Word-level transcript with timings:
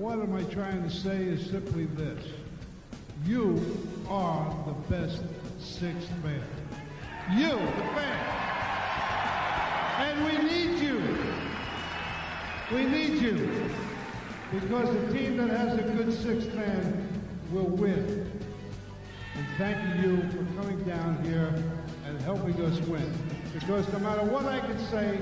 what 0.00 0.18
am 0.18 0.34
I 0.34 0.42
trying 0.44 0.82
to 0.82 0.88
say 0.88 1.24
is 1.24 1.50
simply 1.50 1.84
this. 1.84 2.24
You 3.26 3.60
are 4.08 4.56
the 4.64 4.72
best 4.96 5.22
sixth 5.58 6.10
man. 6.24 6.42
You, 7.36 7.50
the 7.50 7.84
fan. 7.94 8.26
And 9.98 10.24
we 10.24 10.48
need 10.48 10.80
you. 10.80 11.02
We 12.72 12.86
need 12.86 13.20
you. 13.20 13.70
Because 14.50 14.88
the 14.88 15.12
team 15.12 15.36
that 15.36 15.50
has 15.50 15.78
a 15.78 15.82
good 15.82 16.10
sixth 16.14 16.54
man 16.54 17.06
will 17.52 17.68
win. 17.68 18.42
And 19.34 19.46
thank 19.58 20.02
you 20.02 20.22
for 20.30 20.62
coming 20.62 20.82
down 20.84 21.22
here 21.24 21.62
and 22.06 22.18
helping 22.22 22.58
us 22.64 22.80
win. 22.86 23.12
Because 23.52 23.86
no 23.92 23.98
matter 23.98 24.24
what 24.24 24.46
I 24.46 24.60
can 24.60 24.78
say, 24.86 25.20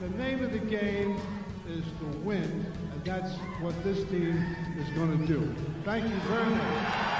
the 0.00 0.08
name 0.16 0.42
of 0.42 0.50
the 0.50 0.58
game 0.60 1.20
is 1.68 1.84
to 1.98 2.18
win. 2.24 2.66
And 2.92 3.04
that's 3.04 3.32
what 3.60 3.74
this 3.84 4.04
team 4.10 4.36
is 4.78 4.88
going 4.96 5.18
to 5.18 5.26
do. 5.26 5.54
Thank 5.84 6.04
you 6.04 6.16
very 6.28 6.50
much. 6.50 7.14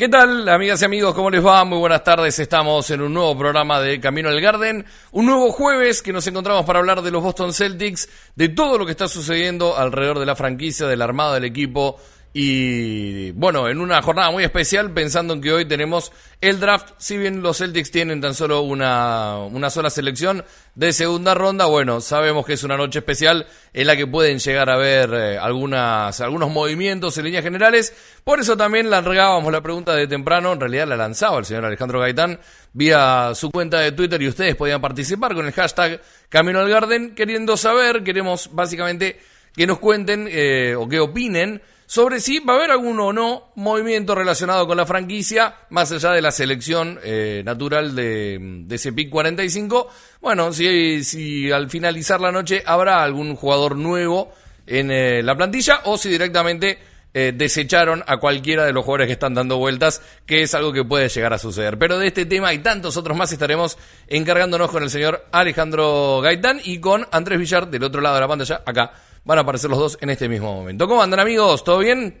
¿Qué 0.00 0.08
tal, 0.08 0.48
amigas 0.48 0.80
y 0.80 0.86
amigos? 0.86 1.14
¿Cómo 1.14 1.28
les 1.28 1.44
va? 1.44 1.62
Muy 1.66 1.76
buenas 1.76 2.02
tardes. 2.02 2.38
Estamos 2.38 2.90
en 2.90 3.02
un 3.02 3.12
nuevo 3.12 3.36
programa 3.36 3.82
de 3.82 4.00
Camino 4.00 4.30
al 4.30 4.40
Garden. 4.40 4.86
Un 5.12 5.26
nuevo 5.26 5.52
jueves 5.52 6.00
que 6.00 6.10
nos 6.10 6.26
encontramos 6.26 6.64
para 6.64 6.78
hablar 6.78 7.02
de 7.02 7.10
los 7.10 7.22
Boston 7.22 7.52
Celtics, 7.52 8.08
de 8.34 8.48
todo 8.48 8.78
lo 8.78 8.86
que 8.86 8.92
está 8.92 9.08
sucediendo 9.08 9.76
alrededor 9.76 10.18
de 10.18 10.24
la 10.24 10.34
franquicia, 10.34 10.86
del 10.86 11.02
armado 11.02 11.34
del 11.34 11.44
equipo. 11.44 12.00
Y 12.32 13.32
bueno, 13.32 13.68
en 13.68 13.80
una 13.80 14.00
jornada 14.02 14.30
muy 14.30 14.44
especial, 14.44 14.92
pensando 14.92 15.34
en 15.34 15.40
que 15.40 15.52
hoy 15.52 15.64
tenemos 15.64 16.12
el 16.40 16.60
draft. 16.60 16.90
Si 16.98 17.18
bien 17.18 17.42
los 17.42 17.58
Celtics 17.58 17.90
tienen 17.90 18.20
tan 18.20 18.34
solo 18.34 18.60
una, 18.60 19.38
una 19.38 19.68
sola 19.68 19.90
selección 19.90 20.44
de 20.76 20.92
segunda 20.92 21.34
ronda, 21.34 21.66
bueno, 21.66 22.00
sabemos 22.00 22.46
que 22.46 22.52
es 22.52 22.62
una 22.62 22.76
noche 22.76 23.00
especial 23.00 23.48
en 23.72 23.86
la 23.88 23.96
que 23.96 24.06
pueden 24.06 24.38
llegar 24.38 24.70
a 24.70 24.76
ver 24.76 25.10
eh, 25.12 25.38
algunas, 25.38 26.20
algunos 26.20 26.50
movimientos 26.50 27.18
en 27.18 27.24
líneas 27.24 27.42
generales. 27.42 27.92
Por 28.22 28.38
eso 28.38 28.56
también 28.56 28.90
largábamos 28.90 29.50
la 29.50 29.60
pregunta 29.60 29.96
de 29.96 30.06
temprano, 30.06 30.52
en 30.52 30.60
realidad 30.60 30.86
la 30.86 30.96
lanzaba 30.96 31.40
el 31.40 31.44
señor 31.44 31.64
Alejandro 31.64 31.98
Gaitán 31.98 32.38
vía 32.72 33.32
su 33.34 33.50
cuenta 33.50 33.80
de 33.80 33.90
Twitter 33.90 34.22
y 34.22 34.28
ustedes 34.28 34.54
podían 34.54 34.80
participar 34.80 35.34
con 35.34 35.46
el 35.46 35.52
hashtag 35.52 36.00
Camino 36.28 36.60
al 36.60 36.68
Garden, 36.68 37.16
queriendo 37.16 37.56
saber, 37.56 38.04
queremos 38.04 38.50
básicamente 38.52 39.18
que 39.56 39.66
nos 39.66 39.80
cuenten 39.80 40.28
eh, 40.30 40.76
o 40.76 40.88
que 40.88 41.00
opinen 41.00 41.60
sobre 41.90 42.20
si 42.20 42.38
va 42.38 42.52
a 42.52 42.56
haber 42.56 42.70
algún 42.70 43.00
o 43.00 43.12
no 43.12 43.50
movimiento 43.56 44.14
relacionado 44.14 44.64
con 44.64 44.76
la 44.76 44.86
franquicia, 44.86 45.56
más 45.70 45.90
allá 45.90 46.12
de 46.12 46.22
la 46.22 46.30
selección 46.30 47.00
eh, 47.02 47.42
natural 47.44 47.96
de, 47.96 48.38
de 48.40 48.76
ese 48.76 48.92
pick 48.92 49.10
45. 49.10 49.88
Bueno, 50.20 50.52
si, 50.52 51.02
si 51.02 51.50
al 51.50 51.68
finalizar 51.68 52.20
la 52.20 52.30
noche 52.30 52.62
habrá 52.64 53.02
algún 53.02 53.34
jugador 53.34 53.74
nuevo 53.74 54.32
en 54.68 54.92
eh, 54.92 55.20
la 55.24 55.36
plantilla 55.36 55.80
o 55.86 55.98
si 55.98 56.08
directamente 56.10 56.78
eh, 57.12 57.32
desecharon 57.34 58.04
a 58.06 58.18
cualquiera 58.18 58.64
de 58.64 58.72
los 58.72 58.84
jugadores 58.84 59.08
que 59.08 59.14
están 59.14 59.34
dando 59.34 59.58
vueltas, 59.58 60.00
que 60.26 60.42
es 60.42 60.54
algo 60.54 60.72
que 60.72 60.84
puede 60.84 61.08
llegar 61.08 61.32
a 61.32 61.38
suceder. 61.38 61.76
Pero 61.76 61.98
de 61.98 62.06
este 62.06 62.24
tema 62.24 62.54
y 62.54 62.60
tantos 62.60 62.96
otros 62.96 63.16
más 63.16 63.32
estaremos 63.32 63.76
encargándonos 64.06 64.70
con 64.70 64.84
el 64.84 64.90
señor 64.90 65.26
Alejandro 65.32 66.20
Gaitán 66.20 66.60
y 66.62 66.78
con 66.78 67.08
Andrés 67.10 67.40
Villar 67.40 67.68
del 67.68 67.82
otro 67.82 68.00
lado 68.00 68.14
de 68.14 68.20
la 68.20 68.28
pantalla, 68.28 68.62
acá 68.64 68.92
van 69.30 69.38
a 69.38 69.42
aparecer 69.42 69.70
los 69.70 69.78
dos 69.78 69.98
en 70.00 70.10
este 70.10 70.28
mismo 70.28 70.52
momento. 70.52 70.88
¿Cómo 70.88 71.00
andan 71.00 71.20
amigos? 71.20 71.62
¿Todo 71.62 71.78
bien? 71.78 72.18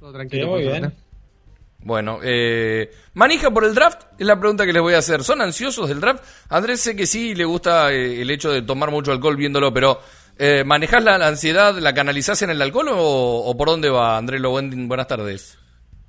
Todo 0.00 0.12
tranquilo. 0.12 0.42
Sí, 0.42 0.50
muy 0.50 0.62
por 0.64 0.72
bien. 0.72 0.82
suerte. 0.82 0.98
Bueno, 1.82 2.18
eh, 2.20 2.90
manija 3.14 3.48
por 3.52 3.64
el 3.64 3.72
draft 3.72 4.02
es 4.18 4.26
la 4.26 4.40
pregunta 4.40 4.66
que 4.66 4.72
les 4.72 4.82
voy 4.82 4.94
a 4.94 4.98
hacer. 4.98 5.22
¿Son 5.22 5.40
ansiosos 5.40 5.88
del 5.88 6.00
draft? 6.00 6.24
Andrés 6.48 6.80
sé 6.80 6.96
que 6.96 7.06
sí 7.06 7.36
le 7.36 7.44
gusta 7.44 7.92
eh, 7.92 8.20
el 8.20 8.28
hecho 8.28 8.50
de 8.50 8.62
tomar 8.62 8.90
mucho 8.90 9.12
alcohol 9.12 9.36
viéndolo, 9.36 9.72
pero 9.72 10.00
eh, 10.36 10.64
¿manejás 10.66 11.04
la, 11.04 11.16
la 11.16 11.28
ansiedad, 11.28 11.76
la 11.78 11.94
canalizás 11.94 12.42
en 12.42 12.50
el 12.50 12.60
alcohol 12.60 12.88
o, 12.88 13.44
o 13.46 13.56
por 13.56 13.68
dónde 13.68 13.88
va? 13.88 14.18
Andrés 14.18 14.40
Lowen, 14.40 14.88
buenas 14.88 15.06
tardes. 15.06 15.56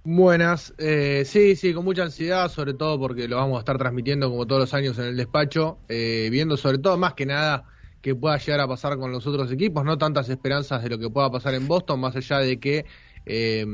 Buenas, 0.04 0.74
eh, 0.80 1.26
sí, 1.28 1.56
sí, 1.56 1.76
con 1.76 1.86
mucha 1.86 2.02
ansiedad, 2.02 2.50
sobre 2.50 2.74
todo 2.74 2.98
porque 2.98 3.28
lo 3.28 3.36
vamos 3.36 3.58
a 3.58 3.60
estar 3.60 3.78
transmitiendo 3.78 4.32
como 4.32 4.48
todos 4.48 4.62
los 4.62 4.74
años 4.74 4.98
en 4.98 5.06
el 5.06 5.16
despacho, 5.16 5.78
eh, 5.90 6.30
viendo 6.32 6.58
sobre 6.58 6.80
todo 6.80 6.98
más 6.98 7.14
que 7.14 7.28
nada 7.28 7.66
que 8.02 8.16
pueda 8.16 8.38
llegar 8.38 8.60
a 8.62 8.68
pasar 8.68 8.98
con 8.98 9.12
los 9.12 9.26
otros 9.28 9.52
equipos, 9.52 9.84
no 9.86 9.98
tantas 9.98 10.30
esperanzas 10.30 10.84
de 10.84 10.90
lo 10.90 10.98
que 10.98 11.10
pueda 11.10 11.30
pasar 11.30 11.54
en 11.54 11.68
Boston, 11.68 12.00
más 12.00 12.16
allá 12.16 12.40
de 12.40 12.60
que 12.60 12.86
eh, 13.26 13.66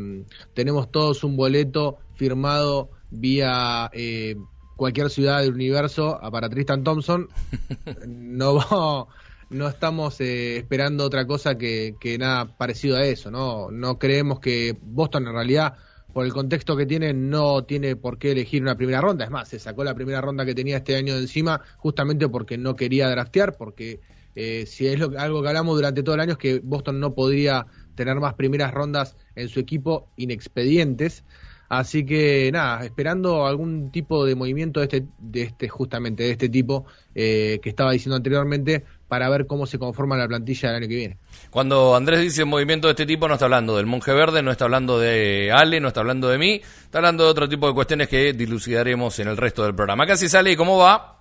tenemos 0.53 0.91
todos 0.91 1.23
un 1.23 1.37
boleto 1.37 1.97
firmado 2.15 2.89
vía 3.09 3.89
eh, 3.93 4.35
cualquier 4.75 5.09
ciudad 5.09 5.41
del 5.41 5.53
universo 5.53 6.19
para 6.31 6.49
Tristan 6.49 6.83
Thompson, 6.83 7.27
no, 8.07 9.07
no 9.49 9.67
estamos 9.67 10.21
eh, 10.21 10.57
esperando 10.57 11.05
otra 11.05 11.25
cosa 11.25 11.57
que, 11.57 11.95
que 11.99 12.17
nada 12.17 12.57
parecido 12.57 12.97
a 12.97 13.03
eso, 13.03 13.31
¿no? 13.31 13.71
No 13.71 13.97
creemos 13.97 14.39
que 14.39 14.77
Boston 14.81 15.27
en 15.27 15.33
realidad, 15.33 15.73
por 16.13 16.25
el 16.25 16.33
contexto 16.33 16.75
que 16.75 16.85
tiene, 16.85 17.13
no 17.13 17.63
tiene 17.63 17.95
por 17.95 18.17
qué 18.17 18.31
elegir 18.31 18.61
una 18.61 18.75
primera 18.75 19.01
ronda. 19.01 19.25
Es 19.25 19.31
más, 19.31 19.49
se 19.49 19.59
sacó 19.59 19.83
la 19.83 19.95
primera 19.95 20.21
ronda 20.21 20.45
que 20.45 20.55
tenía 20.55 20.77
este 20.77 20.95
año 20.95 21.15
de 21.15 21.21
encima 21.21 21.61
justamente 21.77 22.29
porque 22.29 22.57
no 22.57 22.75
quería 22.75 23.09
draftear, 23.09 23.57
porque 23.57 23.99
eh, 24.39 24.67
si 24.67 24.85
es 24.85 24.99
lo, 24.99 25.19
algo 25.19 25.41
que 25.41 25.47
hablamos 25.47 25.75
durante 25.75 26.03
todo 26.03 26.13
el 26.13 26.21
año 26.21 26.33
es 26.33 26.37
que 26.37 26.59
Boston 26.63 26.99
no 26.99 27.15
podría 27.15 27.65
tener 27.95 28.19
más 28.19 28.35
primeras 28.35 28.71
rondas 28.71 29.15
en 29.35 29.49
su 29.49 29.59
equipo 29.59 30.09
inexpedientes. 30.15 31.23
Así 31.69 32.05
que 32.05 32.51
nada, 32.53 32.85
esperando 32.85 33.47
algún 33.47 33.91
tipo 33.91 34.25
de 34.25 34.35
movimiento 34.35 34.79
de 34.79 34.85
este, 34.85 35.05
de 35.17 35.41
este 35.41 35.67
justamente 35.67 36.21
de 36.23 36.31
este 36.31 36.49
tipo 36.49 36.85
eh, 37.15 37.59
que 37.63 37.69
estaba 37.69 37.91
diciendo 37.91 38.15
anteriormente 38.15 38.85
para 39.07 39.27
ver 39.27 39.47
cómo 39.47 39.65
se 39.65 39.79
conforma 39.79 40.15
la 40.15 40.27
plantilla 40.27 40.69
del 40.69 40.83
año 40.83 40.87
que 40.87 40.95
viene. 40.95 41.17
Cuando 41.49 41.95
Andrés 41.95 42.21
dice 42.21 42.45
movimiento 42.45 42.87
de 42.87 42.91
este 42.91 43.07
tipo, 43.07 43.27
no 43.27 43.33
está 43.33 43.45
hablando 43.45 43.75
del 43.75 43.87
monje 43.87 44.13
verde, 44.13 44.43
no 44.43 44.51
está 44.51 44.65
hablando 44.65 44.99
de 44.99 45.51
Ale, 45.51 45.79
no 45.79 45.87
está 45.87 46.01
hablando 46.01 46.29
de 46.29 46.37
mí, 46.37 46.61
está 46.83 46.99
hablando 46.99 47.23
de 47.23 47.31
otro 47.31 47.49
tipo 47.49 47.67
de 47.67 47.73
cuestiones 47.73 48.07
que 48.07 48.33
dilucidaremos 48.33 49.17
en 49.17 49.29
el 49.29 49.35
resto 49.35 49.63
del 49.63 49.73
programa. 49.73 50.05
Casi 50.05 50.29
sale, 50.29 50.55
¿cómo 50.55 50.77
va? 50.77 51.16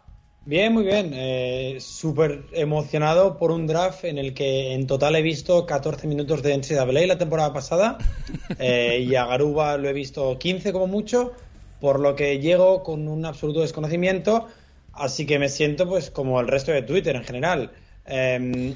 Bien, 0.46 0.72
muy 0.72 0.84
bien. 0.84 1.10
Eh, 1.12 1.78
Súper 1.80 2.44
emocionado 2.52 3.36
por 3.36 3.50
un 3.50 3.66
draft 3.66 4.04
en 4.04 4.16
el 4.16 4.32
que 4.32 4.74
en 4.74 4.86
total 4.86 5.16
he 5.16 5.22
visto 5.22 5.66
14 5.66 6.06
minutos 6.06 6.40
de 6.40 6.56
NCAA 6.56 7.04
la 7.04 7.18
temporada 7.18 7.52
pasada 7.52 7.98
eh, 8.60 9.04
y 9.04 9.16
a 9.16 9.26
Garuba 9.26 9.76
lo 9.76 9.88
he 9.88 9.92
visto 9.92 10.38
15 10.38 10.72
como 10.72 10.86
mucho, 10.86 11.32
por 11.80 11.98
lo 11.98 12.14
que 12.14 12.38
llego 12.38 12.84
con 12.84 13.08
un 13.08 13.26
absoluto 13.26 13.62
desconocimiento, 13.62 14.46
así 14.92 15.26
que 15.26 15.40
me 15.40 15.48
siento 15.48 15.88
pues 15.88 16.12
como 16.12 16.38
el 16.38 16.46
resto 16.46 16.70
de 16.70 16.82
Twitter 16.82 17.16
en 17.16 17.24
general. 17.24 17.72
Eh, 18.06 18.72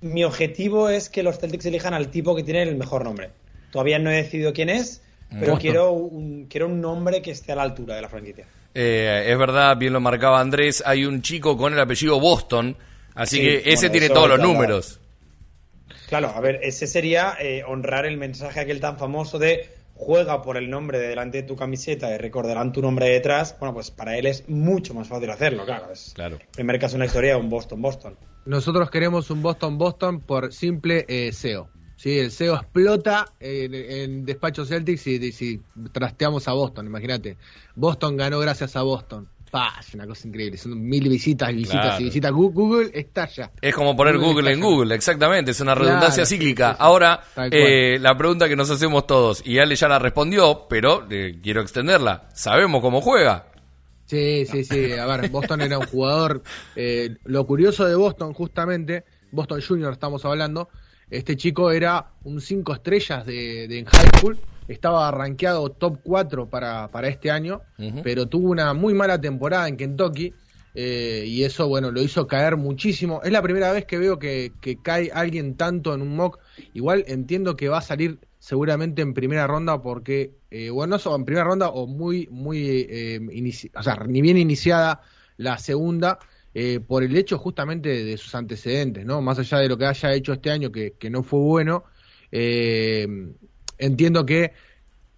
mi 0.00 0.24
objetivo 0.24 0.88
es 0.88 1.10
que 1.10 1.22
los 1.22 1.38
Celtics 1.38 1.66
elijan 1.66 1.92
al 1.92 2.08
tipo 2.08 2.34
que 2.34 2.42
tiene 2.42 2.62
el 2.62 2.76
mejor 2.76 3.04
nombre. 3.04 3.32
Todavía 3.70 3.98
no 3.98 4.10
he 4.10 4.16
decidido 4.16 4.54
quién 4.54 4.70
es, 4.70 5.02
pero 5.38 5.58
quiero 5.58 5.92
un, 5.92 6.46
quiero 6.46 6.68
un 6.68 6.80
nombre 6.80 7.20
que 7.20 7.32
esté 7.32 7.52
a 7.52 7.56
la 7.56 7.62
altura 7.64 7.96
de 7.96 8.02
la 8.02 8.08
franquicia. 8.08 8.46
Eh, 8.74 9.24
es 9.28 9.38
verdad, 9.38 9.76
bien 9.76 9.92
lo 9.92 10.00
marcaba 10.00 10.40
Andrés, 10.40 10.82
hay 10.86 11.04
un 11.04 11.20
chico 11.22 11.56
con 11.56 11.72
el 11.72 11.80
apellido 11.80 12.18
Boston, 12.18 12.76
así 13.14 13.36
Sí, 13.36 13.42
que 13.42 13.56
ese 13.72 13.88
bueno, 13.88 13.92
tiene 13.92 14.08
todos 14.08 14.28
los 14.30 14.40
números. 14.40 15.00
Claro, 16.08 16.28
a 16.34 16.40
ver, 16.40 16.60
ese 16.62 16.86
sería 16.86 17.34
eh, 17.40 17.62
honrar 17.66 18.06
el 18.06 18.16
mensaje 18.16 18.60
aquel 18.60 18.80
tan 18.80 18.98
famoso 18.98 19.38
de 19.38 19.68
juega 19.94 20.42
por 20.42 20.56
el 20.56 20.68
nombre 20.68 20.98
de 20.98 21.08
delante 21.08 21.42
de 21.42 21.48
tu 21.48 21.54
camiseta 21.56 22.12
y 22.14 22.18
recordarán 22.18 22.72
tu 22.72 22.82
nombre 22.82 23.08
detrás. 23.08 23.56
Bueno, 23.58 23.74
pues 23.74 23.90
para 23.90 24.16
él 24.18 24.26
es 24.26 24.48
mucho 24.48 24.94
más 24.94 25.08
fácil 25.08 25.30
hacerlo, 25.30 25.64
claro. 25.64 25.92
Es 25.92 26.12
Claro. 26.14 26.36
el 26.36 26.46
primer 26.54 26.78
caso 26.78 26.96
en 26.96 27.00
la 27.00 27.06
historia, 27.06 27.36
un 27.36 27.48
Boston-Boston. 27.48 28.16
Nosotros 28.44 28.90
queremos 28.90 29.30
un 29.30 29.42
Boston-Boston 29.42 30.20
por 30.20 30.52
simple 30.52 31.04
eh, 31.08 31.32
SEO. 31.32 31.68
¿Sí? 32.02 32.18
El 32.18 32.30
SEO 32.32 32.56
explota 32.56 33.26
en, 33.38 33.74
en 33.74 34.24
despacho 34.24 34.64
Celtics 34.66 35.00
si, 35.02 35.30
si 35.32 35.60
trasteamos 35.92 36.48
a 36.48 36.52
Boston, 36.52 36.86
imagínate. 36.86 37.36
Boston 37.76 38.16
ganó 38.16 38.40
gracias 38.40 38.74
a 38.76 38.82
Boston. 38.82 39.28
Pa, 39.50 39.74
es 39.80 39.92
una 39.94 40.06
cosa 40.06 40.26
increíble. 40.28 40.56
Son 40.56 40.82
mil 40.82 41.06
visitas 41.10 41.50
y 41.50 41.56
visitas 41.56 41.82
Claro. 41.82 42.00
y 42.00 42.04
visitas. 42.04 42.32
Google 42.32 42.90
estalla. 42.94 43.50
Es 43.60 43.74
como 43.74 43.94
poner 43.94 44.16
Google 44.16 44.32
Google 44.32 44.52
en. 44.52 44.60
Google, 44.62 44.94
exactamente, 44.94 45.50
es 45.50 45.60
una 45.60 45.74
redundancia 45.74 46.22
Claro, 46.22 46.26
cíclica. 46.26 46.68
sí, 46.70 46.72
sí. 46.72 46.76
Ahora, 46.80 47.20
eh, 47.50 47.98
la 48.00 48.16
pregunta 48.16 48.48
que 48.48 48.56
nos 48.56 48.70
hacemos 48.70 49.06
todos, 49.06 49.42
y 49.46 49.58
Ale 49.58 49.76
ya 49.76 49.88
la 49.88 49.98
respondió, 49.98 50.66
pero 50.70 51.06
eh, 51.10 51.38
quiero 51.42 51.60
extenderla. 51.60 52.30
¿Sabemos 52.34 52.80
cómo 52.80 53.02
juega? 53.02 53.46
Sí, 54.06 54.46
sí, 54.46 54.64
sí. 54.64 54.92
A 54.92 55.04
ver, 55.06 55.28
Boston 55.30 55.60
era 55.60 55.78
un 55.78 55.86
jugador. 55.86 56.42
eh, 56.74 57.16
lo 57.24 57.46
curioso 57.46 57.84
de 57.84 57.94
Boston, 57.94 58.32
justamente, 58.32 59.04
Boston 59.32 59.60
Junior 59.66 59.92
estamos 59.92 60.24
hablando, 60.24 60.70
este 61.12 61.36
chico 61.36 61.70
era 61.70 62.06
un 62.24 62.40
5 62.40 62.72
estrellas 62.72 63.26
de, 63.26 63.68
de 63.68 63.78
en 63.80 63.84
high 63.84 64.10
school. 64.18 64.38
Estaba 64.66 65.10
rankeado 65.10 65.68
top 65.68 65.98
4 66.02 66.48
para, 66.48 66.88
para 66.88 67.08
este 67.08 67.30
año, 67.30 67.60
pero 68.02 68.26
tuvo 68.26 68.50
una 68.50 68.72
muy 68.72 68.94
mala 68.94 69.20
temporada 69.20 69.68
en 69.68 69.76
Kentucky. 69.76 70.32
eh, 70.74 71.24
y 71.26 71.44
eso, 71.44 71.68
bueno, 71.68 71.90
lo 71.90 72.00
hizo 72.00 72.26
caer 72.26 72.56
muchísimo. 72.56 73.20
Es 73.22 73.30
la 73.30 73.42
primera 73.42 73.70
vez 73.72 73.84
que 73.84 73.98
veo 73.98 74.18
que, 74.18 74.52
que, 74.62 74.80
cae 74.80 75.10
alguien 75.12 75.56
tanto 75.56 75.92
en 75.92 76.00
un 76.00 76.16
mock. 76.16 76.38
Igual 76.72 77.04
entiendo 77.06 77.56
que 77.56 77.68
va 77.68 77.78
a 77.78 77.82
salir 77.82 78.18
seguramente 78.38 79.02
en 79.02 79.12
primera 79.12 79.46
ronda 79.46 79.82
porque, 79.82 80.32
eh, 80.50 80.70
bueno, 80.70 80.96
no 81.04 81.16
en 81.16 81.24
primera 81.26 81.44
ronda 81.44 81.68
o 81.68 81.86
muy, 81.86 82.26
muy, 82.30 82.86
eh, 82.88 83.20
o 83.74 83.82
sea, 83.82 83.96
ni 84.08 84.22
bien 84.22 84.38
iniciada 84.38 85.02
la 85.36 85.58
segunda. 85.58 86.18
Eh, 86.54 86.80
por 86.80 87.02
el 87.02 87.16
hecho 87.16 87.38
justamente 87.38 88.04
de 88.04 88.16
sus 88.18 88.34
antecedentes, 88.34 89.06
¿no? 89.06 89.22
Más 89.22 89.38
allá 89.38 89.58
de 89.58 89.68
lo 89.68 89.78
que 89.78 89.86
haya 89.86 90.12
hecho 90.12 90.34
este 90.34 90.50
año, 90.50 90.70
que, 90.70 90.92
que 90.98 91.08
no 91.08 91.22
fue 91.22 91.40
bueno, 91.40 91.84
eh, 92.30 93.06
entiendo 93.78 94.26
que 94.26 94.52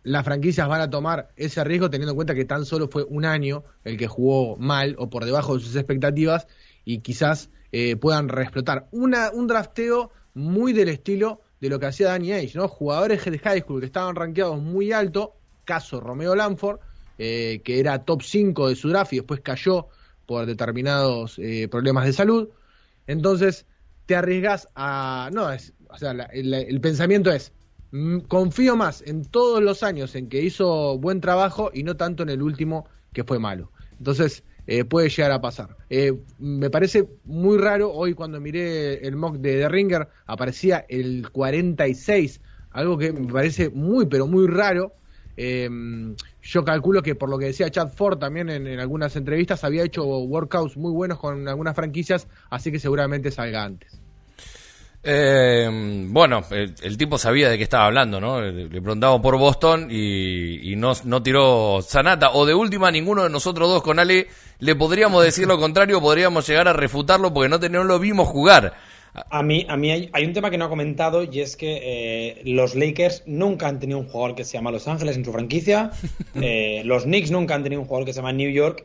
las 0.05 0.25
franquicias 0.25 0.69
van 0.69 0.83
a 0.83 0.91
tomar 0.91 1.31
ese 1.37 1.65
riesgo 1.65 1.91
teniendo 1.91 2.13
en 2.13 2.17
cuenta 2.17 2.35
que 2.35 2.45
tan 2.45 2.67
solo 2.67 2.89
fue 2.89 3.05
un 3.05 3.25
año 3.25 3.65
el 3.85 3.97
que 3.97 4.07
jugó 4.07 4.57
mal 4.57 4.95
o 4.99 5.09
por 5.09 5.25
debajo 5.25 5.57
de 5.57 5.65
sus 5.65 5.75
expectativas 5.75 6.47
y 6.85 6.99
quizás 6.99 7.51
eh, 7.73 7.97
puedan 7.97 8.29
reexplotar 8.29 8.87
una, 8.93 9.31
un 9.33 9.47
drafteo 9.47 10.13
muy 10.35 10.73
del 10.73 10.91
estilo 10.91 11.41
de 11.61 11.71
lo 11.71 11.81
que 11.81 11.87
hacía 11.87 12.09
Danny 12.09 12.33
Age, 12.33 12.53
¿no? 12.55 12.69
Jugadores 12.69 13.25
de 13.25 13.39
high 13.39 13.61
school 13.61 13.81
que 13.81 13.87
estaban 13.87 14.15
rankeados 14.15 14.61
muy 14.61 14.93
alto, 14.93 15.35
caso 15.65 16.01
Romeo 16.01 16.35
Lanford, 16.35 16.81
eh, 17.17 17.63
que 17.65 17.81
era 17.81 18.05
top 18.05 18.23
5 18.23 18.69
de 18.69 18.77
su 18.77 18.91
draft 18.91 19.13
y 19.15 19.17
después 19.17 19.41
cayó 19.41 19.89
por 20.27 20.47
determinados 20.47 21.39
eh, 21.39 21.69
problemas 21.69 22.07
de 22.07 22.13
salud. 22.13 22.49
Entonces, 23.07 23.67
te 24.07 24.17
arriesgas 24.17 24.69
a... 24.75 25.31
No, 25.33 25.51
es, 25.53 25.73
o 25.89 25.99
sea, 25.99 26.15
la, 26.15 26.25
el, 26.25 26.53
el 26.55 26.81
pensamiento 26.81 27.31
es, 27.31 27.53
Mm, 27.95 28.23
confío 28.27 28.75
más 28.75 29.05
en 29.07 29.25
todos 29.25 29.63
los 29.63 29.85
años 29.85 30.17
en 30.17 30.29
que 30.29 30.43
hizo 30.43 30.99
buen 30.99 31.21
trabajo 31.21 31.71
y 31.73 31.85
no 31.85 31.97
tanto 31.97 32.25
en 32.25 32.29
el 32.29 32.43
último 32.43 32.89
que 33.13 33.23
fue 33.23 33.39
malo. 33.39 33.71
Entonces, 33.99 34.43
eh, 34.67 34.85
puede 34.85 35.11
llegar 35.11 35.31
a 35.31 35.41
pasar. 35.41 35.77
Eh, 35.89 36.13
me 36.41 36.71
parece 36.71 37.09
muy 37.23 37.57
raro, 37.57 37.93
hoy 37.93 38.15
cuando 38.15 38.41
miré 38.41 39.07
el 39.07 39.15
mock 39.15 39.37
de 39.37 39.59
The 39.59 39.69
Ringer, 39.69 40.09
aparecía 40.27 40.85
el 40.89 41.31
46, 41.31 42.41
algo 42.73 42.99
que 42.99 43.13
me 43.13 43.33
parece 43.33 43.71
muy, 43.71 44.07
pero 44.07 44.27
muy 44.27 44.49
raro. 44.49 44.97
Eh, 45.37 45.71
yo 46.45 46.65
calculo 46.65 47.03
que 47.03 47.15
por 47.15 47.29
lo 47.29 47.39
que 47.39 47.47
decía 47.47 47.71
Chad 47.71 47.89
Ford 47.89 48.19
también 48.19 48.51
en, 48.51 48.67
en, 48.67 48.79
algunas 48.79 49.17
entrevistas, 49.17 49.65
había 49.65 49.83
hecho 49.83 50.05
workouts 50.05 50.77
muy 50.77 50.93
buenos 50.93 51.19
con 51.19 51.49
algunas 51.49 51.75
franquicias, 51.75 52.29
así 52.51 52.71
que 52.71 52.79
seguramente 52.79 53.31
salga 53.31 53.65
antes. 53.65 53.99
Eh, 55.07 55.69
bueno, 56.09 56.43
el, 56.51 56.75
el, 56.83 56.97
tipo 56.97 57.19
sabía 57.19 57.51
de 57.51 57.59
qué 57.59 57.65
estaba 57.65 57.87
hablando, 57.87 58.21
¿no? 58.21 58.41
Le, 58.41 58.53
le 58.53 58.81
preguntamos 58.81 59.21
por 59.21 59.37
Boston 59.39 59.89
y, 59.91 60.73
y, 60.73 60.77
no, 60.77 60.93
no 61.05 61.23
tiró 61.23 61.81
Sanata. 61.83 62.31
O 62.33 62.47
de 62.47 62.55
última, 62.55 62.91
ninguno 62.91 63.25
de 63.25 63.29
nosotros 63.29 63.69
dos 63.69 63.83
con 63.83 63.99
Ale 63.99 64.29
le 64.61 64.75
podríamos 64.75 65.23
decir 65.23 65.47
lo 65.47 65.59
contrario, 65.59 66.01
podríamos 66.01 66.47
llegar 66.47 66.69
a 66.69 66.73
refutarlo 66.73 67.35
porque 67.35 67.51
no, 67.51 67.59
no 67.59 67.85
lo 67.85 67.99
vimos 67.99 68.29
jugar. 68.29 68.75
A 69.31 69.43
mí, 69.43 69.65
a 69.69 69.77
mí 69.77 69.93
hay, 69.93 70.11
hay, 70.13 70.25
un 70.25 70.33
tema 70.33 70.51
que 70.51 70.59
no 70.59 70.65
ha 70.65 70.69
comentado 70.69 71.23
y 71.23 71.41
es 71.41 71.57
que 71.57 71.81
eh, 71.83 72.43
los 72.45 72.75
Lakers 72.75 73.23
nunca 73.27 73.69
han 73.69 73.79
tenido 73.79 74.01
un 74.01 74.09
jugador 74.09 74.35
que 74.35 74.45
se 74.45 74.55
llama 74.55 74.73
Los 74.73 74.89
Ángeles 74.89 75.17
en 75.17 75.25
su 75.25 75.33
franquicia. 75.33 75.91
Eh, 76.43 76.83
los 76.85 77.05
Knicks 77.05 77.31
nunca 77.31 77.55
han 77.55 77.63
tenido 77.63 77.81
un 77.81 77.87
jugador 77.87 78.07
que 78.07 78.13
se 78.13 78.17
llama 78.17 78.33
New 78.33 78.51
York. 78.51 78.85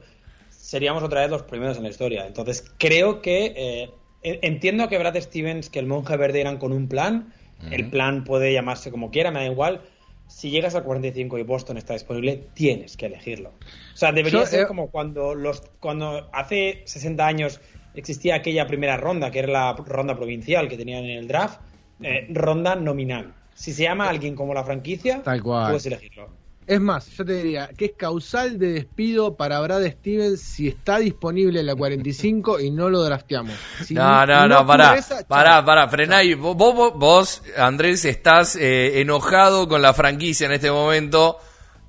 Seríamos 0.49 1.01
otra 1.01 1.21
vez 1.21 1.31
los 1.31 1.41
primeros 1.41 1.77
en 1.77 1.83
la 1.83 1.89
historia. 1.89 2.27
Entonces 2.27 2.71
creo 2.77 3.21
que 3.21 3.53
eh, 3.57 3.89
Entiendo 4.21 4.89
que 4.89 4.97
Brad 4.97 5.15
Stevens, 5.19 5.69
que 5.69 5.79
el 5.79 5.85
monje 5.85 6.17
verde 6.17 6.41
eran 6.41 6.57
con 6.57 6.73
un 6.73 6.87
plan. 6.87 7.33
Uh 7.61 7.65
-huh. 7.65 7.73
El 7.73 7.89
plan 7.89 8.23
puede 8.23 8.51
llamarse 8.51 8.91
como 8.91 9.11
quiera, 9.11 9.31
me 9.31 9.39
da 9.39 9.45
igual. 9.45 9.81
Si 10.27 10.51
llegas 10.51 10.75
al 10.75 10.83
45 10.83 11.39
y 11.39 11.43
Boston 11.43 11.77
está 11.77 11.93
disponible, 11.93 12.43
tienes 12.53 12.97
que 12.97 13.07
elegirlo. 13.07 13.49
O 13.93 13.97
sea, 13.97 14.11
debería 14.11 14.41
Yo, 14.41 14.45
ser 14.45 14.67
como 14.67 14.91
cuando 14.91 15.33
los 15.33 15.61
cuando 15.79 16.29
hace 16.33 16.83
60 16.85 17.25
años 17.25 17.61
existía 17.93 18.35
aquella 18.35 18.67
primera 18.67 18.97
ronda, 18.97 19.31
que 19.31 19.39
era 19.39 19.47
la 19.47 19.73
ronda 19.73 20.15
provincial 20.15 20.67
que 20.67 20.77
tenían 20.77 21.03
en 21.03 21.17
el 21.17 21.27
draft, 21.27 21.59
eh, 22.01 22.27
ronda 22.29 22.75
nominal. 22.75 23.33
Si 23.53 23.73
se 23.73 23.83
llama 23.83 24.09
alguien 24.09 24.35
como 24.35 24.53
la 24.53 24.63
franquicia, 24.63 25.21
Tal 25.23 25.41
cual. 25.43 25.67
puedes 25.67 25.85
elegirlo. 25.85 26.29
Es 26.65 26.79
más, 26.79 27.07
yo 27.17 27.25
te 27.25 27.33
diría 27.33 27.67
que 27.75 27.85
es 27.85 27.91
causal 27.97 28.59
de 28.59 28.73
despido 28.73 29.35
para 29.35 29.59
Brad 29.59 29.83
Stevens 29.87 30.39
si 30.39 30.67
está 30.67 30.99
disponible 30.99 31.61
en 31.61 31.65
la 31.65 31.73
45 31.73 32.59
y 32.59 32.69
no 32.69 32.89
lo 32.89 33.01
drafteamos. 33.01 33.55
Si 33.83 33.95
no, 33.95 34.25
no, 34.27 34.47
no, 34.47 34.59
no 34.59 34.67
pará, 34.67 34.95
esa, 34.95 35.27
pará, 35.27 35.65
pará, 35.65 35.89
frená 35.89 36.17
ahí. 36.17 36.35
Vos, 36.35 36.55
vos, 36.55 36.93
vos, 36.95 37.41
Andrés, 37.57 38.05
estás 38.05 38.55
eh, 38.55 39.01
enojado 39.01 39.67
con 39.67 39.81
la 39.81 39.95
franquicia 39.95 40.45
en 40.45 40.51
este 40.51 40.69
momento 40.69 41.39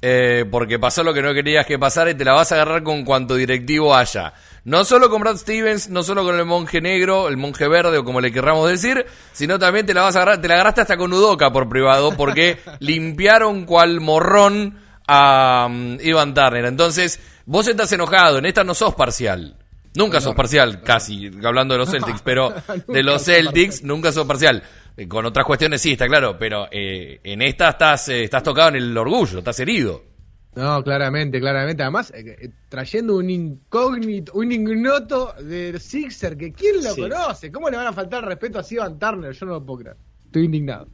eh, 0.03 0.47
porque 0.51 0.79
pasó 0.79 1.03
lo 1.03 1.13
que 1.13 1.21
no 1.21 1.35
querías 1.35 1.67
que 1.67 1.79
pasara 1.79 2.11
y 2.11 2.15
te 2.15 2.25
la 2.25 2.33
vas 2.33 2.51
a 2.53 2.55
agarrar 2.55 2.83
con 2.83 3.05
cuanto 3.05 3.35
directivo 3.35 3.95
haya. 3.95 4.33
No 4.65 4.85
solo 4.85 5.09
con 5.09 5.23
Brad 5.23 5.37
Stevens, 5.37 5.89
no 5.89 6.03
solo 6.03 6.23
con 6.23 6.39
el 6.39 6.45
monje 6.45 6.81
negro, 6.81 7.29
el 7.29 7.37
monje 7.37 7.67
verde 7.67 7.99
o 7.99 8.05
como 8.05 8.21
le 8.21 8.31
querramos 8.31 8.69
decir, 8.69 9.07
sino 9.33 9.59
también 9.59 9.87
te 9.87 9.95
la 9.95 10.03
vas 10.03 10.17
a 10.17 10.23
agarrar, 10.23 10.41
te 10.41 10.49
la 10.49 10.55
agarraste 10.55 10.83
hasta 10.83 10.97
con 10.97 11.13
Udoca 11.13 11.51
por 11.51 11.69
privado, 11.69 12.17
porque 12.17 12.59
limpiaron 12.81 13.65
cual 13.65 14.01
morrón 14.01 14.79
a 15.07 15.67
um, 15.69 15.99
Ivan 16.01 16.35
Turner. 16.35 16.67
Entonces, 16.67 17.21
vos 17.47 17.67
estás 17.67 17.91
enojado, 17.93 18.39
en 18.39 18.47
esta 18.47 18.63
no 18.63 18.75
sos 18.75 18.95
parcial. 18.95 19.57
Nunca 19.95 20.21
sos 20.21 20.35
parcial, 20.35 20.83
casi, 20.83 21.31
hablando 21.43 21.75
de 21.75 21.79
los 21.79 21.91
Celtics, 21.91 22.23
pero 22.23 22.55
de 22.87 23.03
los 23.03 23.25
Celtics 23.25 23.83
nunca 23.83 24.13
sos 24.13 24.27
parcial. 24.27 24.63
Con 25.09 25.25
otras 25.25 25.47
cuestiones 25.47 25.81
sí, 25.81 25.93
está 25.93 26.07
claro, 26.07 26.37
pero 26.39 26.69
eh, 26.71 27.21
en 27.25 27.43
esta 27.43 27.71
estás, 27.71 28.09
eh, 28.11 28.25
estás 28.25 28.43
tocado 28.43 28.69
en 28.69 28.77
el 28.77 28.97
orgullo, 28.97 29.39
estás 29.39 29.59
herido. 29.61 30.10
No, 30.55 30.83
claramente, 30.83 31.39
claramente. 31.39 31.83
Además, 31.83 32.13
eh, 32.15 32.51
trayendo 32.69 33.17
un 33.17 33.31
incógnito, 33.31 34.33
un 34.35 34.51
ignoto 34.51 35.33
de 35.41 35.79
Sixer, 35.79 36.37
que 36.37 36.53
quién 36.53 36.83
lo 36.83 36.93
sí. 36.93 37.03
conoce. 37.03 37.53
¿Cómo 37.53 37.71
le 37.71 37.77
van 37.77 37.87
a 37.87 37.93
faltar 37.93 38.25
respeto 38.25 38.59
a 38.59 38.65
Ivan 38.69 38.99
Turner? 38.99 39.33
Yo 39.33 39.47
no 39.47 39.53
lo 39.53 39.65
puedo 39.65 39.81
creer. 39.81 39.97
Estoy 40.27 40.45
indignado. 40.47 40.89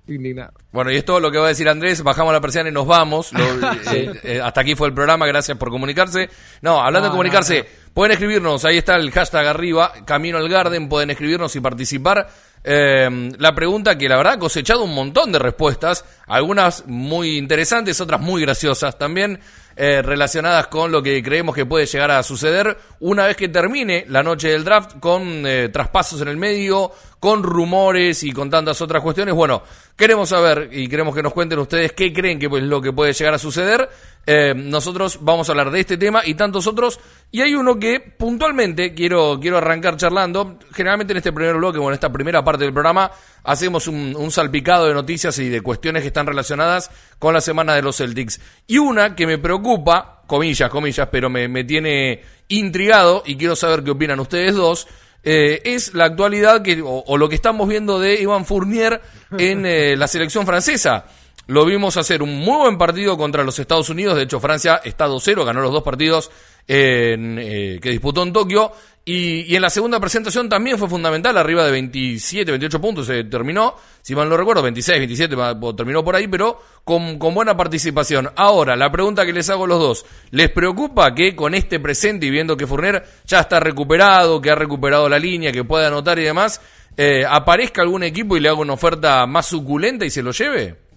Estoy 0.00 0.16
indignado. 0.16 0.52
Bueno, 0.72 0.90
y 0.92 0.96
es 0.96 1.04
todo 1.04 1.18
lo 1.18 1.30
que 1.32 1.38
va 1.38 1.46
a 1.46 1.48
decir 1.48 1.68
Andrés. 1.68 2.02
Bajamos 2.02 2.32
la 2.32 2.40
persiana 2.40 2.68
y 2.68 2.72
nos 2.72 2.86
vamos. 2.86 3.32
Lo, 3.32 3.44
sí. 3.90 4.08
eh, 4.22 4.40
hasta 4.40 4.60
aquí 4.60 4.76
fue 4.76 4.88
el 4.88 4.94
programa. 4.94 5.26
Gracias 5.26 5.58
por 5.58 5.70
comunicarse. 5.70 6.28
No, 6.60 6.80
hablando 6.80 7.08
no, 7.08 7.12
de 7.12 7.16
comunicarse, 7.16 7.58
no, 7.58 7.92
pueden 7.94 8.12
escribirnos. 8.12 8.64
Ahí 8.64 8.78
está 8.78 8.96
el 8.96 9.10
hashtag 9.10 9.46
arriba, 9.46 9.92
Camino 10.04 10.38
al 10.38 10.48
Garden. 10.48 10.88
Pueden 10.88 11.10
escribirnos 11.10 11.54
y 11.56 11.60
participar. 11.60 12.28
Eh, 12.64 13.32
la 13.38 13.54
pregunta 13.54 13.98
que 13.98 14.08
la 14.08 14.16
verdad 14.16 14.34
ha 14.34 14.38
cosechado 14.38 14.84
un 14.84 14.94
montón 14.94 15.32
de 15.32 15.38
respuestas, 15.38 16.04
algunas 16.26 16.84
muy 16.86 17.36
interesantes, 17.36 18.00
otras 18.00 18.20
muy 18.20 18.42
graciosas 18.42 18.98
también, 18.98 19.40
eh, 19.74 20.02
relacionadas 20.02 20.66
con 20.66 20.92
lo 20.92 21.02
que 21.02 21.22
creemos 21.22 21.54
que 21.54 21.64
puede 21.64 21.86
llegar 21.86 22.10
a 22.10 22.22
suceder 22.22 22.76
una 23.00 23.26
vez 23.26 23.36
que 23.36 23.48
termine 23.48 24.04
la 24.08 24.22
noche 24.22 24.48
del 24.48 24.64
draft 24.64 24.98
con 25.00 25.46
eh, 25.46 25.70
traspasos 25.70 26.20
en 26.20 26.28
el 26.28 26.36
medio, 26.36 26.92
con 27.18 27.42
rumores 27.42 28.22
y 28.22 28.32
con 28.32 28.50
tantas 28.50 28.80
otras 28.82 29.02
cuestiones. 29.02 29.34
Bueno, 29.34 29.62
queremos 29.96 30.28
saber 30.28 30.68
y 30.72 30.88
queremos 30.88 31.14
que 31.14 31.22
nos 31.22 31.32
cuenten 31.32 31.58
ustedes 31.58 31.92
qué 31.92 32.12
creen 32.12 32.38
que 32.38 32.46
es 32.46 32.50
pues, 32.50 32.62
lo 32.62 32.82
que 32.82 32.92
puede 32.92 33.14
llegar 33.14 33.32
a 33.32 33.38
suceder. 33.38 33.88
Eh, 34.24 34.54
nosotros 34.54 35.18
vamos 35.20 35.48
a 35.48 35.52
hablar 35.52 35.70
de 35.70 35.80
este 35.80 35.96
tema 35.96 36.22
y 36.24 36.34
tantos 36.34 36.66
otros. 36.66 37.00
Y 37.30 37.40
hay 37.40 37.54
uno 37.54 37.78
que 37.78 38.00
puntualmente 38.00 38.94
quiero, 38.94 39.38
quiero 39.40 39.58
arrancar 39.58 39.96
charlando. 39.96 40.58
Generalmente 40.72 41.12
en 41.12 41.18
este 41.18 41.32
primer 41.32 41.56
bloque 41.56 41.78
o 41.78 41.88
en 41.88 41.94
esta 41.94 42.12
primera 42.12 42.44
parte 42.44 42.64
del 42.64 42.72
programa 42.72 43.10
hacemos 43.44 43.88
un, 43.88 44.30
salpicado 44.30 44.86
de 44.86 44.94
noticias 44.94 45.38
y 45.38 45.48
de 45.48 45.60
cuestiones 45.60 46.02
que 46.02 46.08
están 46.08 46.26
relacionadas 46.26 46.90
con 47.18 47.34
la 47.34 47.40
semana 47.40 47.74
de 47.74 47.82
los 47.82 47.96
Celtics. 47.96 48.40
Y 48.66 48.78
una 48.78 49.16
que 49.16 49.26
me 49.26 49.38
preocupa, 49.38 50.22
comillas, 50.26 50.70
comillas, 50.70 51.08
pero 51.10 51.28
me, 51.28 51.48
me 51.48 51.64
tiene 51.64 52.22
intrigado 52.48 53.22
y 53.26 53.36
quiero 53.36 53.56
saber 53.56 53.82
qué 53.82 53.90
opinan 53.90 54.20
ustedes 54.20 54.54
dos. 54.54 54.86
Eh, 55.24 55.62
es 55.64 55.94
la 55.94 56.06
actualidad 56.06 56.62
que, 56.62 56.82
o, 56.82 57.04
o, 57.06 57.16
lo 57.16 57.28
que 57.28 57.36
estamos 57.36 57.68
viendo 57.68 58.00
de 58.00 58.20
Iván 58.20 58.44
Fournier 58.44 59.00
en 59.38 59.64
eh, 59.64 59.96
la 59.96 60.08
selección 60.08 60.44
francesa. 60.46 61.06
Lo 61.52 61.66
vimos 61.66 61.98
hacer 61.98 62.22
un 62.22 62.38
muy 62.38 62.56
buen 62.56 62.78
partido 62.78 63.18
contra 63.18 63.44
los 63.44 63.58
Estados 63.58 63.90
Unidos. 63.90 64.16
De 64.16 64.22
hecho, 64.22 64.40
Francia 64.40 64.80
está 64.82 65.06
2-0, 65.06 65.44
ganó 65.44 65.60
los 65.60 65.70
dos 65.70 65.82
partidos 65.82 66.30
en, 66.66 67.38
eh, 67.38 67.78
que 67.78 67.90
disputó 67.90 68.22
en 68.22 68.32
Tokio. 68.32 68.72
Y, 69.04 69.54
en 69.54 69.60
la 69.60 69.68
segunda 69.68 70.00
presentación 70.00 70.48
también 70.48 70.78
fue 70.78 70.88
fundamental, 70.88 71.36
arriba 71.36 71.66
de 71.66 71.72
27, 71.72 72.52
28 72.52 72.80
puntos 72.80 73.06
se 73.06 73.24
terminó, 73.24 73.74
si 74.00 74.14
mal 74.14 74.30
no 74.30 74.36
recuerdo, 74.38 74.62
26, 74.62 74.96
27 74.96 75.36
terminó 75.76 76.02
por 76.02 76.16
ahí, 76.16 76.26
pero 76.26 76.58
con, 76.84 77.18
con 77.18 77.34
buena 77.34 77.54
participación. 77.54 78.30
Ahora, 78.34 78.74
la 78.74 78.90
pregunta 78.90 79.26
que 79.26 79.34
les 79.34 79.50
hago 79.50 79.64
a 79.64 79.68
los 79.68 79.78
dos, 79.78 80.06
¿les 80.30 80.48
preocupa 80.50 81.14
que 81.14 81.36
con 81.36 81.54
este 81.54 81.80
presente 81.80 82.24
y 82.24 82.30
viendo 82.30 82.56
que 82.56 82.66
Fournier 82.66 83.04
ya 83.26 83.40
está 83.40 83.60
recuperado, 83.60 84.40
que 84.40 84.50
ha 84.50 84.54
recuperado 84.54 85.06
la 85.06 85.18
línea, 85.18 85.52
que 85.52 85.64
puede 85.64 85.84
anotar 85.84 86.18
y 86.18 86.22
demás, 86.22 86.62
eh, 86.96 87.26
aparezca 87.28 87.82
algún 87.82 88.04
equipo 88.04 88.38
y 88.38 88.40
le 88.40 88.48
haga 88.48 88.60
una 88.60 88.72
oferta 88.72 89.26
más 89.26 89.44
suculenta 89.44 90.06
y 90.06 90.10
se 90.10 90.22
lo 90.22 90.30
lleve? 90.30 90.91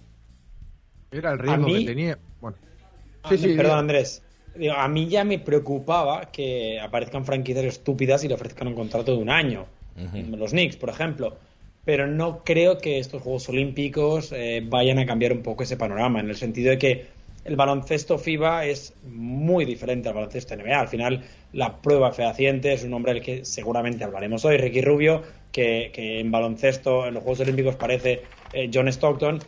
Era 1.10 1.32
el 1.32 1.38
riesgo 1.38 1.66
mí, 1.66 1.80
que 1.80 1.86
tenía. 1.86 2.18
Bueno. 2.40 2.56
Sí, 3.28 3.38
sí, 3.38 3.54
perdón, 3.56 3.78
Andrés. 3.78 4.22
A 4.74 4.88
mí 4.88 5.08
ya 5.08 5.24
me 5.24 5.38
preocupaba 5.38 6.30
que 6.32 6.80
aparezcan 6.80 7.24
franquicias 7.24 7.64
estúpidas 7.64 8.24
y 8.24 8.28
le 8.28 8.34
ofrezcan 8.34 8.68
un 8.68 8.74
contrato 8.74 9.12
de 9.14 9.18
un 9.18 9.30
año. 9.30 9.66
Uh 9.96 10.00
-huh. 10.00 10.36
Los 10.36 10.52
Knicks, 10.52 10.76
por 10.76 10.88
ejemplo. 10.88 11.36
Pero 11.84 12.06
no 12.06 12.42
creo 12.42 12.78
que 12.78 12.98
estos 12.98 13.22
Juegos 13.22 13.48
Olímpicos 13.48 14.32
eh, 14.32 14.62
vayan 14.66 14.98
a 14.98 15.06
cambiar 15.06 15.32
un 15.32 15.42
poco 15.42 15.62
ese 15.62 15.76
panorama, 15.76 16.18
en 16.20 16.28
el 16.28 16.36
sentido 16.36 16.70
de 16.70 16.78
que 16.78 17.06
el 17.46 17.54
baloncesto 17.54 18.18
FIBA 18.18 18.66
es 18.66 18.92
muy 19.04 19.64
diferente 19.64 20.08
al 20.08 20.14
baloncesto 20.16 20.56
NBA. 20.56 20.80
Al 20.80 20.88
final, 20.88 21.22
la 21.52 21.76
prueba 21.76 22.12
fehaciente 22.12 22.72
es 22.72 22.82
un 22.82 22.92
hombre 22.92 23.14
del 23.14 23.22
que 23.22 23.44
seguramente 23.44 24.02
hablaremos 24.02 24.44
hoy, 24.44 24.56
Ricky 24.56 24.80
Rubio, 24.80 25.22
que, 25.52 25.92
en 25.94 26.30
baloncesto, 26.30 27.06
en 27.06 27.14
los 27.14 27.22
Juegos 27.22 27.40
Olímpicos 27.40 27.76
parece 27.76 28.22
eh, 28.52 28.68
John 28.72 28.88
Stockton, 28.88 29.38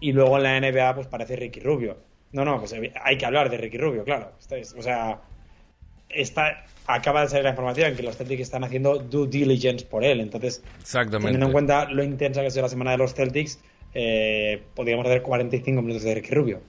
y 0.00 0.12
luego 0.12 0.36
en 0.36 0.42
la 0.42 0.60
NBA 0.60 0.94
pues 0.94 1.06
parece 1.06 1.36
Ricky 1.36 1.60
Rubio. 1.60 1.96
No, 2.32 2.44
no, 2.44 2.58
pues 2.58 2.74
hay 3.02 3.16
que 3.16 3.26
hablar 3.26 3.50
de 3.50 3.56
Ricky 3.56 3.78
Rubio, 3.78 4.04
claro. 4.04 4.32
O 4.76 4.82
sea, 4.82 5.20
está, 6.08 6.64
acaba 6.86 7.22
de 7.22 7.28
salir 7.28 7.44
la 7.44 7.50
información 7.50 7.94
que 7.96 8.02
los 8.02 8.16
Celtics 8.16 8.42
están 8.42 8.64
haciendo 8.64 8.98
due 8.98 9.28
diligence 9.28 9.86
por 9.86 10.04
él. 10.04 10.20
Entonces, 10.20 10.62
teniendo 11.10 11.46
en 11.46 11.52
cuenta 11.52 11.90
lo 11.90 12.02
intensa 12.02 12.40
que 12.40 12.48
ha 12.48 12.50
sido 12.50 12.62
la 12.62 12.68
semana 12.68 12.92
de 12.92 12.98
los 12.98 13.14
Celtics, 13.14 13.60
eh, 13.94 14.62
podríamos 14.74 15.06
hacer 15.06 15.22
45 15.22 15.82
minutos 15.82 16.02
de 16.02 16.14
Ricky 16.14 16.34
Rubio. 16.34 16.60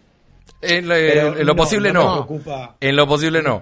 En, 0.62 0.88
lo 0.88 1.56
posible 1.56 1.94
no. 1.94 2.28
en 2.80 2.96
lo 2.96 3.08
posible 3.08 3.42
no. 3.42 3.62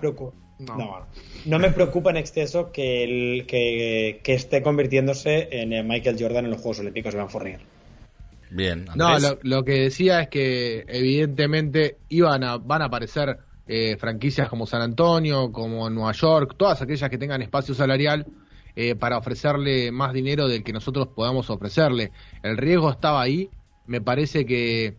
no. 1.46 1.60
me 1.60 1.72
preocupa 1.72 2.12
en 2.12 2.18
exceso 2.18 2.72
que, 2.72 3.04
el, 3.04 3.46
que, 3.46 4.22
esté 4.26 4.62
convirtiéndose 4.62 5.50
en 5.52 5.88
Michael 5.88 6.18
Jordan 6.20 6.46
en 6.46 6.52
los 6.52 6.62
Juegos 6.62 6.80
Olímpicos 6.80 7.14
de 7.14 7.20
Van 7.20 7.30
Fournier. 7.30 7.60
Bien. 8.50 8.86
No, 8.96 9.18
lo, 9.44 9.64
que 9.64 9.82
decía 9.82 10.22
es 10.22 10.30
que 10.30 10.86
evidentemente 10.88 11.98
iban 12.10 12.44
a, 12.44 12.58
van 12.58 12.82
a 12.82 12.86
aparecer 12.86 13.40
eh, 13.68 13.98
franquicias 13.98 14.48
como 14.48 14.66
San 14.66 14.82
Antonio, 14.82 15.52
como 15.52 15.90
Nueva 15.90 16.14
York, 16.14 16.56
todas 16.58 16.82
aquellas 16.82 17.10
que 17.10 17.18
tengan 17.18 17.42
espacio 17.42 17.76
salarial 17.76 18.26
eh, 18.76 18.96
para 18.96 19.18
ofrecerle 19.18 19.92
más 19.92 20.14
dinero 20.14 20.48
del 20.48 20.64
que 20.64 20.72
nosotros 20.72 21.10
podamos 21.16 21.50
ofrecerle. 21.50 22.12
El 22.44 22.58
riesgo 22.58 22.92
estaba 22.92 23.22
ahí. 23.22 23.50
Me 23.86 24.02
parece 24.02 24.46
que, 24.46 24.98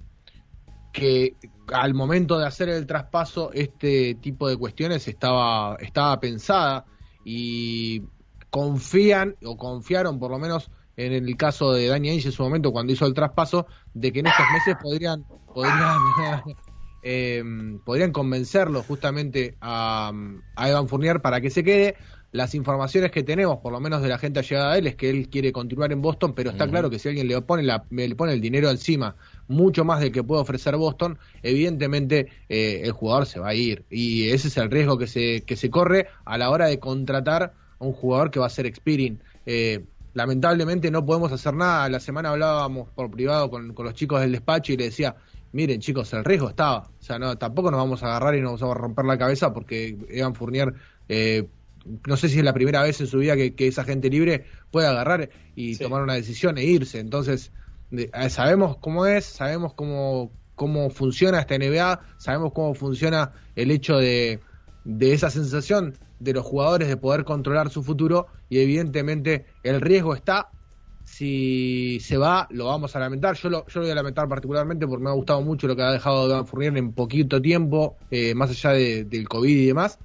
que 0.93 1.37
al 1.73 1.95
momento 1.95 2.39
de 2.39 2.47
hacer 2.47 2.69
el 2.69 2.87
traspaso, 2.87 3.53
este 3.53 4.17
tipo 4.17 4.49
de 4.49 4.57
cuestiones 4.57 5.07
estaba, 5.09 5.77
estaba 5.77 6.19
pensada 6.21 6.85
y 7.25 8.03
confían 8.51 9.37
o 9.45 9.57
confiaron 9.57 10.19
por 10.19 10.31
lo 10.31 10.39
menos 10.39 10.71
en 10.99 11.13
el 11.13 11.37
caso 11.37 11.73
de 11.73 11.87
Dani 11.87 12.11
Ainge 12.11 12.27
en 12.27 12.33
su 12.33 12.43
momento 12.43 12.73
cuando 12.73 12.93
hizo 12.93 13.07
el 13.07 13.15
traspaso 13.15 13.67
de 13.95 14.13
que 14.13 14.21
en 14.21 14.27
estos 14.27 14.47
meses 14.53 14.77
podrían 14.83 15.25
podrían 15.55 15.97
eh, 17.03 17.43
podrían 17.85 18.13
convencerlo 18.13 18.83
justamente 18.83 19.57
a, 19.61 20.13
a, 20.57 20.69
Evan 20.69 20.89
Fournier 20.89 21.23
para 21.23 21.41
que 21.41 21.51
se 21.51 21.63
quede 21.63 21.95
las 22.31 22.55
informaciones 22.55 23.11
que 23.11 23.23
tenemos, 23.23 23.59
por 23.59 23.73
lo 23.73 23.81
menos 23.81 24.03
de 24.03 24.09
la 24.09 24.19
gente 24.19 24.41
allegada 24.41 24.73
a 24.73 24.79
él, 24.79 24.87
es 24.87 24.97
que 24.97 25.09
él 25.09 25.31
quiere 25.31 25.51
continuar 25.51 25.93
en 25.93 26.03
Boston, 26.03 26.35
pero 26.35 26.51
está 26.51 26.69
claro 26.69 26.91
que 26.91 26.99
si 26.99 27.09
alguien 27.09 27.27
le 27.27 27.41
pone, 27.41 27.63
la, 27.63 27.85
le 27.91 28.15
pone 28.17 28.35
el 28.35 28.41
dinero 28.43 28.69
encima, 28.69 29.17
mucho 29.47 29.85
más 29.85 30.01
del 30.01 30.13
que 30.13 30.23
puede 30.23 30.43
ofrecer 30.43 30.77
Boston, 30.77 31.19
evidentemente 31.43 32.29
eh, 32.51 32.83
el 32.85 32.93
jugador 32.93 33.25
se 33.25 33.41
va 33.41 33.49
a 33.49 33.55
ir. 33.55 33.87
Y 33.89 34.29
ese 34.29 34.49
es 34.49 34.59
el 34.59 34.71
riesgo 34.71 34.99
que 34.99 35.07
se, 35.07 35.43
que 35.47 35.57
se 35.57 35.71
corre 35.71 36.09
a 36.27 36.37
la 36.37 36.51
hora 36.51 36.67
de 36.67 36.79
contratar 36.79 37.55
a 37.79 37.85
un 37.85 37.95
jugador 37.95 38.31
que 38.31 38.41
va 38.41 38.47
a 38.47 38.51
ser 38.51 38.67
expiring. 38.67 39.23
Eh, 39.47 39.87
lamentablemente 40.15 40.91
no 40.91 41.05
podemos 41.05 41.33
hacer 41.33 41.55
nada. 41.55 41.89
La 41.89 42.01
semana 42.01 42.31
hablábamos 42.31 42.89
por 42.91 43.11
privado 43.11 43.51
con, 43.51 43.75
con 43.75 43.85
los 43.87 43.95
chicos 43.95 44.21
del 44.21 44.33
despacho 44.33 44.73
y 44.73 44.77
le 44.77 44.85
decía, 44.85 45.17
miren 45.53 45.81
chicos, 45.81 46.13
el 46.13 46.25
riesgo 46.25 46.49
estaba. 46.49 46.91
O 46.99 47.03
sea, 47.03 47.19
no, 47.19 47.37
tampoco 47.37 47.71
nos 47.71 47.79
vamos 47.79 48.03
a 48.03 48.07
agarrar 48.07 48.35
y 48.35 48.41
nos 48.41 48.61
vamos 48.61 48.77
a 48.77 48.79
romper 48.81 49.05
la 49.05 49.19
cabeza 49.19 49.53
porque 49.53 49.97
Evan 50.09 50.35
Fournier 50.35 50.75
eh, 51.09 51.49
no 52.07 52.17
sé 52.17 52.29
si 52.29 52.39
es 52.39 52.45
la 52.45 52.53
primera 52.53 52.83
vez 52.83 53.01
en 53.01 53.07
su 53.07 53.19
vida 53.19 53.37
que, 53.37 53.55
esa 53.59 53.85
gente 53.85 54.11
libre 54.11 54.45
puede 54.71 54.87
agarrar 54.87 55.31
y 55.55 55.77
tomar 55.77 56.03
una 56.03 56.15
decisión 56.15 56.59
e 56.59 56.65
irse. 56.65 57.01
Entonces, 57.01 57.53
eh, 57.93 58.11
sabemos 58.31 58.77
cómo 58.79 59.07
es, 59.07 59.25
sabemos 59.25 59.75
cómo, 59.75 60.31
cómo 60.55 60.91
funciona 60.91 61.41
esta 61.41 61.57
NBA, 61.57 62.01
sabemos 62.19 62.53
cómo 62.53 62.75
funciona 62.75 63.33
el 63.57 63.71
hecho 63.71 63.97
de, 63.97 64.41
de 64.89 65.13
esa 65.13 65.31
sensación 65.31 65.95
de 66.19 66.33
los 66.33 66.45
jugadores 66.45 66.89
de 66.89 66.97
poder 66.97 67.25
controlar 67.25 67.71
su 67.71 67.83
futuro 67.83 68.27
y 68.49 68.59
evidentemente 68.59 69.47
el 69.63 69.81
riesgo 69.81 70.15
está. 70.15 70.49
Si 71.05 72.01
se 72.01 72.19
va, 72.19 72.47
lo 72.51 72.67
vamos 72.67 72.95
a 72.95 72.99
lamentar. 72.99 73.35
Yo 73.37 73.49
lo, 73.49 73.67
yo 73.67 73.81
lo 73.81 73.83
voy 73.83 73.91
a 73.93 73.95
lamentar 73.95 74.29
particularmente 74.29 74.87
porque 74.87 75.05
me 75.05 75.11
ha 75.11 75.15
gustado 75.15 75.41
mucho 75.41 75.67
lo 75.67 75.77
que 75.77 75.83
ha 75.83 75.93
dejado 75.93 76.29
Dan 76.29 76.47
Fournier 76.47 76.77
en 76.77 76.93
poquito 76.93 77.41
tiempo, 77.41 77.97
eh, 78.11 78.35
más 78.35 78.51
allá 78.51 78.73
del 78.73 79.29
COVID 79.29 79.57
y 79.57 79.67
demás 79.67 79.99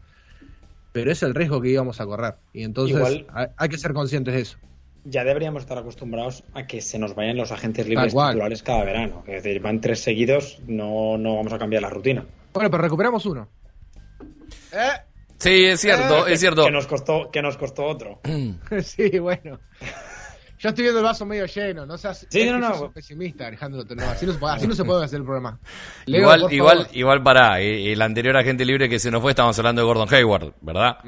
pero 0.93 1.11
es 1.11 1.23
el 1.23 1.35
riesgo 1.35 1.59
que 1.59 1.69
íbamos 1.69 1.99
a 1.99 2.05
correr. 2.05 2.35
Y 2.53 2.63
entonces 2.63 3.25
hay, 3.57 3.69
que 3.69 3.77
ser 3.77 3.93
conscientes 3.93 4.33
de 4.33 4.41
eso. 4.41 4.57
Ya 5.03 5.25
deberíamos 5.25 5.63
estar 5.63 5.77
acostumbrados 5.77 6.43
a 6.53 6.65
que 6.65 6.79
se 6.79 6.97
nos 6.99 7.15
vayan 7.15 7.35
los 7.35 7.51
agentes 7.51 7.87
libres 7.89 8.13
titulares 8.13 8.63
cada 8.63 8.85
verano. 8.85 9.23
Es 9.27 9.43
decir, 9.43 9.61
van 9.61 9.81
tres 9.81 9.99
seguidos, 9.99 10.61
no, 10.67 11.17
no 11.17 11.35
vamos 11.35 11.51
a 11.51 11.57
cambiar 11.57 11.81
la 11.81 11.89
rutina. 11.89 12.23
Bueno, 12.53 12.69
pero 12.69 12.83
recuperamos 12.83 13.25
uno. 13.25 13.49
¿Eh? 14.71 14.91
Sí, 15.37 15.65
es 15.65 15.81
cierto, 15.81 16.27
eh, 16.27 16.33
es 16.33 16.39
cierto. 16.39 16.65
Que 16.65 16.71
nos 16.71 16.87
costó, 16.87 17.29
que 17.31 17.41
nos 17.41 17.57
costó 17.57 17.85
otro. 17.85 18.21
sí, 18.81 19.19
bueno. 19.19 19.59
Yo 20.63 20.69
estoy 20.69 20.83
viendo 20.83 21.01
el 21.01 21.05
vaso 21.05 21.25
medio 21.25 21.45
lleno, 21.45 21.85
no 21.85 21.97
seas 21.97 22.25
sí, 22.29 22.45
no, 22.45 22.57
no, 22.57 22.89
pesimista, 22.89 23.47
Alejandro. 23.47 23.83
así, 24.07 24.25
no 24.25 24.73
se 24.73 24.85
puede, 24.85 25.03
hacer 25.03 25.19
el 25.19 25.25
programa. 25.25 25.59
igual, 26.05 26.47
igual, 26.51 26.87
igual 26.93 27.21
para 27.21 27.59
eh, 27.59 27.91
el 27.91 28.01
anterior 28.01 28.37
agente 28.37 28.63
libre 28.63 28.87
que 28.87 28.97
se 28.97 29.11
nos 29.11 29.21
fue, 29.21 29.31
estábamos 29.31 29.59
hablando 29.59 29.81
de 29.81 29.85
Gordon 29.85 30.07
Hayward, 30.09 30.53
¿verdad? 30.61 30.99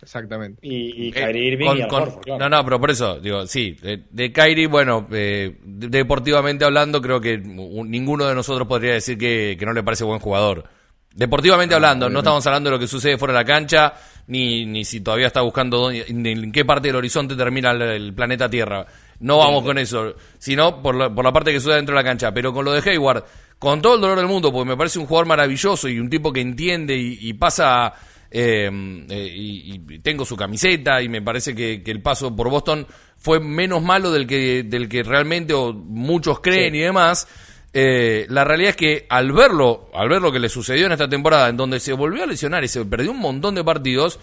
exactamente. 0.00 0.60
Y, 0.64 1.06
y 1.06 1.08
eh, 1.08 1.12
Kyrie 1.14 1.48
Irving 1.48 1.70
y 1.78 1.88
claro. 1.88 2.20
No, 2.38 2.48
no, 2.48 2.64
pero 2.64 2.78
por 2.78 2.92
eso, 2.92 3.18
digo, 3.18 3.44
sí, 3.48 3.76
de, 3.82 4.32
Kyrie, 4.32 4.68
bueno, 4.68 5.08
eh, 5.10 5.58
deportivamente 5.64 6.64
hablando, 6.64 7.02
creo 7.02 7.20
que 7.20 7.38
ninguno 7.38 8.26
de 8.26 8.36
nosotros 8.36 8.68
podría 8.68 8.92
decir 8.92 9.18
que, 9.18 9.56
que 9.58 9.66
no 9.66 9.72
le 9.72 9.82
parece 9.82 10.04
buen 10.04 10.20
jugador. 10.20 10.68
Deportivamente 11.14 11.74
hablando, 11.74 12.08
no 12.08 12.20
estamos 12.20 12.46
hablando 12.46 12.70
de 12.70 12.76
lo 12.76 12.80
que 12.80 12.86
sucede 12.86 13.18
fuera 13.18 13.34
de 13.34 13.40
la 13.40 13.44
cancha, 13.44 13.92
ni, 14.28 14.64
ni 14.64 14.84
si 14.84 15.00
todavía 15.00 15.26
está 15.26 15.42
buscando 15.42 15.90
en 15.90 16.52
qué 16.52 16.64
parte 16.64 16.88
del 16.88 16.96
horizonte 16.96 17.36
termina 17.36 17.72
el, 17.72 18.14
planeta 18.14 18.48
Tierra. 18.48 18.86
No 19.20 19.38
vamos 19.38 19.62
con 19.62 19.76
eso, 19.78 20.14
sino 20.38 20.82
por 20.82 20.94
la, 20.94 21.14
por 21.14 21.24
la 21.24 21.32
parte 21.32 21.52
que 21.52 21.60
sucede 21.60 21.76
dentro 21.76 21.94
de 21.94 22.02
la 22.02 22.08
cancha. 22.08 22.32
Pero 22.32 22.52
con 22.52 22.64
lo 22.64 22.72
de 22.72 22.90
Hayward, 22.90 23.24
con 23.58 23.82
todo 23.82 23.96
el 23.96 24.00
dolor 24.00 24.18
del 24.18 24.26
mundo, 24.26 24.50
porque 24.50 24.70
me 24.70 24.76
parece 24.76 24.98
un 24.98 25.06
jugador 25.06 25.26
maravilloso 25.26 25.88
y 25.88 25.98
un 25.98 26.08
tipo 26.08 26.32
que 26.32 26.40
entiende 26.40 26.96
y, 26.96 27.32
pasa. 27.34 27.92
Eh, 28.30 28.70
eh, 29.10 29.32
y, 29.34 29.98
tengo 29.98 30.24
su 30.24 30.34
camiseta 30.34 31.02
y 31.02 31.10
me 31.10 31.20
parece 31.20 31.54
que, 31.54 31.82
el 31.84 32.00
paso 32.00 32.34
por 32.34 32.48
Boston 32.48 32.86
fue 33.18 33.38
menos 33.38 33.82
malo 33.82 34.10
del 34.10 34.26
que, 34.26 34.62
del 34.62 34.88
que 34.88 35.02
realmente 35.02 35.52
o 35.52 35.74
muchos 35.74 36.40
creen 36.40 36.74
y 36.74 36.80
demás 36.80 37.28
eh, 37.74 38.26
la 38.28 38.44
realidad 38.44 38.70
es 38.70 38.76
que 38.76 39.06
al 39.08 39.32
verlo, 39.32 39.90
al 39.94 40.08
ver 40.08 40.20
lo 40.20 40.30
que 40.30 40.38
le 40.38 40.48
sucedió 40.48 40.86
en 40.86 40.92
esta 40.92 41.08
temporada, 41.08 41.48
en 41.48 41.56
donde 41.56 41.80
se 41.80 41.92
volvió 41.92 42.22
a 42.22 42.26
lesionar 42.26 42.62
y 42.64 42.68
se 42.68 42.84
perdió 42.84 43.10
un 43.10 43.18
montón 43.18 43.54
de 43.54 43.64
partidos, 43.64 44.18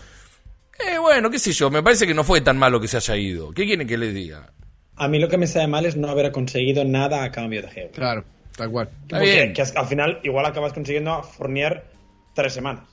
eh, 0.88 0.98
bueno, 1.00 1.30
qué 1.30 1.40
sé 1.40 1.52
yo, 1.52 1.70
me 1.70 1.82
parece 1.82 2.06
que 2.06 2.14
no 2.14 2.24
fue 2.24 2.42
tan 2.42 2.58
malo 2.58 2.80
que 2.80 2.88
se 2.88 2.98
haya 2.98 3.16
ido. 3.16 3.52
¿Qué 3.52 3.66
quieren 3.66 3.88
que 3.88 3.98
le 3.98 4.14
diga? 4.14 4.52
A 4.96 5.08
mí 5.08 5.18
lo 5.18 5.28
que 5.28 5.38
me 5.38 5.48
sale 5.48 5.68
mal 5.68 5.86
es 5.86 5.96
no 5.96 6.10
haber 6.10 6.32
conseguido 6.32 6.84
nada 6.86 7.24
a 7.24 7.32
cambio 7.32 7.62
de 7.62 7.70
Geo. 7.70 7.92
Claro, 7.92 8.24
tal 8.56 8.70
cual. 8.70 8.90
Que, 9.10 9.54
al 9.76 9.88
final 9.88 10.20
igual 10.24 10.46
acabas 10.46 10.74
consiguiendo 10.74 11.12
a 11.12 11.24
Fournier 11.24 11.86
tres 12.36 12.54
semanas. 12.54 12.84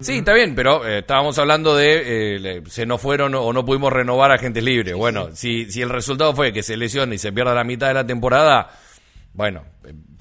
Sí, 0.00 0.18
está 0.18 0.32
bien, 0.32 0.54
pero 0.54 0.86
eh, 0.86 1.00
estábamos 1.00 1.38
hablando 1.38 1.76
de 1.76 2.36
eh, 2.36 2.62
se 2.68 2.86
nos 2.86 3.00
fueron 3.00 3.34
o 3.34 3.52
no 3.52 3.64
pudimos 3.64 3.92
renovar 3.92 4.30
a 4.30 4.38
gente 4.38 4.62
libre. 4.62 4.94
bueno, 4.94 5.34
Si, 5.34 5.70
si 5.70 5.82
el 5.82 5.90
resultado 5.90 6.34
fue 6.34 6.52
que 6.52 6.62
se 6.62 6.76
lesione 6.76 7.16
y 7.16 7.18
se 7.18 7.32
pierda 7.32 7.54
la 7.54 7.64
mitad 7.64 7.88
de 7.88 7.94
la 7.94 8.06
temporada, 8.06 8.70
bueno, 9.38 9.62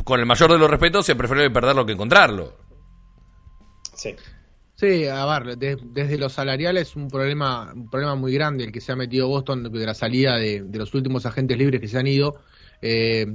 con 0.03 0.19
el 0.19 0.27
mayor 0.27 0.51
de 0.51 0.59
los 0.59 0.69
respetos 0.69 1.03
se 1.03 1.15
prefiere 1.15 1.49
perderlo 1.49 1.87
que 1.87 1.93
encontrarlo. 1.93 2.55
Sí. 3.95 4.15
Sí, 4.75 5.07
a 5.07 5.25
ver, 5.25 5.57
desde 5.57 6.19
los 6.19 6.33
salariales 6.33 6.95
un 6.95 7.07
problema, 7.07 7.73
un 7.73 7.89
problema 7.89 8.13
muy 8.13 8.31
grande 8.31 8.63
el 8.63 8.71
que 8.71 8.79
se 8.79 8.91
ha 8.91 8.95
metido 8.95 9.27
Boston 9.27 9.71
de 9.71 9.85
la 9.87 9.95
salida 9.95 10.35
de, 10.35 10.63
los 10.71 10.93
últimos 10.93 11.25
agentes 11.25 11.57
libres 11.57 11.81
que 11.81 11.87
se 11.87 11.97
han 11.97 12.05
ido. 12.05 12.41
Eh, 12.79 13.25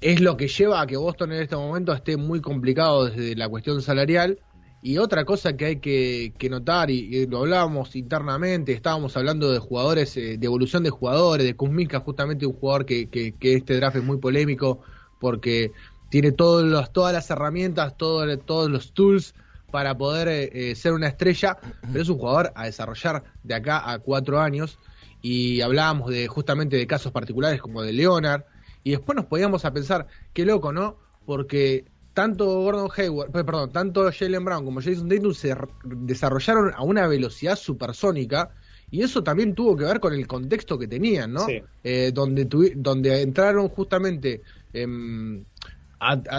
es 0.00 0.20
lo 0.20 0.36
que 0.36 0.48
lleva 0.48 0.80
a 0.80 0.88
que 0.88 0.96
Boston 0.96 1.34
en 1.34 1.42
este 1.42 1.54
momento 1.54 1.92
esté 1.92 2.16
muy 2.16 2.40
complicado 2.40 3.04
desde 3.04 3.36
la 3.36 3.48
cuestión 3.48 3.80
salarial 3.80 4.40
y 4.80 4.98
otra 4.98 5.24
cosa 5.24 5.56
que 5.56 5.64
hay 5.64 5.76
que, 5.76 6.48
notar, 6.48 6.90
y, 6.90 7.26
lo 7.26 7.38
hablábamos 7.38 7.96
internamente, 7.96 8.72
estábamos 8.72 9.16
hablando 9.16 9.50
de 9.50 9.58
jugadores, 9.58 10.16
eh, 10.16 10.38
de 10.38 10.46
evolución 10.46 10.84
de 10.84 10.90
jugadores, 10.90 11.46
de 11.46 11.54
Kuzminka, 11.54 12.00
justamente 12.00 12.46
un 12.46 12.52
jugador 12.52 12.86
que, 12.86 13.34
este 13.40 13.76
draft 13.76 13.96
es 13.96 14.04
muy 14.04 14.18
polémico 14.18 14.80
porque 15.18 15.72
tiene 16.10 16.30
todos 16.30 16.64
los, 16.64 16.92
todas 16.92 17.12
las 17.12 17.28
herramientas, 17.30 17.96
todos 17.96 18.38
todos 18.46 18.70
los 18.70 18.92
tools 18.92 19.34
para 19.70 19.98
poder 19.98 20.28
eh, 20.28 20.70
eh, 20.70 20.74
ser 20.74 20.92
una 20.92 21.08
estrella, 21.08 21.58
pero 21.80 22.02
es 22.02 22.08
un 22.08 22.18
jugador 22.18 22.52
a 22.54 22.64
desarrollar 22.66 23.24
de 23.42 23.54
acá 23.54 23.90
a 23.90 23.98
cuatro 23.98 24.40
años. 24.40 24.78
Y 25.20 25.60
hablábamos 25.60 26.10
de 26.10 26.28
justamente 26.28 26.76
de 26.76 26.86
casos 26.86 27.10
particulares 27.10 27.60
como 27.60 27.82
de 27.82 27.92
Leonard, 27.92 28.44
y 28.84 28.92
después 28.92 29.16
nos 29.16 29.26
podíamos 29.26 29.64
a 29.64 29.72
pensar, 29.72 30.06
qué 30.32 30.44
loco, 30.44 30.72
¿no? 30.72 30.96
Porque 31.26 31.84
tanto 32.18 32.46
Gordon 32.62 32.90
Hayward, 32.96 33.30
perdón, 33.30 33.70
tanto 33.70 34.10
Jalen 34.10 34.44
Brown 34.44 34.64
como 34.64 34.80
Jason 34.80 35.08
Tatum 35.08 35.32
se 35.32 35.54
desarrollaron 35.84 36.72
a 36.74 36.82
una 36.82 37.06
velocidad 37.06 37.54
supersónica 37.54 38.50
y 38.90 39.02
eso 39.02 39.22
también 39.22 39.54
tuvo 39.54 39.76
que 39.76 39.84
ver 39.84 40.00
con 40.00 40.12
el 40.12 40.26
contexto 40.26 40.76
que 40.76 40.88
tenían, 40.88 41.32
¿no? 41.32 41.46
Eh, 41.84 42.10
donde, 42.12 42.48
donde 42.74 43.22
entraron 43.22 43.68
justamente 43.68 44.42
em, 44.72 45.44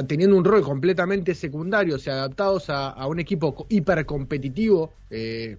teniendo 0.05 0.36
un 0.36 0.43
rol 0.43 0.63
completamente 0.63 1.33
secundario, 1.33 1.95
o 1.95 2.00
sea, 2.00 2.15
adaptados 2.15 2.65
a, 2.69 3.07
un 3.07 3.21
equipo 3.21 3.65
hipercompetitivo. 3.69 4.91
Eh, 5.09 5.55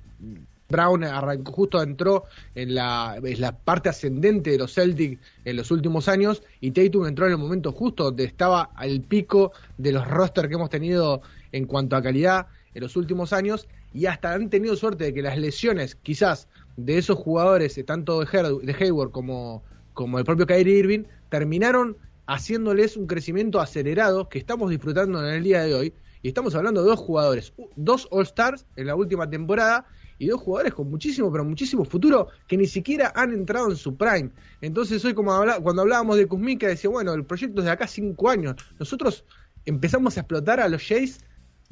Brown 0.71 1.05
arrancó, 1.05 1.53
justo 1.53 1.83
entró 1.83 2.25
en 2.55 2.75
la, 2.75 3.19
la 3.21 3.53
parte 3.53 3.89
ascendente 3.89 4.50
de 4.50 4.59
los 4.59 4.75
Celtics 4.75 5.21
en 5.45 5.57
los 5.57 5.71
últimos 5.71 6.09
años 6.09 6.43
y 6.61 6.71
Tatum 6.71 7.07
entró 7.07 7.27
en 7.27 7.33
el 7.33 7.39
momento 7.39 7.73
justo 7.73 8.05
donde 8.05 8.25
estaba 8.25 8.71
al 8.75 9.00
pico 9.03 9.53
de 9.79 9.93
los 9.93 10.09
rosters 10.09 10.49
que 10.49 10.55
hemos 10.55 10.71
tenido 10.71 11.23
en 11.53 11.67
cuanto 11.67 11.97
a 11.97 12.03
calidad 12.03 12.47
en 12.75 12.83
los 12.83 12.97
últimos 12.97 13.33
años 13.33 13.67
y 13.93 14.07
hasta 14.07 14.33
han 14.33 14.50
tenido 14.50 14.77
suerte 14.77 15.05
de 15.05 15.15
que 15.15 15.23
las 15.23 15.37
lesiones 15.39 15.97
quizás 15.97 16.49
de 16.77 16.99
esos 16.99 17.19
jugadores, 17.19 17.79
tanto 17.85 18.21
de, 18.21 18.77
Hayward 18.79 19.11
como, 19.11 19.62
como 19.95 20.19
el 20.19 20.25
propio 20.25 20.47
Kyrie 20.47 20.79
Irving, 20.79 21.05
terminaron 21.29 21.97
haciéndoles 22.27 22.97
un 22.97 23.07
crecimiento 23.07 23.61
acelerado 23.61 24.29
que 24.29 24.39
estamos 24.39 24.71
disfrutando 24.71 25.27
en 25.27 25.35
el 25.35 25.43
día 25.43 25.62
de 25.62 25.75
hoy. 25.75 25.95
Y 26.23 26.29
estamos 26.29 26.55
hablando 26.55 26.83
de 26.83 26.91
dos 26.91 26.99
jugadores, 26.99 27.53
dos 27.77 28.07
All-Stars 28.11 28.67
en 28.77 28.87
la 28.87 28.95
última 28.95 29.29
temporada 29.29 29.87
y 30.21 30.27
dos 30.27 30.41
jugadores 30.43 30.75
con 30.75 30.91
muchísimo, 30.91 31.33
pero 31.33 31.45
muchísimo 31.45 31.83
futuro 31.87 32.29
que 32.47 32.59
ni 32.59 32.67
siquiera 32.67 33.11
han 33.17 33.33
entrado 33.33 33.71
en 33.71 33.77
su 33.77 33.97
prime. 33.97 34.31
Entonces 34.61 35.03
hoy 35.03 35.15
como 35.15 35.33
cuando 35.62 35.81
hablábamos 35.81 36.19
de 36.19 36.27
Kuzmika 36.27 36.69
decía, 36.69 36.91
bueno, 36.91 37.15
el 37.15 37.25
proyecto 37.25 37.62
es 37.62 37.65
de 37.65 37.71
acá 37.71 37.87
cinco 37.87 38.29
años. 38.29 38.57
Nosotros 38.79 39.25
empezamos 39.65 40.19
a 40.19 40.21
explotar 40.21 40.61
a 40.61 40.69
los 40.69 40.87
Jays 40.87 41.21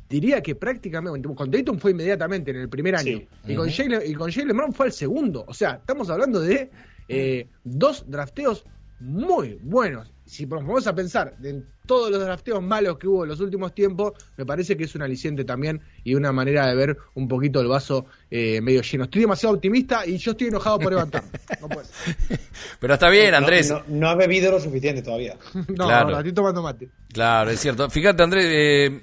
diría 0.08 0.42
que 0.42 0.54
prácticamente, 0.54 1.28
con 1.34 1.50
Dayton 1.50 1.78
fue 1.78 1.90
inmediatamente 1.90 2.50
en 2.50 2.56
el 2.56 2.70
primer 2.70 2.96
año, 2.96 3.20
y, 3.46 3.54
con 3.54 3.70
Jalen, 3.70 4.00
y 4.06 4.14
con 4.14 4.32
Jalen 4.32 4.56
Brown 4.56 4.72
fue 4.72 4.86
el 4.86 4.92
segundo. 4.92 5.44
O 5.46 5.52
sea, 5.52 5.72
estamos 5.72 6.08
hablando 6.08 6.40
de 6.40 6.70
eh, 7.08 7.48
dos 7.64 8.06
drafteos 8.08 8.64
muy 9.00 9.58
buenos. 9.62 10.10
Si 10.24 10.44
nos 10.44 10.64
vamos 10.66 10.86
a 10.86 10.94
pensar 10.94 11.34
en 11.42 11.64
todos 11.86 12.10
los 12.10 12.20
drafteos 12.20 12.62
malos 12.62 12.98
que 12.98 13.08
hubo 13.08 13.24
en 13.24 13.30
los 13.30 13.40
últimos 13.40 13.74
tiempos, 13.74 14.12
me 14.36 14.44
parece 14.44 14.76
que 14.76 14.84
es 14.84 14.94
un 14.94 15.00
aliciente 15.00 15.44
también 15.44 15.80
y 16.04 16.14
una 16.14 16.32
manera 16.32 16.66
de 16.66 16.74
ver 16.74 16.98
un 17.14 17.28
poquito 17.28 17.60
el 17.60 17.68
vaso 17.68 18.06
eh, 18.30 18.60
medio 18.60 18.82
lleno. 18.82 19.04
Estoy 19.04 19.22
demasiado 19.22 19.54
optimista 19.54 20.04
y 20.04 20.18
yo 20.18 20.32
estoy 20.32 20.48
enojado 20.48 20.78
por 20.80 20.92
levantarme. 20.92 21.30
No 21.60 21.68
Pero 22.80 22.94
está 22.94 23.08
bien, 23.08 23.34
Andrés. 23.34 23.72
No, 23.88 24.08
ha 24.08 24.14
bebido 24.14 24.50
lo 24.50 24.60
suficiente 24.60 25.00
todavía. 25.00 25.36
no, 25.54 25.86
claro. 25.86 26.10
no, 26.10 26.18
estoy 26.18 26.32
tomando 26.32 26.62
mate. 26.62 26.90
Claro, 27.12 27.50
es 27.50 27.60
cierto. 27.60 27.88
Fíjate, 27.88 28.22
Andrés, 28.22 28.46
eh, 28.48 29.02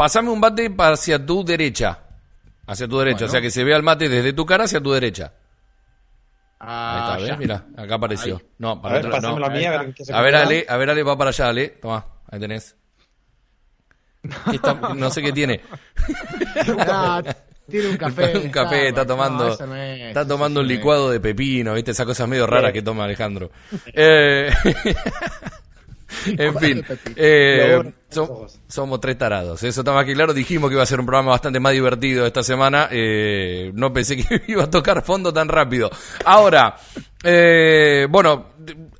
Pasame 0.00 0.30
un 0.30 0.40
mate 0.40 0.74
hacia 0.78 1.26
tu 1.26 1.44
derecha. 1.44 1.98
Hacia 2.66 2.88
tu 2.88 2.98
derecha. 2.98 3.26
O 3.26 3.28
sea, 3.28 3.42
que 3.42 3.50
se 3.50 3.64
vea 3.64 3.76
el 3.76 3.82
mate 3.82 4.08
desde 4.08 4.32
tu 4.32 4.46
cara 4.46 4.64
hacia 4.64 4.80
tu 4.80 4.92
derecha. 4.92 5.34
Ah, 6.62 7.14
Ahí 7.14 7.24
está, 7.24 7.36
Mira, 7.38 7.64
acá 7.74 7.94
apareció. 7.94 8.40
No, 8.58 8.82
para 8.82 8.96
a 8.96 8.98
ver, 8.98 9.06
otro, 9.06 9.38
no. 9.38 9.44
A, 9.46 9.48
mía, 9.48 9.80
a, 9.80 9.82
ver, 9.82 9.94
a 10.12 10.20
ver, 10.20 10.36
Ale, 10.36 10.66
a 10.68 10.76
ver, 10.76 10.90
Ale, 10.90 11.02
va 11.02 11.16
para 11.16 11.30
allá, 11.30 11.48
Ale. 11.48 11.68
Toma, 11.68 12.04
ahí 12.30 12.38
tenés. 12.38 12.76
no 14.96 15.10
sé 15.10 15.22
qué 15.22 15.32
tiene. 15.32 15.60
Ah, 16.78 17.22
tiene 17.68 17.88
un 17.88 17.96
café. 17.96 18.36
un 18.44 18.50
café, 18.50 18.88
está 18.88 19.06
tomando, 19.06 19.52
está 19.52 20.26
tomando 20.26 20.60
un 20.60 20.66
licuado 20.66 21.10
de 21.10 21.20
pepino, 21.20 21.72
¿viste? 21.74 21.92
Esas 21.92 22.04
cosas 22.04 22.28
medio 22.28 22.46
raras 22.46 22.72
que 22.72 22.82
toma 22.82 23.04
Alejandro. 23.04 23.50
Eh, 23.94 24.50
en 26.26 26.58
fin, 26.58 26.84
eh, 27.16 27.92
somos 28.68 29.00
tres 29.00 29.18
tarados. 29.18 29.62
Eso 29.62 29.80
está 29.80 29.92
más 29.92 30.04
que 30.04 30.14
claro. 30.14 30.32
Dijimos 30.34 30.68
que 30.68 30.74
iba 30.74 30.82
a 30.82 30.86
ser 30.86 31.00
un 31.00 31.06
programa 31.06 31.30
bastante 31.30 31.60
más 31.60 31.72
divertido 31.72 32.26
esta 32.26 32.42
semana. 32.42 32.88
Eh, 32.90 33.70
no 33.74 33.92
pensé 33.92 34.16
que 34.16 34.42
iba 34.48 34.64
a 34.64 34.70
tocar 34.70 35.02
fondo 35.02 35.32
tan 35.32 35.48
rápido. 35.48 35.90
Ahora, 36.24 36.76
eh, 37.22 38.06
bueno, 38.10 38.46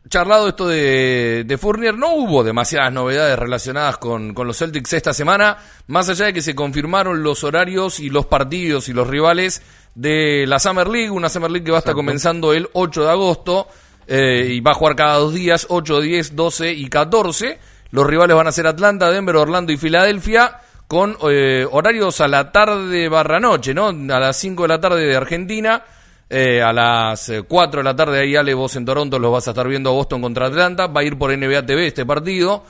charlado 0.09 0.49
esto 0.49 0.69
de, 0.69 1.45
de, 1.47 1.59
Fournier, 1.59 1.97
no 1.97 2.15
hubo 2.15 2.45
demasiadas 2.45 2.93
novedades 2.93 3.39
relacionadas 3.39 3.99
con, 3.99 4.35
con 4.35 4.47
los 4.47 4.59
Celtics 4.59 4.93
esta 4.93 5.13
semana, 5.13 5.57
más 5.87 6.09
allá 6.09 6.27
de 6.27 6.33
que 6.33 6.43
se 6.43 6.55
confirmaron 6.55 7.23
los 7.23 7.45
horarios 7.45 8.01
y 8.01 8.11
los 8.11 8.27
partidos 8.27 8.89
y 8.89 8.93
los 8.93 9.07
rivales 9.07 9.63
de 9.95 10.47
la 10.47 10.59
Summer 10.59 10.89
League, 10.89 11.11
una 11.11 11.29
Summer 11.29 11.51
League 11.51 11.65
que 11.65 11.73
va 11.73 11.79
a 11.79 11.81
estar 11.81 11.95
comenzando 11.95 12.53
el 12.53 12.69
8 12.73 13.05
de 13.05 13.11
agosto. 13.11 13.69
Eh, 14.07 14.49
y 14.51 14.61
va 14.61 14.73
a 14.73 14.75
jugar 14.75 14.97
cada 14.97 15.15
dos 15.15 15.35
días, 15.35 15.67
8, 15.69 16.01
10, 16.01 16.37
12 16.37 16.73
y 16.73 16.89
14. 16.89 17.59
Los 17.91 18.07
rivales 18.07 18.37
van 18.37 18.47
a 18.47 18.53
ser 18.53 18.67
Atlanta, 18.67 19.11
Denver, 19.11 19.37
Orlando 19.37 19.73
y 19.73 19.77
Filadelfia, 19.77 20.59
con 20.87 21.17
eh, 21.29 21.67
horarios 21.71 22.21
a 22.21 22.29
la 22.29 22.51
tarde 22.51 23.09
barra 23.09 23.39
noche, 23.41 23.75
¿no? 23.75 23.89
A 23.89 24.21
las 24.21 24.37
5 24.37 24.63
de 24.63 24.69
la 24.69 24.81
tarde 24.81 25.07
de 25.07 25.17
Argentina, 25.17 25.83
eh, 26.29 26.63
a 26.63 26.73
las 26.73 27.33
4 27.47 27.81
de 27.81 27.85
la 27.85 27.95
tarde 27.95 28.21
ahí 28.21 28.37
Ale, 28.37 28.55
vos 28.55 28.75
en 28.77 28.85
Toronto 28.85 29.19
los 29.19 29.33
vas 29.33 29.47
a 29.47 29.51
estar 29.51 29.69
viendo 29.69 29.93
Boston 29.93 30.23
contra 30.23 30.47
Atlanta, 30.47 30.87
va 30.87 31.01
a 31.01 31.05
ir 31.05 31.17
por 31.17 31.37
NBA 31.37 31.67
TV 31.67 31.87
este 31.87 32.05
partido. 32.07 32.65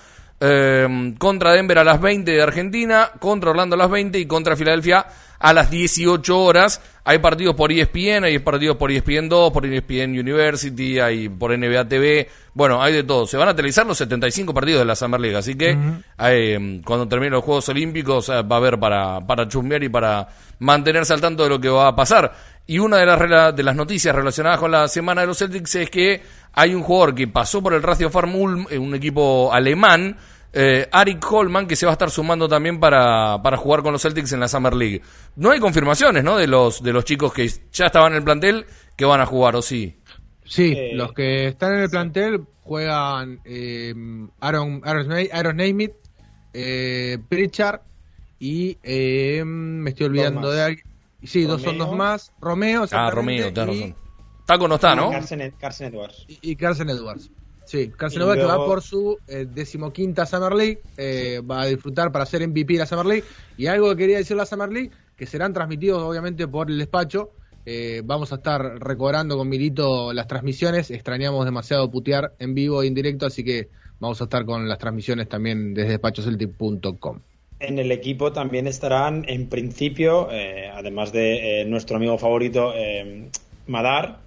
Contra 1.18 1.52
Denver 1.52 1.78
a 1.78 1.84
las 1.84 2.00
20 2.00 2.30
de 2.30 2.42
Argentina, 2.42 3.10
contra 3.18 3.50
Orlando 3.50 3.74
a 3.74 3.78
las 3.78 3.90
20 3.90 4.18
y 4.18 4.26
contra 4.26 4.56
Filadelfia 4.56 5.06
a 5.40 5.52
las 5.52 5.70
18 5.70 6.38
horas. 6.38 6.80
Hay 7.02 7.18
partidos 7.18 7.56
por 7.56 7.72
ESPN, 7.72 8.24
hay 8.24 8.38
partidos 8.38 8.76
por 8.76 8.92
ESPN 8.92 9.28
2, 9.28 9.52
por 9.52 9.66
ESPN 9.66 10.10
University, 10.10 11.00
hay 11.00 11.28
por 11.28 11.58
NBA 11.58 11.88
TV. 11.88 12.28
Bueno, 12.52 12.80
hay 12.82 12.92
de 12.92 13.02
todo. 13.02 13.26
Se 13.26 13.36
van 13.36 13.48
a 13.48 13.56
televisar 13.56 13.86
los 13.86 13.98
75 13.98 14.52
partidos 14.52 14.80
de 14.80 14.84
la 14.84 14.94
Summer 14.94 15.20
League, 15.20 15.36
así 15.36 15.56
que 15.56 15.76
eh, 16.18 16.80
cuando 16.84 17.08
terminen 17.08 17.32
los 17.32 17.44
Juegos 17.44 17.68
Olímpicos 17.70 18.28
eh, 18.28 18.42
va 18.42 18.56
a 18.56 18.58
haber 18.58 18.78
para, 18.78 19.20
para 19.26 19.48
chumbear 19.48 19.82
y 19.82 19.88
para 19.88 20.28
mantenerse 20.58 21.14
al 21.14 21.22
tanto 21.22 21.42
de 21.42 21.48
lo 21.48 21.60
que 21.60 21.70
va 21.70 21.88
a 21.88 21.96
pasar. 21.96 22.32
Y 22.70 22.78
una 22.78 22.98
de 22.98 23.06
las, 23.06 23.56
de 23.56 23.64
las 23.64 23.74
noticias 23.74 24.14
relacionadas 24.14 24.60
con 24.60 24.70
la 24.70 24.86
semana 24.86 25.22
de 25.22 25.26
los 25.26 25.38
Celtics 25.38 25.74
es 25.74 25.90
que 25.90 26.22
hay 26.52 26.72
un 26.72 26.84
jugador 26.84 27.16
que 27.16 27.26
pasó 27.26 27.60
por 27.60 27.74
el 27.74 27.82
Ratio 27.82 28.10
Farm 28.10 28.36
Ulm, 28.36 28.66
eh, 28.70 28.78
un 28.78 28.94
equipo 28.94 29.52
alemán, 29.52 30.16
eh, 30.52 30.88
Arik 30.92 31.32
Holman, 31.32 31.66
que 31.66 31.74
se 31.74 31.84
va 31.84 31.90
a 31.90 31.94
estar 31.94 32.12
sumando 32.12 32.48
también 32.48 32.78
para, 32.78 33.42
para 33.42 33.56
jugar 33.56 33.82
con 33.82 33.92
los 33.92 34.02
Celtics 34.02 34.34
en 34.34 34.38
la 34.38 34.46
Summer 34.46 34.72
League. 34.72 35.02
No 35.34 35.50
hay 35.50 35.58
confirmaciones, 35.58 36.22
¿no? 36.22 36.36
De 36.36 36.46
los, 36.46 36.80
de 36.80 36.92
los 36.92 37.04
chicos 37.04 37.32
que 37.32 37.50
ya 37.72 37.86
estaban 37.86 38.12
en 38.12 38.18
el 38.18 38.22
plantel 38.22 38.64
que 38.94 39.04
van 39.04 39.20
a 39.20 39.26
jugar, 39.26 39.56
¿o 39.56 39.62
sí? 39.62 39.98
Sí, 40.44 40.72
eh, 40.76 40.92
los 40.94 41.12
que 41.12 41.48
están 41.48 41.74
en 41.74 41.80
el 41.80 41.90
plantel 41.90 42.44
juegan 42.62 43.40
eh, 43.46 43.92
Aaron, 44.38 44.80
Aaron, 44.84 45.12
Aaron 45.32 45.56
Naismith, 45.56 45.94
eh, 46.54 47.18
Pritchard 47.28 47.80
y 48.38 48.78
eh, 48.84 49.42
me 49.44 49.90
estoy 49.90 50.06
olvidando 50.06 50.52
de 50.52 50.62
alguien. 50.62 50.89
Sí, 51.22 51.44
dos 51.44 51.62
son 51.62 51.78
dos 51.78 51.94
más. 51.94 52.32
Romeo. 52.40 52.86
Ah, 52.92 53.10
Romeo, 53.10 53.52
tenés 53.52 53.80
razón. 53.80 53.96
Taco 54.46 54.66
no 54.66 54.76
está, 54.76 54.96
¿no? 54.96 55.10
Carson, 55.10 55.86
Edwards. 55.86 56.24
Y, 56.26 56.38
y 56.42 56.56
Carson 56.56 56.90
Edwards. 56.90 57.30
Sí, 57.70 57.88
Carcenova 57.96 58.34
que 58.34 58.42
va 58.42 58.56
por 58.56 58.82
su 58.82 59.16
eh, 59.28 59.46
decimoquinta 59.48 60.26
Summer 60.26 60.52
League, 60.52 60.82
eh, 60.96 61.40
va 61.48 61.60
a 61.62 61.66
disfrutar 61.66 62.10
para 62.10 62.26
ser 62.26 62.44
MVP 62.48 62.74
la 62.74 62.84
Summer 62.84 63.06
League. 63.06 63.24
Y 63.56 63.68
algo 63.68 63.90
que 63.90 63.96
quería 63.96 64.16
decir 64.16 64.36
la 64.36 64.44
Summer 64.44 64.72
League, 64.72 64.90
que 65.16 65.24
serán 65.24 65.52
transmitidos 65.52 66.02
obviamente 66.02 66.48
por 66.48 66.68
el 66.68 66.78
despacho. 66.78 67.30
Eh, 67.64 68.02
vamos 68.04 68.32
a 68.32 68.36
estar 68.36 68.60
recobrando 68.60 69.36
con 69.36 69.48
Milito 69.48 70.12
las 70.12 70.26
transmisiones. 70.26 70.90
Extrañamos 70.90 71.44
demasiado 71.44 71.88
putear 71.88 72.34
en 72.40 72.54
vivo 72.54 72.82
e 72.82 72.88
indirecto, 72.88 73.26
así 73.26 73.44
que 73.44 73.68
vamos 74.00 74.20
a 74.20 74.24
estar 74.24 74.44
con 74.44 74.68
las 74.68 74.78
transmisiones 74.78 75.28
también 75.28 75.72
desde 75.72 75.90
despachoceltic.com. 75.90 77.20
En 77.60 77.78
el 77.78 77.92
equipo 77.92 78.32
también 78.32 78.66
estarán, 78.66 79.24
en 79.28 79.48
principio, 79.48 80.28
además 80.74 81.12
de 81.12 81.64
nuestro 81.68 81.96
amigo 81.96 82.16
favorito, 82.18 82.72
Madar, 83.66 84.18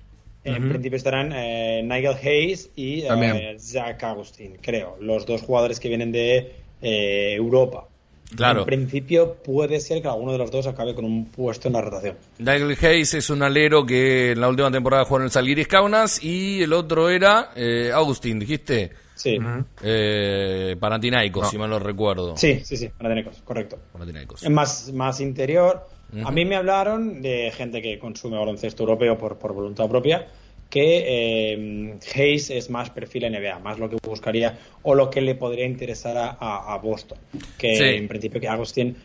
en 0.43 0.69
principio 0.69 0.97
estarán 0.97 1.31
eh, 1.33 1.81
Nigel 1.83 2.15
Hayes 2.21 2.69
y 2.75 3.01
eh, 3.01 3.55
Zach 3.59 4.03
Agustín, 4.03 4.57
creo, 4.61 4.97
los 4.99 5.25
dos 5.25 5.41
jugadores 5.41 5.79
que 5.79 5.87
vienen 5.87 6.11
de 6.11 6.55
eh, 6.81 7.33
Europa. 7.35 7.87
Claro. 8.35 8.61
En 8.61 8.65
principio 8.65 9.35
puede 9.35 9.79
ser 9.79 10.01
que 10.01 10.07
alguno 10.07 10.31
de 10.31 10.37
los 10.37 10.51
dos 10.51 10.67
acabe 10.67 10.95
con 10.95 11.05
un 11.05 11.25
puesto 11.25 11.67
en 11.67 11.73
la 11.73 11.81
rotación. 11.81 12.17
Nigel 12.39 12.77
Hayes 12.81 13.13
es 13.13 13.29
un 13.29 13.43
alero 13.43 13.85
que 13.85 14.31
en 14.31 14.41
la 14.41 14.49
última 14.49 14.71
temporada 14.71 15.05
jugó 15.05 15.17
en 15.17 15.23
el 15.25 15.31
Salguiris 15.31 15.67
Kaunas 15.67 16.23
y 16.23 16.63
el 16.63 16.73
otro 16.73 17.09
era 17.09 17.51
Agustín, 17.93 18.39
dijiste. 18.39 18.91
Sí. 19.15 19.37
eh, 19.81 20.75
Panathinaikos, 20.79 21.49
si 21.49 21.57
mal 21.57 21.69
lo 21.69 21.79
recuerdo. 21.79 22.35
Sí, 22.35 22.61
sí, 22.63 22.75
sí, 22.75 22.89
Panathinaikos, 22.89 23.41
correcto. 23.43 23.77
Panathinaikos. 23.93 24.49
Más, 24.49 24.91
más 24.91 25.19
interior. 25.21 25.87
A 26.23 26.31
mí 26.31 26.45
me 26.45 26.55
hablaron 26.55 27.21
de 27.21 27.51
gente 27.55 27.81
que 27.81 27.97
consume 27.97 28.37
baloncesto 28.37 28.83
europeo 28.83 29.17
por, 29.17 29.37
por 29.37 29.53
voluntad 29.53 29.89
propia, 29.89 30.27
que 30.73 31.03
eh, 31.05 31.99
Hayes 32.15 32.49
es 32.49 32.71
más 32.71 32.89
perfil 32.89 33.31
NBA, 33.31 33.59
más 33.59 33.77
lo 33.77 33.87
que 33.87 33.97
buscaría 34.03 34.57
o 34.81 34.95
lo 34.95 35.07
que 35.11 35.21
le 35.21 35.35
podría 35.35 35.67
interesar 35.67 36.35
a, 36.39 36.79
Boston. 36.81 37.19
Que 37.59 37.95
en 37.95 38.07
principio 38.07 38.41
que 38.41 38.47
Agustín 38.47 38.97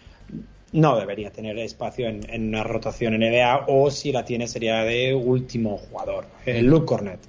no 0.73 0.99
debería 0.99 1.31
tener 1.31 1.59
espacio 1.59 2.09
en, 2.09 2.49
una 2.49 2.65
rotación 2.65 3.19
NBA 3.19 3.67
o 3.69 3.91
si 3.91 4.13
la 4.13 4.25
tiene 4.25 4.49
sería 4.49 4.83
de 4.83 5.13
último 5.15 5.77
jugador, 5.77 6.25
el 6.47 6.65
Luke 6.65 6.87
Cornet. 6.87 7.21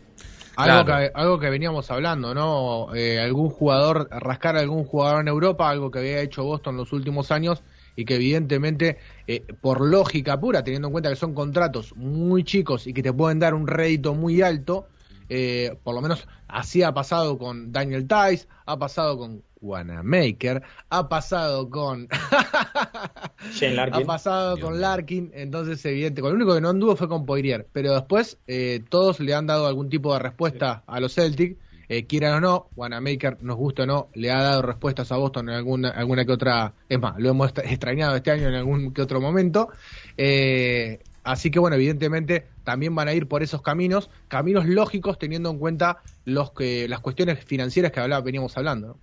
Algo, 0.56 0.86
que, 0.86 1.12
algo 1.14 1.40
que 1.40 1.50
veníamos 1.50 1.92
hablando, 1.92 2.34
¿no? 2.34 2.96
Eh, 2.96 3.20
algún 3.20 3.50
jugador, 3.50 4.08
rascar 4.10 4.56
a 4.56 4.62
algún 4.62 4.86
jugador 4.86 5.20
en 5.20 5.28
Europa, 5.28 5.70
algo 5.70 5.92
que 5.92 6.00
había 6.00 6.22
hecho 6.22 6.46
Boston 6.46 6.78
los 6.78 6.94
últimos 6.94 7.30
años 7.32 7.62
y 8.00 8.06
que 8.06 8.16
evidentemente, 8.16 8.98
eh, 9.32 9.44
por 9.62 9.82
lógica 9.82 10.40
pura, 10.40 10.64
teniendo 10.64 10.88
en 10.88 10.92
cuenta 10.92 11.12
que 11.12 11.16
son 11.16 11.36
contratos 11.36 11.96
muy 11.96 12.44
chicos 12.44 12.88
y 12.88 12.96
que 12.96 13.04
te 13.04 13.14
pueden 13.14 13.38
dar 13.38 13.54
un 13.54 13.68
rédito 13.68 14.16
muy 14.16 14.42
alto, 14.42 14.88
eh, 15.30 15.78
por 15.84 15.94
lo 15.94 16.02
menos 16.02 16.28
así 16.48 16.82
ha 16.82 16.96
pasado 16.96 17.38
con 17.38 17.72
Daniel 17.72 18.08
Tice, 18.08 18.48
ha 18.66 18.80
pasado 18.80 19.20
con 19.20 19.44
Wanamaker, 19.62 20.64
ha 20.90 21.10
pasado 21.10 21.70
con 21.70 22.08
Shane 23.54 23.76
Larkin. 23.76 24.02
ha 24.02 24.06
pasado 24.08 24.60
con 24.60 24.82
Larkin, 24.82 25.30
entonces 25.36 25.86
evidente, 25.86 26.22
con 26.22 26.32
el 26.32 26.38
único 26.38 26.56
que 26.56 26.62
no 26.62 26.70
anduvo 26.70 26.96
fue 26.96 27.08
con 27.08 27.28
Poirier, 27.28 27.68
pero 27.72 27.94
después 27.94 28.40
eh, 28.48 28.84
todos 28.90 29.20
le 29.20 29.36
han 29.36 29.46
dado 29.46 29.68
algún 29.68 29.90
tipo 29.90 30.12
de 30.12 30.22
respuesta 30.22 30.82
a 30.88 31.00
los 31.00 31.14
Celtics, 31.14 31.56
eh, 31.90 32.06
quieran 32.06 32.36
o 32.36 32.40
no, 32.40 32.68
Wanamaker, 32.76 33.38
nos 33.42 33.58
gusta 33.58 33.84
o 33.84 33.86
no, 33.86 34.08
le 34.14 34.32
ha 34.32 34.42
dado 34.42 34.62
respuestas 34.62 35.12
a 35.12 35.18
Boston 35.18 35.50
en 35.50 35.56
alguna, 35.56 35.90
alguna 35.90 36.24
que 36.24 36.32
otra, 36.32 36.74
es 36.88 37.00
más, 37.00 37.16
lo 37.18 37.30
hemos 37.32 37.50
extrañado 37.64 38.16
este 38.16 38.32
año 38.32 38.48
en 38.48 38.56
algún 38.56 38.94
que 38.94 39.02
otro 39.02 39.20
momento, 39.20 39.70
eh, 40.16 41.00
Así 41.24 41.52
que 41.52 41.60
bueno, 41.60 41.76
evidentemente 41.76 42.46
también 42.64 42.96
van 42.96 43.08
a 43.08 43.14
ir 43.14 43.28
por 43.28 43.44
esos 43.44 43.62
caminos, 43.62 44.10
caminos 44.28 44.66
lógicos 44.66 45.20
teniendo 45.20 45.52
en 45.52 45.60
cuenta 45.60 45.98
los 46.26 46.54
que 46.54 46.88
las 46.88 47.02
cuestiones 47.02 47.44
financieras 47.44 47.92
que 47.92 48.00
hablaba, 48.00 48.24
veníamos 48.24 48.58
hablando. 48.58 48.98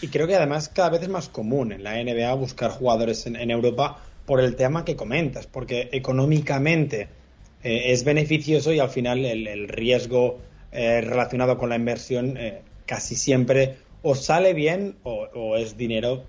Y 0.00 0.08
creo 0.08 0.26
que 0.26 0.34
además 0.34 0.68
cada 0.68 0.90
vez 0.90 1.02
es 1.02 1.08
más 1.08 1.28
común 1.28 1.70
en 1.70 1.84
la 1.84 2.02
NBA 2.02 2.34
buscar 2.34 2.70
jugadores 2.70 3.26
en, 3.26 3.36
en 3.36 3.50
Europa 3.50 4.02
por 4.26 4.40
el 4.40 4.56
tema 4.56 4.84
que 4.84 4.96
comentas, 4.96 5.46
porque 5.46 5.88
económicamente 5.92 7.08
eh, 7.62 7.92
es 7.92 8.02
beneficioso 8.02 8.72
y 8.72 8.80
al 8.80 8.90
final 8.90 9.24
el, 9.24 9.46
el 9.46 9.68
riesgo 9.68 10.40
eh, 10.72 11.00
relacionado 11.00 11.58
con 11.58 11.68
la 11.68 11.76
inversión 11.76 12.36
eh, 12.36 12.62
casi 12.86 13.14
siempre 13.14 13.76
o 14.02 14.14
sale 14.14 14.54
bien 14.54 14.96
o, 15.04 15.56
es 15.56 15.76
dinero 15.76 16.24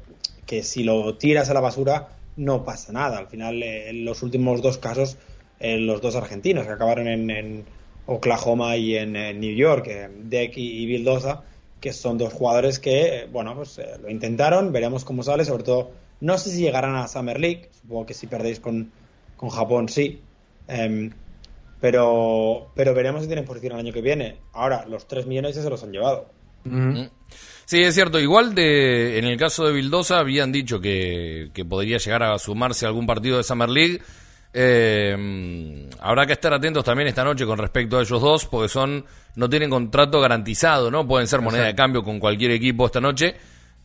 que 0.45 0.63
si 0.63 0.83
lo 0.83 1.17
tiras 1.17 1.49
a 1.49 1.53
la 1.53 1.61
basura 1.61 2.09
no 2.35 2.63
pasa 2.63 2.91
nada. 2.91 3.17
Al 3.17 3.27
final, 3.27 3.63
eh, 3.63 3.89
en 3.89 4.05
los 4.05 4.21
últimos 4.21 4.61
dos 4.61 4.77
casos, 4.77 5.17
los 5.59 6.01
dos 6.01 6.17
argentinos 6.17 6.65
que 6.65 6.73
acabaron 6.73 7.07
en, 7.07 7.63
Oklahoma 8.05 8.75
y 8.75 8.97
en, 8.97 9.13
New 9.13 9.55
York, 9.55 9.87
Deck 10.23 10.57
y, 10.57 10.83
y 10.83 10.85
Vildosa, 10.87 11.43
que 11.79 11.93
son 11.93 12.17
dos 12.17 12.33
jugadores 12.33 12.79
que, 12.79 13.29
bueno, 13.31 13.55
pues 13.55 13.79
lo 14.01 14.09
intentaron, 14.09 14.73
veremos 14.73 15.05
cómo 15.05 15.23
sale, 15.23 15.45
sobre 15.45 15.63
todo, 15.63 15.91
no 16.19 16.37
sé 16.37 16.49
si 16.49 16.59
llegarán 16.59 16.97
a 16.97 17.07
Summer 17.07 17.39
League, 17.39 17.69
supongo 17.81 18.05
que 18.05 18.13
si 18.13 18.27
perdéis 18.27 18.59
con, 18.59 18.91
con 19.37 19.47
Japón 19.47 19.87
sí, 19.87 20.19
Em, 20.67 21.11
pero, 21.83 22.71
pero 22.75 22.93
veremos 22.93 23.23
si 23.23 23.27
tienen 23.27 23.43
posición 23.43 23.73
el 23.73 23.79
año 23.79 23.91
que 23.91 24.01
viene. 24.01 24.37
Ahora, 24.53 24.85
los 24.87 25.05
3 25.05 25.25
millones 25.25 25.53
ya 25.53 25.61
se 25.61 25.69
los 25.69 25.83
han 25.83 25.91
llevado. 25.91 26.29
Mm. 26.63 27.01
Sí, 27.65 27.83
es 27.83 27.93
cierto. 27.93 28.21
Igual 28.21 28.55
de, 28.55 29.19
en 29.19 29.25
el 29.25 29.37
caso 29.37 29.65
de 29.65 29.73
Vildosa 29.73 30.19
habían 30.19 30.53
dicho 30.53 30.79
que, 30.79 31.49
que 31.53 31.65
podría 31.65 31.97
llegar 31.97 32.23
a 32.23 32.39
sumarse 32.39 32.85
a 32.85 32.87
algún 32.87 33.05
partido 33.05 33.35
de 33.35 33.43
Summer 33.43 33.67
League. 33.67 34.01
Eh, 34.53 35.89
habrá 35.99 36.25
que 36.25 36.31
estar 36.31 36.53
atentos 36.53 36.85
también 36.85 37.09
esta 37.09 37.25
noche 37.25 37.45
con 37.45 37.57
respecto 37.57 37.97
a 37.97 38.03
ellos 38.03 38.21
dos, 38.21 38.45
porque 38.45 38.69
son 38.69 39.03
no 39.35 39.49
tienen 39.49 39.69
contrato 39.69 40.21
garantizado, 40.21 40.89
¿no? 40.89 41.05
Pueden 41.05 41.27
ser 41.27 41.41
moneda 41.41 41.65
de 41.65 41.75
cambio 41.75 42.01
con 42.01 42.17
cualquier 42.17 42.51
equipo 42.51 42.85
esta 42.85 43.01
noche. 43.01 43.35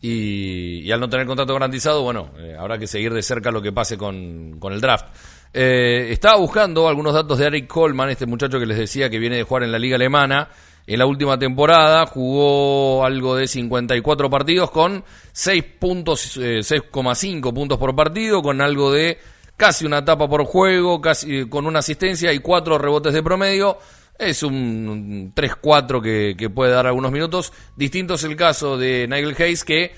Y, 0.01 0.83
y 0.83 0.93
al 0.93 1.01
no 1.01 1.09
tener 1.09 1.27
contrato 1.27 1.53
garantizado, 1.53 2.05
bueno, 2.05 2.31
eh, 2.39 2.55
habrá 2.57 2.79
que 2.79 2.87
seguir 2.87 3.13
de 3.13 3.23
cerca 3.25 3.51
lo 3.51 3.61
que 3.61 3.73
pase 3.73 3.99
con, 3.99 4.61
con 4.61 4.73
el 4.73 4.81
draft. 4.81 5.07
Eh, 5.53 6.09
estaba 6.11 6.37
buscando 6.37 6.89
algunos 6.89 7.15
datos 7.15 7.39
de 7.39 7.47
Eric 7.47 7.67
Coleman, 7.67 8.11
este 8.11 8.27
muchacho 8.27 8.59
que 8.59 8.67
les 8.67 8.79
decía 8.79 9.09
que 9.09 9.19
viene 9.19 9.37
de 9.37 9.43
jugar 9.45 9.65
en 9.65 9.73
la 9.73 9.79
liga 9.79 9.97
alemana. 9.97 10.49
En 10.87 10.99
la 10.99 11.07
última 11.07 11.39
temporada 11.39 12.07
jugó 12.07 13.05
algo 13.05 13.37
de 13.37 13.47
54 13.47 14.31
partidos 14.31 14.71
con 14.71 15.05
6 15.33 15.65
puntos, 15.79 16.37
eh, 16.39 16.61
6,5 16.61 17.53
puntos 17.53 17.79
por 17.79 17.95
partido, 17.95 18.43
con 18.43 18.61
algo 18.61 18.91
de 18.91 19.19
casi 19.57 19.85
una 19.85 20.05
tapa 20.05 20.29
por 20.29 20.45
juego, 20.45 21.01
casi 21.01 21.47
con 21.49 21.67
una 21.67 21.81
asistencia 21.81 22.33
y 22.33 22.39
cuatro 22.39 22.79
rebotes 22.79 23.13
de 23.13 23.23
promedio. 23.23 23.79
Es 24.19 24.43
un 24.43 25.33
3-4 25.35 26.01
que, 26.03 26.35
que 26.37 26.51
puede 26.51 26.73
dar 26.73 26.87
algunos 26.87 27.13
minutos. 27.13 27.53
Distinto 27.77 28.15
es 28.15 28.25
el 28.25 28.35
caso 28.35 28.77
de 28.79 29.07
Nigel 29.07 29.37
Hayes, 29.39 29.65
que 29.65 29.93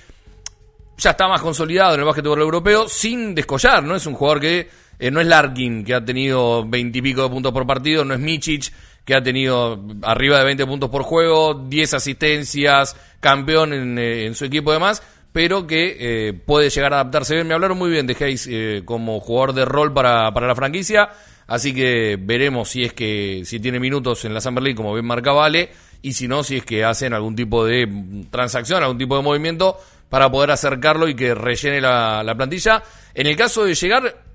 ya 0.99 1.11
está 1.11 1.29
más 1.29 1.41
consolidado 1.41 1.95
en 1.95 2.01
el 2.01 2.07
básquetbol 2.07 2.41
europeo 2.41 2.89
sin 2.89 3.35
descollar, 3.35 3.83
¿no? 3.83 3.95
Es 3.97 4.07
un 4.07 4.15
jugador 4.15 4.41
que 4.41 4.69
eh, 5.01 5.11
no 5.11 5.21
es 5.21 5.27
Larkin, 5.27 5.83
que 5.83 5.95
ha 5.95 6.05
tenido 6.05 6.69
20 6.69 6.99
y 6.99 7.03
pico 7.03 7.23
de 7.23 7.31
puntos 7.31 7.53
por 7.53 7.67
partido, 7.67 8.05
no 8.05 8.13
es 8.13 8.21
Michic, 8.21 8.71
que 9.05 9.15
ha 9.15 9.23
tenido 9.23 9.83
arriba 10.03 10.39
de 10.39 10.45
20 10.45 10.67
puntos 10.67 10.91
por 10.91 11.03
juego, 11.03 11.55
10 11.69 11.95
asistencias, 11.95 12.97
campeón 13.19 13.73
en, 13.73 13.99
eh, 13.99 14.31
su 14.35 14.45
equipo 14.45 14.73
demás, 14.73 15.03
pero 15.33 15.67
que 15.67 15.97
eh, 15.99 16.33
puede 16.33 16.71
llegar 16.71 16.93
a 16.93 17.01
adaptarse 17.01 17.35
bien. 17.35 17.47
Me 17.49 17.55
hablaron 17.55 17.79
muy 17.79 17.91
bien 17.91 18.07
de 18.07 18.17
Hayes 18.21 18.47
eh, 18.51 18.83
como 18.85 19.21
jugador 19.21 19.55
de 19.55 19.65
rol 19.65 19.93
para, 19.93 20.33
para 20.35 20.47
la 20.47 20.55
franquicia, 20.55 21.09
así 21.47 21.75
que 21.75 22.19
veremos 22.21 22.69
si 22.69 22.85
es 22.85 22.93
que 22.93 23.43
si 23.45 23.59
tiene 23.59 23.81
minutos 23.81 24.25
en 24.25 24.35
la 24.35 24.41
Summer 24.41 24.63
League, 24.63 24.77
como 24.77 24.93
bien 24.93 25.07
marca 25.07 25.33
Vale, 25.33 25.71
y 26.03 26.13
si 26.13 26.29
no, 26.29 26.43
si 26.43 26.59
es 26.59 26.65
que 26.65 26.85
hacen 26.85 27.15
algún 27.15 27.35
tipo 27.35 27.65
de 27.65 27.89
transacción, 28.31 28.83
algún 28.83 28.99
tipo 28.99 29.17
de 29.17 29.23
movimiento 29.23 29.79
para 30.09 30.31
poder 30.31 30.51
acercarlo 30.51 31.09
y 31.09 31.15
que 31.15 31.35
rellene 31.35 31.81
la 31.81 32.35
plantilla. 32.37 32.83
En 33.15 33.27
el 33.27 33.37
caso 33.37 33.65
de 33.65 33.75
llegar, 33.75 34.30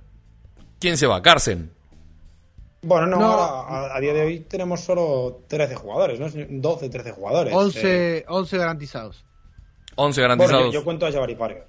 ¿quién 0.79 0.97
se 0.97 1.07
va? 1.07 1.21
Carsen. 1.21 1.71
Bueno, 2.81 3.07
no, 3.07 3.17
No. 3.19 3.25
ahora, 3.25 3.93
a, 3.93 3.97
a 3.97 3.99
día 3.99 4.13
de 4.13 4.21
hoy 4.21 4.39
tenemos 4.41 4.81
solo 4.81 5.41
13 5.47 5.75
jugadores, 5.75 6.19
¿no? 6.19 6.27
12, 6.29 6.89
13 6.89 7.11
jugadores. 7.11 7.51
Eh, 7.53 7.55
11, 7.57 8.25
11 8.27 8.57
garantizados. 8.57 9.25
11 9.95 10.21
bueno, 10.21 10.35
garantizados. 10.35 10.73
yo, 10.73 10.79
yo 10.79 10.83
cuento 10.83 11.05
a 11.07 11.11
Jabari 11.11 11.35
Parker. 11.35 11.65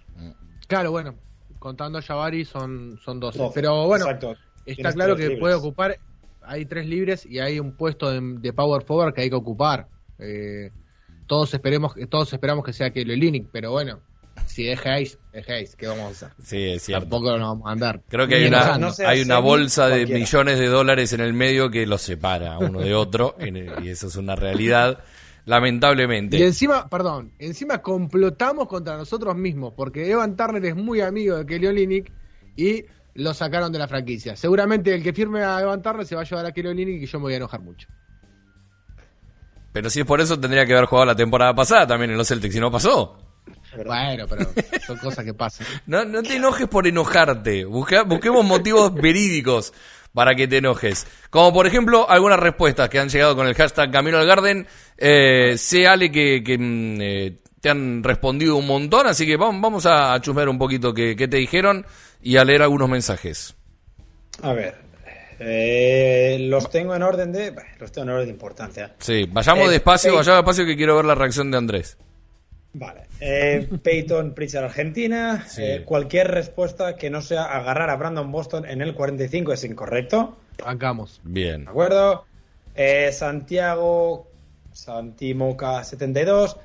Claro, 0.66 0.90
bueno, 0.90 1.14
contando 1.58 1.98
a 1.98 2.02
Jabari 2.02 2.44
son, 2.44 2.98
son 3.04 3.18
12. 3.20 3.38
12, 3.38 3.54
Pero 3.54 3.86
bueno, 3.86 4.04
exacto. 4.04 4.32
está 4.66 4.74
Tienes 4.74 4.94
claro 4.94 5.16
que 5.16 5.22
libres. 5.22 5.40
puede 5.40 5.54
ocupar, 5.54 5.98
hay 6.42 6.66
tres 6.66 6.86
libres 6.86 7.24
y 7.24 7.38
hay 7.38 7.60
un 7.60 7.76
puesto 7.76 8.10
de, 8.10 8.20
de 8.40 8.52
power 8.52 8.82
forward 8.84 9.14
que 9.14 9.22
hay 9.22 9.30
que 9.30 9.36
ocupar. 9.36 9.88
Eh, 10.18 10.70
todos 11.26 11.52
esperemos 11.54 11.94
todos 12.10 12.32
esperamos 12.32 12.64
que 12.64 12.72
sea 12.72 12.90
Kelly 12.90 13.16
Linick, 13.16 13.48
pero 13.52 13.70
bueno, 13.70 14.00
si 14.46 14.64
dejáis, 14.64 15.18
dejáis, 15.32 15.74
¿qué 15.76 15.86
vamos 15.86 16.04
a 16.04 16.08
hacer? 16.08 16.28
Sí, 16.42 16.62
es 16.70 16.82
cierto. 16.82 17.02
Tampoco 17.04 17.36
lo 17.36 17.44
vamos 17.44 17.66
a 17.66 17.72
andar. 17.72 18.02
Creo 18.08 18.26
que 18.26 18.36
hay 18.36 18.46
una, 18.46 18.78
no 18.78 18.90
hay 19.06 19.22
una 19.22 19.38
bolsa 19.38 19.86
de 19.86 19.98
cualquiera. 19.98 20.20
millones 20.20 20.58
de 20.58 20.66
dólares 20.66 21.12
en 21.12 21.20
el 21.20 21.32
medio 21.32 21.70
que 21.70 21.86
los 21.86 22.02
separa 22.02 22.58
uno 22.58 22.80
de 22.80 22.94
otro, 22.94 23.36
y 23.82 23.88
eso 23.88 24.08
es 24.08 24.16
una 24.16 24.36
realidad, 24.36 24.98
Y 25.46 25.50
lamentablemente. 25.50 26.44
encima, 26.44 26.88
perdón, 26.88 27.32
encima 27.38 27.78
complotamos 27.82 28.66
contra 28.68 28.96
nosotros 28.96 29.36
mismos, 29.36 29.72
porque 29.76 30.10
Evan 30.10 30.36
Turner 30.36 30.64
es 30.64 30.76
muy 30.76 31.00
amigo 31.00 31.36
de 31.36 31.46
Kelly 31.46 31.66
Olynyk 31.66 32.12
y 32.56 32.84
lo 33.14 33.32
sacaron 33.32 33.72
de 33.72 33.78
la 33.78 33.88
franquicia. 33.88 34.36
Seguramente 34.36 34.94
el 34.94 35.02
que 35.02 35.12
firme 35.12 35.42
a 35.42 35.60
Evan 35.60 35.82
Turner 35.82 36.04
se 36.04 36.14
va 36.14 36.22
a 36.22 36.24
llevar 36.24 36.46
a 36.46 36.52
Kelly 36.52 36.68
Olynyk 36.68 37.02
y 37.02 37.06
yo 37.06 37.18
me 37.18 37.24
voy 37.24 37.34
a 37.34 37.36
enojar 37.36 37.60
mucho. 37.60 37.88
Pero 39.72 39.90
si 39.90 40.00
es 40.00 40.06
por 40.06 40.20
eso, 40.22 40.40
tendría 40.40 40.64
que 40.64 40.72
haber 40.72 40.86
jugado 40.86 41.04
la 41.06 41.14
temporada 41.14 41.54
pasada 41.54 41.86
también 41.86 42.10
en 42.10 42.16
los 42.16 42.26
Celtics 42.26 42.56
y 42.56 42.60
no 42.60 42.70
pasó. 42.70 43.18
¿Verdad? 43.76 44.06
Bueno, 44.06 44.26
pero 44.28 44.80
son 44.86 44.96
cosas 44.98 45.24
que 45.24 45.34
pasan. 45.34 45.66
No, 45.86 46.04
no 46.04 46.22
te 46.22 46.36
enojes 46.36 46.66
por 46.68 46.86
enojarte. 46.86 47.64
Busca- 47.64 48.02
busquemos 48.04 48.44
motivos 48.44 48.92
verídicos 49.00 49.72
para 50.14 50.34
que 50.34 50.48
te 50.48 50.58
enojes. 50.58 51.06
Como 51.30 51.52
por 51.52 51.66
ejemplo, 51.66 52.08
algunas 52.08 52.38
respuestas 52.40 52.88
que 52.88 52.98
han 52.98 53.08
llegado 53.08 53.36
con 53.36 53.46
el 53.46 53.54
hashtag 53.54 53.90
Camino 53.92 54.18
al 54.18 54.26
Garden. 54.26 54.66
Eh, 54.96 55.54
sé, 55.58 55.86
Ale, 55.86 56.10
que, 56.10 56.42
que, 56.44 56.56
mm, 56.58 56.98
eh, 57.00 57.38
te 57.60 57.68
han 57.70 58.02
respondido 58.02 58.56
un 58.56 58.66
montón, 58.66 59.06
así 59.06 59.26
que 59.26 59.36
vamos, 59.36 59.60
vamos 59.60 59.86
a, 59.86 60.18
chusmear 60.20 60.48
un 60.48 60.58
poquito 60.58 60.94
qué, 60.94 61.16
qué 61.16 61.26
te 61.28 61.36
dijeron 61.38 61.84
y 62.22 62.36
a 62.36 62.44
leer 62.44 62.62
algunos 62.62 62.88
mensajes. 62.88 63.54
A 64.42 64.52
ver. 64.52 64.74
eh, 65.38 66.38
los 66.48 66.70
tengo 66.70 66.94
en 66.94 67.02
orden 67.02 67.32
de. 67.32 67.54
Los 67.78 67.92
tengo 67.92 68.04
en 68.08 68.14
orden 68.14 68.26
de 68.26 68.32
importancia. 68.32 68.94
Sí, 68.98 69.28
vayamos 69.30 69.68
Eh, 69.68 69.72
despacio, 69.72 70.10
Pey- 70.12 70.18
vayamos 70.18 70.38
despacio 70.44 70.64
que 70.66 70.76
quiero 70.76 70.96
ver 70.96 71.04
la 71.04 71.14
reacción 71.14 71.50
de 71.50 71.58
Andrés. 71.58 71.98
Vale. 72.72 73.02
Eh, 73.20 73.68
Peyton 73.82 74.34
Pritchard, 74.34 74.64
Argentina. 74.64 75.44
Sí. 75.48 75.62
Eh, 75.62 75.82
cualquier 75.84 76.28
respuesta 76.30 76.96
que 76.96 77.10
no 77.10 77.22
sea 77.22 77.44
agarrar 77.44 77.90
a 77.90 77.96
Brandon 77.96 78.30
Boston 78.30 78.66
en 78.66 78.82
el 78.82 78.94
45 78.94 79.52
es 79.52 79.64
incorrecto. 79.64 80.36
Bancamos. 80.64 81.20
Bien. 81.24 81.64
¿De 81.64 81.70
acuerdo? 81.70 82.24
Eh, 82.74 83.10
Santiago, 83.12 84.28
Santimoca 84.72 85.82
72, 85.82 86.56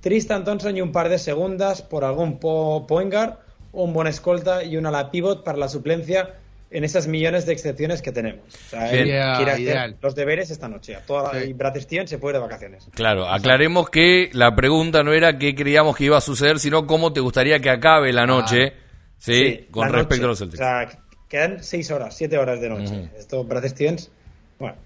Tristan 0.00 0.44
Thompson 0.44 0.76
y 0.76 0.80
un 0.80 0.92
par 0.92 1.08
de 1.08 1.18
segundas 1.18 1.82
por 1.82 2.04
algún 2.04 2.38
po 2.38 2.86
point 2.88 3.12
guard, 3.12 3.38
un 3.72 3.92
buen 3.92 4.08
escolta 4.08 4.64
y 4.64 4.76
una 4.76 4.90
la 4.90 5.10
pivot 5.10 5.44
para 5.44 5.58
la 5.58 5.68
suplencia 5.68 6.39
en 6.70 6.84
esas 6.84 7.06
millones 7.08 7.46
de 7.46 7.52
excepciones 7.52 8.00
que 8.02 8.12
tenemos. 8.12 8.44
O 8.54 8.70
sea, 8.70 8.84
Bien. 8.84 8.94
él 8.94 8.98
Sería 8.98 9.34
quiere 9.36 9.50
hacer 9.52 9.62
ideal. 9.64 9.96
los 10.00 10.14
deberes 10.14 10.50
esta 10.50 10.68
noche. 10.68 10.94
A 10.96 11.00
toda 11.04 11.32
Sí. 11.40 11.48
y 11.50 11.52
Brad 11.52 11.76
Stevens 11.80 12.10
se 12.10 12.18
puede 12.18 12.34
de 12.34 12.40
vacaciones. 12.40 12.88
Claro, 12.94 13.28
aclaremos 13.28 13.90
que 13.90 14.30
la 14.32 14.54
pregunta 14.54 15.02
no 15.02 15.12
era 15.12 15.36
qué 15.38 15.54
creíamos 15.54 15.96
que 15.96 16.04
iba 16.04 16.16
a 16.16 16.20
suceder, 16.20 16.58
sino 16.60 16.86
cómo 16.86 17.12
te 17.12 17.20
gustaría 17.20 17.58
que 17.60 17.70
acabe 17.70 18.12
la 18.12 18.24
noche, 18.26 18.74
¿sí? 19.18 19.32
Sí, 19.34 19.66
con 19.70 19.86
la 19.90 19.98
respecto 19.98 20.14
noche. 20.16 20.24
a 20.24 20.28
los 20.28 20.38
Celtics. 20.38 20.60
O 20.60 20.64
sea, 20.64 20.88
quedan 21.28 21.62
seis 21.64 21.90
horas, 21.90 22.16
siete 22.16 22.38
horas 22.38 22.60
de 22.60 22.68
noche. 22.68 23.10
Esto, 23.18 23.42
Brad 23.44 23.66
Stevens, 23.66 24.10
bueno. 24.58 24.76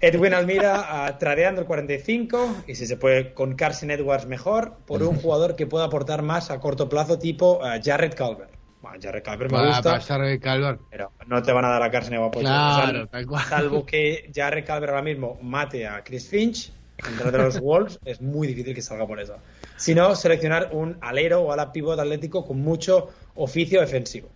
Edwin 0.00 0.34
Almira 0.34 1.04
ah, 1.06 1.16
tradeando 1.18 1.60
el 1.60 1.66
45 1.68 2.64
y 2.66 2.74
si 2.74 2.86
se 2.86 2.96
puede 2.96 3.34
con 3.34 3.54
Carson 3.54 3.90
Edwards 3.92 4.26
mejor 4.26 4.78
por 4.84 5.02
un 5.04 5.14
jugador 5.16 5.54
que 5.54 5.66
pueda 5.66 5.84
aportar 5.84 6.22
más 6.22 6.50
a 6.50 6.58
corto 6.58 6.88
plazo 6.88 7.18
tipo 7.20 7.60
ah, 7.62 7.78
Jared 7.82 8.14
Calvert. 8.14 8.50
Bueno, 8.82 8.98
Jared 9.00 9.22
Calvert 9.22 9.50
me 9.52 9.58
Va 9.58 9.66
gusta, 9.68 9.82
para 9.82 10.00
Jarrett 10.02 10.42
Calvar. 10.42 10.78
pero 10.90 11.12
no 11.26 11.40
te 11.42 11.52
van 11.52 11.64
a 11.64 11.68
dar 11.68 11.82
a 11.84 11.90
Carson 11.90 12.14
Edwards. 12.14 12.32
por 12.32 12.42
Claro, 12.42 13.08
salvo-. 13.10 13.38
Salvo 13.48 13.86
que 13.86 14.30
Jared 14.34 14.64
Calvert 14.66 14.90
ahora 14.90 15.02
mismo 15.02 15.38
mate 15.40 15.86
a 15.86 16.02
Chris 16.02 16.28
Finch 16.28 16.72
contra 17.00 17.30
de 17.30 17.38
los 17.38 17.60
Wolves, 17.62 17.98
es 18.04 18.20
muy 18.20 18.48
difícil 18.48 18.74
que 18.74 18.82
salga 18.82 19.06
por 19.06 19.20
eso. 19.20 19.36
sino 19.76 20.14
seleccionar 20.16 20.70
un 20.72 20.96
alero 21.00 21.42
o 21.42 21.52
ala 21.52 21.72
pivot 21.72 21.98
atlético 21.98 22.44
con 22.44 22.60
mucho 22.60 23.08
oficio 23.36 23.80
defensivo. 23.80 24.28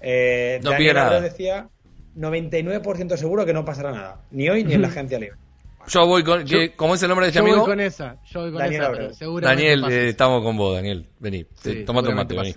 Eh, 0.00 0.60
No 0.62 0.70
Daniel 0.70 0.90
pide 0.92 1.00
nada. 1.00 1.20
Decía 1.20 1.68
99% 2.16 3.16
seguro 3.16 3.46
que 3.46 3.52
no 3.52 3.64
pasará 3.64 3.92
nada, 3.92 4.20
ni 4.32 4.48
hoy 4.48 4.64
ni 4.64 4.74
en 4.74 4.82
la 4.82 4.88
agencia 4.88 5.18
libre. 5.18 5.36
Yo 5.88 6.06
voy 6.06 6.22
con. 6.22 6.44
¿qué- 6.44 6.74
¿Cómo 6.76 6.94
es 6.96 7.02
el 7.02 7.08
nombre 7.08 7.26
de 7.26 7.30
este 7.30 7.38
Yo 7.38 7.42
voy 7.44 7.52
amigo? 7.52 7.64
con 7.66 7.80
esa, 7.80 8.16
yo 8.26 8.40
voy 8.42 8.50
con 8.50 8.58
Daniel 8.60 8.82
esa, 9.10 9.26
Daniel, 9.40 9.84
eh, 9.90 10.08
estamos 10.10 10.42
con 10.42 10.56
vos, 10.56 10.74
Daniel. 10.74 11.06
Vení, 11.18 11.44
Sí, 11.54 11.62
te- 11.62 11.84
tomate 11.84 12.08
vení. 12.12 12.54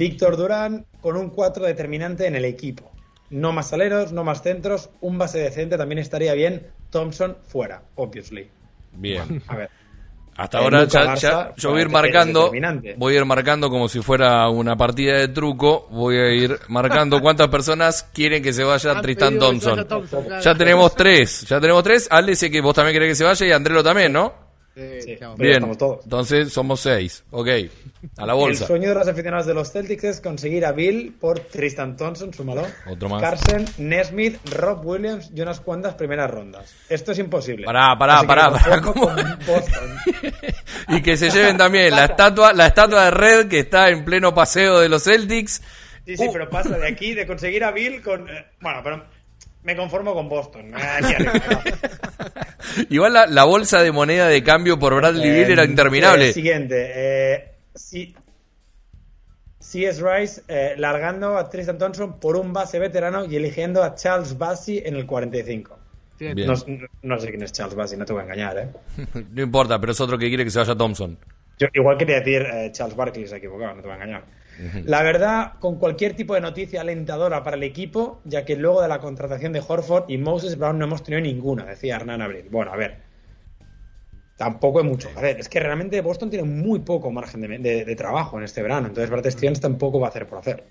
Víctor 0.00 0.36
Durán 0.38 0.86
con 1.02 1.14
un 1.16 1.28
4 1.28 1.66
determinante 1.66 2.26
en 2.26 2.34
el 2.34 2.46
equipo. 2.46 2.90
No 3.28 3.52
más 3.52 3.72
aleros, 3.74 4.12
no 4.12 4.24
más 4.24 4.42
centros, 4.42 4.88
un 5.02 5.18
base 5.18 5.38
decente 5.38 5.76
también 5.76 5.98
estaría 5.98 6.32
bien. 6.32 6.66
Thompson 6.88 7.36
fuera, 7.46 7.82
obviously. 7.96 8.48
Bien. 8.92 9.42
A 9.46 9.56
ver, 9.56 9.70
Hasta 10.36 10.58
Eh, 10.58 10.62
ahora 10.64 10.84
ya, 10.84 11.04
Garza, 11.04 11.30
ya- 11.48 11.54
yo 11.56 11.70
voy 11.70 11.80
a 11.80 11.82
ir 11.82 11.90
marcando, 11.90 12.50
voy 12.96 13.14
a 13.14 13.18
ir 13.18 13.24
marcando 13.26 13.68
como 13.68 13.88
si 13.88 14.00
fuera 14.00 14.48
una 14.48 14.74
partida 14.74 15.18
de 15.18 15.28
truco, 15.28 15.86
voy 15.90 16.16
a 16.16 16.32
ir 16.32 16.58
marcando 16.68 17.20
cuántas 17.22 17.48
personas 17.48 18.04
quieren 18.14 18.42
que 18.42 18.54
se 18.54 18.64
vaya 18.64 19.00
Tristan 19.02 19.38
Thompson. 19.38 19.76
vaya 19.76 19.86
Thompson, 19.88 20.24
claro. 20.24 20.42
Ya 20.42 20.54
tenemos 20.54 20.94
tres, 20.94 21.42
ya 21.46 21.60
tenemos 21.60 21.82
tres. 21.84 22.08
Ale 22.10 22.34
sé 22.36 22.50
que 22.50 22.62
vos 22.62 22.74
también 22.74 22.94
querés 22.94 23.10
que 23.10 23.14
se 23.16 23.24
vaya 23.24 23.46
y 23.46 23.52
Andrelo 23.52 23.84
también, 23.84 24.12
¿no? 24.14 24.32
Sí, 25.00 25.16
chao. 25.18 25.34
Bien, 25.36 25.54
estamos 25.54 25.78
todos. 25.78 26.04
entonces 26.04 26.52
somos 26.52 26.80
seis, 26.80 27.24
ok, 27.30 27.48
a 28.18 28.26
la 28.26 28.32
el 28.32 28.38
bolsa. 28.38 28.66
sueño 28.66 28.88
de 28.88 28.94
los 28.94 29.08
aficionados 29.08 29.46
de 29.46 29.54
los 29.54 29.70
Celtics 29.72 30.04
es 30.04 30.20
conseguir 30.20 30.64
a 30.64 30.72
Bill 30.72 31.14
por 31.20 31.40
Tristan 31.40 31.96
Thompson, 31.96 32.32
súmalo. 32.32 32.66
Otro 32.88 33.08
más. 33.08 33.20
Carson, 33.20 33.64
Nesmith, 33.78 34.38
Rob 34.54 34.84
Williams 34.86 35.30
y 35.34 35.40
unas 35.40 35.60
cuantas 35.60 35.94
primeras 35.94 36.30
rondas. 36.30 36.74
Esto 36.88 37.12
es 37.12 37.18
imposible. 37.18 37.64
Pará, 37.66 37.96
pará, 37.98 38.18
Así 38.18 38.26
pará, 38.26 38.80
¿cómo? 38.80 39.10
Y 40.88 41.02
que 41.02 41.16
se 41.16 41.30
lleven 41.30 41.56
también 41.56 41.90
la 41.92 42.06
estatua, 42.06 42.52
la 42.52 42.66
estatua 42.66 43.04
de 43.06 43.10
Red 43.10 43.48
que 43.48 43.60
está 43.60 43.88
en 43.90 44.04
pleno 44.04 44.34
paseo 44.34 44.80
de 44.80 44.88
los 44.88 45.04
Celtics. 45.04 45.62
Sí, 46.06 46.16
sí, 46.16 46.26
Uh. 46.26 46.32
pero 46.32 46.48
pasa 46.50 46.76
de 46.78 46.88
aquí, 46.88 47.14
de 47.14 47.26
conseguir 47.26 47.62
a 47.62 47.70
Bill 47.70 48.02
con... 48.02 48.28
eh, 48.28 48.46
bueno, 48.60 48.80
pero 48.82 49.04
me 49.62 49.76
conformo 49.76 50.14
con 50.14 50.28
Boston. 50.28 50.72
Igual 52.88 53.12
la, 53.12 53.26
la 53.26 53.44
bolsa 53.44 53.82
de 53.82 53.92
moneda 53.92 54.28
de 54.28 54.42
cambio 54.42 54.78
por 54.78 54.94
Bradley 54.94 55.28
Eh, 55.28 55.32
Beal 55.32 55.50
era 55.52 55.64
interminable. 55.64 56.28
eh, 56.28 56.32
siguiente. 56.32 56.92
Eh, 56.94 57.44
si, 57.74 58.14
C.S. 59.58 60.02
Rice 60.02 60.42
eh, 60.48 60.74
largando 60.76 61.36
a 61.36 61.48
Tristan 61.48 61.78
Thompson 61.78 62.18
por 62.18 62.36
un 62.36 62.52
base 62.52 62.78
veterano 62.78 63.24
y 63.24 63.36
eligiendo 63.36 63.82
a 63.82 63.94
Charles 63.94 64.36
Bassey 64.36 64.82
en 64.84 64.96
el 64.96 65.06
45. 65.06 65.78
Sí, 66.18 66.34
Bien. 66.34 66.48
No, 66.48 66.54
no 67.02 67.18
sé 67.18 67.30
quién 67.30 67.42
es 67.42 67.52
Charles 67.52 67.74
Bassey, 67.74 67.98
no 67.98 68.04
te 68.04 68.12
voy 68.12 68.20
a 68.20 68.24
engañar, 68.24 68.58
¿eh? 68.58 68.68
No 69.32 69.42
importa, 69.42 69.78
pero 69.80 69.92
es 69.92 70.00
otro 70.00 70.18
que 70.18 70.28
quiere 70.28 70.44
que 70.44 70.50
se 70.50 70.58
vaya 70.58 70.74
Thompson. 70.74 71.16
Yo 71.58 71.66
igual 71.74 71.96
quería 71.98 72.16
decir 72.20 72.42
eh, 72.42 72.70
Charles 72.72 72.96
Barkley, 72.96 73.26
se 73.26 73.34
ha 73.34 73.38
equivocado, 73.38 73.74
no 73.74 73.82
te 73.82 73.88
voy 73.88 73.92
a 73.92 74.02
engañar. 74.02 74.24
La 74.84 75.02
verdad, 75.02 75.52
con 75.60 75.78
cualquier 75.78 76.14
tipo 76.14 76.34
de 76.34 76.40
noticia 76.40 76.80
alentadora 76.80 77.42
para 77.42 77.56
el 77.56 77.62
equipo, 77.62 78.20
ya 78.24 78.44
que 78.44 78.56
luego 78.56 78.82
de 78.82 78.88
la 78.88 78.98
contratación 79.00 79.52
de 79.52 79.62
Horford 79.66 80.08
y 80.08 80.18
Moses 80.18 80.56
Brown 80.58 80.78
no 80.78 80.84
hemos 80.86 81.02
tenido 81.02 81.22
ninguna, 81.22 81.64
decía 81.64 81.96
Hernán 81.96 82.22
Abril. 82.22 82.46
Bueno, 82.50 82.72
a 82.72 82.76
ver. 82.76 82.98
Tampoco 84.36 84.78
hay 84.80 84.86
mucho. 84.86 85.08
A 85.16 85.20
ver, 85.20 85.38
es 85.38 85.48
que 85.48 85.60
realmente 85.60 86.00
Boston 86.00 86.30
tiene 86.30 86.44
muy 86.48 86.78
poco 86.80 87.10
margen 87.10 87.42
de, 87.42 87.58
de- 87.58 87.84
de 87.84 87.96
trabajo 87.96 88.38
en 88.38 88.44
este 88.44 88.62
verano, 88.62 88.88
entonces 88.88 89.10
Brad 89.10 89.28
Stevens 89.30 89.60
tampoco 89.60 90.00
va 90.00 90.06
a 90.06 90.10
hacer 90.10 90.26
por 90.26 90.38
hacer. 90.38 90.64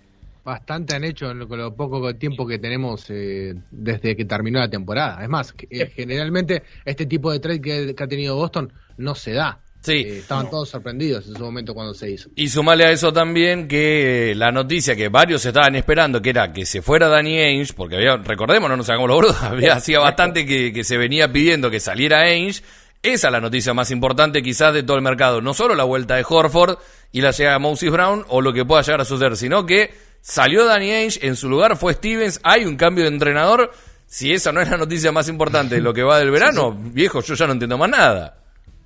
Bastante 0.44 0.96
han 0.96 1.04
hecho 1.04 1.30
en 1.30 1.40
lo, 1.40 1.48
con 1.48 1.60
lo 1.60 1.76
poco 1.76 2.16
tiempo 2.16 2.48
que 2.48 2.58
tenemos 2.58 3.06
eh, 3.10 3.54
desde 3.70 4.16
que 4.16 4.26
terminó 4.26 4.58
la 4.60 4.70
temporada. 4.70 5.22
Es 5.22 5.30
más, 5.30 5.54
que, 5.54 5.68
eh, 5.70 5.88
generalmente 5.96 6.64
este 6.86 7.06
tipo 7.06 7.32
de 7.32 7.40
trade 7.40 7.62
que, 7.62 7.94
que 7.96 8.04
ha 8.04 8.08
tenido 8.08 8.36
Boston 8.36 8.74
no 8.98 9.14
se 9.14 9.34
da. 9.34 9.62
Sí. 9.82 9.94
Eh, 9.94 10.20
estaban 10.20 10.50
todos 10.50 10.70
sorprendidos 10.70 11.28
en 11.28 11.36
su 11.36 11.44
momento 11.44 11.74
cuando 11.74 11.94
se 11.94 12.12
hizo. 12.12 12.30
Y 12.36 12.50
sumale 12.50 12.86
a 12.86 12.92
eso 12.92 13.14
también 13.14 13.68
que 13.68 14.34
la 14.36 14.52
noticia 14.52 14.96
que 14.96 15.10
varios 15.10 15.46
estaban 15.46 15.76
esperando, 15.76 16.22
que 16.22 16.32
era 16.32 16.52
que 16.52 16.66
se 16.66 16.82
fuera 16.82 17.08
Danny 17.08 17.38
Ainge, 17.38 17.74
porque 17.74 17.96
había, 17.96 18.18
recordemos, 18.18 18.70
no 18.70 18.76
nos 18.76 18.90
hagamos 18.90 19.08
los 19.08 19.16
gordos, 19.16 19.36
había 19.42 19.76
hacía 19.76 20.00
bastante 20.00 20.46
que, 20.46 20.74
que 20.74 20.84
se 20.84 20.98
venía 20.98 21.32
pidiendo 21.32 21.70
que 21.70 21.80
saliera 21.80 22.22
Ainge. 22.22 22.62
Esa 23.02 23.28
es 23.28 23.32
la 23.32 23.40
noticia 23.40 23.74
más 23.74 23.92
importante 23.92 24.44
quizás 24.44 24.74
de 24.74 24.84
todo 24.84 24.98
el 24.98 25.04
mercado. 25.04 25.40
No 25.40 25.54
solo 25.54 25.74
la 25.74 25.86
vuelta 25.86 26.16
de 26.16 26.26
Horford 26.28 26.78
y 27.14 27.22
la 27.22 27.32
llegada 27.32 27.56
de 27.56 27.60
Moses 27.60 27.90
Brown 27.90 28.26
o 28.28 28.42
lo 28.42 28.52
que 28.52 28.66
pueda 28.66 28.82
llegar 28.82 29.00
a 29.00 29.06
suceder, 29.06 29.38
sino 29.38 29.66
que 29.66 29.94
salió 30.20 30.66
Danny 30.66 30.92
Ainge, 30.92 31.26
en 31.26 31.38
su 31.38 31.50
lugar 31.50 31.78
fue 31.78 31.94
Stevens, 31.94 32.42
hay 32.44 32.66
un 32.66 32.76
cambio 32.76 33.06
de 33.06 33.12
entrenador. 33.12 33.72
Si 34.06 34.34
esa 34.34 34.52
no 34.52 34.60
es 34.60 34.70
la 34.70 34.76
noticia 34.76 35.12
más 35.14 35.30
importante 35.30 35.76
de 35.76 35.82
lo 35.82 35.94
que 35.94 36.04
va 36.04 36.20
del 36.20 36.32
verano, 36.32 36.74
viejo, 36.74 37.22
yo 37.22 37.36
ya 37.36 37.46
no 37.46 37.54
entiendo 37.54 37.78
más 37.78 37.90
nada. 37.90 38.39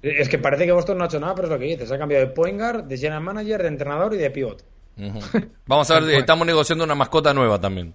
Es 0.03 0.27
que 0.29 0.37
parece 0.37 0.65
que 0.65 0.71
Boston 0.73 0.97
no 0.97 1.05
ha 1.05 1.07
hecho 1.07 1.19
nada, 1.19 1.33
pero 1.33 1.47
es 1.47 1.53
lo 1.53 1.57
que 1.59 1.65
dices. 1.65 1.89
Ha 1.91 1.97
cambiado 1.97 2.25
de 2.27 2.31
point 2.33 2.59
guard, 2.59 2.83
de 2.83 2.97
general 2.97 3.23
manager, 3.23 3.61
de 3.61 3.67
entrenador 3.69 4.13
y 4.13 4.17
de 4.17 4.29
pivot. 4.29 4.63
Vamos 5.65 5.89
a 5.89 5.99
ver, 6.01 6.13
estamos 6.19 6.45
negociando 6.45 6.83
una 6.83 6.93
mascota 6.93 7.33
nueva 7.33 7.59
también. 7.59 7.93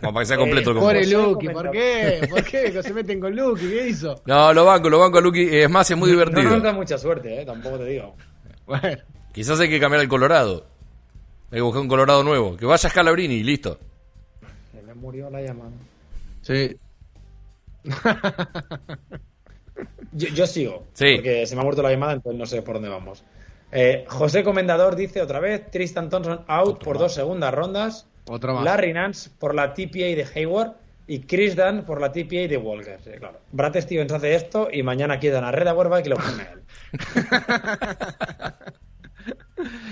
Como 0.00 0.12
para 0.12 0.20
que 0.22 0.26
sea 0.26 0.36
completo 0.36 0.70
el 0.70 0.76
Eh, 0.76 0.80
combo. 0.80 0.86
Pobre 0.92 1.06
Lucky, 1.06 1.48
¿por 1.48 1.70
qué? 1.70 2.26
¿Por 2.30 2.44
qué 2.44 2.70
que 2.72 2.82
se 2.82 2.92
meten 2.94 3.18
con 3.18 3.34
Lucky? 3.34 3.66
¿Qué 3.68 3.88
hizo? 3.88 4.22
No, 4.26 4.52
lo 4.52 4.64
banco, 4.64 4.88
lo 4.88 4.98
banco 4.98 5.18
a 5.18 5.20
Lucky. 5.22 5.48
Es 5.56 5.68
más, 5.70 5.90
es 5.90 5.96
muy 5.96 6.08
No 6.08 6.12
divertido. 6.12 6.50
nos 6.50 6.62
da 6.62 6.72
mucha 6.72 6.96
suerte, 6.98 7.40
¿eh? 7.42 7.44
tampoco 7.44 7.78
te 7.78 7.84
digo. 7.86 8.14
Bueno, 8.66 8.98
Quizás 9.32 9.58
hay 9.60 9.68
que 9.68 9.80
cambiar 9.80 10.02
el 10.02 10.08
Colorado. 10.08 10.66
Hay 11.50 11.56
que 11.56 11.62
buscar 11.62 11.82
un 11.82 11.88
Colorado 11.88 12.22
nuevo. 12.22 12.56
Que 12.56 12.66
vaya 12.66 12.88
Scalabrini 12.88 13.34
y 13.36 13.42
listo. 13.42 13.78
Se 14.72 14.82
me 14.82 14.94
murió 14.94 15.28
la 15.30 15.40
llamada. 15.42 15.70
sí. 16.42 16.76
Yo, 20.12 20.28
yo 20.28 20.46
sigo, 20.46 20.84
Sí. 20.92 21.14
porque 21.16 21.46
se 21.46 21.54
me 21.54 21.60
ha 21.60 21.64
muerto 21.64 21.82
la 21.82 21.90
llamada, 21.90 22.12
entonces 22.14 22.38
no 22.38 22.46
sé 22.46 22.62
por 22.62 22.74
dónde 22.74 22.88
vamos. 22.88 23.24
Eh, 23.72 24.04
José 24.08 24.42
Comendador 24.42 24.96
dice 24.96 25.22
otra 25.22 25.38
vez, 25.40 25.70
Tristan 25.70 26.08
Thompson 26.10 26.44
out 26.48 26.82
por 26.82 26.98
dos 26.98 27.14
segundas 27.14 27.54
rondas, 27.54 28.06
Otro 28.28 28.54
más. 28.54 28.64
Larry 28.64 28.92
Nance 28.92 29.30
por 29.38 29.54
la 29.54 29.72
TPA 29.74 30.14
de 30.16 30.26
Hayward 30.34 30.72
y 31.06 31.20
Chris 31.20 31.54
Dunn 31.56 31.84
por 31.84 32.00
la 32.00 32.10
TPA 32.12 32.48
de 32.48 32.56
Walker. 32.56 32.98
Sí, 33.02 33.10
claro. 33.18 33.40
Brad 33.52 33.76
Stevens 33.80 34.12
hace 34.12 34.34
esto 34.34 34.68
y 34.72 34.82
mañana 34.82 35.18
quitan 35.20 35.44
a 35.44 35.52
Reda 35.52 35.74
Huerva 35.74 36.00
y 36.00 36.02
que 36.04 36.08
lo 36.10 36.16
pone 36.16 36.42
a 36.42 36.52
él. 36.52 36.60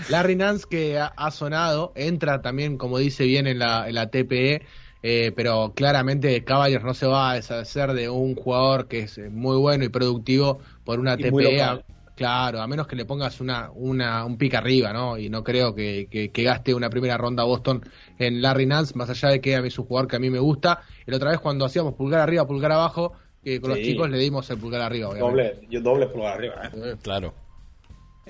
Larry 0.08 0.36
Nance 0.36 0.66
que 0.68 0.98
ha, 0.98 1.06
ha 1.16 1.30
sonado, 1.30 1.92
entra 1.94 2.40
también, 2.40 2.78
como 2.78 2.98
dice 2.98 3.24
bien, 3.24 3.46
en 3.46 3.58
la, 3.58 3.88
en 3.88 3.94
la 3.94 4.10
TPE, 4.10 4.62
eh, 5.02 5.32
pero 5.36 5.72
claramente 5.74 6.44
Cavaliers 6.44 6.84
no 6.84 6.94
se 6.94 7.06
va 7.06 7.30
a 7.32 7.34
deshacer 7.34 7.92
de 7.92 8.08
un 8.10 8.34
jugador 8.34 8.88
que 8.88 9.00
es 9.00 9.18
eh, 9.18 9.30
muy 9.30 9.56
bueno 9.56 9.84
y 9.84 9.88
productivo 9.88 10.60
por 10.84 10.98
una 11.00 11.18
TPE. 11.20 11.84
claro, 12.14 12.60
a 12.60 12.66
menos 12.66 12.86
que 12.88 12.96
le 12.96 13.04
pongas 13.06 13.40
una, 13.40 13.70
una, 13.72 14.24
un 14.24 14.36
pick 14.38 14.54
arriba, 14.54 14.92
¿no? 14.92 15.16
Y 15.18 15.28
no 15.30 15.44
creo 15.44 15.74
que, 15.74 16.08
que- 16.10 16.32
que 16.32 16.42
gaste 16.42 16.74
una 16.74 16.90
primera 16.90 17.16
ronda 17.16 17.44
Boston 17.44 17.82
en 18.18 18.42
Larry 18.42 18.66
Nance, 18.66 18.94
más 18.96 19.08
allá 19.10 19.28
de 19.30 19.40
que 19.40 19.54
a 19.56 19.62
mí 19.62 19.68
es 19.68 19.78
un 19.78 19.86
jugador 19.86 20.08
que 20.10 20.16
a 20.16 20.18
mí 20.18 20.30
me 20.30 20.38
gusta. 20.40 20.82
Y 21.06 21.10
la 21.10 21.16
otra 21.18 21.30
vez 21.30 21.40
cuando 21.40 21.64
hacíamos 21.64 21.94
pulgar 21.94 22.20
arriba, 22.20 22.46
pulgar 22.46 22.72
abajo, 22.72 23.12
que 23.42 23.60
con 23.60 23.70
los 23.70 23.80
chicos 23.80 24.10
le 24.10 24.18
dimos 24.18 24.50
el 24.50 24.58
pulgar 24.58 24.80
arriba, 24.82 25.08
obviamente. 25.10 25.46
Doble, 25.46 25.66
yo 25.68 25.80
doble 25.80 26.06
pulgar 26.08 26.34
arriba. 26.34 26.66
¿eh? 26.66 26.70
Eh, 26.72 26.96
Claro. 27.02 27.34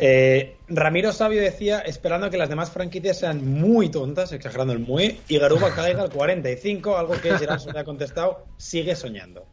Eh, 0.01 0.57
Ramiro 0.69 1.13
Sabio 1.13 1.41
decía, 1.43 1.81
esperando 1.81 2.31
que 2.31 2.37
las 2.39 2.49
demás 2.49 2.71
franquicias 2.71 3.19
sean 3.19 3.45
muy 3.45 3.89
tontas, 3.91 4.33
exagerando 4.33 4.73
el 4.73 4.79
muy, 4.79 5.19
y 5.29 5.39
Garuba 5.39 5.75
caiga 5.75 6.03
al 6.03 6.11
45, 6.11 6.97
algo 6.97 7.15
que 7.21 7.37
Gerard 7.37 7.61
me 7.73 7.81
ha 7.81 7.85
contestado, 7.85 8.47
sigue 8.57 8.95
soñando. 8.95 9.45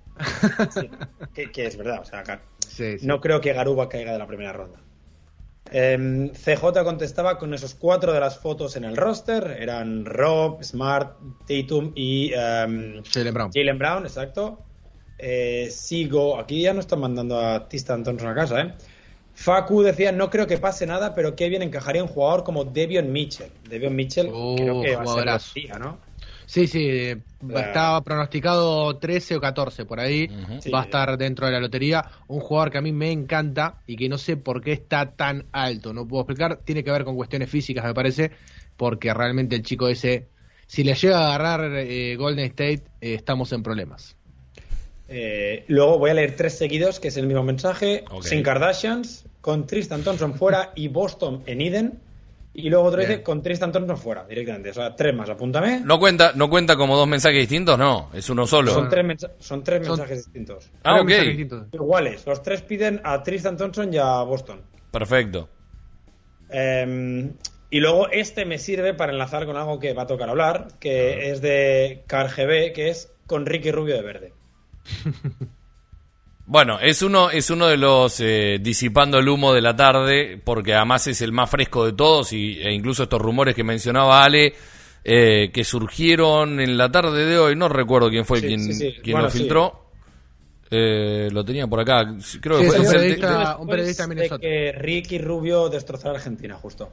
Sí, 0.72 0.90
que, 1.34 1.52
que 1.52 1.66
es 1.66 1.76
verdad, 1.78 2.00
o 2.02 2.06
sea, 2.06 2.20
acá- 2.20 2.42
sí, 2.68 3.00
sí. 3.00 3.08
no 3.08 3.20
creo 3.20 3.42
que 3.42 3.54
Garuba 3.54 3.90
caiga 3.90 4.12
de 4.14 4.20
la 4.20 4.28
primera 4.28 4.54
ronda. 4.54 4.80
Em, 5.72 6.30
CJ 6.32 6.84
contestaba 6.84 7.40
con 7.40 7.54
esos 7.56 7.74
cuatro 7.74 8.14
de 8.14 8.20
las 8.20 8.38
fotos 8.38 8.76
en 8.76 8.84
el 8.84 8.96
roster, 8.96 9.58
eran 9.60 10.06
Rob, 10.06 10.64
Smart, 10.64 11.18
Tatum 11.48 11.92
y 11.96 12.32
em, 12.36 13.02
Jalen 13.12 13.34
Brown. 13.34 13.52
Jalen 13.52 13.80
Brown, 13.80 14.04
exacto. 14.06 14.60
Eh, 15.18 15.70
sigo, 15.72 16.38
aquí 16.38 16.62
ya 16.62 16.74
no 16.74 16.82
están 16.82 17.00
mandando 17.00 17.40
a 17.40 17.68
Tristan 17.68 18.04
Thompson 18.04 18.28
a 18.30 18.36
casa, 18.36 18.62
¿eh? 18.62 18.74
Facu 19.36 19.84
decía, 19.84 20.12
no 20.12 20.30
creo 20.30 20.48
que 20.48 20.58
pase 20.58 20.88
nada, 20.88 21.14
pero 21.14 21.36
qué 21.36 21.50
bien 21.50 21.62
encajaría 21.62 22.02
un 22.02 22.08
jugador 22.10 22.44
como 22.44 22.64
Devion 22.64 23.12
Mitchell. 23.12 23.52
Devion 23.70 23.96
Mitchell 23.96 24.30
Oh, 24.34 24.56
creo 24.56 24.82
que 24.82 24.96
va 24.96 25.04
a 25.04 25.06
ser 25.06 25.06
jugadorazo. 25.06 25.52
la 25.56 25.62
tía, 25.62 25.78
¿no? 25.78 26.00
Sí, 26.46 26.68
sí, 26.68 27.14
estaba 27.56 28.02
pronosticado 28.04 28.98
13 28.98 29.36
o 29.36 29.42
14 29.42 29.86
por 29.86 30.00
ahí. 30.00 30.28
Va 30.74 30.82
a 30.82 30.84
estar 30.84 31.18
dentro 31.18 31.48
de 31.48 31.52
la 31.52 31.60
lotería. 31.60 32.06
Un 32.28 32.40
jugador 32.40 32.72
que 32.72 32.78
a 32.78 32.82
mí 32.82 32.92
me 32.92 33.12
encanta 33.12 33.82
y 33.88 33.96
que 33.96 34.08
no 34.10 34.18
sé 34.18 34.38
por 34.38 34.62
qué 34.62 34.72
está 34.72 35.12
tan 35.16 35.46
alto. 35.52 35.92
No 35.92 36.08
puedo 36.08 36.22
explicar. 36.22 36.60
Tiene 36.64 36.84
que 36.84 36.92
ver 36.92 37.04
con 37.04 37.16
cuestiones 37.16 37.50
físicas, 37.50 37.84
me 37.84 37.96
parece. 37.96 38.32
Porque 38.78 39.12
realmente 39.14 39.56
el 39.56 39.64
chico 39.64 39.88
ese, 39.88 40.28
si 40.68 40.84
le 40.84 40.94
llega 40.94 41.20
a 41.20 41.36
agarrar 41.36 41.72
eh, 41.78 42.16
Golden 42.16 42.46
State, 42.46 42.84
eh, 43.02 43.16
estamos 43.16 43.52
en 43.52 43.64
problemas. 43.64 44.16
Eh, 45.08 45.66
luego 45.68 46.00
voy 46.00 46.10
a 46.10 46.14
leer 46.16 46.36
tres 46.36 46.58
seguidos, 46.58 47.00
que 47.00 47.10
es 47.10 47.18
el 47.18 47.28
mismo 47.28 47.44
mensaje. 47.44 48.04
Sin 48.22 48.42
Kardashians, 48.44 49.26
con 49.42 49.68
Tristan 49.68 50.04
Thompson 50.04 50.34
fuera 50.36 50.72
y 50.76 50.88
Boston 50.88 51.44
en 51.46 51.62
Eden. 51.62 52.00
Y 52.58 52.70
luego 52.70 52.86
otro 52.86 53.00
Bien. 53.00 53.10
dice 53.12 53.22
con 53.24 53.44
Tristan 53.44 53.72
Thompson 53.74 53.98
fuera, 53.98 54.26
directamente. 54.26 54.70
O 54.70 54.74
sea, 54.74 54.96
tres 54.96 55.14
más, 55.14 55.30
apúntame. 55.30 55.82
No 55.84 56.00
cuenta, 56.00 56.32
no 56.36 56.50
cuenta 56.50 56.78
como 56.78 56.96
dos 56.96 57.06
mensajes 57.08 57.40
distintos, 57.40 57.78
no, 57.78 58.10
es 58.14 58.30
uno 58.30 58.48
solo. 58.48 58.72
Son 58.72 58.88
tres, 58.90 59.04
mensa- 59.04 59.32
son 59.40 59.62
tres 59.62 59.86
Son- 59.86 59.98
mensajes 59.98 60.24
distintos. 60.26 60.72
Ah, 60.84 61.02
ok. 61.02 61.08
distintos. 61.10 61.68
Iguales. 61.74 62.26
Los 62.26 62.42
tres 62.42 62.62
piden 62.62 63.02
a 63.04 63.22
Tristan 63.24 63.58
Thompson 63.58 63.94
y 63.94 63.98
a 63.98 64.22
Boston. 64.24 64.62
Perfecto. 64.90 65.50
Eh, 66.50 67.30
y 67.72 67.80
luego 67.82 68.10
este 68.10 68.46
me 68.46 68.58
sirve 68.58 68.94
para 68.94 69.12
enlazar 69.12 69.46
con 69.46 69.58
algo 69.58 69.78
que 69.80 69.94
va 69.94 70.04
a 70.04 70.08
tocar 70.08 70.30
hablar, 70.30 70.68
que 70.80 71.32
es 71.32 71.42
de 71.42 72.04
CarGB, 72.08 72.72
que 72.74 72.90
es 72.90 73.12
con 73.28 73.46
Ricky 73.46 73.72
Rubio 73.72 73.96
de 73.96 74.02
verde. 74.02 74.34
Bueno, 76.48 76.80
es 76.80 77.02
uno, 77.02 77.32
es 77.32 77.50
uno 77.50 77.66
de 77.66 77.76
los 77.78 78.20
eh, 78.20 78.60
disipando 78.62 79.18
el 79.18 79.28
humo 79.28 79.52
de 79.52 79.62
la 79.62 79.76
tarde, 79.76 80.40
porque 80.44 80.76
además 80.76 81.08
es 81.08 81.22
el 81.22 81.32
más 81.32 81.50
fresco 81.50 81.88
de 81.88 81.94
todos, 81.94 82.34
y, 82.34 82.60
e 82.62 82.72
incluso 82.72 83.02
estos 83.04 83.20
rumores 83.20 83.56
que 83.56 83.64
mencionaba 83.64 84.24
Ale, 84.24 84.54
eh, 85.04 85.50
que 85.52 85.64
surgieron 85.64 86.60
en 86.60 86.78
la 86.78 86.92
tarde 86.92 87.26
de 87.26 87.40
hoy, 87.40 87.56
no 87.56 87.68
recuerdo 87.68 88.12
quién 88.12 88.26
fue 88.26 88.42
Sí, 88.42 88.46
quien, 88.48 88.62
sí, 88.64 88.74
sí. 88.76 88.94
quien 89.02 89.14
Bueno, 89.16 89.26
lo 89.28 89.32
sí. 89.32 89.40
filtró. 89.40 89.86
Eh, 90.70 91.30
lo 91.32 91.44
tenía 91.44 91.66
por 91.66 91.80
acá, 91.80 92.14
creo 92.40 92.60
que 92.60 92.66
fue 92.68 92.78
el- 92.78 92.86
periodista- 92.86 93.58
un 93.58 93.68
periodista 93.68 94.04
de 94.04 94.10
Minnesota. 94.10 94.40
que 94.40 94.72
Ricky 94.72 95.18
Rubio 95.18 95.70
destrozara 95.70 96.14
a 96.14 96.18
Argentina, 96.18 96.56
justo. 96.58 96.92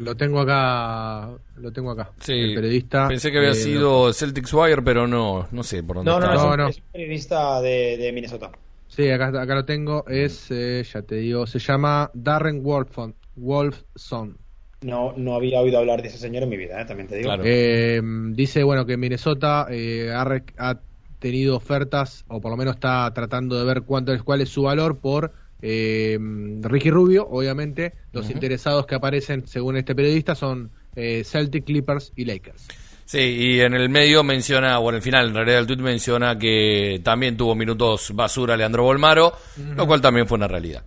Lo 0.00 0.16
tengo 0.16 0.40
acá. 0.40 1.30
Lo 1.56 1.72
tengo 1.72 1.90
acá. 1.90 2.10
Sí, 2.20 2.32
El 2.32 2.54
periodista. 2.54 3.08
Pensé 3.08 3.30
que 3.30 3.38
había 3.38 3.50
eh, 3.50 3.54
sido 3.54 4.12
Celtics 4.12 4.52
Wire, 4.54 4.82
pero 4.82 5.06
no, 5.06 5.48
no 5.50 5.62
sé 5.62 5.82
por 5.82 5.96
dónde 5.96 6.10
No, 6.10 6.20
no, 6.20 6.26
estaba. 6.32 6.34
no, 6.34 6.38
es, 6.38 6.44
No, 6.46 6.52
un, 6.52 6.58
no. 6.58 6.68
es 6.68 6.76
un 6.78 6.84
periodista 6.92 7.60
de, 7.60 7.96
de 7.98 8.12
Minnesota. 8.12 8.50
Sí, 8.88 9.08
acá, 9.10 9.28
acá 9.28 9.54
lo 9.54 9.64
tengo. 9.64 10.04
Es, 10.08 10.46
eh, 10.50 10.84
ya 10.92 11.02
te 11.02 11.16
digo, 11.16 11.46
se 11.46 11.58
llama 11.58 12.10
Darren 12.14 12.62
Wolfson. 12.62 13.14
Wolfson. 13.36 14.36
No, 14.80 15.12
no 15.16 15.34
había 15.34 15.60
oído 15.60 15.78
hablar 15.78 16.02
de 16.02 16.08
ese 16.08 16.18
señor 16.18 16.44
en 16.44 16.48
mi 16.50 16.56
vida, 16.56 16.80
¿eh? 16.80 16.84
también 16.84 17.08
te 17.08 17.16
digo. 17.16 17.26
Claro. 17.28 17.42
Eh, 17.44 18.00
dice, 18.32 18.62
bueno, 18.62 18.86
que 18.86 18.96
Minnesota 18.96 19.66
eh, 19.70 20.12
ha, 20.14 20.22
ha 20.58 20.80
tenido 21.18 21.56
ofertas, 21.56 22.24
o 22.28 22.40
por 22.40 22.52
lo 22.52 22.56
menos 22.56 22.74
está 22.76 23.12
tratando 23.12 23.58
de 23.58 23.64
ver 23.64 23.82
cuánto 23.82 24.12
es, 24.12 24.22
cuál 24.22 24.40
es 24.40 24.48
su 24.50 24.62
valor 24.62 24.98
por 24.98 25.32
eh, 25.62 26.18
Ricky 26.62 26.90
Rubio, 26.90 27.26
obviamente. 27.30 27.94
Los 28.12 28.30
interesados 28.30 28.86
que 28.86 28.94
aparecen, 28.94 29.46
según 29.46 29.76
este 29.76 29.94
periodista, 29.94 30.34
son 30.34 30.70
eh, 30.96 31.22
Celtic, 31.24 31.64
Clippers 31.64 32.12
y 32.16 32.24
Lakers. 32.24 32.66
Sí, 33.04 33.18
y 33.18 33.60
en 33.60 33.72
el 33.74 33.88
medio 33.88 34.22
menciona, 34.22 34.78
o 34.80 34.88
en 34.90 34.96
el 34.96 35.02
final, 35.02 35.28
en 35.28 35.34
realidad 35.34 35.60
el 35.60 35.66
tweet 35.66 35.78
menciona 35.78 36.38
que 36.38 37.00
también 37.02 37.36
tuvo 37.38 37.54
minutos 37.54 38.10
basura 38.14 38.54
Leandro 38.56 38.82
Bolmaro, 38.82 39.32
lo 39.76 39.86
cual 39.86 40.00
también 40.02 40.26
fue 40.26 40.36
una 40.36 40.46
realidad, 40.48 40.82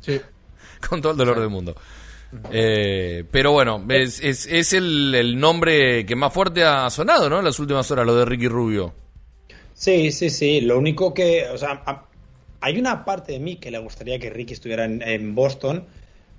Sí. 0.00 0.18
con 0.88 1.02
todo 1.02 1.12
el 1.12 1.18
dolor 1.18 1.40
del 1.40 1.50
mundo. 1.50 1.74
Eh, 2.50 3.24
pero 3.30 3.52
bueno, 3.52 3.84
es, 3.90 4.20
es, 4.22 4.46
es 4.46 4.72
el, 4.72 5.14
el 5.14 5.38
nombre 5.38 6.04
que 6.06 6.16
más 6.16 6.32
fuerte 6.32 6.64
ha 6.64 6.88
sonado, 6.90 7.28
¿no? 7.28 7.38
En 7.40 7.44
las 7.44 7.58
últimas 7.60 7.90
horas, 7.90 8.06
lo 8.06 8.16
de 8.16 8.24
Ricky 8.24 8.48
Rubio. 8.48 8.94
Sí, 9.74 10.10
sí, 10.12 10.30
sí. 10.30 10.60
Lo 10.62 10.78
único 10.78 11.12
que, 11.12 11.46
o 11.48 11.58
sea, 11.58 11.82
a- 11.84 12.06
hay 12.64 12.78
una 12.78 13.04
parte 13.04 13.32
de 13.32 13.40
mí 13.40 13.56
que 13.56 13.70
le 13.70 13.78
gustaría 13.78 14.18
que 14.18 14.30
Ricky 14.30 14.54
estuviera 14.54 14.86
en, 14.86 15.02
en 15.02 15.34
Boston 15.34 15.84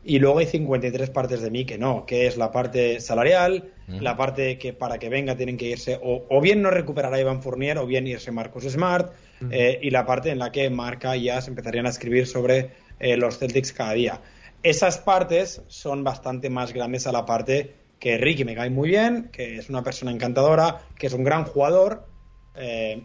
y 0.03 0.17
luego 0.17 0.39
hay 0.39 0.47
53 0.47 1.11
partes 1.11 1.41
de 1.41 1.51
mí 1.51 1.65
que 1.65 1.77
no, 1.77 2.05
que 2.07 2.25
es 2.25 2.35
la 2.35 2.51
parte 2.51 2.99
salarial, 2.99 3.71
la 3.87 4.17
parte 4.17 4.57
que 4.57 4.73
para 4.73 4.97
que 4.97 5.07
venga 5.09 5.37
tienen 5.37 5.55
que 5.55 5.67
irse 5.67 5.99
o, 6.01 6.25
o 6.27 6.41
bien 6.41 6.63
no 6.63 6.71
recuperar 6.71 7.13
a 7.13 7.19
Ivan 7.19 7.43
Fournier 7.43 7.77
o 7.77 7.85
bien 7.85 8.07
irse 8.07 8.31
Marcus 8.31 8.63
Smart 8.63 9.13
eh, 9.51 9.77
y 9.83 9.91
la 9.91 10.03
parte 10.07 10.31
en 10.31 10.39
la 10.39 10.51
que 10.51 10.67
Marca 10.71 11.15
y 11.15 11.25
Jazz 11.25 11.47
empezarían 11.47 11.85
a 11.85 11.89
escribir 11.89 12.25
sobre 12.25 12.71
eh, 12.99 13.17
los 13.17 13.37
Celtics 13.37 13.71
cada 13.71 13.93
día. 13.93 14.21
Esas 14.63 14.97
partes 14.97 15.61
son 15.67 16.03
bastante 16.03 16.49
más 16.49 16.73
grandes 16.73 17.05
a 17.05 17.11
la 17.11 17.23
parte 17.23 17.75
que 17.99 18.17
Ricky 18.17 18.45
me 18.45 18.55
cae 18.55 18.71
muy 18.71 18.89
bien, 18.89 19.29
que 19.31 19.57
es 19.57 19.69
una 19.69 19.83
persona 19.83 20.11
encantadora, 20.11 20.81
que 20.97 21.05
es 21.05 21.13
un 21.13 21.23
gran 21.23 21.45
jugador. 21.45 22.07
eh, 22.55 23.03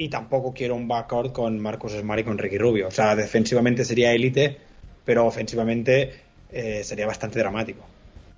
y 0.00 0.08
tampoco 0.08 0.54
quiero 0.54 0.76
un 0.76 0.86
backcourt 0.86 1.32
con 1.32 1.58
Marcus 1.58 1.92
Smart 1.92 2.20
y 2.20 2.24
con 2.24 2.38
Ricky 2.38 2.56
Rubio. 2.56 2.86
O 2.86 2.90
sea, 2.92 3.16
defensivamente 3.16 3.84
sería 3.84 4.12
élite, 4.12 4.56
pero 5.04 5.26
ofensivamente 5.26 6.14
eh, 6.52 6.82
sería 6.84 7.04
bastante 7.04 7.40
dramático. 7.40 7.84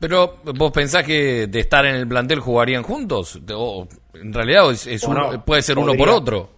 Pero 0.00 0.38
vos 0.56 0.72
pensás 0.72 1.04
que 1.04 1.46
de 1.48 1.60
estar 1.60 1.84
en 1.84 1.96
el 1.96 2.08
plantel 2.08 2.40
jugarían 2.40 2.82
juntos? 2.82 3.38
O, 3.54 3.86
en 4.14 4.32
realidad 4.32 4.70
es, 4.72 4.86
es 4.86 5.04
Bueno, 5.06 5.28
uno- 5.28 5.44
puede 5.44 5.60
ser 5.60 5.78
uno 5.78 5.92
por 5.92 6.08
otro. 6.08 6.48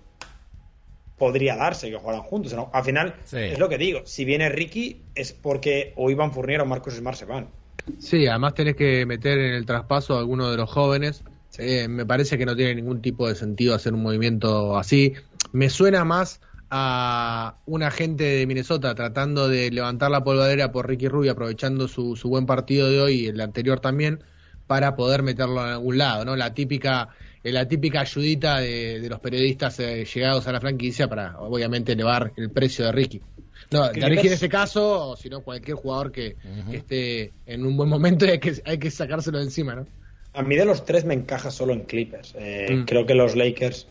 Podría 1.19 1.57
darse 1.57 1.91
que 1.91 1.97
jugaran 1.97 2.23
juntos. 2.23 2.53
¿no? 2.55 2.71
Al 2.73 2.85
final, 2.85 3.17
Sí. 3.25 3.39
es 3.39 3.59
lo 3.59 3.69
que 3.69 3.79
digo. 3.79 4.03
Si 4.05 4.25
viene 4.25 4.49
Ricky, 4.51 5.03
es 5.17 5.33
porque 5.33 5.93
o 5.97 6.11
Ivan 6.11 6.33
Fournier 6.33 6.61
o 6.61 6.67
Marcus 6.67 6.95
Smart 6.95 7.17
se 7.19 7.25
van. 7.25 7.49
Sí, 7.99 8.29
además 8.29 8.55
tenés 8.55 8.77
que 8.77 9.05
meter 9.05 9.37
en 9.37 9.55
el 9.55 9.67
traspaso 9.67 10.15
a 10.15 10.21
alguno 10.21 10.49
de 10.49 10.57
los 10.59 10.71
jóvenes. 10.71 11.25
Eh, 11.59 11.89
me 11.89 12.07
parece 12.07 12.39
que 12.39 12.47
no 12.47 12.57
tiene 12.57 12.75
ningún 12.75 13.03
tipo 13.03 13.29
de 13.29 13.35
sentido 13.35 13.75
hacer 13.75 13.93
un 13.95 14.03
movimiento 14.03 14.77
así. 14.77 15.13
Me 15.53 15.69
suena 15.69 16.05
más 16.05 16.41
a 16.71 17.59
un 17.67 17.83
agente 17.83 18.25
de 18.25 18.47
Minnesota 18.47 18.95
tratando 18.95 19.49
de 19.49 19.71
levantar 19.71 20.11
la 20.11 20.25
polvadera 20.25 20.73
por 20.73 20.89
Ricky 20.89 21.09
Rubio, 21.09 21.33
aprovechando 21.33 21.87
su, 21.87 22.17
su 22.17 22.31
buen 22.31 22.47
partido 22.47 22.89
de 22.89 23.01
hoy 23.01 23.15
y 23.21 23.27
el 23.27 23.41
anterior 23.43 23.81
también, 23.81 24.25
para 24.67 24.97
poder 24.97 25.23
meterlo 25.23 25.63
en 25.63 25.73
algún 25.73 25.99
lado, 25.99 26.25
¿no? 26.25 26.35
La 26.35 26.55
típica, 26.55 27.11
la 27.43 27.69
típica 27.69 28.01
ayudita 28.01 28.59
de, 28.59 29.01
de 29.01 29.09
los 29.11 29.21
periodistas 29.21 29.79
eh, 29.81 30.07
llegados 30.07 30.47
a 30.47 30.53
la 30.53 30.61
franquicia 30.61 31.09
para, 31.09 31.39
obviamente, 31.39 31.93
elevar 31.93 32.33
el 32.37 32.51
precio 32.51 32.87
de 32.87 32.93
Ricky. 32.93 33.21
No, 33.71 33.89
de 33.91 34.09
Ricky 34.09 34.29
en 34.29 34.33
ese 34.33 34.49
caso, 34.49 35.11
o 35.11 35.17
si 35.17 35.29
no 35.29 35.43
cualquier 35.43 35.77
jugador 35.77 36.11
que, 36.11 36.37
que 36.71 36.77
esté 36.79 37.33
en 37.45 37.67
un 37.67 37.77
buen 37.77 37.91
momento 37.91 38.25
y 38.25 38.31
hay 38.31 38.39
que, 38.39 38.63
hay 38.65 38.79
que 38.79 38.91
sacárselo 38.91 39.39
de 39.39 39.45
encima, 39.45 39.75
¿no? 39.75 39.87
A 40.35 40.43
mí 40.43 40.57
de 40.57 40.65
los 40.65 40.85
tres 40.85 41.05
me 41.05 41.15
encaja 41.15 41.51
solo 41.51 41.73
en 41.73 41.81
Clippers. 41.81 42.35
Eh, 42.39 42.67
Mm. 42.71 42.85
Creo 42.85 43.07
que 43.07 43.15
los 43.15 43.37
Lakers. 43.37 43.87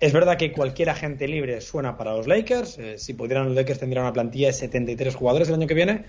Es 0.00 0.12
verdad 0.12 0.36
que 0.38 0.50
cualquier 0.52 0.88
agente 0.90 1.28
libre 1.28 1.60
suena 1.60 1.96
para 1.96 2.12
los 2.16 2.26
Lakers. 2.26 2.78
eh, 2.78 2.98
si 2.98 3.14
pudieran 3.14 3.46
los 3.46 3.54
Lakers 3.54 3.78
tendrían 3.80 4.04
una 4.04 4.12
plantilla 4.12 4.46
de 4.48 4.52
73 4.54 5.14
jugadores 5.14 5.48
el 5.48 5.54
año 5.54 5.66
que 5.66 5.74
viene. 5.74 6.04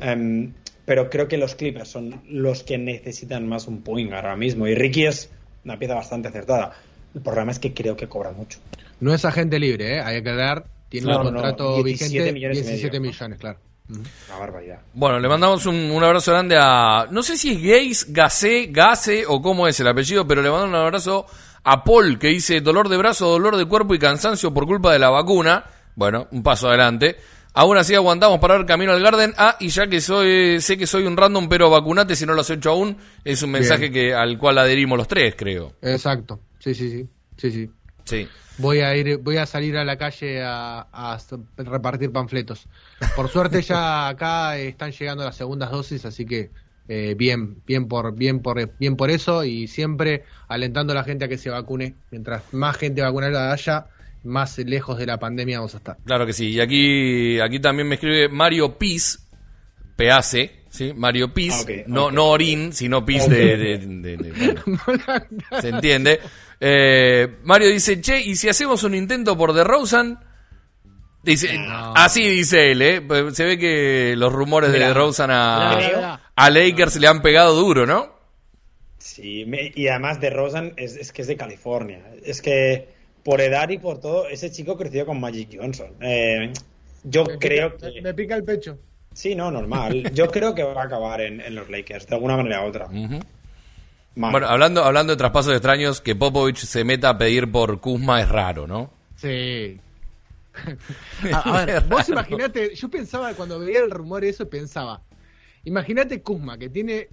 Em, 0.00 0.52
pero 0.84 1.10
creo 1.10 1.28
que 1.28 1.36
los 1.36 1.54
Clippers 1.54 1.88
son 1.88 2.22
los 2.28 2.62
que 2.64 2.78
necesitan 2.78 3.48
más 3.48 3.66
un 3.68 3.82
point 3.82 4.12
ahora 4.12 4.34
mismo. 4.36 4.66
Y 4.66 4.74
Ricky 4.74 5.06
es 5.06 5.30
una 5.64 5.78
pieza 5.78 5.94
bastante 5.94 6.28
acertada. 6.28 6.72
El 7.14 7.20
problema 7.20 7.52
es 7.52 7.58
que 7.58 7.72
creo 7.74 7.96
que 7.96 8.08
cobra 8.08 8.32
mucho. 8.32 8.58
No 9.00 9.12
es 9.14 9.24
agente 9.24 9.58
libre, 9.58 9.96
¿eh? 9.96 10.00
hay 10.00 10.22
que 10.22 10.30
aclarar. 10.30 10.66
Tiene 10.88 11.06
No, 11.08 11.18
un 11.18 11.24
no, 11.26 11.32
contrato 11.32 11.82
17 11.82 12.12
vigente, 12.14 12.32
millones 12.32 12.58
y 12.58 12.62
17 12.62 13.00
medio. 13.00 13.12
millones, 13.12 13.38
claro. 13.38 13.58
Una 13.90 14.38
barbaridad. 14.38 14.80
Bueno, 14.94 15.18
le 15.18 15.28
mandamos 15.28 15.66
un, 15.66 15.76
un 15.90 16.04
abrazo 16.04 16.32
grande 16.32 16.56
a. 16.58 17.06
No 17.10 17.22
sé 17.22 17.36
si 17.36 17.52
es 17.52 17.62
Gaze, 17.62 18.06
Gase, 18.12 18.66
Gase 18.70 19.24
o 19.26 19.42
cómo 19.42 19.66
es 19.66 19.78
el 19.80 19.88
apellido, 19.88 20.26
pero 20.26 20.42
le 20.42 20.50
mandamos 20.50 20.74
un 20.74 20.82
abrazo 20.82 21.26
a 21.64 21.84
Paul 21.84 22.18
que 22.18 22.28
dice 22.28 22.60
dolor 22.60 22.88
de 22.88 22.96
brazo, 22.96 23.28
dolor 23.28 23.56
de 23.56 23.66
cuerpo 23.66 23.94
y 23.94 23.98
cansancio 23.98 24.52
por 24.54 24.66
culpa 24.66 24.92
de 24.92 24.98
la 24.98 25.10
vacuna. 25.10 25.64
Bueno, 25.94 26.28
un 26.30 26.42
paso 26.42 26.68
adelante. 26.68 27.16
Aún 27.52 27.76
así 27.76 27.94
aguantamos 27.94 28.38
para 28.38 28.56
ver 28.56 28.66
camino 28.66 28.92
al 28.92 29.02
Garden. 29.02 29.34
Ah, 29.36 29.56
y 29.58 29.68
ya 29.68 29.88
que 29.88 30.00
soy, 30.00 30.60
sé 30.60 30.78
que 30.78 30.86
soy 30.86 31.04
un 31.04 31.16
random, 31.16 31.48
pero 31.48 31.68
vacunate 31.68 32.14
si 32.14 32.24
no 32.24 32.34
lo 32.34 32.42
has 32.42 32.50
hecho 32.50 32.70
aún. 32.70 32.96
Es 33.24 33.42
un 33.42 33.50
mensaje 33.50 33.90
que 33.90 34.14
al 34.14 34.38
cual 34.38 34.58
adherimos 34.58 34.96
los 34.96 35.08
tres, 35.08 35.34
creo. 35.36 35.72
Exacto, 35.82 36.40
sí, 36.60 36.74
sí, 36.74 36.90
sí, 36.90 37.08
sí, 37.36 37.50
sí. 37.50 37.70
Sí. 38.04 38.28
Voy 38.60 38.80
a 38.80 38.94
ir, 38.96 39.18
voy 39.18 39.36
a 39.38 39.46
salir 39.46 39.76
a 39.76 39.84
la 39.84 39.96
calle 39.96 40.42
a, 40.42 41.18
repartir 41.56 42.12
panfletos. 42.12 42.66
Por 43.16 43.28
suerte 43.28 43.62
ya 43.62 44.08
acá 44.08 44.56
están 44.58 44.92
llegando 44.92 45.24
las 45.24 45.36
segundas 45.36 45.70
dosis, 45.70 46.04
así 46.04 46.26
que 46.26 46.50
eh, 46.88 47.14
bien, 47.16 47.62
bien 47.66 47.86
por, 47.86 48.14
bien 48.14 48.40
por, 48.40 48.76
bien 48.78 48.96
por 48.96 49.10
eso 49.10 49.44
y 49.44 49.68
siempre 49.68 50.24
alentando 50.48 50.92
a 50.92 50.96
la 50.96 51.04
gente 51.04 51.24
a 51.24 51.28
que 51.28 51.38
se 51.38 51.50
vacune. 51.50 51.94
Mientras 52.10 52.42
más 52.52 52.76
gente 52.76 53.00
vacunada 53.02 53.52
haya, 53.52 53.86
más 54.24 54.58
lejos 54.58 54.98
de 54.98 55.06
la 55.06 55.18
pandemia 55.18 55.58
vamos 55.58 55.74
a 55.74 55.78
estar. 55.78 55.96
Claro 56.04 56.26
que 56.26 56.32
sí. 56.32 56.48
Y 56.50 56.60
aquí, 56.60 57.40
aquí 57.40 57.60
también 57.60 57.88
me 57.88 57.94
escribe 57.94 58.28
Mario 58.28 58.76
Piz, 58.76 59.26
PAC, 59.96 60.50
¿sí? 60.68 60.92
Mario 60.94 61.32
Piz, 61.32 61.66
Ah, 61.68 61.72
no, 61.86 62.10
no 62.10 62.26
Orin, 62.26 62.72
sino 62.72 63.04
Piz 63.04 63.28
de, 63.28 63.56
de- 63.56 63.78
de- 63.78 64.16
de- 64.16 64.58
bueno, 64.86 65.04
se 65.60 65.68
entiende. 65.68 66.20
Eh, 66.60 67.38
Mario 67.44 67.68
dice, 67.68 68.00
che, 68.00 68.20
¿y 68.20 68.36
si 68.36 68.48
hacemos 68.48 68.84
un 68.84 68.94
intento 68.94 69.36
por 69.36 69.54
The 69.54 69.64
Rosen? 69.64 70.18
Dice, 71.22 71.48
así 71.96 72.22
dice 72.28 72.72
él, 72.72 72.82
¿eh? 72.82 73.00
Pues 73.02 73.34
Se 73.34 73.44
ve 73.44 73.58
que 73.58 74.14
los 74.16 74.32
rumores 74.32 74.72
de 74.72 74.78
Rosen 74.94 75.30
a, 75.30 75.72
a 76.36 76.50
Lakers 76.50 76.96
le 76.96 77.06
han 77.08 77.20
pegado 77.22 77.54
duro, 77.54 77.86
¿no? 77.86 78.18
Sí, 78.98 79.44
me- 79.46 79.72
y 79.74 79.88
además 79.88 80.20
de 80.20 80.30
Rosen 80.30 80.72
es, 80.76 80.96
es 80.96 81.12
que 81.12 81.22
es 81.22 81.28
de 81.28 81.36
California. 81.36 82.02
Es 82.24 82.40
que 82.42 82.88
por 83.22 83.40
edad 83.40 83.68
y 83.68 83.78
por 83.78 83.98
todo, 84.00 84.28
ese 84.28 84.50
chico 84.50 84.76
creció 84.78 85.04
con 85.06 85.20
Magic 85.20 85.58
Johnson. 85.58 85.88
Eh, 86.00 86.52
yo 87.04 87.24
creo 87.38 87.76
que... 87.76 88.00
me 88.02 88.14
pica 88.14 88.34
el 88.36 88.44
pecho. 88.44 88.78
Sí, 89.12 89.34
no, 89.34 89.50
normal. 89.50 90.10
Yo 90.14 90.30
creo 90.30 90.54
que 90.54 90.62
va 90.62 90.82
a 90.82 90.84
acabar 90.86 91.20
en, 91.20 91.40
en 91.40 91.54
los 91.54 91.68
Lakers, 91.68 92.06
de 92.06 92.14
alguna 92.14 92.36
manera 92.36 92.62
u 92.64 92.68
otra. 92.68 92.88
Mal. 94.14 94.32
Bueno, 94.32 94.48
hablando, 94.48 94.84
hablando 94.84 95.12
de 95.12 95.16
traspasos 95.16 95.52
extraños, 95.52 96.00
que 96.00 96.16
Popovich 96.16 96.58
se 96.58 96.84
meta 96.84 97.10
a 97.10 97.18
pedir 97.18 97.50
por 97.50 97.80
Kuzma 97.80 98.20
es 98.20 98.28
raro, 98.28 98.66
¿no? 98.66 98.90
Sí. 99.16 99.80
A, 101.32 101.60
a 101.60 101.64
ver, 101.64 101.84
vos 101.84 102.08
imaginate, 102.08 102.74
yo 102.74 102.90
pensaba, 102.90 103.32
cuando 103.34 103.60
veía 103.60 103.80
el 103.80 103.90
rumor 103.90 104.24
eso, 104.24 104.48
pensaba, 104.50 105.00
Imagínate 105.64 106.22
Kuzma, 106.22 106.56
que 106.58 106.68
tiene 106.68 107.08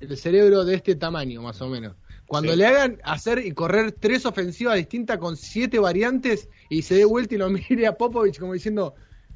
el 0.00 0.16
cerebro 0.16 0.64
de 0.64 0.74
este 0.76 0.94
tamaño, 0.94 1.42
más 1.42 1.60
o 1.60 1.68
menos. 1.68 1.94
Cuando 2.26 2.56
le 2.56 2.64
hagan 2.64 2.98
hacer 3.04 3.44
y 3.44 3.52
correr 3.52 3.92
tres 3.92 4.24
ofensivas 4.24 4.76
distintas 4.76 5.18
con 5.18 5.36
siete 5.36 5.78
variantes 5.78 6.48
y 6.70 6.82
se 6.82 6.94
dé 6.94 7.04
vuelta 7.04 7.34
y 7.34 7.38
lo 7.38 7.50
mire 7.70 7.86
a 7.86 7.96
Popovich 7.96 8.38
como 8.38 8.54
diciendo, 8.54 8.94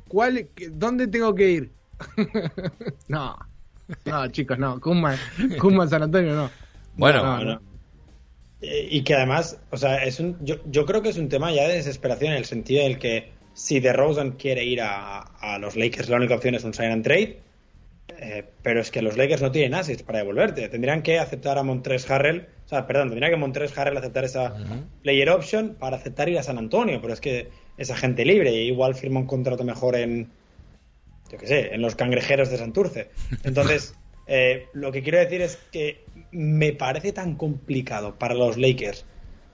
¿cuál, 0.09 0.49
¿dónde 0.73 1.07
tengo 1.07 1.35
que 1.35 1.51
ir? 1.51 1.73
no, 3.09 3.37
no, 4.05 4.29
chicos, 4.29 4.59
no. 4.59 4.81
Kuzma, 4.81 5.17
Kuzma 5.61 5.87
San 5.87 6.05
Antonio, 6.05 6.35
no. 6.35 6.51
Bueno, 6.97 7.61
eh, 8.61 8.89
y 8.91 9.03
que 9.03 9.15
además, 9.15 9.59
o 9.71 9.77
sea, 9.77 10.03
es 10.05 10.19
un, 10.19 10.39
yo, 10.45 10.57
yo 10.67 10.87
creo 10.87 11.03
que 11.03 11.11
es 11.11 11.19
un 11.19 11.29
tema 11.29 11.53
ya 11.53 11.69
de 11.69 11.75
desesperación 11.75 12.33
en 12.33 12.39
el 12.39 12.45
sentido 12.47 12.83
del 12.83 12.99
que 12.99 13.31
si 13.53 13.81
DeRozan 13.81 14.33
quiere 14.33 14.65
ir 14.65 14.81
a, 14.83 15.19
a 15.21 15.59
los 15.59 15.77
Lakers, 15.77 16.09
la 16.09 16.17
única 16.17 16.35
opción 16.35 16.55
es 16.55 16.65
un 16.65 16.75
sign 16.75 16.91
and 16.91 17.05
trade. 17.05 17.47
Eh, 18.19 18.45
pero 18.63 18.81
es 18.81 18.91
que 18.91 19.03
los 19.03 19.17
Lakers 19.17 19.43
no 19.43 19.51
tienen 19.51 19.75
ases 19.75 20.03
para 20.03 20.21
devolverte. 20.21 20.69
Tendrían 20.69 21.03
que 21.03 21.19
aceptar 21.19 21.59
a 21.59 21.63
Montres 21.63 22.09
Harrell, 22.11 22.47
o 22.65 22.69
sea, 22.69 22.87
perdón, 22.87 23.09
tendría 23.09 23.31
que 23.31 23.37
Montres 23.37 23.77
Harrell 23.77 23.97
aceptar 23.97 24.25
esa 24.25 24.55
player 25.03 25.29
option 25.31 25.75
para 25.75 25.97
aceptar 25.97 26.29
ir 26.29 26.39
a 26.39 26.43
San 26.43 26.57
Antonio, 26.57 27.01
pero 27.01 27.13
es 27.13 27.21
que 27.21 27.51
es 27.77 27.91
agente 27.91 28.25
libre 28.25 28.53
y 28.53 28.69
igual 28.69 28.95
firma 28.95 29.21
un 29.21 29.27
contrato 29.27 29.65
mejor 29.65 29.97
en, 29.97 30.31
yo 31.31 31.37
qué 31.37 31.47
sé, 31.47 31.75
en 31.75 31.83
los 31.83 31.95
cangrejeros 31.95 32.49
de 32.49 32.59
Santurce. 32.59 33.11
Entonces, 33.45 33.95
eh, 34.27 34.67
lo 34.73 34.91
que 34.93 35.03
quiero 35.03 35.19
decir 35.19 35.41
es 35.41 35.57
que 35.71 36.05
me 36.33 36.73
parece 36.73 37.13
tan 37.13 37.37
complicado 37.37 38.15
para 38.17 38.35
los 38.35 38.57
Lakers 38.57 39.05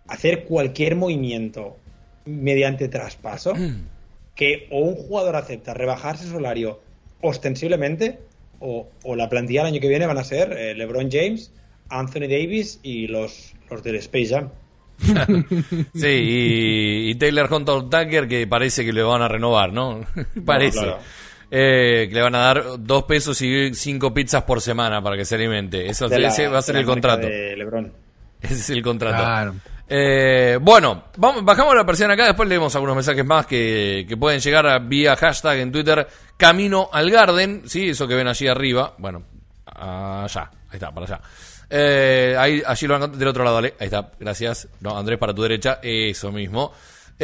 hacer 0.09 0.45
cualquier 0.45 0.97
movimiento 0.97 1.77
mediante 2.25 2.89
traspaso 2.89 3.55
que 4.35 4.69
o 4.71 4.81
un 4.81 4.95
jugador 4.95 5.37
acepta 5.37 5.75
rebajarse 5.75 6.25
su 6.25 6.33
salario 6.33 6.81
ostensiblemente 7.21 8.19
o, 8.61 8.89
la 9.17 9.29
plantilla 9.29 9.63
el 9.63 9.69
año 9.69 9.81
que 9.81 9.89
viene 9.89 10.07
van 10.07 10.19
a 10.19 10.25
ser 10.25 10.53
eh, 10.53 10.75
LeBron 10.75 11.11
James, 11.11 11.53
Anthony 11.89 12.29
Davis 12.29 12.79
y 12.83 13.09
los, 13.09 13.55
los 13.69 13.83
del 13.83 13.97
Space 13.97 14.29
Jam. 14.29 14.51
sí, 15.95 17.09
y, 17.11 17.15
Taylor 17.17 17.53
Hunter 17.53 17.83
Tucker 17.91 18.29
que 18.29 18.47
parece 18.47 18.85
que 18.85 18.93
le 18.93 19.03
van 19.03 19.23
a 19.23 19.29
renovar, 19.29 19.73
¿no? 19.73 20.07
parece. 20.45 20.95
Eh, 21.55 22.07
que 22.09 22.15
le 22.15 22.23
van 22.23 22.35
a 22.35 22.39
dar 22.39 22.65
dos 22.79 23.03
pesos 23.03 23.43
y 23.43 23.75
cinco 23.75 24.15
pizzas 24.15 24.43
por 24.45 24.63
semana 24.63 25.03
para 25.03 25.19
que 25.19 25.27
se 25.27 25.35
alimente. 25.35 25.87
Eso 25.87 26.07
ese 26.07 26.49
va 26.49 26.59
a 26.59 26.63
ser 26.63 26.77
el 26.77 26.87
contrato. 26.87 27.29
Ese 28.41 28.55
es 28.55 28.71
el 28.71 28.83
contrato. 28.83 29.55
Eh, 29.87 30.59
bueno, 30.61 31.05
vamos, 31.19 31.45
bajamos 31.45 31.77
la 31.77 31.85
persiana 31.85 32.15
acá, 32.15 32.25
después 32.27 32.49
leemos 32.49 32.75
algunos 32.75 32.97
mensajes 32.97 33.25
más 33.25 33.47
que, 33.47 34.07
que 34.09 34.17
pueden 34.17 34.41
llegar 34.41 34.83
vía 34.89 35.15
hashtag 35.15 35.59
en 35.59 35.71
Twitter, 35.71 36.09
Camino 36.37 36.89
al 36.91 37.11
Garden, 37.11 37.63
¿sí? 37.67 37.91
Eso 37.91 38.09
que 38.09 38.15
ven 38.15 38.27
allí 38.27 38.49
arriba, 38.49 38.95
bueno, 38.99 39.23
allá, 39.67 40.51
ahí 40.71 40.75
está, 40.77 40.91
para 40.91 41.07
allá. 41.07 41.21
Eh, 41.69 42.35
ahí, 42.39 42.63
allí 42.67 42.87
lo 42.87 42.99
van 42.99 43.17
del 43.17 43.29
otro 43.29 43.45
lado, 43.45 43.59
Ahí 43.59 43.73
está, 43.79 44.11
gracias. 44.19 44.69
No, 44.81 44.97
Andrés, 44.99 45.19
para 45.19 45.35
tu 45.35 45.43
derecha, 45.43 45.79
eso 45.83 46.33
mismo. 46.33 46.73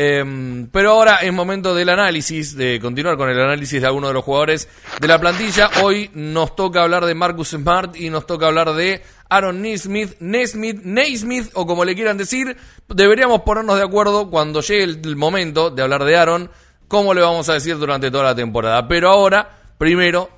Em, 0.01 0.68
pero 0.68 0.92
ahora 0.92 1.16
es 1.22 1.32
momento 1.32 1.74
del 1.74 1.88
análisis, 1.88 2.57
de 2.57 2.78
continuar 2.78 3.16
con 3.16 3.30
el 3.30 3.40
análisis 3.40 3.80
de 3.80 3.86
algunos 3.88 4.11
de 4.11 4.14
los 4.14 4.22
jugadores 4.22 4.68
de 5.01 5.09
la 5.09 5.18
plantilla. 5.18 5.70
Hoy 5.82 6.09
nos 6.14 6.55
toca 6.55 6.84
hablar 6.84 7.05
de 7.05 7.16
Marcus 7.16 7.49
Smart 7.49 7.96
y 7.96 8.09
nos 8.09 8.24
toca 8.24 8.46
hablar 8.46 8.74
de 8.74 9.03
Aaron 9.28 9.61
Nesmith, 9.61 10.14
Nesmith, 10.20 10.82
Naismith 10.84 11.51
o 11.55 11.66
como 11.66 11.84
le 11.84 11.96
quieran 11.96 12.16
decir. 12.16 12.57
Deberíamos 12.86 13.40
ponernos 13.40 13.76
de 13.76 13.82
acuerdo 13.82 14.30
cuando 14.30 14.61
llegue 14.61 14.84
el, 14.84 15.16
momento 15.16 15.70
de 15.70 15.82
hablar 15.82 16.05
de 16.05 16.16
Aaron, 16.16 16.49
cómo 16.86 17.12
le 17.12 17.20
vamos 17.20 17.49
a 17.49 17.55
decir 17.55 17.76
durante 17.76 18.09
toda 18.12 18.22
la 18.22 18.36
temporada. 18.36 18.86
Pero 18.86 19.11
ahora, 19.11 19.51
primero, 19.78 20.30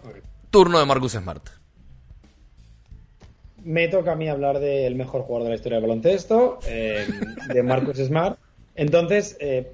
turno 0.51 0.79
de 0.79 0.87
Marcus 0.87 1.13
Smart. 1.13 1.47
Me 3.63 3.89
toca 3.89 4.13
a 4.13 4.17
mí 4.17 4.27
hablar 4.27 4.59
del 4.59 4.95
mejor 4.95 5.21
jugador 5.21 5.45
de 5.45 5.51
la 5.51 5.57
historia 5.57 5.77
del 5.77 5.87
baloncesto, 5.87 6.61
eh, 6.67 7.07
de 7.53 7.63
Marcus 7.63 7.99
Smart. 7.99 8.39
Entonces, 8.75 9.37
eh, 9.41 9.73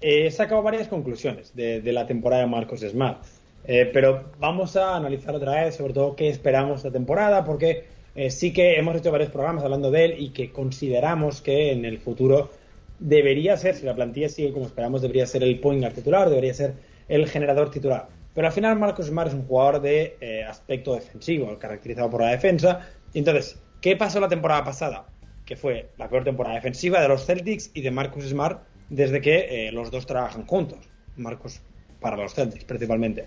he 0.00 0.30
sacado 0.30 0.62
varias 0.62 0.88
conclusiones 0.88 1.54
de, 1.54 1.80
la 1.92 2.06
temporada 2.06 2.42
de 2.42 2.48
Marcos 2.48 2.80
Smart. 2.80 3.24
Eh, 3.66 3.88
pero 3.92 4.24
vamos 4.38 4.76
a 4.76 4.96
analizar 4.96 5.34
otra 5.34 5.64
vez, 5.64 5.76
sobre 5.76 5.94
todo, 5.94 6.14
qué 6.16 6.28
esperamos 6.28 6.82
de 6.82 6.90
temporada, 6.90 7.44
porque 7.44 7.84
eh, 8.14 8.30
sí 8.30 8.52
que 8.52 8.76
hemos 8.76 8.96
hecho 8.96 9.10
varios 9.10 9.30
programas 9.30 9.64
hablando 9.64 9.90
de 9.90 10.04
él 10.04 10.14
y 10.18 10.30
que 10.30 10.52
consideramos 10.52 11.40
que 11.40 11.72
en 11.72 11.84
el 11.86 11.98
futuro 11.98 12.50
debería 12.98 13.56
ser, 13.56 13.74
si 13.74 13.86
la 13.86 13.94
plantilla 13.94 14.28
sigue 14.28 14.52
como 14.52 14.66
esperamos, 14.66 15.00
debería 15.00 15.26
ser 15.26 15.42
el 15.42 15.58
point 15.60 15.82
titular, 15.94 16.28
debería 16.28 16.52
ser 16.52 16.74
el 17.08 17.26
generador 17.26 17.70
titular. 17.70 18.08
Pero 18.34 18.48
al 18.48 18.52
final 18.52 18.78
Marcos 18.78 19.06
Smart 19.06 19.28
es 19.28 19.34
un 19.34 19.46
jugador 19.46 19.80
de 19.80 20.44
aspecto 20.46 20.94
defensivo, 20.94 21.58
caracterizado 21.58 22.10
por 22.10 22.20
la 22.20 22.30
defensa. 22.30 22.90
entonces, 23.14 23.58
¿qué 23.80 23.96
pasó 23.96 24.20
la 24.20 24.28
temporada 24.28 24.64
pasada? 24.64 25.06
Que 25.44 25.56
fue 25.56 25.90
la 25.98 26.08
peor 26.08 26.24
temporada 26.24 26.54
defensiva 26.56 27.00
de 27.00 27.08
los 27.08 27.26
Celtics 27.26 27.70
y 27.74 27.82
de 27.82 27.90
Marcus 27.90 28.24
Smart 28.28 28.62
desde 28.88 29.20
que 29.20 29.68
eh, 29.68 29.72
los 29.72 29.90
dos 29.90 30.06
trabajan 30.06 30.46
juntos. 30.46 30.88
Marcus 31.16 31.60
para 32.00 32.16
los 32.16 32.34
Celtics 32.34 32.64
principalmente. 32.64 33.26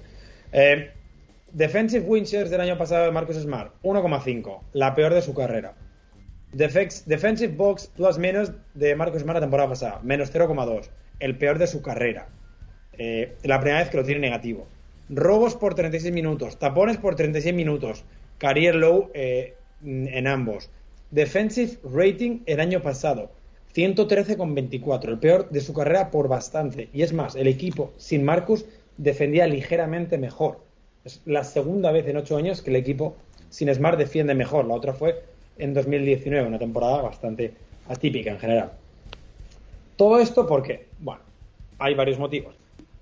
Eh, 0.51 0.91
defensive 1.51 2.05
win 2.05 2.25
del 2.25 2.61
año 2.61 2.77
pasado 2.77 3.05
de 3.05 3.11
Marcus 3.11 3.37
Smart, 3.37 3.73
1,5, 3.83 4.61
la 4.73 4.95
peor 4.95 5.13
de 5.13 5.21
su 5.21 5.33
carrera. 5.33 5.75
defensive 6.51 7.53
box 7.55 7.87
plus 7.87 8.17
menos 8.17 8.51
de 8.73 8.95
Marcus 8.95 9.21
Smart 9.21 9.37
la 9.37 9.41
temporada 9.41 9.69
pasada, 9.69 9.99
menos 10.03 10.33
0,2, 10.33 10.89
el 11.19 11.37
peor 11.37 11.57
de 11.59 11.67
su 11.67 11.81
carrera. 11.81 12.29
Eh, 12.97 13.35
la 13.43 13.59
primera 13.59 13.81
vez 13.81 13.89
que 13.89 13.97
lo 13.97 14.03
tiene 14.03 14.21
negativo. 14.21 14.67
Robos 15.09 15.55
por 15.55 15.75
36 15.75 16.13
minutos, 16.13 16.57
tapones 16.57 16.97
por 16.97 17.15
36 17.15 17.55
minutos, 17.55 18.03
career 18.39 18.75
low 18.75 19.11
en 19.13 20.27
ambos. 20.27 20.69
Defensive 21.11 21.77
rating 21.83 22.39
el 22.45 22.59
año 22.59 22.81
pasado, 22.81 23.31
113,24, 23.73 25.09
el 25.09 25.19
peor 25.19 25.49
de 25.49 25.61
su 25.61 25.73
carrera 25.73 26.11
por 26.11 26.27
bastante. 26.27 26.89
Y 26.93 27.01
es 27.01 27.13
más, 27.13 27.35
el 27.35 27.47
equipo 27.47 27.93
sin 27.97 28.25
Marcus 28.25 28.65
defendía 28.97 29.47
ligeramente 29.47 30.17
mejor. 30.17 30.59
Es 31.05 31.21
la 31.25 31.43
segunda 31.43 31.91
vez 31.91 32.07
en 32.07 32.17
ocho 32.17 32.35
años 32.35 32.61
que 32.61 32.71
el 32.71 32.75
equipo 32.75 33.15
sin 33.49 33.73
Smart 33.73 33.97
defiende 33.97 34.35
mejor. 34.35 34.65
La 34.65 34.73
otra 34.73 34.93
fue 34.93 35.23
en 35.57 35.73
2019, 35.73 36.47
una 36.47 36.59
temporada 36.59 37.01
bastante 37.01 37.53
atípica 37.87 38.31
en 38.31 38.39
general. 38.39 38.71
Todo 39.95 40.19
esto 40.19 40.45
porque, 40.45 40.87
bueno, 40.99 41.21
hay 41.79 41.93
varios 41.93 42.19
motivos. 42.19 42.55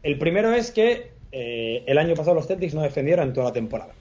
El 0.03 0.18
primero 0.20 0.53
es 0.53 0.72
que 0.72 1.12
eh, 1.32 1.84
el 1.88 1.97
año 1.97 2.14
pasado 2.16 2.36
los 2.36 2.47
Celtics 2.47 2.74
no 2.74 2.82
defendieron 2.82 3.30
en 3.30 3.34
toda 3.34 3.47
la 3.47 3.53
temporada. 3.53 3.93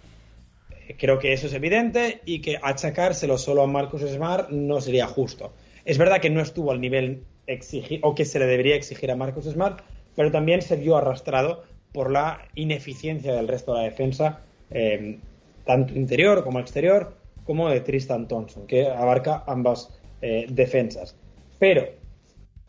Creo 0.98 1.18
que 1.18 1.32
eso 1.32 1.46
es 1.46 1.54
evidente 1.54 2.20
y 2.24 2.40
que 2.40 2.58
achacárselo 2.60 3.38
solo 3.38 3.62
a 3.62 3.66
Marcus 3.66 4.02
Smart 4.02 4.50
no 4.50 4.80
sería 4.80 5.06
justo. 5.06 5.52
Es 5.84 5.98
verdad 5.98 6.20
que 6.20 6.30
no 6.30 6.40
estuvo 6.40 6.70
al 6.70 6.80
nivel 6.80 7.24
exigir, 7.46 8.00
o 8.02 8.14
que 8.14 8.24
se 8.24 8.38
le 8.38 8.46
debería 8.46 8.76
exigir 8.76 9.10
a 9.10 9.16
Marcus 9.16 9.44
Smart, 9.44 9.80
pero 10.14 10.30
también 10.30 10.62
se 10.62 10.76
vio 10.76 10.96
arrastrado 10.96 11.64
por 11.92 12.10
la 12.10 12.48
ineficiencia 12.54 13.34
del 13.34 13.48
resto 13.48 13.72
de 13.72 13.78
la 13.78 13.84
defensa, 13.84 14.40
eh, 14.70 15.18
tanto 15.64 15.94
interior 15.94 16.42
como 16.44 16.60
exterior, 16.60 17.16
como 17.44 17.68
de 17.68 17.80
Tristan 17.80 18.26
Thompson, 18.28 18.66
que 18.66 18.86
abarca 18.86 19.44
ambas 19.46 19.98
eh, 20.22 20.46
defensas. 20.48 21.16
Pero, 21.58 21.86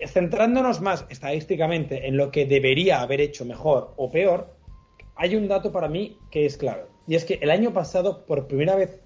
centrándonos 0.06 0.82
más 0.82 1.06
estadísticamente 1.10 2.08
en 2.08 2.18
lo 2.18 2.32
que 2.32 2.46
debería 2.46 3.02
haber 3.02 3.22
hecho 3.22 3.46
mejor 3.46 3.94
o 3.98 4.12
peor, 4.12 4.54
hay 5.16 5.36
un 5.36 5.48
dato 5.48 5.72
para 5.72 5.88
mí 5.88 6.18
que 6.30 6.46
es 6.46 6.58
clave. 6.58 6.84
Y 7.08 7.16
es 7.16 7.26
que 7.26 7.40
el 7.42 7.52
año 7.52 7.74
pasado, 7.74 8.26
por 8.26 8.48
primera 8.48 8.76
vez 8.76 9.00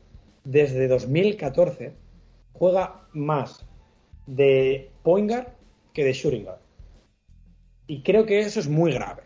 desde 0.43 0.87
2014, 0.87 1.93
juega 2.53 3.07
más 3.13 3.65
de 4.25 4.89
point 5.03 5.29
guard 5.29 5.47
que 5.93 6.03
de 6.03 6.13
shooting. 6.13 6.47
Y 7.87 8.03
creo 8.03 8.25
que 8.25 8.39
eso 8.39 8.59
es 8.59 8.67
muy 8.67 8.93
grave. 8.93 9.23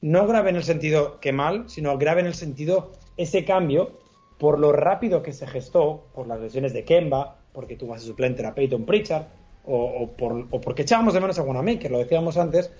No 0.00 0.26
grave 0.26 0.50
en 0.50 0.56
el 0.56 0.64
sentido 0.64 1.20
que 1.20 1.32
mal, 1.32 1.68
sino 1.68 1.96
grave 1.98 2.20
en 2.20 2.26
el 2.26 2.34
sentido 2.34 2.92
ese 3.16 3.44
cambio 3.44 4.00
por 4.38 4.58
lo 4.58 4.72
rápido 4.72 5.22
que 5.22 5.34
se 5.34 5.46
gestó, 5.46 6.06
por 6.14 6.26
las 6.26 6.40
lesiones 6.40 6.72
de 6.72 6.84
Kemba, 6.84 7.36
porque 7.52 7.76
tuvo 7.76 7.94
a 7.94 7.98
suplente 7.98 8.44
a 8.44 8.54
Peyton 8.54 8.86
Pritchard, 8.86 9.24
o, 9.66 10.08
por, 10.16 10.48
porque 10.60 10.82
echábamos 10.82 11.12
de 11.12 11.20
menos 11.20 11.38
a 11.38 11.78
que 11.78 11.88
lo 11.90 11.98
decíamos 11.98 12.38
antes, 12.38 12.72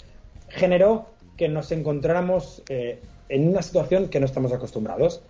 generó 0.49 1.07
que 1.37 1.49
nos 1.49 1.71
encontráramos 1.71 2.63
eh, 2.71 3.01
en 3.29 3.49
una 3.49 3.61
situación 3.61 4.09
que 4.09 4.21
no 4.21 4.27
estamos 4.27 4.53
acostumbrados. 4.53 5.23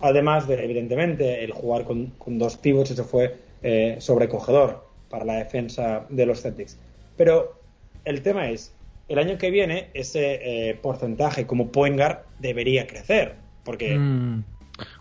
Además 0.00 0.46
de, 0.46 0.62
evidentemente, 0.62 1.42
el 1.42 1.52
jugar 1.52 1.84
con, 1.84 2.12
dos 2.38 2.56
pivots, 2.56 2.90
eso 2.90 3.04
fue 3.04 3.36
eh, 3.62 3.96
sobrecogedor 3.98 4.84
para 5.08 5.24
la 5.24 5.34
defensa 5.34 6.04
de 6.10 6.26
los 6.26 6.42
Celtics. 6.42 6.78
Pero 7.16 7.58
el 8.04 8.22
tema 8.22 8.50
es, 8.50 8.74
el 9.08 9.18
año 9.18 9.38
que 9.38 9.50
viene 9.50 9.88
ese 9.94 10.68
eh, 10.68 10.74
porcentaje 10.74 11.46
como 11.46 11.72
point 11.72 11.96
guard 11.96 12.18
debería 12.38 12.86
crecer. 12.86 13.36
Porque... 13.64 13.96
Mm. 13.98 14.44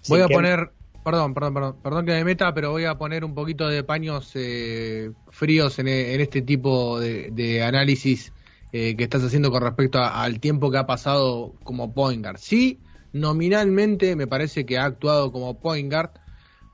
Voy 0.08 0.22
a 0.22 0.28
poner... 0.28 0.72
Perdón, 1.04 1.36
perdón, 1.36 1.54
perdón, 1.54 1.76
perdón 1.84 2.06
que 2.08 2.14
me 2.14 2.24
meta, 2.24 2.52
pero 2.56 2.72
voy 2.72 2.86
a 2.86 2.98
poner 2.98 3.24
un 3.24 3.36
poquito 3.36 3.68
de 3.68 3.84
paños 3.84 4.32
eh, 4.34 5.12
fríos 5.30 5.78
en, 5.78 5.88
este 5.88 6.42
tipo 6.42 7.00
de, 7.00 7.62
análisis 7.62 8.34
que 8.72 8.96
estás 8.98 9.24
haciendo 9.24 9.52
con 9.52 9.62
respecto 9.62 10.00
al 10.02 10.40
tiempo 10.42 10.70
que 10.70 10.80
ha 10.80 10.88
pasado 10.88 11.54
como 11.64 11.94
point 11.94 12.24
guard. 12.24 12.40
Sí, 12.40 12.80
nominalmente 13.16 14.14
me 14.18 14.28
parece 14.28 14.66
que 14.66 14.78
ha 14.78 14.84
actuado 14.84 15.32
como 15.32 15.58
point 15.58 15.92
guard, 15.92 16.12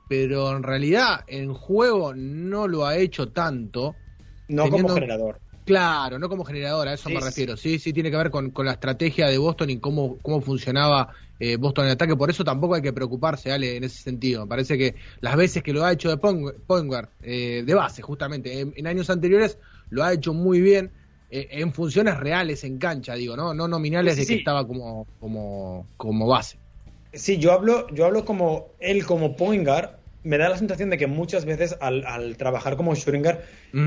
pero 0.09 0.55
en 0.55 0.63
realidad 0.63 1.23
en 1.27 1.53
juego 1.53 2.15
no 2.15 2.67
lo 2.67 2.85
ha 2.85 2.97
hecho 2.97 3.29
tanto. 3.29 3.95
No 4.47 4.67
como 4.69 4.89
generador. 4.89 5.39
Claro, 5.65 6.17
no 6.17 6.27
como 6.27 6.43
generador, 6.43 6.87
a 6.87 6.93
eso 6.93 7.09
me 7.09 7.19
refiero. 7.19 7.55
Sí, 7.55 7.77
sí, 7.77 7.93
tiene 7.93 8.09
que 8.09 8.17
ver 8.17 8.31
con, 8.31 8.51
la 8.57 8.71
estrategia 8.71 9.27
de 9.29 9.37
Boston 9.37 9.69
y 9.69 9.77
cómo, 9.77 10.17
cómo 10.17 10.41
funcionaba 10.41 11.13
eh, 11.39 11.57
Boston 11.57 11.85
en 11.85 11.91
ataque. 11.91 12.15
Por 12.15 12.31
eso 12.31 12.43
tampoco 12.43 12.73
hay 12.73 12.81
que 12.81 12.91
preocuparse, 12.91 13.51
Ale, 13.51 13.77
en 13.77 13.83
ese 13.83 14.01
sentido. 14.01 14.41
Me 14.41 14.47
parece 14.47 14.79
que 14.79 14.95
las 15.19 15.35
veces 15.35 15.61
que 15.61 15.73
lo 15.73 15.85
ha 15.85 15.93
hecho 15.93 16.09
de 16.09 16.17
point 16.17 16.87
guard, 16.87 17.09
eh, 17.21 17.61
de 17.63 17.73
base, 17.75 18.01
justamente, 18.01 18.59
en, 18.61 18.87
años 18.87 19.11
anteriores 19.11 19.59
lo 19.91 20.03
ha 20.03 20.11
hecho 20.11 20.33
muy 20.33 20.59
bien. 20.59 20.91
Eh, 21.33 21.47
en 21.61 21.71
funciones 21.71 22.17
reales 22.17 22.65
en 22.65 22.77
cancha, 22.77 23.15
digo, 23.15 23.37
¿no? 23.37 23.53
No 23.53 23.65
nominales 23.65 24.17
de 24.17 24.25
que 24.25 24.35
estaba 24.35 24.67
como, 24.67 25.07
como, 25.21 25.87
como 25.95 26.27
base. 26.27 26.57
Sí, 27.13 27.37
yo 27.37 27.53
hablo, 27.53 27.87
yo 27.89 28.05
hablo 28.05 28.25
como 28.25 28.67
él 28.79 29.05
como 29.05 29.37
point 29.37 29.65
guard, 29.65 29.91
me 30.23 30.37
da 30.37 30.49
la 30.49 30.57
sensación 30.57 30.89
de 30.89 30.97
que 30.97 31.07
muchas 31.07 31.45
veces 31.45 31.77
al, 31.79 32.35
trabajar 32.37 32.75
como 32.75 32.93
Schrödinger 32.93 33.39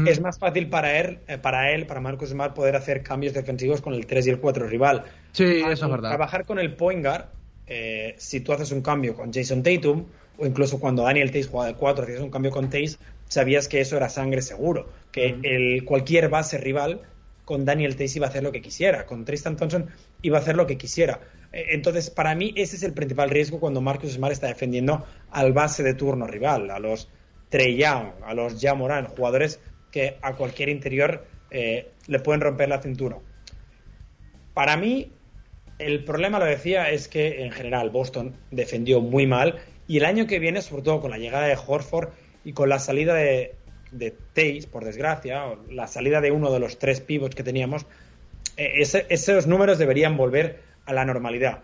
es 0.07 0.21
más 0.23 0.39
fácil 0.39 0.69
para 0.69 0.99
él, 0.99 1.19
eh, 1.29 1.37
para 1.37 1.73
él, 1.73 1.87
para 1.87 2.01
Marcus 2.01 2.31
Smart, 2.31 2.55
poder 2.55 2.77
hacer 2.77 3.03
cambios 3.03 3.35
defensivos 3.35 3.83
con 3.83 3.93
el 3.93 4.07
3 4.07 4.27
y 4.27 4.31
el 4.31 4.41
4 4.41 4.67
rival. 4.67 5.05
Sí, 5.33 5.45
eso 5.45 5.85
es 5.85 5.91
verdad. 5.91 6.09
Trabajar 6.09 6.47
con 6.47 6.59
el 6.59 6.75
point 6.75 7.05
guard, 7.05 7.27
eh, 7.67 8.15
si 8.17 8.41
tú 8.41 8.53
haces 8.53 8.73
un 8.73 8.81
cambio 8.81 9.15
con 9.15 9.33
Jason 9.33 9.63
Tatum, 9.63 10.07
o 10.39 10.47
incluso 10.47 10.81
cuando 10.81 11.03
Daniel 11.03 11.31
Tays 11.31 11.49
jugaba 11.49 11.69
de 11.69 11.75
4, 11.75 12.05
hacías 12.05 12.21
un 12.21 12.31
cambio 12.31 12.51
con 12.51 12.71
Tays, 12.71 12.99
sabías 13.29 13.69
que 13.69 13.81
eso 13.81 13.97
era 13.97 14.09
sangre 14.09 14.43
seguro, 14.43 14.89
que 15.13 15.37
el, 15.43 15.85
cualquier 15.85 16.31
base 16.31 16.59
rival 16.59 17.03
con 17.45 17.65
Daniel 17.65 17.97
Tays 17.97 18.17
iba 18.17 18.27
a 18.27 18.31
hacer 18.31 18.43
lo 18.43 18.53
que 18.53 18.63
quisiera, 18.63 19.07
con 19.07 19.25
Tristan 19.25 19.57
Thompson 19.57 19.91
iba 20.23 20.39
a 20.39 20.41
hacer 20.41 20.57
lo 20.57 20.67
que 20.67 20.79
quisiera. 20.79 21.21
Eh, 21.53 21.67
entonces, 21.71 22.11
para 22.11 22.35
mí, 22.35 22.53
ese 22.57 22.77
es 22.77 22.83
el 22.83 22.93
principal 22.93 23.31
riesgo 23.31 23.61
cuando 23.61 23.81
Marcus 23.81 24.13
Smart 24.13 24.33
está 24.33 24.47
defendiendo 24.47 25.07
al 25.31 25.53
base 25.53 25.83
de 25.83 25.95
turno 25.95 26.27
rival, 26.27 26.71
a 26.71 26.79
los 26.79 27.09
Trey 27.49 27.77
Young, 27.77 28.13
a 28.25 28.35
los 28.35 28.61
Jamoran, 28.61 29.07
jugadores 29.07 29.61
que 29.91 30.17
a 30.23 30.35
cualquier 30.35 30.71
interior 30.71 31.25
eh, 31.51 31.93
le 32.07 32.19
pueden 32.19 32.41
romper 32.41 32.69
la 32.69 32.81
cintura. 32.81 33.19
Para 34.55 34.77
mí, 34.77 35.13
el 35.79 36.05
problema, 36.05 36.39
lo 36.39 36.47
decía, 36.47 36.91
es 36.91 37.09
que 37.09 37.45
en 37.45 37.53
general 37.53 37.91
Boston 37.91 38.37
defendió 38.51 39.01
muy 39.01 39.27
mal 39.27 39.61
y 39.87 39.99
el 39.99 40.05
año 40.05 40.27
que 40.27 40.39
viene, 40.39 40.63
sobre 40.63 40.83
todo 40.83 41.01
con 41.01 41.11
la 41.11 41.19
llegada 41.19 41.47
de 41.47 41.57
Horford 41.57 42.11
y 42.45 42.53
con 42.53 42.69
la 42.69 42.79
salida 42.79 43.15
de, 43.15 43.55
de 43.99 44.15
Tays, 44.33 44.67
por 44.67 44.85
desgracia, 44.85 45.47
o 45.47 45.65
la 45.71 45.87
salida 45.87 46.21
de 46.21 46.31
uno 46.31 46.53
de 46.53 46.59
los 46.59 46.79
tres 46.79 47.01
pivots 47.01 47.35
que 47.35 47.43
teníamos, 47.43 47.87
eh, 48.57 48.83
esos 49.09 49.47
números 49.47 49.79
deberían 49.79 50.17
volver 50.17 50.61
a 50.87 50.93
la 50.93 51.05
normalidad. 51.05 51.61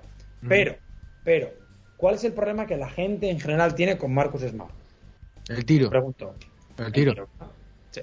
Pero, 0.48 0.76
pero, 1.24 1.50
¿cuál 1.96 2.14
es 2.14 2.24
el 2.24 2.32
problema 2.32 2.66
que 2.66 2.76
la 2.76 2.88
gente 2.88 3.30
en 3.30 3.40
general 3.40 3.74
tiene 3.74 3.98
con 3.98 4.14
Marcus 4.14 4.42
Smart? 4.42 4.72
El 5.48 5.64
tiro. 5.64 5.90
pregunto. 5.90 6.34
El 6.78 6.92
tiro. 6.92 7.28
Sí, 7.90 8.02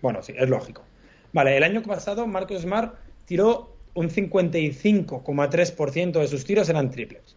bueno, 0.00 0.22
sí, 0.22 0.32
es 0.36 0.48
lógico. 0.48 0.84
Vale, 1.32 1.56
el 1.56 1.64
año 1.64 1.82
pasado 1.82 2.26
Marcus 2.26 2.62
Smart 2.62 2.94
tiró 3.26 3.76
un 3.94 4.08
55,3% 4.08 6.20
de 6.20 6.28
sus 6.28 6.44
tiros 6.44 6.68
eran 6.68 6.90
triples. 6.90 7.36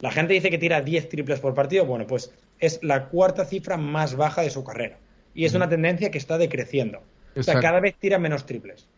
La 0.00 0.10
gente 0.10 0.34
dice 0.34 0.50
que 0.50 0.58
tira 0.58 0.80
10 0.80 1.08
triples 1.08 1.40
por 1.40 1.54
partido. 1.54 1.84
Bueno, 1.84 2.06
pues 2.06 2.32
es 2.58 2.82
la 2.82 3.08
cuarta 3.08 3.44
cifra 3.44 3.76
más 3.76 4.16
baja 4.16 4.42
de 4.42 4.50
su 4.50 4.64
carrera. 4.64 4.98
Y 5.34 5.44
es 5.44 5.54
una 5.54 5.68
tendencia 5.68 6.10
que 6.10 6.18
está 6.18 6.38
decreciendo. 6.38 7.02
O 7.36 7.42
sea, 7.42 7.60
cada 7.60 7.80
vez 7.80 7.94
tira 7.98 8.18
menos 8.18 8.46
triples 8.46 8.88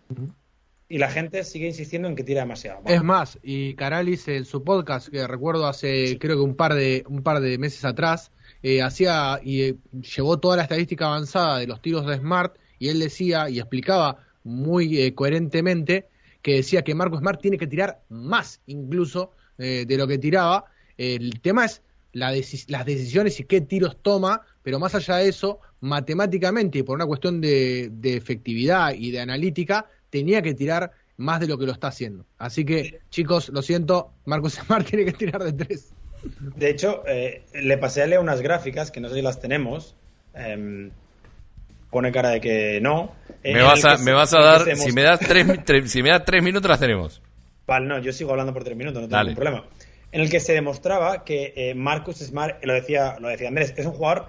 y 0.92 0.98
la 0.98 1.08
gente 1.08 1.42
sigue 1.42 1.66
insistiendo 1.66 2.06
en 2.06 2.14
que 2.14 2.22
tira 2.22 2.42
demasiado. 2.42 2.82
Es 2.84 3.02
más, 3.02 3.38
y 3.42 3.72
Caralis 3.76 4.28
en 4.28 4.44
su 4.44 4.62
podcast, 4.62 5.08
que 5.08 5.26
recuerdo 5.26 5.66
hace 5.66 6.18
creo 6.18 6.36
que 6.36 6.42
un 6.42 6.54
par 6.54 6.74
de, 6.74 7.02
un 7.08 7.22
par 7.22 7.40
de 7.40 7.56
meses 7.56 7.86
atrás, 7.86 8.30
eh, 8.62 8.82
hacía 8.82 9.40
y 9.42 9.62
eh, 9.62 9.76
llevó 10.14 10.38
toda 10.38 10.58
la 10.58 10.64
estadística 10.64 11.06
avanzada 11.06 11.60
de 11.60 11.66
los 11.66 11.80
tiros 11.80 12.06
de 12.06 12.18
Smart 12.18 12.56
y 12.78 12.90
él 12.90 13.00
decía 13.00 13.48
y 13.48 13.58
explicaba 13.58 14.18
muy 14.44 15.00
eh, 15.00 15.14
coherentemente 15.14 16.10
que 16.42 16.56
decía 16.56 16.82
que 16.82 16.94
Marco 16.94 17.16
Smart 17.16 17.40
tiene 17.40 17.56
que 17.56 17.66
tirar 17.66 18.02
más 18.10 18.60
incluso 18.66 19.32
de 19.56 19.96
lo 19.96 20.08
que 20.08 20.18
tiraba. 20.18 20.64
El 20.98 21.40
tema 21.40 21.64
es 21.64 21.82
la 22.12 22.32
las 22.32 22.84
decisiones 22.84 23.38
y 23.38 23.44
qué 23.44 23.60
tiros 23.60 23.96
toma, 24.02 24.42
pero 24.62 24.78
más 24.78 24.94
allá 24.94 25.16
de 25.16 25.28
eso, 25.28 25.60
matemáticamente 25.80 26.78
y 26.78 26.82
por 26.82 26.96
una 26.96 27.06
cuestión 27.06 27.40
de, 27.40 27.90
de 27.92 28.16
efectividad 28.16 28.94
y 28.94 29.10
de 29.10 29.20
analítica, 29.20 29.86
tenía 30.10 30.42
que 30.42 30.54
tirar 30.54 30.92
más 31.16 31.40
de 31.40 31.46
lo 31.46 31.58
que 31.58 31.66
lo 31.66 31.72
está 31.72 31.88
haciendo. 31.88 32.26
Así 32.38 32.64
que, 32.64 33.00
chicos, 33.10 33.48
lo 33.48 33.62
siento, 33.62 34.12
Marcos 34.24 34.54
Smart 34.66 34.86
tiene 34.86 35.04
que 35.06 35.12
tirar 35.12 35.42
de 35.42 35.52
tres. 35.52 35.92
De 36.56 36.70
hecho, 36.70 37.02
eh, 37.06 37.42
le 37.54 37.78
pasé 37.78 38.02
a 38.02 38.06
leer 38.06 38.20
unas 38.20 38.40
gráficas 38.40 38.90
que 38.90 39.00
no 39.00 39.08
sé 39.08 39.16
si 39.16 39.22
las 39.22 39.40
tenemos. 39.40 39.96
Em, 40.34 40.90
pone 41.90 42.12
cara 42.12 42.30
de 42.30 42.40
que 42.40 42.80
no. 42.80 43.14
Me 43.42 43.62
vas, 43.62 43.84
a, 43.84 43.98
me 43.98 44.12
vas 44.12 44.32
a 44.32 44.40
dar, 44.40 44.76
si 44.76 44.92
me 44.92 45.02
das 45.02 45.18
tres, 45.20 45.90
si 45.90 46.02
me 46.02 46.10
das 46.10 46.24
tres 46.24 46.42
minutos 46.42 46.68
las 46.68 46.78
tenemos. 46.78 47.20
Vale, 47.66 47.86
no, 47.86 47.98
yo 47.98 48.12
sigo 48.12 48.30
hablando 48.30 48.52
por 48.52 48.64
tres 48.64 48.76
minutos, 48.76 49.02
no 49.02 49.08
tengo 49.08 49.22
ningún 49.22 49.34
problema. 49.34 49.64
En 50.12 50.20
el 50.20 50.30
que 50.30 50.40
se 50.40 50.52
demostraba 50.52 51.24
que 51.24 51.52
eh, 51.56 51.74
Marcus 51.74 52.18
Smart, 52.18 52.64
lo 52.64 52.74
decía, 52.74 53.16
lo 53.18 53.28
decía 53.28 53.48
Andrés, 53.48 53.74
es 53.76 53.86
un 53.86 53.92
jugador 53.92 54.26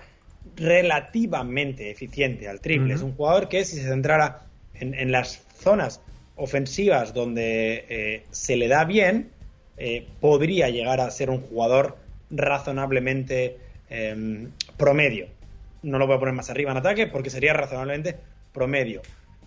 relativamente 0.56 1.90
eficiente 1.90 2.48
al 2.48 2.60
triple. 2.62 2.94
Es 2.94 3.02
un 3.02 3.14
jugador 3.14 3.50
que 3.50 3.66
si 3.66 3.78
se 3.78 3.88
centrara 3.88 4.44
en, 4.74 4.94
en 4.94 5.12
las 5.12 5.44
zonas 5.58 6.02
ofensivas 6.36 7.14
donde 7.14 7.86
eh, 7.90 8.26
se 8.32 8.56
le 8.56 8.68
da 8.68 8.86
bien, 8.86 9.30
eh, 9.78 10.08
podría 10.20 10.70
llegar 10.70 11.02
a 11.02 11.10
ser 11.12 11.30
un 11.30 11.42
jugador 11.42 11.98
razonablemente 12.30 13.58
em, 13.90 14.52
promedio. 14.78 15.28
No 15.82 16.00
lo 16.00 16.08
voy 16.08 16.16
a 16.16 16.20
poner 16.20 16.34
más 16.34 16.50
arriba 16.50 16.72
en 16.72 16.78
ataque 16.78 17.08
porque 17.08 17.30
sería 17.30 17.54
razonablemente 17.54 18.18
promedio. 18.54 19.02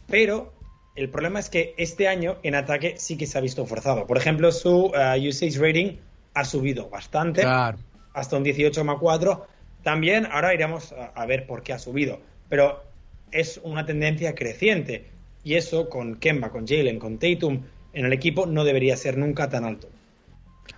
Pero 0.08 0.52
el 0.94 1.08
problema 1.08 1.40
es 1.40 1.48
que 1.48 1.74
este 1.78 2.08
año 2.08 2.36
en 2.42 2.54
ataque 2.54 2.94
sí 2.98 3.16
que 3.16 3.26
se 3.26 3.38
ha 3.38 3.40
visto 3.40 3.66
forzado. 3.66 4.06
Por 4.06 4.18
ejemplo, 4.18 4.52
su 4.52 4.86
uh, 4.86 5.28
usage 5.28 5.58
rating 5.58 5.96
ha 6.34 6.44
subido 6.44 6.88
bastante, 6.88 7.42
hasta 7.44 8.36
un 8.36 8.44
18,4. 8.44 9.42
También 9.86 10.26
ahora 10.26 10.52
iremos 10.52 10.92
a 11.14 11.26
ver 11.26 11.46
por 11.46 11.62
qué 11.62 11.72
ha 11.72 11.78
subido. 11.78 12.18
Pero 12.48 12.82
es 13.30 13.60
una 13.62 13.86
tendencia 13.86 14.34
creciente 14.34 15.06
y 15.44 15.54
eso 15.54 15.88
con 15.88 16.16
Kemba, 16.16 16.50
con 16.50 16.66
Jalen, 16.66 16.98
con 16.98 17.18
Tatum 17.20 17.62
en 17.92 18.04
el 18.04 18.12
equipo 18.12 18.46
no 18.46 18.64
debería 18.64 18.96
ser 18.96 19.16
nunca 19.16 19.48
tan 19.48 19.64
alto. 19.64 19.88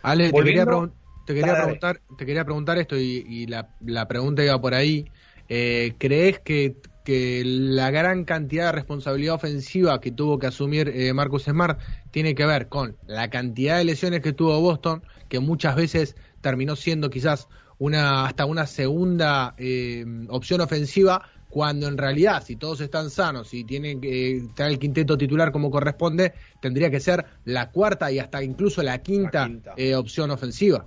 Ale, 0.03 0.31
te 0.31 0.45
quería, 0.45 0.67
preguntar, 0.67 2.03
te 2.19 2.27
quería 2.27 2.45
preguntar 2.45 2.77
esto 2.77 2.99
y, 2.99 3.47
la, 3.47 4.07
pregunta 4.09 4.45
iba 4.45 4.61
por 4.61 4.75
ahí. 4.75 5.07
Eh, 5.49 5.95
¿Crees 5.97 6.41
que, 6.41 6.77
la 7.07 7.91
gran 7.91 8.25
cantidad 8.25 8.67
de 8.67 8.73
responsabilidad 8.73 9.37
ofensiva 9.37 10.03
que 10.03 10.13
tuvo 10.13 10.39
que 10.39 10.49
asumir 10.49 10.91
eh, 10.91 11.15
Marcus 11.15 11.45
Smart 11.45 11.81
tiene 12.11 12.35
que 12.35 12.45
ver 12.45 12.69
con 12.69 12.99
la 13.07 13.31
cantidad 13.31 13.79
de 13.79 13.85
lesiones 13.85 14.21
que 14.21 14.35
tuvo 14.35 14.61
Boston, 14.61 15.03
que 15.31 15.41
muchas 15.41 15.77
veces 15.77 16.15
terminó 16.43 16.77
siendo 16.77 17.09
quizás 17.09 17.49
una 17.79 18.27
hasta 18.27 18.47
una 18.47 18.67
segunda 18.67 19.55
eh, 19.57 20.05
opción 20.29 20.61
ofensiva 20.61 21.23
cuando 21.49 21.89
en 21.89 21.97
realidad, 21.97 22.43
si 22.45 22.57
todos 22.57 22.81
están 22.81 23.11
sanos 23.11 23.55
y 23.55 23.65
tienen 23.65 24.01
que 24.01 24.37
estar 24.37 24.71
el 24.71 24.79
quinteto 24.79 25.17
titular 25.17 25.51
como 25.51 25.71
corresponde, 25.71 26.35
tendría 26.61 26.91
que 26.91 27.01
ser 27.01 27.25
la 27.45 27.71
cuarta 27.71 28.13
y 28.13 28.19
hasta 28.19 28.43
incluso 28.43 28.83
la 28.83 28.99
quinta, 28.99 29.51
eh, 29.77 29.95
opción 29.95 30.31
ofensiva. 30.31 30.87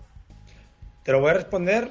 Te 1.03 1.11
lo 1.11 1.19
voy 1.19 1.31
a 1.31 1.33
responder 1.33 1.89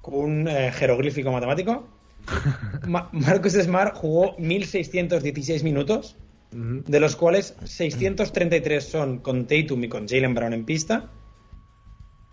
con 0.00 0.14
un 0.14 0.48
eh, 0.48 0.70
jeroglífico 0.72 1.32
matemático. 1.32 1.88
Marcus 3.12 3.54
Smart 3.54 3.96
jugó 3.96 4.36
1.616 4.36 5.64
minutos, 5.64 6.16
de 6.50 7.00
los 7.00 7.16
cuales 7.16 7.56
633 7.64 8.82
son 8.82 9.18
con 9.18 9.46
Tatum 9.46 9.84
y 9.84 9.88
con 9.88 10.08
Jalen 10.08 10.34
Brown 10.34 10.54
en 10.54 10.64
pista, 10.64 11.10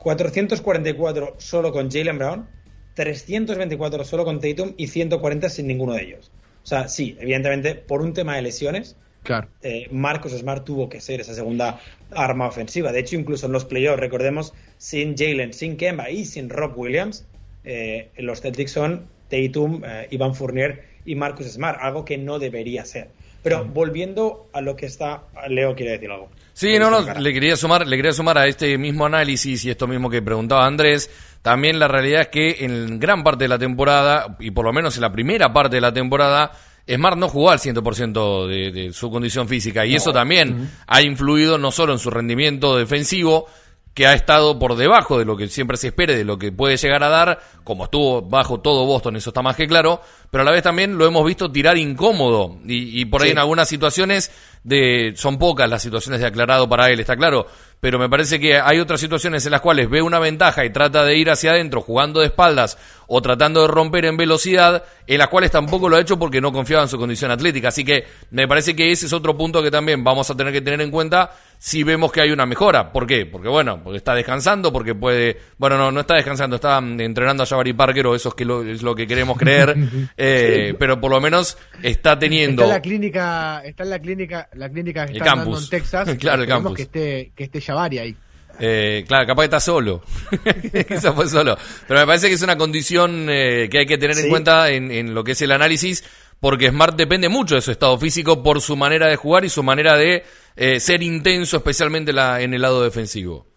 444 0.05 1.37
solo 1.39 1.71
con 1.71 1.89
Jalen 1.89 2.19
Brown 2.19 2.47
324 2.93 4.05
solo 4.05 4.23
con 4.23 4.39
Tatum 4.39 4.75
y 4.77 4.85
140 4.85 5.49
sin 5.49 5.65
ninguno 5.65 5.93
de 5.93 6.03
ellos. 6.03 6.31
O 6.63 6.67
sea, 6.67 6.87
sí, 6.87 7.17
evidentemente, 7.19 7.73
por 7.73 8.03
un 8.03 8.13
tema 8.13 8.35
de 8.35 8.43
lesiones, 8.43 8.97
claro. 9.23 9.47
Eh, 9.63 9.87
Marcos 9.89 10.33
Smart 10.33 10.63
tuvo 10.63 10.89
que 10.89 11.01
ser 11.01 11.21
esa 11.21 11.33
segunda 11.33 11.79
arma 12.11 12.45
ofensiva. 12.45 12.91
De 12.91 12.99
hecho, 12.99 13.15
incluso 13.15 13.47
en 13.47 13.53
los 13.53 13.65
playoffs, 13.65 13.99
recordemos, 13.99 14.53
sin 14.77 15.17
Jalen, 15.17 15.53
sin 15.53 15.75
Kemba 15.75 16.11
y 16.11 16.25
sin 16.25 16.51
Rob 16.51 16.77
Williams, 16.77 17.25
eh, 17.63 18.11
los 18.17 18.41
Celtics 18.41 18.73
son 18.73 19.07
Tatum, 19.27 19.81
eh, 19.83 20.07
Ivan 20.11 20.35
Fournier 20.35 20.83
y 21.03 21.15
Marcus 21.15 21.47
Smart, 21.47 21.79
algo 21.81 22.05
que 22.05 22.19
no 22.19 22.37
debería 22.37 22.85
ser. 22.85 23.09
Pero 23.41 23.65
volviendo 23.65 24.49
a 24.53 24.61
lo 24.61 24.75
que 24.75 24.85
está, 24.85 25.23
Leo 25.49 25.75
quiere 25.75 25.93
decir 25.93 26.11
algo. 26.11 26.29
Sí, 26.55 26.79
no, 26.79 26.89
no, 26.89 27.01
le 27.19 27.33
quería 27.33 27.57
sumar, 27.57 27.85
le 27.85 27.97
quería 27.97 28.13
sumar 28.13 28.37
a 28.37 28.47
este 28.47 28.77
mismo 28.77 29.05
análisis 29.05 29.65
y 29.65 29.69
esto 29.69 29.87
mismo 29.87 30.09
que 30.09 30.21
preguntaba 30.21 30.65
Andrés. 30.65 31.09
También 31.41 31.79
la 31.79 31.89
realidad 31.89 32.21
es 32.21 32.27
que 32.29 32.63
en 32.63 32.97
gran 32.97 33.25
parte 33.25 33.43
de 33.43 33.49
la 33.49 33.59
temporada, 33.59 34.37
y 34.39 34.51
por 34.51 34.63
lo 34.63 34.71
menos 34.71 34.95
en 34.95 35.01
la 35.01 35.11
primera 35.11 35.51
parte 35.51 35.75
de 35.75 35.81
la 35.81 35.91
temporada, 35.91 36.53
Smart 36.87 37.17
no 37.17 37.27
jugó 37.27 37.51
al 37.51 37.59
100% 37.59 38.47
de, 38.47 38.71
de 38.71 38.93
su 38.93 39.11
condición 39.11 39.49
física. 39.49 39.85
Y 39.85 39.95
eso 39.95 40.13
también 40.13 40.71
ha 40.87 41.01
influido 41.01 41.57
no 41.57 41.71
solo 41.71 41.91
en 41.91 41.99
su 41.99 42.09
rendimiento 42.09 42.77
defensivo, 42.77 43.47
que 43.95 44.05
ha 44.05 44.13
estado 44.13 44.59
por 44.59 44.75
debajo 44.75 45.17
de 45.17 45.23
lo 45.23 45.37
que 45.37 45.47
siempre 45.47 45.77
se 45.77 45.87
espere, 45.87 46.17
de 46.17 46.25
lo 46.25 46.37
que 46.37 46.51
puede 46.51 46.75
llegar 46.75 47.01
a 47.01 47.07
dar, 47.07 47.39
como 47.63 47.85
estuvo 47.85 48.21
bajo 48.21 48.59
todo 48.59 48.85
Boston, 48.85 49.15
eso 49.15 49.29
está 49.29 49.41
más 49.41 49.55
que 49.55 49.67
claro, 49.67 50.01
pero 50.29 50.41
a 50.41 50.45
la 50.45 50.51
vez 50.51 50.63
también 50.63 50.97
lo 50.97 51.05
hemos 51.05 51.25
visto 51.25 51.49
tirar 51.49 51.77
incómodo 51.77 52.57
y, 52.65 53.05
por 53.05 53.23
ahí 53.23 53.31
en 53.31 53.39
algunas 53.39 53.69
situaciones 53.69 54.31
de 54.65 55.13
son 55.15 55.37
pocas 55.37 55.69
las 55.69 55.81
situaciones 55.81 56.19
de 56.19 56.27
aclarado 56.27 56.67
para 56.67 56.89
él, 56.89 56.99
está 56.99 57.15
claro, 57.15 57.47
pero 57.79 57.97
me 57.97 58.09
parece 58.09 58.37
que 58.37 58.59
hay 58.59 58.79
otras 58.79 58.99
situaciones 58.99 59.45
en 59.45 59.51
las 59.51 59.61
cuales 59.61 59.89
ve 59.89 60.01
una 60.01 60.19
ventaja 60.19 60.65
y 60.65 60.71
trata 60.71 61.05
de 61.05 61.17
ir 61.17 61.29
hacia 61.29 61.51
adentro 61.51 61.81
jugando 61.81 62.19
de 62.19 62.25
espaldas 62.25 62.77
o 63.07 63.21
tratando 63.21 63.61
de 63.61 63.67
romper 63.67 64.05
en 64.05 64.17
velocidad, 64.17 64.83
en 65.07 65.19
las 65.19 65.27
cuales 65.27 65.51
tampoco 65.51 65.87
lo 65.87 65.95
ha 65.95 66.01
hecho 66.01 66.17
porque 66.17 66.41
no 66.41 66.51
confiaba 66.51 66.83
en 66.83 66.89
su 66.89 66.97
condición 66.97 67.29
atlética. 67.29 67.67
Así 67.67 67.85
que 67.85 68.05
me 68.31 68.47
parece 68.47 68.75
que 68.75 68.91
ese 68.91 69.05
es 69.05 69.13
otro 69.13 69.37
punto 69.37 69.61
que 69.61 69.69
también 69.69 70.03
vamos 70.03 70.29
a 70.31 70.35
tener 70.35 70.51
que 70.51 70.61
tener 70.61 70.81
en 70.81 70.89
cuenta 70.89 71.31
si 71.57 71.83
vemos 71.83 72.11
que 72.11 72.21
hay 72.21 72.31
una 72.31 72.45
mejora. 72.45 72.91
¿Por 72.91 73.07
qué? 73.07 73.25
Porque 73.25 73.47
bueno, 73.47 73.81
porque 73.83 73.97
está 73.97 74.13
descansando, 74.13 74.71
porque 74.71 74.95
puede, 74.95 75.37
bueno, 75.57 75.77
no, 75.77 75.91
no 75.91 76.01
está 76.01 76.15
descansando, 76.15 76.57
está 76.57 76.77
entrenando 76.77 77.43
a 77.43 77.45
Jabari 77.45 77.73
Parker 77.73 78.07
o 78.07 78.15
eso 78.15 78.29
es, 78.29 78.35
que 78.35 78.45
lo, 78.45 78.63
es 78.63 78.81
lo 78.81 78.95
que 78.95 79.07
queremos 79.07 79.37
creer, 79.37 79.75
eh, 80.17 80.75
pero 80.77 80.99
por 80.99 81.11
lo 81.11 81.19
menos 81.21 81.57
está 81.81 82.17
teniendo... 82.17 82.63
Está 82.63 82.75
en 82.75 82.79
la 82.79 82.81
clínica, 82.81 83.61
está 83.65 83.83
en 83.83 83.89
la 83.89 83.99
clínica, 83.99 84.49
la 84.53 84.69
clínica 84.69 85.05
que 85.05 85.11
El 85.11 85.17
está 85.17 85.29
campus. 85.31 85.45
dando 85.45 85.63
en 85.63 85.69
Texas. 85.69 86.17
Claro, 86.19 86.41
el 86.43 86.47
campus. 86.47 86.75
Que 86.75 86.81
esté, 86.83 87.31
que 87.35 87.43
esté 87.45 87.61
Jabari 87.61 87.99
ahí. 87.99 88.15
Eh, 88.59 89.03
claro, 89.07 89.27
capaz 89.27 89.41
que 89.41 89.45
está 89.45 89.59
solo. 89.59 90.01
Quizás 90.87 91.13
fue 91.13 91.27
solo. 91.27 91.57
Pero 91.87 91.99
me 91.99 92.05
parece 92.05 92.29
que 92.29 92.35
es 92.35 92.41
una 92.41 92.57
condición 92.57 93.27
eh, 93.29 93.67
que 93.69 93.79
hay 93.79 93.85
que 93.85 93.97
tener 93.97 94.17
en 94.17 94.29
cuenta 94.29 94.69
en, 94.71 94.91
en 94.91 95.13
lo 95.13 95.23
que 95.23 95.33
es 95.33 95.41
el 95.41 95.51
análisis, 95.51 96.03
porque 96.45 96.69
Smart 96.69 96.95
depende 96.95 97.27
mucho 97.27 97.55
de 97.55 97.61
su 97.61 97.71
estado 97.71 97.97
físico 97.97 98.43
por 98.43 98.61
su 98.61 98.75
manera 98.75 99.07
de 99.07 99.15
jugar 99.15 99.45
y 99.45 99.49
su 99.49 99.63
manera 99.63 99.97
de 99.97 100.21
eh, 100.55 100.79
ser 100.79 101.01
intenso, 101.01 101.57
especialmente 101.57 102.13
la, 102.13 102.39
en 102.39 102.53
el 102.53 102.61
lado 102.61 102.83
defensivo. 102.83 103.47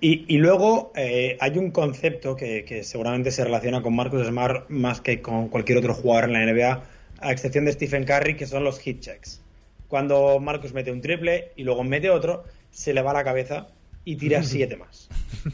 Y, 0.00 0.24
y 0.26 0.38
luego 0.38 0.90
eh, 0.96 1.36
hay 1.38 1.56
un 1.58 1.70
concepto 1.70 2.34
que, 2.34 2.64
que 2.64 2.82
seguramente 2.82 3.30
se 3.30 3.44
relaciona 3.44 3.82
con 3.82 3.94
Marcus 3.94 4.26
Smart 4.26 4.68
más 4.68 5.00
que 5.00 5.22
con 5.22 5.46
cualquier 5.46 5.78
otro 5.78 5.94
jugador 5.94 6.24
en 6.24 6.32
la 6.32 6.52
NBA, 6.52 6.82
a 7.20 7.30
excepción 7.30 7.66
de 7.66 7.72
Stephen 7.74 8.02
Curry, 8.02 8.34
que 8.34 8.46
son 8.46 8.64
los 8.64 8.80
hit 8.80 8.98
checks. 8.98 9.40
Cuando 9.86 10.40
Marcus 10.40 10.72
mete 10.72 10.90
un 10.90 11.00
triple 11.00 11.52
y 11.54 11.62
luego 11.62 11.84
mete 11.84 12.10
otro, 12.10 12.42
se 12.68 12.94
le 12.94 13.00
va 13.00 13.12
la 13.12 13.22
cabeza 13.22 13.68
y 14.04 14.16
tira 14.16 14.42
siete 14.42 14.76
más. 14.76 15.08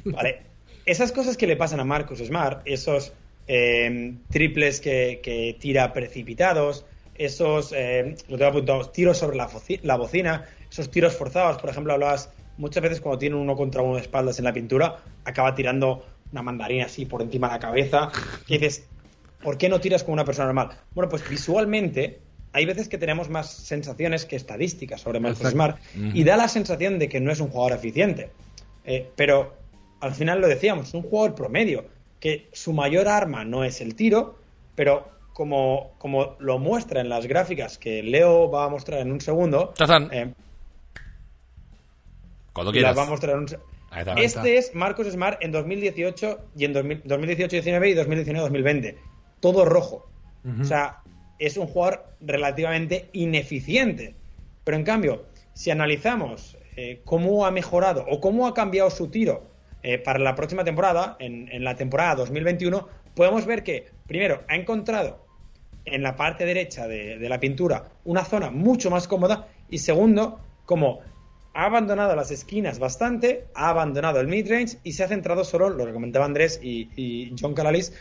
¿Vale? 0.07 0.41
Esas 0.87 1.13
cosas 1.13 1.37
que 1.37 1.47
le 1.47 1.57
pasan 1.57 1.81
a 1.81 1.85
Marcus 1.85 2.21
Smart, 2.21 2.63
esos 2.65 3.13
eh, 3.47 4.15
triples 4.31 4.81
que, 4.81 5.21
que 5.23 5.57
tira 5.59 5.93
precipitados, 5.93 6.85
esos, 7.15 7.73
eh, 7.73 8.17
lo 8.29 8.39
tengo 8.39 8.51
apuntado, 8.51 8.91
tiros 8.91 9.19
sobre 9.19 9.37
la, 9.37 9.97
bocina, 9.97 10.45
esos 10.71 10.91
tiros 10.91 11.17
forzados, 11.17 11.59
por 11.59 11.71
ejemplo, 11.71 11.93
hablabas 11.93 12.31
muchas 12.57 12.83
veces 12.83 13.01
cuando 13.01 13.19
tiene 13.19 13.37
uno 13.37 13.57
contra 13.57 13.83
uno 13.83 13.97
de 13.97 14.03
espaldas 14.03 14.39
en 14.39 14.45
la 14.45 14.53
pintura, 14.53 14.97
acaba 15.25 15.55
tirando 15.55 16.05
una 16.33 16.43
mandarina 16.43 16.87
así 16.87 17.05
por 17.05 17.23
encima 17.23 17.49
de 17.49 17.55
la 17.55 17.61
cabeza, 17.61 18.11
que 18.47 18.59
dices, 18.59 18.87
¿por 19.43 19.59
qué 19.59 19.69
no 19.69 19.81
tiras 19.81 20.05
como 20.05 20.15
una 20.15 20.25
persona 20.25 20.47
normal? 20.47 20.71
Bueno, 20.95 21.09
pues 21.09 21.29
visualmente 21.29 22.21
hay 22.53 22.67
veces 22.67 22.89
que 22.89 22.99
tenemos 22.99 23.29
más 23.29 23.51
sensaciones 23.51 24.25
que 24.25 24.37
estadísticas 24.37 25.01
sobre 25.01 25.21
Marcus. 25.21 25.49
Smart 25.49 25.79
y 25.95 26.25
da 26.25 26.37
la 26.37 26.49
sensación 26.49 26.99
de 26.99 27.09
que 27.09 27.21
no 27.21 27.33
es 27.33 27.41
un 27.41 27.49
jugador 27.49 27.79
eficiente. 27.79 28.31
Eh, 28.85 29.09
pero 29.17 29.55
al 30.01 30.15
final 30.15 30.41
lo 30.41 30.49
decíamos, 30.49 30.89
es 30.89 30.95
un 30.95 31.03
jugador 31.03 31.35
promedio, 31.35 31.87
que 32.23 32.47
su 32.53 32.73
mayor 32.73 33.09
arma 33.09 33.45
no 33.45 33.65
es 33.65 33.81
el 33.81 33.97
tiro, 33.97 34.39
pero 34.77 35.09
como, 35.33 35.91
como 35.99 36.37
lo 36.39 36.61
muestra 36.61 37.01
en 37.01 37.09
las 37.09 37.27
gráficas 37.27 37.79
que 37.79 38.01
Leo 38.03 38.49
va 38.49 38.65
a 38.67 38.69
mostrar 38.69 39.01
en 39.01 39.11
un 39.11 39.21
segundo, 39.21 39.75
están. 39.77 40.09
eh, 40.13 40.33
Cuando 42.53 42.71
las 42.71 42.79
quieras. 42.79 42.97
va 42.99 43.03
a 43.03 43.07
mostrar 43.11 43.35
en 43.35 43.39
un 43.41 43.49
se- 43.49 43.59
Ahí 43.91 44.01
está. 44.03 44.15
Este 44.19 44.57
es 44.57 44.75
Marcus 44.75 45.09
Smart 45.09 45.43
en 45.43 45.51
2018 45.53 46.41
y 46.57 46.65
en 46.65 46.73
2000 46.73 47.03
2018-19 47.05 47.91
y 47.91 47.95
2019-2020. 47.95 48.97
Todo 49.41 49.65
rojo. 49.65 50.07
O 50.61 50.65
sea, 50.65 51.01
es 51.39 51.57
un 51.57 51.67
jugador 51.67 52.07
relativamente 52.21 53.09
ineficiente. 53.13 54.15
Pero 54.65 54.77
en 54.77 54.85
cambio, 54.85 55.25
si 55.55 55.71
analizamos 55.71 56.57
eh, 56.77 57.01
cómo 57.05 57.45
ha 57.47 57.51
mejorado 57.51 58.07
o 58.09 58.21
cómo 58.21 58.47
ha 58.47 58.55
cambiado 58.55 58.91
su 58.91 59.09
tiro 59.09 59.51
eh, 59.83 59.99
para 59.99 60.21
la 60.21 60.37
próxima 60.37 60.63
temporada, 60.63 61.17
en, 61.19 61.65
la 61.65 61.75
temporada 61.75 62.15
2021, 62.17 62.87
podemos 63.15 63.47
ver 63.47 63.65
que, 63.65 63.87
primero, 64.07 64.43
ha 64.49 64.55
encontrado 64.55 65.27
en 65.85 66.03
la 66.03 66.15
parte 66.15 66.45
derecha 66.45 66.87
de, 66.87 67.19
la 67.29 67.41
pintura 67.41 67.89
una 68.05 68.25
zona 68.25 68.51
mucho 68.51 68.91
más 68.91 69.09
cómoda 69.09 69.49
y 69.69 69.79
segundo, 69.79 70.39
como 70.67 71.01
ha 71.55 71.65
abandonado 71.65 72.15
las 72.15 72.31
esquinas 72.31 72.79
bastante, 72.79 73.47
ha 73.55 73.71
abandonado 73.71 74.21
el 74.21 74.29
midrange 74.29 74.79
y 74.85 74.93
se 74.93 75.03
ha 75.03 75.09
centrado 75.09 75.45
solo, 75.45 75.69
lo 75.71 75.85
que 75.85 75.93
comentaba 75.93 76.25
Andrés 76.25 76.61
y, 76.63 77.35
John 77.39 77.55
Calalis, 77.55 77.93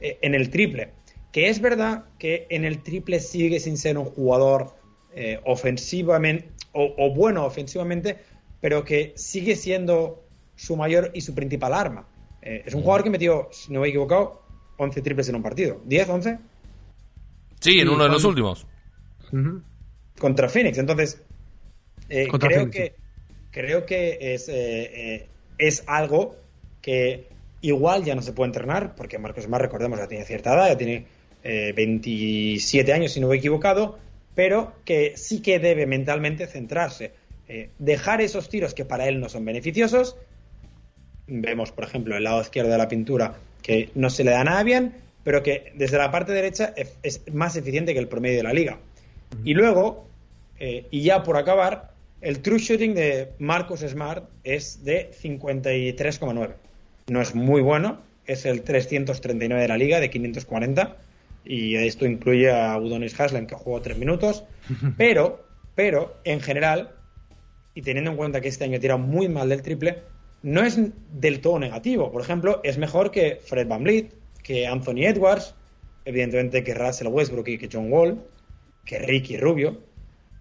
eh, 0.00 0.18
en 0.20 0.34
el 0.34 0.50
triple. 0.50 0.90
Que 1.32 1.48
es 1.48 1.60
verdad 1.60 2.04
que 2.18 2.46
en 2.50 2.64
el 2.66 2.82
triple 2.82 3.18
sigue 3.20 3.60
sin 3.60 3.78
ser 3.78 3.96
un 3.96 4.04
jugador 4.04 4.74
eh, 5.14 5.40
ofensivamente 5.44 6.50
o 6.72 7.12
bueno 7.12 7.46
ofensivamente, 7.46 8.18
pero 8.60 8.84
que 8.84 9.12
sigue 9.16 9.56
siendo 9.56 10.22
su 10.60 10.76
mayor 10.76 11.10
y 11.14 11.22
su 11.22 11.34
principal 11.34 11.72
arma. 11.72 12.06
Eh, 12.42 12.64
es 12.66 12.74
un 12.74 12.82
jugador 12.82 13.04
que 13.04 13.10
metió, 13.10 13.48
si 13.50 13.72
no 13.72 13.80
me 13.80 13.86
he 13.86 13.90
equivocado, 13.90 14.42
11 14.76 15.00
triples 15.00 15.28
en 15.28 15.36
un 15.36 15.42
partido. 15.42 15.80
¿10, 15.86 16.08
11? 16.08 16.38
Sí, 17.60 17.80
en 17.80 17.88
uno 17.88 18.04
de 18.04 18.10
los 18.10 18.24
últimos. 18.24 18.66
Contra 20.18 20.48
Phoenix. 20.48 20.76
Entonces, 20.78 21.22
eh, 22.08 22.28
Contra 22.28 22.48
creo, 22.48 22.60
Phoenix, 22.60 22.76
que, 22.76 22.94
creo 23.50 23.86
que 23.86 24.18
es, 24.34 24.48
eh, 24.48 24.54
eh, 25.14 25.28
es 25.58 25.82
algo 25.86 26.36
que 26.82 27.28
igual 27.62 28.04
ya 28.04 28.14
no 28.14 28.22
se 28.22 28.32
puede 28.32 28.48
entrenar, 28.48 28.94
porque 28.94 29.18
Marcos 29.18 29.44
Smart, 29.44 29.62
recordemos, 29.62 29.98
ya 29.98 30.08
tiene 30.08 30.24
cierta 30.24 30.54
edad, 30.54 30.68
ya 30.68 30.76
tiene 30.78 31.06
eh, 31.42 31.72
27 31.74 32.92
años, 32.92 33.12
si 33.12 33.20
no 33.20 33.28
me 33.28 33.36
he 33.36 33.38
equivocado, 33.38 33.98
pero 34.34 34.74
que 34.84 35.16
sí 35.16 35.40
que 35.40 35.58
debe 35.58 35.86
mentalmente 35.86 36.46
centrarse. 36.46 37.12
eh, 37.52 37.70
dejar 37.80 38.20
esos 38.20 38.48
tiros 38.48 38.74
que 38.74 38.84
para 38.84 39.08
él 39.08 39.18
no 39.18 39.28
son 39.28 39.44
beneficiosos. 39.44 40.16
Vemos, 41.30 41.72
por 41.72 41.84
ejemplo, 41.84 42.16
el 42.16 42.24
lado 42.24 42.42
izquierdo 42.42 42.70
de 42.70 42.78
la 42.78 42.88
pintura 42.88 43.34
que 43.62 43.90
no 43.94 44.10
se 44.10 44.24
le 44.24 44.32
da 44.32 44.42
nada 44.44 44.62
bien, 44.62 44.94
pero 45.22 45.42
que 45.42 45.72
desde 45.76 45.96
la 45.96 46.10
parte 46.10 46.32
derecha 46.32 46.74
es, 46.76 47.22
más 47.32 47.56
eficiente 47.56 47.92
que 47.94 48.00
el 48.00 48.08
promedio 48.08 48.38
de 48.38 48.42
la 48.42 48.52
liga. 48.52 48.78
Y 49.44 49.54
luego, 49.54 50.08
eh, 50.58 50.86
y 50.90 51.02
ya 51.02 51.22
por 51.22 51.36
acabar, 51.36 51.92
el 52.20 52.40
true 52.40 52.58
shooting 52.58 52.94
de 52.94 53.30
Marcus 53.38 53.80
Smart 53.80 54.28
es 54.44 54.84
de 54.84 55.10
53,9. 55.22 56.50
No 57.08 57.20
es 57.20 57.34
muy 57.34 57.62
bueno, 57.62 58.00
es 58.26 58.44
el 58.44 58.62
339 58.62 59.62
de 59.62 59.68
la 59.68 59.76
liga, 59.76 60.00
de 60.00 60.10
540. 60.10 60.96
Y 61.44 61.76
esto 61.76 62.06
incluye 62.06 62.50
a 62.50 62.76
Udonis 62.76 63.18
Haslem, 63.18 63.46
que 63.46 63.54
jugó 63.54 63.80
3 63.80 63.96
minutos. 63.98 64.44
Pero, 64.98 65.48
pero, 65.74 66.16
en 66.24 66.40
general, 66.40 66.90
y 67.74 67.82
teniendo 67.82 68.10
en 68.10 68.16
cuenta 68.18 68.40
que 68.40 68.48
este 68.48 68.64
año 68.64 68.78
tira 68.78 68.98
muy 68.98 69.28
mal 69.28 69.48
del 69.48 69.62
triple, 69.62 70.02
no 70.42 70.62
es 70.62 70.78
del 71.12 71.40
todo 71.40 71.58
negativo. 71.58 72.10
Por 72.10 72.22
ejemplo, 72.22 72.60
es 72.64 72.78
mejor 72.78 73.10
que 73.10 73.40
Fred 73.44 73.66
Van 73.68 73.82
Vliet, 73.84 74.12
que 74.42 74.66
Anthony 74.66 75.04
Edwards, 75.04 75.54
evidentemente 76.04 76.64
que 76.64 76.74
Russell 76.74 77.08
Westbrook 77.08 77.48
y 77.48 77.58
que 77.58 77.68
John 77.72 77.92
Wall, 77.92 78.22
que 78.84 78.98
Ricky 78.98 79.36
Rubio, 79.36 79.80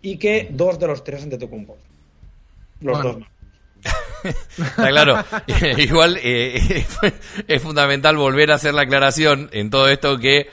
y 0.01 0.17
que 0.17 0.47
dos 0.51 0.79
de 0.79 0.87
los 0.87 1.03
tres 1.03 1.23
Antetokounmpo. 1.23 1.77
Los 2.81 2.97
Bueno. 2.97 3.03
dos 3.03 3.19
más. 3.19 3.29
Está 4.57 4.89
claro. 4.89 5.23
Igual 5.77 6.17
eh, 6.21 6.85
es 7.47 7.61
fundamental 7.61 8.17
volver 8.17 8.51
a 8.51 8.55
hacer 8.55 8.73
la 8.73 8.81
aclaración 8.81 9.49
en 9.53 9.69
todo 9.69 9.87
esto 9.89 10.17
que 10.17 10.47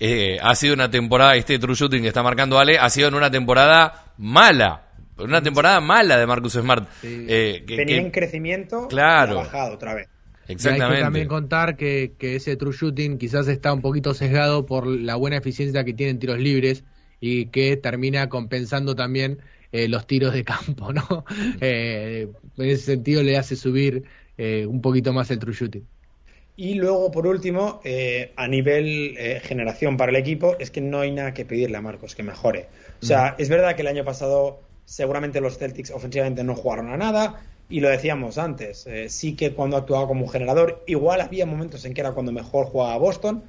eh, 0.00 0.38
ha 0.42 0.54
sido 0.54 0.74
una 0.74 0.90
temporada, 0.90 1.36
este 1.36 1.58
true 1.58 1.74
shooting 1.76 2.02
que 2.02 2.08
está 2.08 2.22
marcando 2.22 2.58
Ale, 2.58 2.78
ha 2.78 2.90
sido 2.90 3.08
en 3.08 3.14
una 3.14 3.30
temporada 3.30 4.06
mala. 4.18 4.88
Una 5.18 5.42
temporada 5.42 5.80
mala 5.80 6.18
de 6.18 6.26
Marcus 6.26 6.54
Smart. 6.54 6.88
Sí. 7.00 7.26
Eh, 7.28 7.64
que- 7.66 7.76
Venía 7.76 7.96
que- 7.96 8.02
en 8.06 8.10
crecimiento 8.10 8.88
Claro. 8.88 9.34
y 9.34 9.38
ha 9.38 9.42
bajado 9.42 9.74
otra 9.74 9.94
vez. 9.94 10.08
Y 10.48 10.52
hay 10.52 10.54
exactamente. 10.56 10.96
que 10.96 11.02
también 11.02 11.28
contar 11.28 11.76
que, 11.76 12.12
que 12.18 12.36
ese 12.36 12.56
true 12.56 12.72
shooting 12.74 13.18
quizás 13.18 13.46
está 13.48 13.72
un 13.72 13.80
poquito 13.80 14.12
sesgado 14.14 14.66
por 14.66 14.86
la 14.86 15.14
buena 15.16 15.36
eficiencia 15.36 15.84
que 15.84 15.92
tienen 15.94 16.18
tiros 16.18 16.38
libres 16.38 16.82
y 17.20 17.46
que 17.46 17.76
termina 17.76 18.28
compensando 18.28 18.94
también 18.96 19.38
eh, 19.70 19.88
los 19.88 20.06
tiros 20.06 20.34
de 20.34 20.44
campo, 20.44 20.92
¿no? 20.92 21.24
Eh, 21.60 22.28
en 22.58 22.68
ese 22.68 22.82
sentido 22.82 23.22
le 23.22 23.36
hace 23.38 23.54
subir 23.56 24.02
eh, 24.36 24.66
un 24.66 24.80
poquito 24.80 25.12
más 25.12 25.30
el 25.30 25.38
true 25.38 25.54
shooting. 25.54 25.86
Y 26.56 26.74
luego, 26.74 27.10
por 27.10 27.26
último, 27.26 27.80
eh, 27.84 28.32
a 28.36 28.46
nivel 28.48 29.14
eh, 29.16 29.40
generación 29.42 29.96
para 29.96 30.10
el 30.10 30.16
equipo, 30.16 30.56
es 30.58 30.70
que 30.70 30.80
no 30.82 31.00
hay 31.00 31.10
nada 31.12 31.32
que 31.32 31.44
pedirle 31.46 31.76
a 31.78 31.80
Marcos 31.80 32.14
que 32.14 32.22
mejore. 32.22 32.66
O 33.00 33.06
sea, 33.06 33.34
es 33.38 33.48
verdad 33.48 33.74
que 33.74 33.82
el 33.82 33.88
año 33.88 34.04
pasado 34.04 34.60
seguramente 34.84 35.40
los 35.40 35.58
Celtics 35.58 35.90
ofensivamente 35.90 36.44
no 36.44 36.54
jugaron 36.54 36.90
a 36.90 36.96
nada, 36.96 37.42
y 37.68 37.80
lo 37.80 37.88
decíamos 37.88 38.36
antes, 38.36 38.86
eh, 38.86 39.08
sí 39.08 39.34
que 39.34 39.54
cuando 39.54 39.76
actuaba 39.76 40.06
como 40.06 40.28
generador, 40.28 40.84
igual 40.86 41.20
había 41.20 41.46
momentos 41.46 41.84
en 41.84 41.94
que 41.94 42.02
era 42.02 42.12
cuando 42.12 42.30
mejor 42.30 42.66
jugaba 42.66 42.96
Boston, 42.98 43.44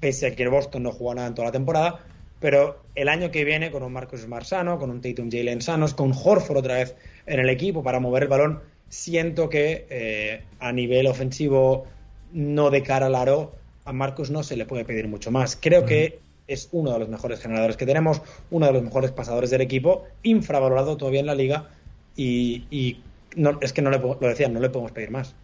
pese 0.00 0.26
a 0.26 0.34
que 0.34 0.48
Boston 0.48 0.82
no 0.82 0.90
jugó 0.90 1.14
nada 1.14 1.28
en 1.28 1.34
toda 1.34 1.46
la 1.48 1.52
temporada, 1.52 2.00
pero 2.40 2.82
el 2.96 3.08
año 3.08 3.30
que 3.30 3.44
viene, 3.44 3.70
con 3.70 3.84
un 3.84 3.92
Marcus 3.92 4.22
Smart 4.22 4.44
sano, 4.44 4.78
con 4.78 4.90
un 4.90 5.00
Tatum 5.00 5.30
Jalen 5.30 5.62
sanos, 5.62 5.94
con 5.94 6.12
Horford 6.12 6.58
otra 6.58 6.74
vez 6.74 6.96
en 7.24 7.38
el 7.38 7.48
equipo 7.48 7.84
para 7.84 8.00
mover 8.00 8.24
el 8.24 8.28
balón, 8.28 8.60
siento 8.88 9.48
que 9.48 9.86
eh, 9.88 10.42
a 10.58 10.72
nivel 10.72 11.06
ofensivo, 11.06 11.86
no 12.32 12.70
de 12.70 12.82
cara 12.82 13.06
al 13.06 13.14
aro, 13.14 13.54
a 13.84 13.92
Marcus 13.92 14.30
no 14.30 14.42
se 14.42 14.56
le 14.56 14.66
puede 14.66 14.84
pedir 14.84 15.06
mucho 15.06 15.30
más. 15.30 15.56
Creo 15.56 15.86
que 15.86 16.18
es 16.46 16.68
uno 16.72 16.92
de 16.92 16.98
los 16.98 17.08
mejores 17.08 17.40
generadores 17.40 17.76
que 17.76 17.86
tenemos, 17.86 18.20
uno 18.50 18.66
de 18.66 18.72
los 18.72 18.82
mejores 18.82 19.10
pasadores 19.10 19.50
del 19.50 19.60
equipo, 19.60 20.04
infravalorado 20.22 20.96
todavía 20.96 21.20
en 21.20 21.26
la 21.26 21.34
liga 21.34 21.70
y, 22.16 23.00
no, 23.36 23.58
es 23.60 23.72
que 23.72 23.82
no 23.82 23.90
le, 23.90 24.00
decía, 24.20 24.48
no 24.48 24.60
le 24.60 24.68
podemos 24.68 24.92
pedir 24.92 25.10
más. 25.10 25.34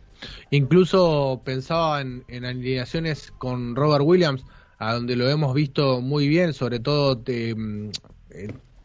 Incluso 0.51 1.41
pensaba 1.45 2.01
en, 2.01 2.25
en 2.29 2.45
alineaciones 2.45 3.33
con 3.39 3.77
Robert 3.77 4.05
Williams, 4.05 4.45
a 4.79 4.95
donde 4.95 5.17
lo 5.17 5.29
hemos 5.29 5.55
visto 5.55 6.01
muy 6.01 6.29
bien, 6.29 6.53
sobre 6.53 6.81
todo 6.81 7.15
de, 7.15 7.55
mm, 7.55 7.91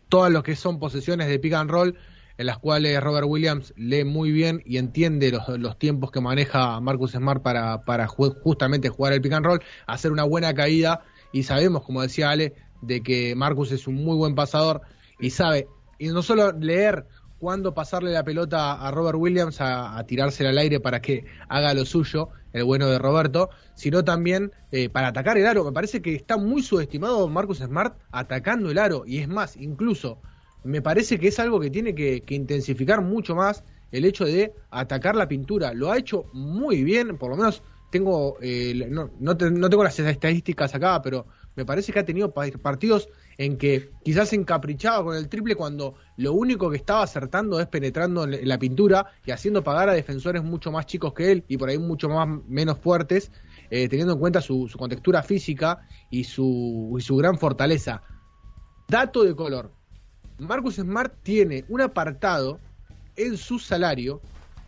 todas 0.09 0.31
lo 0.31 0.43
que 0.43 0.55
son 0.55 0.79
posesiones 0.79 1.27
de 1.27 1.39
pick 1.39 1.53
and 1.53 1.69
roll, 1.69 1.97
en 2.37 2.45
las 2.47 2.57
cuales 2.57 3.01
Robert 3.01 3.27
Williams 3.27 3.73
lee 3.77 4.03
muy 4.03 4.31
bien 4.31 4.61
y 4.65 4.77
entiende 4.77 5.31
los, 5.57 5.77
tiempos 5.77 6.11
que 6.11 6.19
maneja 6.19 6.79
Marcus 6.79 7.11
Smart 7.11 7.43
para, 7.43 7.83
para 7.83 8.07
justamente 8.07 8.89
jugar 8.89 9.13
el 9.13 9.21
pick 9.21 9.33
and 9.33 9.45
roll, 9.45 9.61
hacer 9.85 10.11
una 10.11 10.23
buena 10.23 10.53
caída 10.53 11.03
y 11.33 11.43
sabemos, 11.43 11.83
como 11.83 12.01
decía 12.01 12.29
Ale, 12.29 12.53
de 12.81 13.03
que 13.03 13.35
Marcus 13.35 13.73
es 13.73 13.87
un 13.87 13.95
muy 13.95 14.15
buen 14.15 14.35
pasador 14.35 14.81
y 15.19 15.31
sabe, 15.31 15.67
y 15.99 16.07
no 16.07 16.21
solo 16.21 16.53
leer 16.53 17.05
cuándo 17.39 17.73
pasarle 17.73 18.11
la 18.11 18.23
pelota 18.23 18.71
a 18.71 18.89
Robert 18.91 19.17
Williams 19.19 19.57
a, 19.59 20.01
tirársela 20.07 20.51
al 20.51 20.57
aire 20.57 20.79
para 20.79 21.01
que 21.01 21.25
haga 21.49 21.73
lo 21.73 21.83
suyo, 21.83 22.29
el 22.53 22.63
bueno 22.63 22.87
de 22.87 22.99
Roberto, 22.99 23.49
sino 23.75 24.05
también 24.05 24.53
eh, 24.71 24.87
para 24.87 25.09
atacar 25.09 25.37
el 25.37 25.45
aro. 25.45 25.65
Me 25.65 25.73
parece 25.73 26.01
que 26.01 26.15
está 26.15 26.37
muy 26.37 26.61
subestimado 26.61 27.27
Marcus 27.27 27.57
Smart 27.57 27.97
atacando 28.11 28.71
el 28.71 28.77
aro 28.77 29.03
y 29.05 29.17
es 29.17 29.27
más, 29.27 29.57
incluso 29.57 30.21
me 30.63 30.81
parece 30.81 31.19
que 31.19 31.27
es 31.27 31.39
algo 31.39 31.59
que 31.59 31.69
tiene 31.69 31.93
que, 31.93 32.23
intensificar 32.29 33.01
mucho 33.01 33.35
más 33.35 33.63
el 33.91 34.05
hecho 34.05 34.23
de 34.23 34.53
atacar 34.71 35.15
la 35.15 35.27
pintura. 35.27 35.73
Lo 35.73 35.91
ha 35.91 35.97
hecho 35.97 36.25
muy 36.31 36.83
bien, 36.83 37.17
por 37.17 37.29
lo 37.29 37.35
menos 37.35 37.61
tengo, 37.93 38.37
eh, 38.41 38.87
no, 38.89 39.11
no, 39.19 39.37
tengo 39.37 39.83
las 39.83 39.99
estadísticas 39.99 40.73
acá, 40.73 40.99
pero 41.03 41.27
me 41.55 41.63
parece 41.63 41.93
que 41.93 41.99
ha 41.99 42.03
tenido 42.03 42.33
partidos 42.33 43.07
en 43.37 43.55
que 43.59 43.91
quizás 44.03 44.29
se 44.29 44.35
encaprichaba 44.35 45.03
con 45.03 45.15
el 45.15 45.29
triple 45.29 45.55
cuando 45.55 45.93
lo 46.17 46.33
único 46.33 46.71
que 46.71 46.77
estaba 46.77 47.03
acertando 47.03 47.59
es 47.59 47.67
penetrando 47.67 48.23
en 48.23 48.47
la 48.47 48.57
pintura 48.57 49.05
y 49.27 49.29
haciendo 49.29 49.63
pagar 49.63 49.89
a 49.89 49.93
defensores 49.93 50.43
mucho 50.43 50.71
más 50.71 50.87
chicos 50.87 51.13
que 51.13 51.31
él 51.31 51.43
y 51.47 51.57
por 51.57 51.69
ahí 51.69 51.77
mucho 51.77 52.09
más 52.09 52.27
menos 52.47 52.79
fuertes, 52.79 53.31
eh, 53.69 53.87
teniendo 53.87 54.13
en 54.13 54.19
cuenta 54.19 54.41
su, 54.41 54.67
su 54.67 54.79
contextura 54.79 55.21
física 55.21 55.87
y 56.09 56.23
su, 56.23 56.95
y 56.97 57.01
su 57.01 57.15
gran 57.15 57.37
fortaleza. 57.37 58.01
Dato 58.87 59.23
de 59.23 59.35
color, 59.35 59.71
Marcus 60.39 60.77
Smart 60.77 61.13
tiene 61.21 61.63
un 61.69 61.81
apartado 61.81 62.59
en 63.15 63.37
su 63.37 63.59
salario 63.59 64.19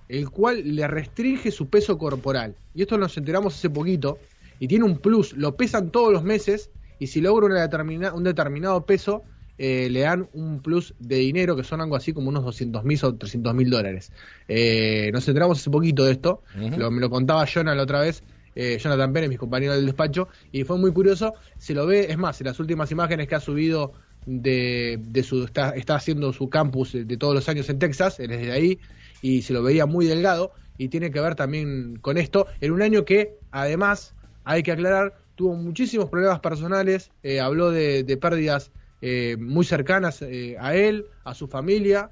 el 0.10 0.30
cual 0.30 0.76
le 0.76 0.88
restringe 0.88 1.52
su 1.52 1.68
peso 1.68 1.98
corporal. 1.98 2.56
Y 2.74 2.82
esto 2.82 2.98
nos 2.98 3.18
enteramos 3.18 3.56
hace 3.56 3.70
poquito. 3.70 4.20
Y 4.60 4.68
tiene 4.68 4.86
un 4.86 5.00
plus, 5.00 5.34
lo 5.34 5.56
pesan 5.56 5.92
todos 5.92 6.14
los 6.14 6.24
meses 6.24 6.70
y 7.00 7.08
si 7.08 7.22
logra 7.22 7.46
una 7.46 8.14
un 8.14 8.24
determinado 8.24 8.86
peso, 8.86 9.24
eh, 9.58 9.90
le 9.90 10.02
dan 10.02 10.28
un 10.34 10.62
plus 10.62 10.94
de 11.00 11.18
dinero 11.18 11.56
que 11.56 11.64
son 11.64 11.80
algo 11.80 11.96
así 11.96 12.12
como 12.14 12.30
unos 12.30 12.44
200 12.44 12.84
mil 12.84 13.00
o 13.04 13.16
300 13.16 13.54
mil 13.54 13.70
dólares. 13.70 14.12
Eh, 14.48 15.10
nos 15.14 15.28
enteramos 15.28 15.60
hace 15.60 15.70
poquito 15.70 16.06
de 16.06 16.12
esto, 16.12 16.42
lo, 16.78 16.92
me 16.92 17.00
lo 17.02 17.10
contaba 17.10 17.46
Jonah 17.46 17.76
la 17.76 17.84
otra 17.84 18.02
vez, 18.02 18.24
eh, 18.56 18.78
Jonathan 18.82 19.14
Pérez, 19.14 19.30
mis 19.30 19.40
compañeros 19.40 19.78
del 19.78 19.86
despacho, 19.86 20.28
y 20.52 20.64
fue 20.64 20.78
muy 20.78 20.92
curioso, 20.92 21.34
se 21.58 21.74
lo 21.74 21.86
ve, 21.86 22.08
es 22.10 22.18
más, 22.18 22.40
en 22.42 22.48
las 22.48 22.60
últimas 22.60 22.92
imágenes 22.92 23.28
que 23.28 23.36
ha 23.36 23.40
subido 23.40 23.94
de, 24.26 25.00
de 25.02 25.24
su 25.24 25.44
está, 25.46 25.70
está, 25.72 25.96
haciendo 25.96 26.34
su 26.34 26.50
campus 26.50 26.94
de 26.94 27.18
todos 27.18 27.34
los 27.34 27.48
años 27.48 27.70
en 27.70 27.80
Texas, 27.80 28.20
él 28.20 28.32
es 28.32 28.42
de 28.42 28.52
ahí 28.52 28.80
y 29.26 29.42
se 29.42 29.54
lo 29.54 29.64
veía 29.64 29.88
muy 29.88 30.06
delgado 30.06 30.52
y 30.78 30.90
tiene 30.90 31.10
que 31.10 31.20
ver 31.20 31.34
también 31.34 31.98
con 32.00 32.18
esto 32.18 32.46
en 32.62 32.72
un 32.72 32.84
año 32.84 33.06
que 33.06 33.40
además 33.50 34.14
hay 34.44 34.62
que 34.62 34.72
aclarar 34.72 35.16
tuvo 35.34 35.56
muchísimos 35.56 36.10
problemas 36.10 36.40
personales, 36.42 37.12
eh, 37.24 37.42
habló 37.42 37.72
de, 37.72 38.18
pérdidas 38.22 38.72
eh, 39.02 39.36
muy 39.40 39.66
cercanas 39.66 40.22
eh, 40.22 40.56
a 40.60 40.76
él, 40.76 41.08
a 41.24 41.34
su 41.34 41.48
familia, 41.48 42.12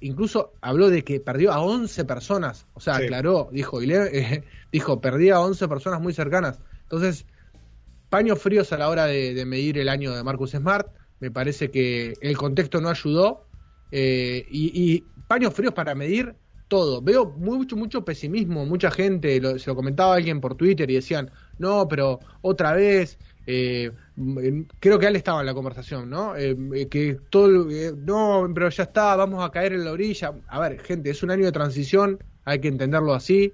incluso 0.00 0.54
habló 0.62 0.88
de 0.88 1.04
que 1.04 1.20
perdió 1.20 1.52
a 1.52 1.60
11 1.60 2.06
personas, 2.06 2.66
o 2.72 2.80
sea, 2.80 2.96
aclaró, 2.96 3.50
dijo, 3.52 3.82
y 3.82 3.92
dijo, 4.72 5.02
perdí 5.02 5.28
a 5.28 5.40
11 5.40 5.68
personas 5.68 6.00
muy 6.00 6.14
cercanas. 6.14 6.58
Entonces, 6.84 7.26
paños 8.08 8.40
fríos 8.40 8.72
a 8.72 8.78
la 8.78 8.88
hora 8.88 9.04
de 9.04 9.44
medir 9.44 9.76
el 9.76 9.90
año 9.90 10.16
de 10.16 10.24
Marcus 10.24 10.52
Smart, 10.52 10.88
me 11.20 11.30
parece 11.30 11.70
que 11.70 12.14
el 12.22 12.38
contexto 12.38 12.80
no 12.80 12.88
ayudó 12.88 13.46
eh, 13.92 14.46
y, 14.50 15.04
paños 15.28 15.54
fríos 15.54 15.74
para 15.74 15.94
medir 15.94 16.34
todo. 16.68 17.00
Veo 17.00 17.26
mucho, 17.26 17.76
mucho 17.76 18.04
pesimismo, 18.04 18.66
mucha 18.66 18.90
gente, 18.90 19.40
se 19.58 19.70
lo 19.70 19.76
comentaba 19.76 20.14
alguien 20.14 20.40
por 20.40 20.56
Twitter 20.56 20.90
y 20.90 20.94
decían, 20.94 21.30
no, 21.58 21.86
pero 21.88 22.20
otra 22.42 22.72
vez, 22.72 23.18
eh, 23.46 23.92
creo 24.80 24.98
que 24.98 25.06
él 25.06 25.16
estaba 25.16 25.40
en 25.40 25.46
la 25.46 25.54
conversación, 25.54 26.10
¿no? 26.10 26.36
Eh, 26.36 26.88
que 26.90 27.18
todo, 27.30 27.68
no, 27.96 28.50
pero 28.52 28.68
ya 28.68 28.84
está, 28.84 29.16
vamos 29.16 29.44
a 29.44 29.50
caer 29.50 29.74
en 29.74 29.84
la 29.84 29.92
orilla. 29.92 30.32
A 30.48 30.60
ver, 30.60 30.80
gente, 30.80 31.10
es 31.10 31.22
un 31.22 31.30
año 31.30 31.44
de 31.44 31.52
transición, 31.52 32.18
hay 32.44 32.60
que 32.60 32.68
entenderlo 32.68 33.14
así. 33.14 33.52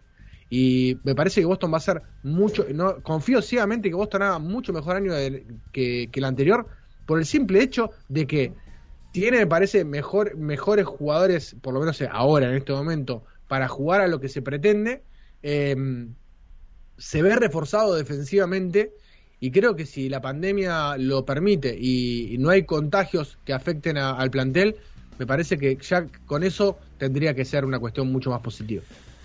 Y 0.49 0.99
me 1.05 1.15
parece 1.15 1.41
que 1.41 1.47
Boston 1.47 1.73
va 1.73 1.79
a 1.79 1.81
ser 1.81 2.03
mucho, 2.23 2.67
no, 2.75 3.03
confío 3.03 3.41
ciegamente 3.41 3.89
que 3.89 3.95
Boston 3.95 4.23
haga 4.23 4.39
mucho 4.39 4.73
mejor 4.73 4.97
año 4.97 5.13
que, 5.73 6.11
que 6.13 6.21
el 6.21 6.25
anterior, 6.25 6.67
por 7.07 7.19
el 7.19 7.25
simple 7.25 7.63
hecho 7.63 7.91
de 8.09 8.27
que 8.27 8.53
tiene, 9.13 9.39
me 9.39 9.47
parece, 9.47 9.85
mejor, 9.85 10.37
mejores 10.37 10.87
jugadores, 10.87 11.57
por 11.61 11.75
lo 11.75 11.81
menos 11.81 12.03
ahora, 12.11 12.49
en 12.49 12.57
este 12.57 12.73
momento, 12.73 13.25
para 13.47 13.69
jugar 13.69 14.01
a 14.01 14.09
lo 14.09 14.21
que 14.21 14.29
se 14.29 14.43
pretende. 14.43 15.03
Eh, 15.43 15.77
se 16.99 17.23
ve 17.23 17.35
reforzado 17.37 17.95
defensivamente 17.95 18.93
y 19.41 19.51
creo 19.51 19.75
que 19.75 19.87
si 19.87 20.09
la 20.09 20.21
pandemia 20.21 20.97
lo 20.99 21.25
permite 21.25 21.77
y, 21.77 22.37
no 22.39 22.51
hay 22.51 22.65
contagios 22.65 23.39
que 23.45 23.53
afecten 23.53 23.99
al 23.99 24.31
plantel, 24.31 24.77
me 25.19 25.27
parece 25.27 25.59
que 25.59 25.77
ya 25.77 26.07
con 26.27 26.45
eso 26.45 26.79
tendría 26.99 27.35
que 27.35 27.45
ser 27.45 27.65
una 27.65 27.81
cuestión 27.81 28.11
mucho 28.13 28.31
más 28.31 28.41
positiva 28.41 28.83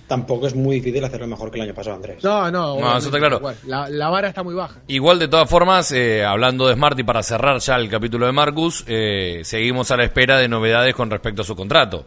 tampoco 0.07 0.47
es 0.47 0.55
muy 0.55 0.77
difícil 0.77 1.03
hacerlo 1.03 1.27
mejor 1.27 1.51
que 1.51 1.57
el 1.57 1.63
año 1.63 1.73
pasado, 1.73 1.97
Andrés. 1.97 2.23
No, 2.23 2.49
no, 2.49 2.79
no 2.79 2.97
eso 2.97 3.07
está 3.07 3.19
claro. 3.19 3.41
la, 3.65 4.09
vara 4.09 4.29
está 4.29 4.41
muy 4.41 4.55
baja. 4.55 4.79
Igual, 4.87 5.19
de 5.19 5.27
todas 5.27 5.49
formas, 5.49 5.91
eh, 5.91 6.23
hablando 6.23 6.67
de 6.67 6.75
Smart 6.75 6.97
y 6.97 7.03
para 7.03 7.21
cerrar 7.21 7.59
ya 7.59 7.75
el 7.75 7.89
capítulo 7.89 8.25
de 8.25 8.31
Marcus, 8.31 8.83
eh, 8.87 9.41
seguimos 9.43 9.91
a 9.91 9.97
la 9.97 10.05
espera 10.05 10.39
de 10.39 10.47
novedades 10.47 10.95
con 10.95 11.09
respecto 11.09 11.41
a 11.41 11.45
su 11.45 11.55
contrato. 11.55 12.05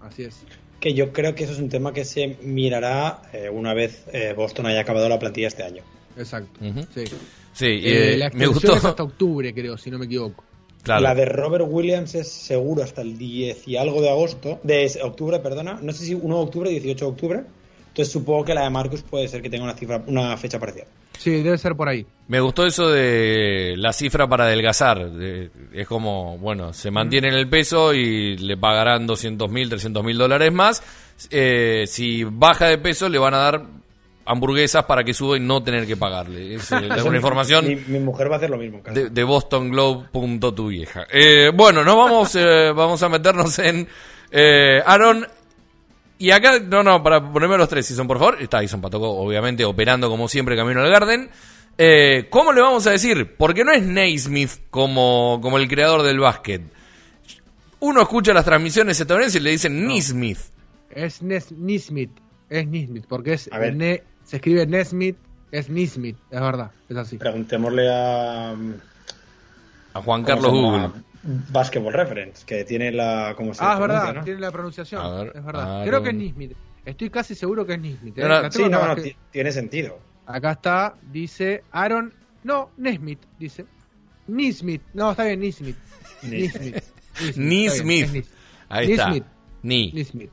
Así 0.00 0.24
es. 0.24 0.42
Que 0.78 0.94
yo 0.94 1.12
creo 1.12 1.34
que 1.34 1.44
eso 1.44 1.52
es 1.52 1.58
un 1.58 1.68
tema 1.68 1.92
que 1.92 2.04
se 2.04 2.38
mirará 2.42 3.22
eh, 3.32 3.48
una 3.50 3.72
vez 3.72 4.04
Boston 4.36 4.66
haya 4.66 4.80
acabado 4.80 5.08
la 5.08 5.18
plantilla 5.18 5.48
este 5.48 5.62
año. 5.62 5.82
Exacto. 6.16 6.60
Sí. 6.94 7.04
Sí, 7.52 8.16
la 8.16 8.30
me 8.30 8.46
gustó. 8.46 8.76
Es 8.76 8.84
hasta 8.84 9.02
octubre, 9.02 9.52
creo, 9.52 9.76
si 9.76 9.90
no 9.90 9.98
me 9.98 10.06
equivoco. 10.06 10.44
La 10.84 11.14
de 11.14 11.24
Robert 11.26 11.64
Williams 11.68 12.14
es 12.14 12.28
seguro 12.28 12.82
hasta 12.82 13.02
el 13.02 13.16
10 13.16 13.68
y 13.68 13.76
algo 13.76 14.00
de 14.00 14.10
agosto, 14.10 14.58
de 14.62 14.90
octubre, 15.02 15.38
perdona. 15.38 15.78
No 15.80 15.92
sé 15.92 16.04
si 16.04 16.14
1 16.14 16.22
de 16.22 16.42
octubre, 16.42 16.70
18 16.70 17.04
de 17.04 17.10
octubre. 17.10 17.42
Entonces 17.88 18.12
supongo 18.12 18.44
que 18.44 18.54
la 18.54 18.64
de 18.64 18.70
Marcus 18.70 19.02
puede 19.02 19.28
ser 19.28 19.42
que 19.42 19.50
tenga 19.50 19.64
una 19.64 19.74
cifra, 19.74 20.02
una 20.06 20.36
fecha 20.38 20.58
parecida. 20.58 20.86
Sí, 21.18 21.42
debe 21.42 21.58
ser 21.58 21.76
por 21.76 21.88
ahí. 21.88 22.06
Me 22.26 22.40
gustó 22.40 22.66
eso 22.66 22.90
de 22.90 23.74
la 23.76 23.92
cifra 23.92 24.26
para 24.26 24.44
adelgazar. 24.44 25.10
es 25.72 25.86
como, 25.86 26.38
bueno, 26.38 26.72
se 26.72 26.90
mantiene 26.90 27.28
en 27.28 27.34
el 27.34 27.48
peso 27.48 27.92
y 27.92 28.38
le 28.38 28.56
pagarán 28.56 29.06
200 29.06 29.50
mil, 29.50 29.68
300 29.68 30.02
mil 30.02 30.16
dólares 30.16 30.52
más. 30.52 30.82
Eh, 31.30 31.84
si 31.86 32.24
baja 32.24 32.66
de 32.66 32.78
peso, 32.78 33.08
le 33.08 33.18
van 33.18 33.34
a 33.34 33.38
dar 33.38 33.62
hamburguesas 34.24 34.84
para 34.84 35.04
que 35.04 35.14
suba 35.14 35.36
y 35.36 35.40
no 35.40 35.62
tener 35.62 35.86
que 35.86 35.96
pagarle. 35.96 36.54
Es, 36.54 36.70
eh, 36.72 36.88
una 37.04 37.16
información. 37.16 37.66
Mi, 37.86 37.98
mujer 37.98 38.30
va 38.30 38.34
a 38.34 38.36
hacer 38.38 38.50
lo 38.50 38.58
mismo. 38.58 38.82
De, 38.92 39.10
de 39.10 39.24
bostonglobe.tu 39.24 40.68
vieja. 40.68 41.06
Eh, 41.10 41.50
bueno, 41.54 41.84
no 41.84 41.96
vamos, 41.96 42.34
eh, 42.34 42.72
vamos 42.74 43.02
a 43.02 43.08
meternos 43.08 43.58
en 43.58 43.88
Aaron. 44.86 45.26
Y 46.18 46.30
acá, 46.30 46.60
no, 46.60 46.82
no, 46.82 47.02
para 47.02 47.32
ponerme 47.32 47.56
los 47.56 47.68
tres 47.68 47.86
son 47.86 48.06
por 48.06 48.18
favor. 48.18 48.40
Está 48.40 48.62
Ison 48.62 48.80
Patoco, 48.80 49.10
obviamente, 49.10 49.64
operando 49.64 50.08
como 50.08 50.28
siempre 50.28 50.56
camino 50.56 50.80
al 50.80 50.90
Garden. 50.90 51.30
¿Cómo 52.30 52.52
le 52.52 52.60
vamos 52.60 52.86
a 52.86 52.92
decir? 52.92 53.34
Porque 53.36 53.64
no 53.64 53.72
es 53.72 53.82
Naismith 53.82 54.50
como, 54.70 55.40
como 55.42 55.58
el 55.58 55.68
creador 55.68 56.02
del 56.02 56.20
básquet. 56.20 56.62
Uno 57.80 58.00
escucha 58.00 58.32
las 58.32 58.44
transmisiones 58.44 59.00
estadounidenses 59.00 59.40
y 59.40 59.44
le 59.44 59.50
dicen 59.50 59.88
Nismith. 59.88 60.38
Es 60.88 61.20
Nismith, 61.20 62.12
es 62.48 62.68
Nismith, 62.68 63.06
porque 63.08 63.32
es 63.32 63.50
se 64.24 64.36
escribe 64.36 64.66
Nesmith, 64.66 65.16
es 65.50 65.68
Nismith, 65.68 66.16
es 66.30 66.40
verdad, 66.40 66.70
es 66.88 66.96
así. 66.96 67.18
Preguntémosle 67.18 67.88
a. 67.90 68.54
A 69.94 70.00
Juan 70.00 70.24
Carlos 70.24 70.50
Google. 70.50 70.90
Basketball 71.22 71.92
Reference, 71.92 72.44
que 72.44 72.64
tiene 72.64 72.90
la. 72.90 73.34
¿cómo 73.36 73.54
se 73.54 73.62
ah, 73.62 73.74
es 73.74 73.80
verdad, 73.80 74.24
tiene 74.24 74.40
la 74.40 74.50
pronunciación. 74.50 75.30
es 75.34 75.44
verdad. 75.44 75.84
Creo 75.84 76.02
que 76.02 76.10
es 76.10 76.14
Nismith. 76.14 76.52
Estoy 76.84 77.10
casi 77.10 77.34
seguro 77.34 77.64
que 77.64 77.74
es 77.74 77.80
Nismith. 77.80 78.18
¿eh? 78.18 78.24
No, 78.26 78.50
sí, 78.50 78.68
no, 78.68 78.94
no, 78.94 79.02
tiene 79.30 79.52
sentido. 79.52 79.98
Acá 80.26 80.52
está, 80.52 80.94
dice 81.12 81.62
Aaron. 81.70 82.12
No, 82.42 82.70
Nesmith, 82.76 83.20
dice. 83.38 83.66
Nismith. 84.26 84.82
No, 84.94 85.12
está 85.12 85.24
bien, 85.24 85.40
Nismith. 85.40 85.76
Nismith. 86.22 86.82
Nismith. 87.36 88.26
Ahí 88.68 88.92
está. 88.92 89.10
Nismith. 89.62 89.94
Nismith. 89.94 90.30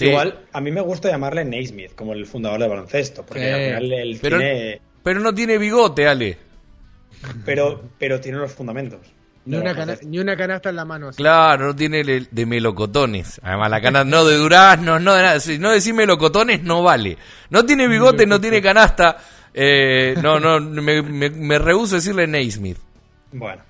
Igual, 0.00 0.46
a 0.52 0.60
mí 0.60 0.70
me 0.70 0.80
gusta 0.80 1.10
llamarle 1.10 1.44
Naismith, 1.44 1.94
como 1.94 2.12
el 2.12 2.26
fundador 2.26 2.60
de 2.60 2.68
baloncesto, 2.68 3.24
porque 3.24 3.52
al 3.52 3.66
final 3.66 3.92
él 3.92 4.18
pero, 4.20 4.38
tiene... 4.38 4.80
Pero 5.02 5.20
no 5.20 5.34
tiene 5.34 5.58
bigote, 5.58 6.06
Ale. 6.06 6.36
Pero, 7.44 7.82
pero 7.98 8.20
tiene 8.20 8.38
los 8.38 8.52
fundamentos. 8.52 9.00
Ni 9.44 9.56
una, 9.56 9.72
ni 10.02 10.18
una, 10.18 10.36
canasta 10.36 10.68
en 10.68 10.76
la 10.76 10.84
mano. 10.84 11.10
Claro, 11.16 11.68
no 11.68 11.76
tiene 11.76 12.04
de 12.04 12.46
melocotones. 12.46 13.40
Además, 13.42 13.70
la 13.70 13.80
canasta 13.80 14.04
no 14.04 14.24
de 14.26 14.36
duraznos, 14.36 15.00
no 15.00 15.14
de 15.14 15.22
nada. 15.22 15.40
Si 15.40 15.58
no 15.58 15.70
decir 15.70 15.94
melocotones, 15.94 16.62
no 16.62 16.82
vale. 16.82 17.16
No 17.48 17.64
tiene 17.64 17.88
bigote, 17.88 18.26
no 18.26 18.38
tiene 18.38 18.60
canasta. 18.60 19.16
Eh, 19.54 20.14
no, 20.22 20.38
no, 20.38 20.60
me, 20.60 21.00
me, 21.00 21.30
me 21.30 21.58
rehuso 21.58 21.94
a 21.94 21.98
decirle 21.98 22.26
Naismith. 22.26 22.76
Bueno. 23.32 23.62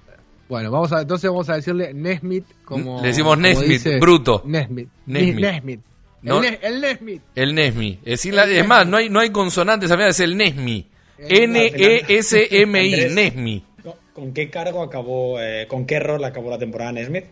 Bueno, 0.48 0.70
vamos 0.70 0.92
a, 0.92 1.02
entonces 1.02 1.28
vamos 1.28 1.48
a 1.50 1.56
decirle 1.56 1.92
Nesmith 1.92 2.46
como. 2.64 3.02
Le 3.02 3.08
decimos 3.08 3.36
Nesmith, 3.38 3.86
bruto. 4.00 4.42
Nesmith. 4.46 4.88
Nesmith. 5.06 5.40
Nesmith. 5.40 5.80
No, 6.22 6.42
el, 6.42 6.58
el 6.62 6.80
Nesmith. 6.80 7.22
El 7.34 7.54
Nesmi. 7.54 8.00
Es 8.04 8.26
más, 8.66 8.86
no 8.86 8.96
hay, 8.96 9.08
no 9.08 9.20
hay 9.20 9.30
consonantes, 9.30 9.90
es 9.90 10.20
el 10.20 10.36
Nesmi. 10.36 10.86
N-E-S-M-I, 11.18 13.14
Nesmi. 13.14 13.64
¿Con 14.12 14.32
qué 14.32 14.50
cargo 14.50 14.82
acabó, 14.82 15.40
eh, 15.40 15.66
con 15.68 15.86
qué 15.86 16.00
rol 16.00 16.24
acabó 16.24 16.50
la 16.50 16.58
temporada 16.58 16.90
Nesmith? 16.90 17.26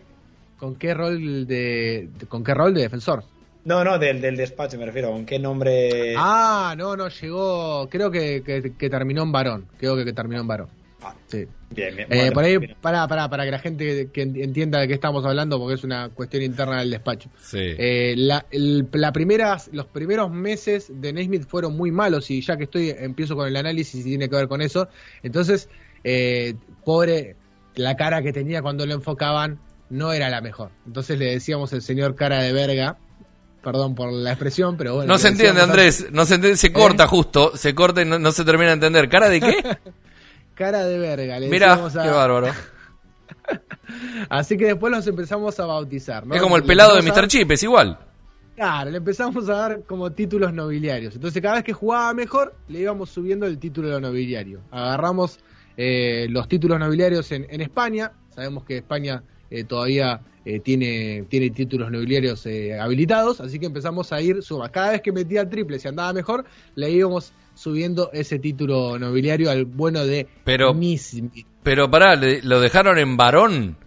¿Con 0.57 0.75
qué 0.75 0.93
rol 0.93 1.45
de, 1.45 2.09
con 2.29 2.43
qué 2.43 2.53
rol 2.53 2.73
de 2.73 2.83
defensor? 2.83 3.23
No, 3.65 3.83
no, 3.83 3.99
del, 3.99 4.21
del 4.21 4.37
despacho 4.37 4.77
me 4.77 4.85
refiero. 4.85 5.11
¿Con 5.11 5.25
qué 5.25 5.37
nombre? 5.37 6.15
Ah, 6.17 6.73
no, 6.77 6.95
no, 6.95 7.09
llegó, 7.09 7.89
creo 7.89 8.09
que, 8.09 8.41
que, 8.77 8.89
terminó 8.89 9.23
en 9.23 9.31
varón. 9.33 9.67
Creo 9.77 9.97
que, 9.97 10.05
que 10.05 10.13
terminó 10.13 10.39
en 10.39 10.47
varón. 10.47 10.69
Ah, 11.01 11.13
sí. 11.27 11.45
Bien, 11.69 11.95
bien. 11.95 12.07
Eh, 12.09 12.31
por 12.31 12.43
ahí, 12.43 12.57
para, 12.81 13.07
para, 13.07 13.29
para 13.29 13.45
que 13.45 13.51
la 13.51 13.59
gente 13.59 14.09
que 14.11 14.21
entienda 14.21 14.79
de 14.79 14.87
qué 14.87 14.93
estamos 14.93 15.25
hablando, 15.25 15.59
porque 15.59 15.75
es 15.75 15.83
una 15.83 16.09
cuestión 16.09 16.43
interna 16.43 16.79
del 16.79 16.91
despacho. 16.91 17.29
Sí. 17.39 17.59
Eh, 17.59 18.15
la, 18.17 18.45
el, 18.51 18.87
la 18.93 19.11
primeras, 19.11 19.69
los 19.73 19.85
primeros 19.85 20.31
meses 20.31 20.87
de 20.89 21.13
Naismith 21.13 21.45
fueron 21.47 21.75
muy 21.75 21.91
malos 21.91 22.31
y 22.31 22.41
ya 22.41 22.57
que 22.57 22.63
estoy, 22.63 22.89
empiezo 22.97 23.35
con 23.35 23.47
el 23.47 23.55
análisis 23.55 24.01
y 24.01 24.09
tiene 24.09 24.29
que 24.29 24.35
ver 24.35 24.47
con 24.47 24.61
eso. 24.61 24.87
Entonces, 25.23 25.69
eh, 26.03 26.55
pobre, 26.85 27.35
la 27.75 27.95
cara 27.95 28.21
que 28.21 28.31
tenía 28.31 28.61
cuando 28.61 28.85
lo 28.85 28.93
enfocaban 28.93 29.59
no 29.89 30.13
era 30.13 30.29
la 30.29 30.41
mejor. 30.41 30.71
Entonces 30.85 31.19
le 31.19 31.25
decíamos 31.25 31.73
el 31.73 31.81
señor 31.81 32.15
cara 32.15 32.41
de 32.41 32.53
verga, 32.53 32.97
perdón 33.63 33.95
por 33.95 34.11
la 34.11 34.31
expresión, 34.31 34.77
pero 34.77 34.95
bueno. 34.95 35.11
No 35.11 35.19
se 35.19 35.29
entiende, 35.29 35.61
Andrés, 35.61 36.07
no 36.11 36.25
se 36.25 36.35
entiende, 36.35 36.57
se 36.57 36.71
corta 36.71 37.03
¿Eh? 37.03 37.07
justo, 37.07 37.55
se 37.55 37.75
corta 37.75 38.01
y 38.01 38.05
no, 38.05 38.19
no, 38.19 38.31
se 38.31 38.45
termina 38.45 38.69
de 38.69 38.75
entender. 38.75 39.09
¿Cara 39.09 39.29
de 39.29 39.41
qué? 39.41 39.77
cara 40.57 40.85
de 40.85 40.97
verga, 40.97 41.39
le 41.39 41.47
Mira, 41.49 41.73
a... 41.73 41.89
qué 41.89 42.09
bárbaro. 42.09 42.47
Así 44.29 44.57
que 44.57 44.65
después 44.65 44.91
los 44.91 45.05
empezamos 45.07 45.59
a 45.59 45.65
bautizar, 45.65 46.25
¿no? 46.25 46.35
Es 46.35 46.41
como 46.41 46.57
el 46.57 46.63
pelado 46.63 46.95
de 46.95 47.01
Mr. 47.01 47.27
Chip, 47.27 47.51
es 47.51 47.63
igual. 47.63 47.97
Claro, 48.55 48.89
le 48.89 48.97
empezamos 48.97 49.47
a 49.49 49.53
dar 49.53 49.83
como 49.83 50.11
títulos 50.11 50.51
nobiliarios. 50.51 51.15
Entonces 51.15 51.41
cada 51.41 51.55
vez 51.55 51.63
que 51.63 51.73
jugaba 51.73 52.13
mejor, 52.13 52.55
le 52.67 52.79
íbamos 52.79 53.09
subiendo 53.11 53.45
el 53.45 53.59
título 53.59 53.99
nobiliario. 53.99 54.61
Agarramos 54.71 55.39
eh, 55.77 56.25
los 56.29 56.47
títulos 56.47 56.79
nobiliarios 56.79 57.31
en, 57.31 57.45
en, 57.49 57.61
España. 57.61 58.11
Sabemos 58.29 58.63
que 58.63 58.77
España 58.77 59.21
eh, 59.51 59.63
todavía 59.63 60.21
eh, 60.49 60.61
tiene, 60.61 61.25
tiene 61.27 61.49
títulos 61.49 61.91
nobiliarios 61.91 62.45
eh, 62.45 62.79
habilitados, 62.79 63.41
así 63.41 63.59
que 63.59 63.65
empezamos 63.65 64.13
a 64.13 64.21
ir 64.21 64.41
suba. 64.41 64.69
Cada 64.69 64.91
vez 64.91 65.01
que 65.01 65.11
metía 65.11 65.41
el 65.41 65.49
triple, 65.49 65.77
si 65.77 65.89
andaba 65.89 66.13
mejor, 66.13 66.45
le 66.75 66.89
íbamos 66.89 67.33
subiendo 67.57 68.09
ese 68.13 68.39
título 68.39 68.97
nobiliario 68.99 69.49
al 69.49 69.65
bueno 69.65 70.05
de 70.05 70.27
pero. 70.43 70.75
Pero 71.63 71.91
pará, 71.91 72.15
¿lo 72.15 72.61
dejaron 72.61 72.97
en 72.97 73.17
varón? 73.17 73.77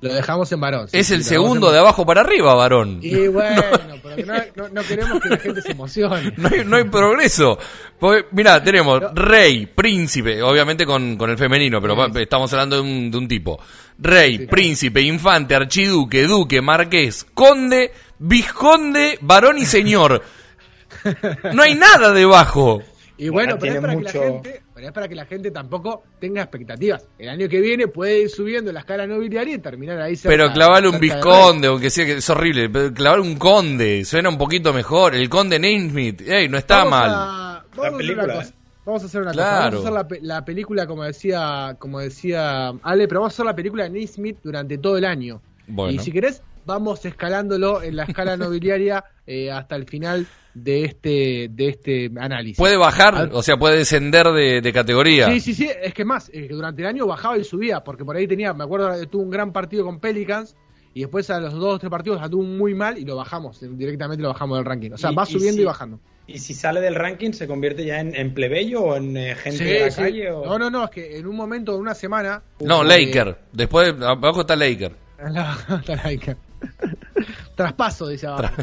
Lo 0.00 0.12
dejamos 0.12 0.52
en 0.52 0.60
varón. 0.60 0.88
Sí, 0.88 0.98
es 0.98 1.10
el 1.10 1.24
segundo 1.24 1.72
de 1.72 1.78
abajo 1.78 2.04
para 2.04 2.20
arriba, 2.20 2.54
varón. 2.54 2.98
Y 3.02 3.28
bueno, 3.28 3.62
no. 3.88 3.94
pero 4.02 4.26
no, 4.26 4.34
no, 4.54 4.68
no, 4.68 4.82
queremos 4.82 5.20
que 5.22 5.28
la 5.30 5.38
gente 5.38 5.62
se 5.62 5.72
emocione. 5.72 6.34
No 6.36 6.48
hay, 6.52 6.64
no 6.64 6.76
hay 6.76 6.84
progreso. 6.84 7.58
Porque, 7.98 8.26
mirá, 8.32 8.62
tenemos 8.62 9.02
rey, 9.14 9.66
príncipe, 9.66 10.42
obviamente 10.42 10.84
con, 10.84 11.16
con 11.16 11.30
el 11.30 11.38
femenino, 11.38 11.80
pero 11.80 11.96
sí. 12.06 12.20
estamos 12.20 12.52
hablando 12.52 12.76
de 12.76 12.82
un, 12.82 13.10
de 13.10 13.18
un 13.18 13.26
tipo. 13.26 13.58
Rey, 13.98 14.46
príncipe, 14.46 15.00
infante, 15.00 15.54
archiduque, 15.54 16.24
duque, 16.24 16.60
marqués, 16.60 17.24
conde, 17.32 17.90
vizconde, 18.18 19.18
varón 19.22 19.58
y 19.58 19.64
señor. 19.64 20.22
No 21.52 21.62
hay 21.62 21.74
nada 21.74 22.12
debajo. 22.12 22.82
Y 23.18 23.30
bueno, 23.30 23.56
pero 23.58 23.74
es, 23.74 23.80
para 23.80 23.94
mucho... 23.94 24.12
que 24.12 24.18
la 24.18 24.24
gente, 24.24 24.62
pero 24.74 24.86
es 24.86 24.92
para 24.92 25.08
que 25.08 25.14
la 25.14 25.24
gente 25.24 25.50
tampoco 25.50 26.02
tenga 26.20 26.42
expectativas. 26.42 27.08
El 27.18 27.30
año 27.30 27.48
que 27.48 27.60
viene 27.60 27.88
puede 27.88 28.22
ir 28.22 28.28
subiendo 28.28 28.72
la 28.72 28.80
escala 28.80 29.06
nobiliaria 29.06 29.54
y 29.54 29.58
terminar 29.58 30.00
ahí 30.00 30.16
cerca, 30.16 30.36
Pero 30.36 30.52
clavarle 30.52 30.88
un 30.90 31.00
vizconde, 31.00 31.68
aunque 31.68 31.88
sea 31.88 32.04
que 32.04 32.12
es 32.14 32.30
horrible, 32.30 32.68
pero 32.68 32.92
clavar 32.92 33.20
un 33.20 33.36
conde 33.36 34.04
suena 34.04 34.28
un 34.28 34.36
poquito 34.36 34.72
mejor. 34.72 35.14
El 35.14 35.28
conde 35.30 35.58
Naismith, 35.58 36.20
ey, 36.28 36.48
no 36.48 36.58
está 36.58 36.78
vamos 36.78 36.90
mal. 36.90 37.10
A, 37.10 37.64
vamos, 37.74 37.92
a 37.92 37.96
hacer 37.96 38.18
una 38.18 38.34
cosa. 38.34 38.54
vamos 38.84 39.02
a 39.02 39.06
hacer 39.06 39.22
una 39.22 39.32
claro. 39.32 39.78
cosa. 39.78 39.90
Vamos 39.90 40.02
a 40.02 40.06
hacer 40.06 40.22
la, 40.22 40.34
la, 40.34 40.44
película 40.44 40.86
como 40.86 41.04
decía, 41.04 41.76
como 41.78 42.00
decía 42.00 42.68
Ale, 42.82 43.08
pero 43.08 43.20
vamos 43.20 43.32
a 43.32 43.34
hacer 43.34 43.46
la 43.46 43.56
película 43.56 43.84
de 43.84 43.90
Naismith 43.90 44.38
durante 44.42 44.76
todo 44.76 44.98
el 44.98 45.06
año. 45.06 45.40
Bueno. 45.66 45.92
Y 45.92 46.04
si 46.04 46.12
querés, 46.12 46.42
vamos 46.66 47.04
escalándolo 47.04 47.82
en 47.82 47.96
la 47.96 48.04
escala 48.04 48.36
nobiliaria 48.36 49.04
eh, 49.26 49.50
hasta 49.50 49.76
el 49.76 49.86
final 49.86 50.26
de 50.52 50.84
este 50.84 51.48
de 51.50 51.68
este 51.68 52.10
análisis. 52.18 52.58
Puede 52.58 52.76
bajar, 52.76 53.30
o 53.32 53.42
sea, 53.42 53.56
puede 53.56 53.78
descender 53.78 54.26
de, 54.28 54.60
de, 54.60 54.72
categoría. 54.72 55.26
Sí, 55.26 55.40
sí, 55.40 55.54
sí, 55.54 55.70
es 55.82 55.94
que 55.94 56.04
más, 56.04 56.28
es 56.30 56.48
que 56.48 56.54
durante 56.54 56.82
el 56.82 56.88
año 56.88 57.06
bajaba 57.06 57.38
y 57.38 57.44
subía, 57.44 57.80
porque 57.84 58.04
por 58.04 58.16
ahí 58.16 58.26
tenía, 58.26 58.52
me 58.52 58.64
acuerdo, 58.64 59.06
tuvo 59.08 59.22
un 59.22 59.30
gran 59.30 59.52
partido 59.52 59.84
con 59.84 60.00
Pelicans 60.00 60.56
y 60.96 61.00
después 61.00 61.28
a 61.28 61.38
los 61.40 61.52
dos 61.52 61.74
o 61.74 61.78
tres 61.78 61.90
partidos 61.90 62.22
la 62.22 62.28
tuvo 62.30 62.42
muy 62.42 62.72
mal 62.72 62.96
y 62.96 63.04
lo 63.04 63.16
bajamos, 63.16 63.60
directamente 63.60 64.22
lo 64.22 64.28
bajamos 64.28 64.56
del 64.56 64.64
ranking. 64.64 64.92
O 64.92 64.96
sea, 64.96 65.12
y, 65.12 65.14
va 65.14 65.26
subiendo 65.26 65.52
y, 65.52 65.56
si, 65.56 65.62
y, 65.62 65.64
bajando. 65.66 66.00
¿Y 66.26 66.38
si 66.38 66.54
sale 66.54 66.80
del 66.80 66.94
ranking 66.94 67.32
se 67.32 67.46
convierte 67.46 67.84
ya 67.84 68.00
en, 68.00 68.16
en 68.16 68.32
plebeyo 68.32 68.82
o 68.82 68.96
en 68.96 69.14
eh, 69.14 69.34
gente 69.34 69.58
sí, 69.58 69.64
de 69.64 69.80
la 69.80 69.90
sí. 69.90 70.00
calle? 70.00 70.30
O... 70.30 70.46
No, 70.46 70.58
no, 70.58 70.70
no, 70.70 70.84
es 70.84 70.90
que 70.90 71.18
en 71.18 71.26
un 71.26 71.36
momento, 71.36 71.74
en 71.74 71.80
una 71.82 71.94
semana... 71.94 72.42
No, 72.60 72.82
eh, 72.82 72.86
Laker, 72.86 73.36
después 73.52 73.94
abajo 74.00 74.40
está 74.40 74.56
Laker. 74.56 74.92
No, 75.68 75.76
está 75.76 75.96
Laker. 75.96 76.36
Traspaso, 77.56 78.08
dice 78.08 78.26
abajo. 78.26 78.54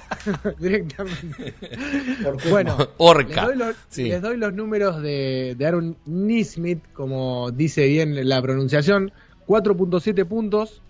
Directamente. 0.58 1.54
bueno, 2.50 2.76
Orca. 2.98 3.46
Les 3.46 3.46
doy, 3.46 3.56
los, 3.56 3.76
sí. 3.88 4.04
les 4.04 4.22
doy 4.22 4.36
los 4.36 4.52
números 4.52 5.00
de, 5.00 5.54
de, 5.56 5.66
Aaron 5.66 5.96
Nismith, 6.04 6.82
como 6.92 7.50
dice 7.50 7.86
bien 7.86 8.28
la 8.28 8.42
pronunciación: 8.42 9.12
4.7 9.46 10.26
puntos, 10.26 10.82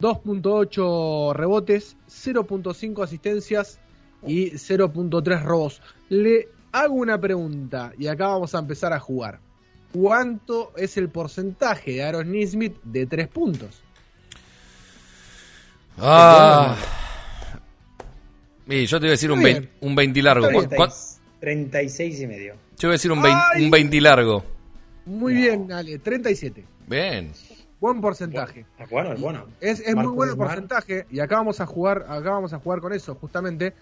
2.8 0.00 1.34
rebotes, 1.34 1.96
0.5 2.08 3.04
asistencias 3.04 3.78
y 4.26 4.52
0.3 4.52 5.42
robos. 5.42 5.82
Le 6.08 6.48
hago 6.72 6.94
una 6.94 7.20
pregunta 7.20 7.92
y 7.98 8.06
acá 8.06 8.28
vamos 8.28 8.54
a 8.54 8.58
empezar 8.58 8.92
a 8.92 9.00
jugar. 9.00 9.40
¿Cuánto 9.92 10.72
es 10.76 10.96
el 10.96 11.08
porcentaje 11.08 11.92
de 11.92 12.02
Aaron 12.02 12.30
Nismith 12.32 12.76
de 12.82 13.06
3 13.06 13.28
puntos? 13.28 13.85
Ah. 15.98 16.76
Y 18.68 18.86
yo 18.86 18.98
te 18.98 19.06
iba 19.06 19.10
a 19.10 19.12
decir 19.12 19.30
un, 19.30 19.42
20, 19.42 19.70
un 19.80 19.94
20 19.94 20.22
largo. 20.22 20.48
30, 20.48 20.76
36 21.40 22.20
y 22.20 22.26
medio. 22.26 22.54
Yo 22.78 22.88
iba 22.88 22.92
a 22.92 22.92
decir 22.92 23.12
un 23.12 23.22
20, 23.22 23.40
un 23.62 23.70
20 23.70 24.00
largo. 24.00 24.44
Muy 25.04 25.34
no. 25.34 25.40
bien, 25.40 25.72
Ale, 25.72 25.98
37. 25.98 26.64
Bien. 26.86 27.32
Buen 27.80 28.00
porcentaje. 28.00 28.66
Es 28.78 28.90
bueno, 28.90 29.12
es 29.12 29.20
bueno. 29.20 29.46
Es, 29.60 29.80
es 29.80 29.94
muy 29.94 30.06
bueno 30.06 30.32
el 30.32 30.38
porcentaje 30.38 31.06
y 31.10 31.20
acá 31.20 31.36
vamos 31.36 31.60
a 31.60 31.66
jugar, 31.66 32.06
acá 32.08 32.30
vamos 32.30 32.52
a 32.52 32.58
jugar 32.58 32.80
con 32.80 32.92
eso 32.92 33.14
justamente 33.14 33.74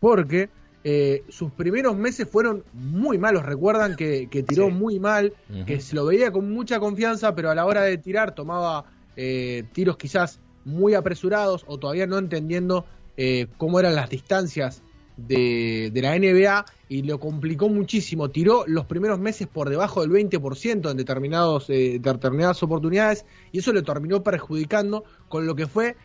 porque 0.00 0.50
eh, 0.84 1.24
sus 1.28 1.50
primeros 1.52 1.96
meses 1.96 2.28
fueron 2.28 2.62
muy 2.72 3.18
malos. 3.18 3.44
Recuerdan 3.44 3.96
que, 3.96 4.28
que 4.30 4.42
tiró 4.42 4.66
sí. 4.66 4.72
muy 4.72 5.00
mal, 5.00 5.32
uh 5.48 5.52
-huh. 5.52 5.64
que 5.64 5.80
se 5.80 5.96
lo 5.96 6.06
veía 6.06 6.30
con 6.30 6.52
mucha 6.52 6.78
confianza, 6.78 7.34
pero 7.34 7.50
a 7.50 7.54
la 7.54 7.64
hora 7.64 7.82
de 7.82 7.98
tirar 7.98 8.34
tomaba 8.34 8.84
eh, 9.16 9.64
tiros 9.72 9.96
quizás 9.96 10.40
muy 10.68 10.94
apresurados 10.94 11.64
o 11.66 11.78
todavía 11.78 12.06
no 12.06 12.18
entendiendo 12.18 12.84
eh, 13.16 13.48
cómo 13.56 13.80
eran 13.80 13.94
las 13.94 14.10
distancias 14.10 14.82
de, 15.16 15.90
de, 15.92 16.02
la 16.02 16.16
NBA 16.16 16.64
y 16.88 17.02
lo 17.02 17.18
complicó 17.18 17.68
muchísimo. 17.68 18.30
Tiró 18.30 18.64
los 18.66 18.84
primeros 18.86 19.18
meses 19.18 19.48
por 19.48 19.68
debajo 19.68 20.02
del 20.02 20.10
20% 20.10 20.90
en 20.90 20.96
determinados, 20.96 21.68
eh, 21.70 21.98
determinadas 22.00 22.62
oportunidades 22.62 23.24
y 23.50 23.58
eso 23.58 23.72
le 23.72 23.82
terminó 23.82 24.22
perjudicando 24.22 25.04
con 25.28 25.46
lo 25.46 25.56
que 25.56 25.66
fue, 25.66 25.96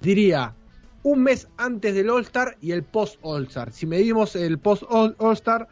diría, 0.00 0.54
un 1.02 1.22
mes 1.22 1.48
antes 1.56 1.94
del 1.94 2.10
All-Star 2.10 2.56
y 2.60 2.72
el 2.72 2.82
post-All-Star. 2.82 3.72
Si 3.72 3.86
medimos 3.86 4.36
el 4.36 4.58
post-All-Star, 4.58 5.66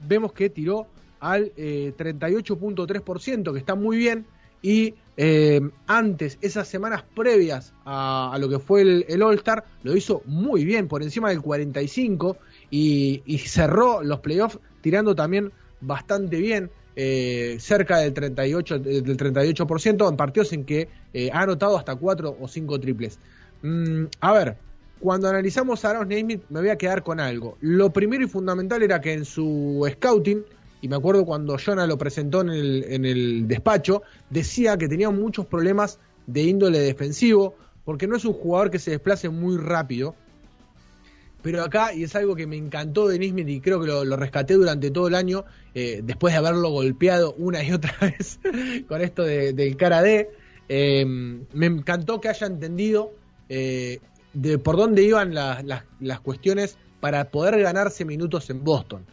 vemos 0.00 0.32
que 0.32 0.50
tiró 0.50 0.88
al 1.20 1.52
eh, 1.56 1.94
38.3%, 1.96 3.52
que 3.52 3.58
está 3.58 3.76
muy 3.76 3.96
bien, 3.96 4.26
y 4.60 4.94
eh, 5.16 5.60
antes, 5.86 6.38
esas 6.40 6.68
semanas 6.68 7.04
previas 7.14 7.72
a, 7.84 8.36
lo 8.40 8.48
que 8.48 8.58
fue 8.58 8.82
el, 8.82 9.04
el 9.08 9.22
All-Star, 9.22 9.64
lo 9.82 9.96
hizo 9.96 10.22
muy 10.24 10.64
bien, 10.64 10.88
por 10.88 11.02
encima 11.02 11.30
del 11.30 11.42
45 11.42 12.36
y, 12.70 13.22
y 13.26 13.38
cerró 13.38 14.02
los 14.02 14.20
playoffs 14.20 14.58
tirando 14.80 15.14
también 15.14 15.52
bastante 15.80 16.38
bien, 16.38 16.70
eh, 16.94 17.56
cerca 17.58 17.98
del 17.98 18.12
38%, 18.12 18.80
del 18.80 19.16
38% 19.16 20.08
en 20.08 20.16
partidos 20.16 20.52
en 20.52 20.64
que 20.64 20.88
eh, 21.14 21.30
ha 21.32 21.40
anotado 21.40 21.78
hasta 21.78 21.96
4 21.96 22.36
o 22.40 22.48
5 22.48 22.80
triples. 22.80 23.18
Mm, 23.62 24.04
a 24.20 24.32
ver, 24.32 24.56
cuando 25.00 25.28
analizamos 25.28 25.84
a 25.84 25.90
Aaron 25.90 26.08
Naismith 26.08 26.42
me 26.50 26.60
voy 26.60 26.68
a 26.68 26.76
quedar 26.76 27.02
con 27.02 27.18
algo. 27.18 27.56
Lo 27.60 27.92
primero 27.92 28.24
y 28.24 28.28
fundamental 28.28 28.82
era 28.82 29.00
que 29.00 29.12
en 29.12 29.24
su 29.24 29.88
scouting, 29.90 30.44
y 30.82 30.88
me 30.88 30.96
acuerdo 30.96 31.24
cuando 31.24 31.56
Jonah 31.56 31.86
lo 31.86 31.96
presentó 31.96 32.40
en 32.40 32.50
el, 32.50 32.84
en 32.88 33.04
el 33.04 33.46
despacho, 33.46 34.02
decía 34.28 34.76
que 34.76 34.88
tenía 34.88 35.10
muchos 35.10 35.46
problemas 35.46 36.00
de 36.26 36.42
índole 36.42 36.80
defensivo, 36.80 37.54
porque 37.84 38.08
no 38.08 38.16
es 38.16 38.24
un 38.24 38.32
jugador 38.32 38.70
que 38.70 38.80
se 38.80 38.90
desplace 38.90 39.28
muy 39.28 39.56
rápido. 39.56 40.16
Pero 41.40 41.62
acá, 41.62 41.94
y 41.94 42.02
es 42.02 42.16
algo 42.16 42.34
que 42.34 42.48
me 42.48 42.56
encantó 42.56 43.06
de 43.06 43.18
Nismith 43.18 43.48
y 43.48 43.60
creo 43.60 43.80
que 43.80 43.86
lo, 43.86 44.16
rescaté 44.16 44.54
durante 44.54 44.90
todo 44.90 45.06
el 45.06 45.14
año, 45.14 45.44
eh, 45.74 46.00
después 46.02 46.34
de 46.34 46.38
haberlo 46.38 46.70
golpeado 46.70 47.34
una 47.38 47.62
y 47.62 47.72
otra 47.72 47.94
vez 48.00 48.40
con 48.88 49.02
esto 49.02 49.22
del 49.22 49.76
cara 49.76 50.02
D, 50.02 50.30
eh, 50.68 51.04
me 51.06 51.66
encantó 51.66 52.20
que 52.20 52.28
haya 52.28 52.48
entendido 52.48 53.12
eh, 53.48 54.00
de 54.32 54.58
por 54.58 54.76
dónde 54.76 55.02
iban 55.02 55.32
las 55.32 56.20
cuestiones 56.22 56.76
para 56.98 57.30
poder 57.30 57.60
ganarse 57.60 58.04
minutos 58.04 58.50
en 58.50 58.64
Boston. 58.64 59.04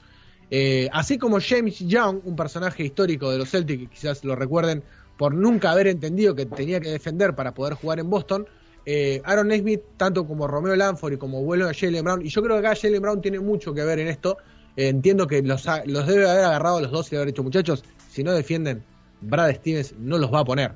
Así 0.91 1.17
como 1.17 1.39
James 1.39 1.79
Young, 1.79 2.21
un 2.23 2.35
personaje 2.35 2.83
histórico 2.83 3.31
de 3.31 3.37
los 3.37 3.49
Celtics, 3.49 3.89
quizás 3.89 4.23
lo 4.23 4.35
recuerden 4.35 4.83
por 5.17 5.33
nunca 5.33 5.71
haber 5.71 5.87
entendido 5.87 6.33
que 6.33 6.45
tenía 6.45 6.79
que 6.79 6.89
defender 6.89 7.35
para 7.35 7.53
poder 7.53 7.73
jugar 7.73 7.99
en 7.99 8.09
Boston, 8.09 8.47
eh, 8.85 9.21
Aaron 9.23 9.51
Smith, 9.51 9.81
tanto 9.97 10.25
como 10.25 10.47
Romeo 10.47 10.75
Lanford 10.75 11.13
y 11.13 11.17
como 11.17 11.43
vuelo 11.43 11.67
a 11.67 11.73
Jalen 11.73 12.03
Brown, 12.03 12.25
y 12.25 12.29
yo 12.29 12.41
creo 12.41 12.59
que 12.59 12.67
acá 12.67 12.79
Jalen 12.81 13.01
Brown 13.01 13.21
tiene 13.21 13.39
mucho 13.39 13.73
que 13.73 13.83
ver 13.83 13.99
en 13.99 14.07
esto. 14.07 14.37
Eh, 14.75 14.87
entiendo 14.87 15.27
que 15.27 15.41
los, 15.41 15.65
los 15.85 16.07
debe 16.07 16.29
haber 16.29 16.45
agarrado 16.45 16.81
los 16.81 16.89
dos 16.89 17.11
y 17.11 17.15
haber 17.15 17.27
dicho, 17.27 17.43
muchachos, 17.43 17.83
si 18.09 18.23
no 18.23 18.31
defienden, 18.31 18.83
Brad 19.21 19.55
Stevens 19.55 19.93
no 19.99 20.17
los 20.17 20.33
va 20.33 20.39
a 20.39 20.45
poner. 20.45 20.71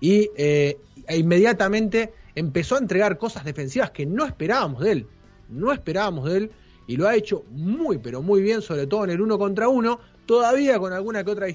Y 0.00 0.30
eh, 0.36 0.78
e 1.08 1.16
inmediatamente 1.16 2.12
empezó 2.34 2.76
a 2.76 2.78
entregar 2.78 3.18
cosas 3.18 3.44
defensivas 3.44 3.90
que 3.90 4.04
no 4.04 4.26
esperábamos 4.26 4.82
de 4.82 4.92
él. 4.92 5.06
No 5.48 5.72
esperábamos 5.72 6.30
de 6.30 6.36
él 6.36 6.50
y 6.86 6.96
lo 6.96 7.08
ha 7.08 7.14
hecho 7.14 7.44
muy, 7.50 7.98
pero 7.98 8.22
muy 8.22 8.40
bien, 8.42 8.62
sobre 8.62 8.86
todo 8.86 9.04
en 9.04 9.10
el 9.10 9.20
uno 9.20 9.38
contra 9.38 9.68
uno, 9.68 9.98
todavía 10.24 10.78
con 10.78 10.92
alguna 10.92 11.24
que 11.24 11.30
otra 11.30 11.46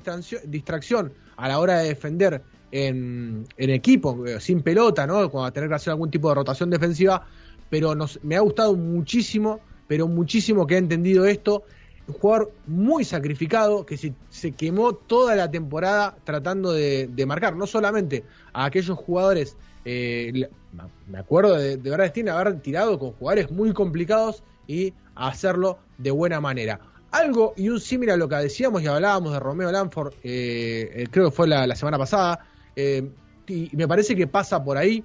distracción 0.46 1.14
a 1.38 1.48
la 1.48 1.60
hora 1.60 1.80
de 1.80 1.90
defender 1.90 2.42
en, 2.72 3.46
equipo, 3.58 4.26
eh, 4.26 4.40
sin 4.40 4.62
pelota, 4.62 5.06
¿no? 5.06 5.30
Cuando 5.30 5.40
va 5.42 5.48
a 5.48 5.52
tener 5.52 5.70
que 5.70 5.76
hacer 5.76 5.92
algún 5.92 6.10
tipo 6.10 6.30
de 6.30 6.36
rotación 6.36 6.70
defensiva, 6.70 7.28
pero 7.70 7.94
me 8.24 8.36
ha 8.36 8.40
gustado 8.42 8.76
muchísimo, 8.76 9.60
pero 9.88 10.08
muchísimo 10.08 10.66
que 10.68 10.76
ha 10.76 10.80
entendido 10.80 11.26
esto. 11.26 11.64
Un 12.08 12.16
jugador 12.16 12.52
muy 12.68 13.06
sacrificado 13.06 13.86
que 13.86 13.98
se, 13.98 14.14
se 14.30 14.54
quemó 14.54 14.94
toda 14.94 15.36
la 15.36 15.50
temporada 15.50 16.18
tratando 16.24 16.74
de, 16.74 17.24
marcar, 17.28 17.56
no 17.56 17.68
solamente 17.68 18.24
a 18.54 18.66
aquellos 18.66 18.98
jugadores, 18.98 19.56
eh, 19.86 20.50
me 21.08 21.20
acuerdo 21.20 21.56
de, 21.56 21.78
de 21.78 21.90
verdad, 21.90 22.12
tiene 22.12 22.32
haber 22.32 22.60
tirado 22.60 22.98
con 23.00 23.12
jugadores 23.12 23.52
muy 23.52 23.74
complicados 23.74 24.44
y 24.68 24.94
hacerlo 25.16 25.80
de 25.98 26.12
buena 26.12 26.40
manera. 26.42 26.80
Algo 27.12 27.54
y 27.58 27.70
un 27.70 27.80
símil 27.80 28.12
a 28.12 28.18
lo 28.18 28.30
que 28.30 28.36
decíamos 28.36 28.82
y 28.82 28.88
hablábamos 28.88 29.34
de 29.34 29.40
Romeo 29.40 29.72
Lanford, 29.72 30.14
eh, 30.24 31.08
creo 31.12 31.30
que 31.30 31.36
fue 31.36 31.48
la 31.48 31.76
semana 31.76 31.98
pasada, 31.98 32.46
eh, 32.76 33.10
y 33.48 33.70
me 33.76 33.88
parece 33.88 34.16
que 34.16 34.28
pasa 34.28 34.64
por 34.64 34.78
ahí, 34.78 35.04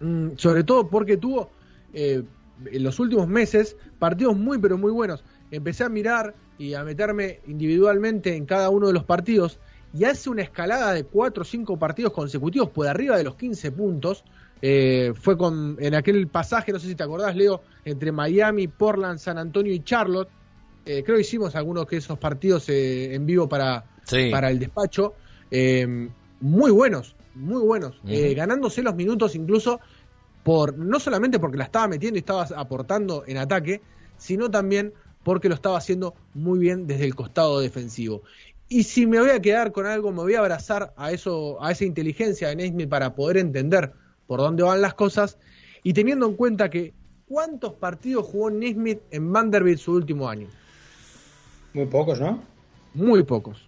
mm, 0.00 0.30
sobre 0.36 0.64
todo 0.64 0.88
porque 0.88 1.16
tuvo 1.16 1.50
eh, 1.92 2.22
en 2.66 2.82
los 2.82 2.98
últimos 2.98 3.28
meses 3.28 3.76
partidos 3.98 4.36
muy 4.36 4.58
pero 4.58 4.76
muy 4.76 4.90
buenos. 4.90 5.24
Empecé 5.50 5.84
a 5.84 5.88
mirar 5.88 6.34
y 6.58 6.74
a 6.74 6.84
meterme 6.84 7.40
individualmente 7.46 8.34
en 8.34 8.46
cada 8.46 8.70
uno 8.70 8.88
de 8.88 8.92
los 8.92 9.04
partidos 9.04 9.60
y 9.92 10.04
hace 10.04 10.30
una 10.30 10.42
escalada 10.42 10.92
de 10.92 11.04
4 11.04 11.42
o 11.42 11.44
5 11.44 11.78
partidos 11.78 12.12
consecutivos 12.12 12.70
por 12.70 12.88
arriba 12.88 13.16
de 13.16 13.24
los 13.24 13.36
15 13.36 13.70
puntos. 13.70 14.24
Eh, 14.62 15.12
fue 15.20 15.36
con 15.36 15.76
en 15.78 15.94
aquel 15.94 16.26
pasaje, 16.28 16.72
no 16.72 16.78
sé 16.78 16.88
si 16.88 16.94
te 16.94 17.02
acordás, 17.02 17.36
Leo, 17.36 17.62
entre 17.84 18.12
Miami, 18.12 18.68
Portland, 18.68 19.18
San 19.18 19.38
Antonio 19.38 19.72
y 19.72 19.80
Charlotte. 19.80 20.28
creo 20.84 21.04
que 21.04 21.20
hicimos 21.20 21.54
algunos 21.54 21.86
de 21.86 21.96
esos 21.96 22.18
partidos 22.18 22.68
en 22.68 23.24
vivo 23.26 23.48
para, 23.48 23.84
para 24.30 24.50
el 24.50 24.58
despacho 24.58 25.14
muy 26.44 26.70
buenos, 26.70 27.16
muy 27.34 27.62
buenos, 27.62 27.98
eh, 28.06 28.34
ganándose 28.34 28.82
los 28.82 28.94
minutos 28.94 29.34
incluso 29.34 29.80
por 30.42 30.76
no 30.76 31.00
solamente 31.00 31.38
porque 31.38 31.56
la 31.56 31.64
estaba 31.64 31.88
metiendo 31.88 32.18
y 32.18 32.20
estaba 32.20 32.42
aportando 32.56 33.24
en 33.26 33.38
ataque, 33.38 33.80
sino 34.18 34.50
también 34.50 34.92
porque 35.22 35.48
lo 35.48 35.54
estaba 35.54 35.78
haciendo 35.78 36.14
muy 36.34 36.58
bien 36.58 36.86
desde 36.86 37.06
el 37.06 37.14
costado 37.14 37.60
defensivo. 37.60 38.22
Y 38.68 38.82
si 38.82 39.06
me 39.06 39.20
voy 39.20 39.30
a 39.30 39.40
quedar 39.40 39.72
con 39.72 39.86
algo, 39.86 40.12
me 40.12 40.18
voy 40.18 40.34
a 40.34 40.40
abrazar 40.40 40.92
a 40.98 41.12
eso, 41.12 41.62
a 41.64 41.72
esa 41.72 41.86
inteligencia 41.86 42.48
de 42.48 42.56
Nesmith 42.56 42.90
para 42.90 43.14
poder 43.14 43.38
entender 43.38 43.92
por 44.26 44.40
dónde 44.40 44.62
van 44.62 44.80
las 44.80 44.94
cosas 44.94 45.38
y 45.82 45.92
teniendo 45.92 46.26
en 46.26 46.34
cuenta 46.34 46.70
que 46.70 46.94
cuántos 47.26 47.74
partidos 47.74 48.26
jugó 48.26 48.50
Nesmith 48.50 49.00
en 49.10 49.32
Vanderbilt 49.32 49.78
su 49.78 49.92
último 49.92 50.28
año. 50.28 50.48
Muy 51.72 51.86
pocos, 51.86 52.20
¿no? 52.20 52.42
Muy 52.94 53.22
pocos. 53.24 53.66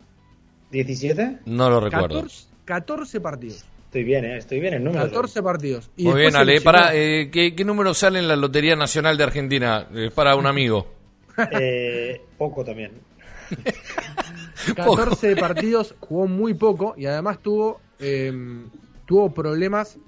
¿17? 0.72 1.40
No 1.46 1.70
lo 1.70 1.80
recuerdo. 1.80 2.24
14 2.64 3.20
partidos. 3.20 3.64
Estoy 3.86 4.04
bien, 4.04 4.24
¿eh? 4.24 4.36
estoy 4.36 4.60
bien 4.60 4.74
en 4.74 4.84
números. 4.84 5.08
14 5.08 5.42
partidos. 5.42 5.90
Y 5.96 6.04
Muy 6.04 6.20
bien, 6.20 6.36
Ale. 6.36 6.60
Para, 6.60 6.94
eh, 6.94 7.30
¿qué, 7.30 7.64
número 7.64 7.94
sale 7.94 8.18
en 8.18 8.28
la 8.28 8.36
Lotería 8.36 8.76
Nacional 8.76 9.16
de 9.16 9.24
Argentina? 9.24 9.88
Es 9.94 10.12
para 10.12 10.36
un 10.36 10.46
amigo. 10.46 10.86
Eh, 11.52 12.18
poco 12.38 12.64
también. 12.64 12.92
14 14.74 15.36
partidos, 15.36 15.94
jugó 16.00 16.26
muy 16.26 16.54
poco 16.54 16.94
y 16.96 17.04
además 17.04 17.40
tuvo, 17.42 17.80
em, 17.98 18.70
tuvo 19.04 19.34
problemas 19.34 19.98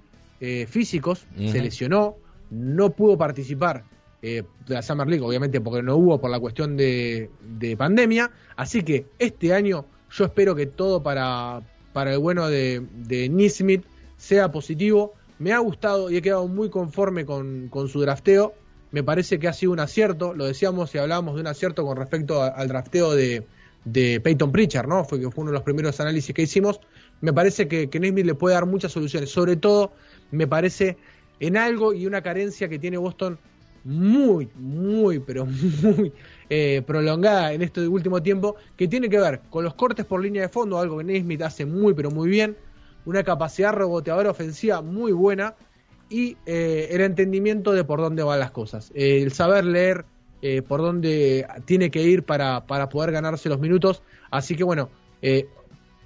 eh, 0.40 0.66
físicos, 0.68 1.26
se 1.36 1.60
lesionó, 1.60 2.16
no 2.50 2.90
pudo 2.90 3.16
participar 3.16 3.84
de 4.20 4.44
la 4.66 4.82
Summer 4.82 5.06
League, 5.06 5.24
obviamente 5.24 5.60
porque 5.60 5.80
no 5.80 5.96
hubo 5.96 6.20
por 6.20 6.30
la 6.30 6.40
cuestión 6.40 6.76
de, 6.76 7.30
de 7.40 7.76
pandemia. 7.76 8.30
Así 8.56 8.82
que 8.82 9.06
este 9.18 9.54
año 9.54 9.86
yo 10.10 10.24
espero 10.24 10.54
que 10.54 10.66
todo 10.66 11.02
para, 11.02 11.62
para 11.92 12.12
el 12.12 12.18
bueno 12.18 12.48
de, 12.48 12.84
de 12.94 13.28
Nismith 13.28 13.84
sea 14.16 14.50
positivo. 14.50 15.14
Me 15.38 15.52
ha 15.52 15.58
gustado 15.58 16.10
y 16.10 16.16
he 16.16 16.22
quedado 16.22 16.48
muy 16.48 16.70
conforme 16.70 17.24
con, 17.24 17.70
su 17.88 18.00
drafteo. 18.00 18.54
Me 18.90 19.02
parece 19.02 19.38
que 19.38 19.48
ha 19.48 19.52
sido 19.52 19.72
un 19.72 19.80
acierto. 19.80 20.34
Lo 20.34 20.46
decíamos 20.46 20.94
y 20.94 20.98
hablábamos 20.98 21.34
de 21.34 21.42
un 21.42 21.46
acierto 21.46 21.84
con 21.84 21.96
respecto 21.96 22.42
al 22.42 22.68
drafteo 22.68 23.14
de, 23.14 23.46
de 23.84 24.20
Peyton 24.20 24.50
Pritchard, 24.50 24.88
¿no? 24.88 25.04
Fue 25.04 25.20
que 25.20 25.30
fue 25.30 25.42
uno 25.42 25.52
de 25.52 25.56
los 25.56 25.62
primeros 25.62 26.00
análisis 26.00 26.34
que 26.34 26.42
hicimos. 26.42 26.80
Me 27.20 27.32
parece 27.32 27.68
que, 27.68 27.90
que 27.90 28.00
le 28.00 28.34
puede 28.34 28.54
dar 28.54 28.66
muchas 28.66 28.92
soluciones. 28.92 29.30
Sobre 29.30 29.56
todo, 29.56 29.92
me 30.30 30.46
parece 30.46 30.96
en 31.40 31.56
algo 31.56 31.92
y 31.92 32.06
una 32.06 32.22
carencia 32.22 32.68
que 32.68 32.78
tiene 32.78 32.96
Boston 32.96 33.38
muy, 33.84 34.48
muy, 34.56 35.18
pero 35.18 35.46
muy 35.82 36.12
eh, 36.50 36.82
prolongada 36.86 37.52
en 37.52 37.62
este 37.62 37.86
último 37.86 38.22
tiempo, 38.22 38.56
que 38.76 38.88
tiene 38.88 39.08
que 39.08 39.18
ver 39.18 39.40
con 39.50 39.64
los 39.64 39.74
cortes 39.74 40.04
por 40.04 40.22
línea 40.22 40.42
de 40.42 40.48
fondo, 40.48 40.78
algo 40.78 40.98
que 40.98 41.04
Nesmith 41.04 41.42
hace 41.42 41.64
muy, 41.64 41.94
pero 41.94 42.10
muy 42.10 42.28
bien, 42.28 42.56
una 43.04 43.22
capacidad 43.22 43.72
reboteadora 43.72 44.30
ofensiva 44.30 44.82
muy 44.82 45.12
buena 45.12 45.54
y 46.10 46.36
eh, 46.46 46.88
el 46.90 47.00
entendimiento 47.00 47.72
de 47.72 47.84
por 47.84 48.00
dónde 48.00 48.22
van 48.22 48.40
las 48.40 48.50
cosas, 48.50 48.92
el 48.94 49.32
saber 49.32 49.64
leer 49.64 50.04
eh, 50.40 50.62
por 50.62 50.80
dónde 50.80 51.46
tiene 51.64 51.90
que 51.90 52.02
ir 52.02 52.22
para, 52.22 52.66
para 52.66 52.88
poder 52.88 53.10
ganarse 53.12 53.48
los 53.48 53.58
minutos. 53.58 54.02
Así 54.30 54.54
que 54.54 54.64
bueno, 54.64 54.90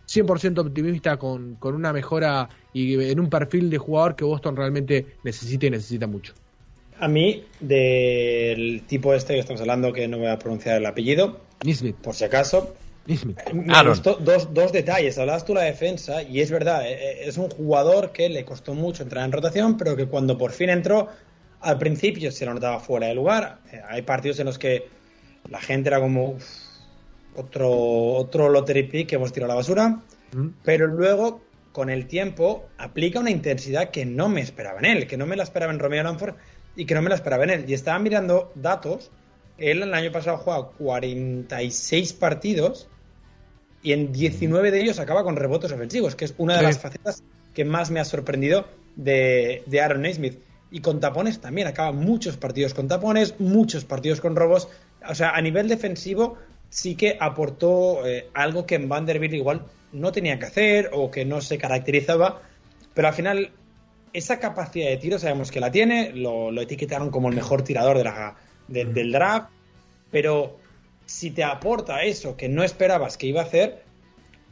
100% 0.07 0.59
optimista 0.59 1.17
con, 1.17 1.57
con 1.57 1.75
una 1.75 1.93
mejora 1.93 2.49
y 2.73 3.03
en 3.03 3.21
un 3.21 3.29
perfil 3.29 3.71
de 3.71 3.79
jugador 3.79 4.17
que 4.17 4.25
Boston 4.25 4.57
realmente 4.57 5.07
necesita 5.25 5.67
y 5.67 5.71
necesita 5.71 6.07
mucho. 6.07 6.35
A 6.99 7.09
mí, 7.09 7.45
del 7.61 8.83
tipo 8.87 9.13
este 9.15 9.35
que 9.35 9.41
estamos 9.41 9.61
hablando, 9.61 9.93
que 9.93 10.07
no 10.07 10.19
voy 10.19 10.29
a 10.29 10.39
pronunciar 10.39 10.77
el 10.77 10.87
apellido, 10.87 11.41
por 12.03 12.15
si 12.15 12.25
acaso, 12.25 12.75
me 13.53 13.89
gustó 13.89 14.15
dos, 14.15 14.55
dos 14.55 14.73
detalles. 14.73 15.19
Hablabas 15.19 15.45
tú 15.45 15.55
la 15.55 15.63
defensa, 15.63 16.23
y 16.23 16.41
es 16.41 16.51
verdad, 16.51 16.87
eh, 16.87 16.93
eh, 16.93 17.19
es 17.25 17.37
un 17.37 17.51
jugador 17.51 18.13
que 18.13 18.29
le 18.29 18.45
costó 18.45 18.75
mucho 18.75 19.03
entrar 19.03 19.25
en 19.25 19.33
rotación, 19.33 19.77
pero 19.77 19.97
que 19.97 20.07
cuando 20.07 20.39
por 20.39 20.53
fin 20.53 20.71
entró, 20.71 21.09
al 21.61 21.79
principio 21.79 22.31
se 22.31 22.47
lo 22.47 22.55
notaba 22.55 22.79
fuera 22.81 23.09
de 23.09 23.15
lugar. 23.15 23.59
Eh, 23.73 23.81
hay 23.89 24.03
partidos 24.03 24.39
en 24.39 24.47
los 24.47 24.59
que 24.59 24.89
la 25.49 25.61
gente 25.61 25.89
era 25.89 26.01
como 26.01 26.37
otro, 27.35 27.71
otro 27.71 28.49
lottery 28.49 28.85
pick 28.85 29.09
que 29.09 29.15
hemos 29.17 29.33
tirado 29.33 29.53
a 29.53 29.55
la 29.55 29.59
basura, 29.59 30.01
mm. 30.33 30.49
pero 30.65 30.87
luego, 30.87 31.41
con 31.73 31.91
el 31.91 32.07
tiempo, 32.07 32.69
aplica 32.79 33.21
una 33.21 33.31
intensidad 33.31 33.91
que 33.91 34.05
no 34.05 34.29
me 34.29 34.41
esperaba 34.41 34.79
en 34.79 34.85
él, 34.85 35.07
que 35.07 35.17
no 35.17 35.27
me 35.27 35.37
la 35.37 35.43
esperaba 35.43 35.73
en 35.73 35.79
Romeo 35.79 36.03
Lanford 36.03 36.35
y 36.77 36.85
que 36.87 36.95
no 36.95 37.03
me 37.03 37.09
la 37.09 37.15
esperaba 37.15 37.45
en 37.45 37.51
él. 37.51 37.65
Y 37.69 37.75
estaba 37.75 37.99
mirando 37.99 38.53
datos. 38.55 39.11
Él 39.59 39.83
el 39.83 39.95
año 39.95 40.11
pasado 40.13 40.39
juega 40.39 40.69
46 40.79 42.13
partidos 42.15 42.89
y 43.83 43.93
en 43.93 44.13
19 44.13 44.71
de 44.71 44.81
ellos 44.81 45.01
acaba 45.01 45.25
con 45.25 45.37
rebotes 45.37 45.73
ofensivos, 45.73 46.15
que 46.15 46.25
es 46.25 46.35
una 46.39 46.57
de 46.57 46.63
las 46.63 46.79
facetas 46.79 47.23
que 47.53 47.65
más 47.65 47.91
me 47.91 48.01
ha 48.01 48.05
sorprendido 48.05 48.67
de, 48.97 49.63
Aaron 49.83 50.03
Naismith. 50.03 50.39
Y 50.71 50.81
con 50.81 51.01
tapones 51.01 51.41
también, 51.41 51.67
acaba 51.67 51.93
muchos 51.93 52.39
partidos 52.39 52.73
con 52.73 52.89
tapones, 52.89 53.39
muchos 53.39 53.85
partidos 53.85 54.21
con 54.23 54.37
robos. 54.37 54.69
O 55.07 55.15
sea, 55.15 55.31
a 55.31 55.41
nivel 55.43 55.69
defensivo 55.69 56.39
sí 56.73 56.95
que 56.97 57.19
aportó 57.21 58.07
eh, 58.07 58.29
algo 58.33 58.65
que 58.65 58.77
en 58.77 58.89
Vanderbilt 58.89 59.35
igual 59.35 59.67
no 59.93 60.11
tenía 60.11 60.39
que 60.39 60.47
hacer 60.47 60.89
o 60.95 61.11
que 61.11 61.27
no 61.27 61.43
se 61.43 61.59
caracterizaba, 61.59 62.41
pero 62.95 63.09
al 63.09 63.15
final 63.15 63.51
esa 64.15 64.39
capacidad 64.41 64.89
de 64.89 64.97
tiro 64.97 65.19
sabemos 65.19 65.51
que 65.51 65.61
la 65.61 65.71
tiene, 65.71 66.13
lo, 66.15 66.51
lo 66.51 66.63
etiquetaron 66.63 67.11
como 67.11 67.29
el 67.29 67.35
mejor 67.35 67.63
tirador 67.63 67.99
de 67.99 68.05
la, 68.05 68.37
de- 68.69 68.87
del 68.87 69.13
draft, 69.13 69.51
pero 70.11 70.59
si 71.05 71.31
te 71.31 71.45
aporta 71.45 72.05
eso 72.05 72.39
que 72.39 72.49
no 72.49 72.63
esperabas 72.65 73.19
que 73.19 73.27
iba 73.27 73.43
a 73.43 73.45
hacer, 73.45 73.83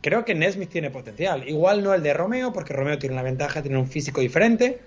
creo 0.02 0.26
que 0.26 0.34
Nesmith 0.34 0.68
tiene 0.68 0.90
potencial. 0.90 1.48
Igual 1.48 1.82
no 1.82 1.94
el 1.94 2.02
de 2.02 2.12
Romeo, 2.12 2.52
porque 2.52 2.74
Romeo 2.74 2.98
tiene 2.98 3.14
una 3.14 3.22
ventaja, 3.22 3.62
tiene 3.62 3.78
un 3.78 3.86
físico 3.86 4.20
diferente, 4.20 4.80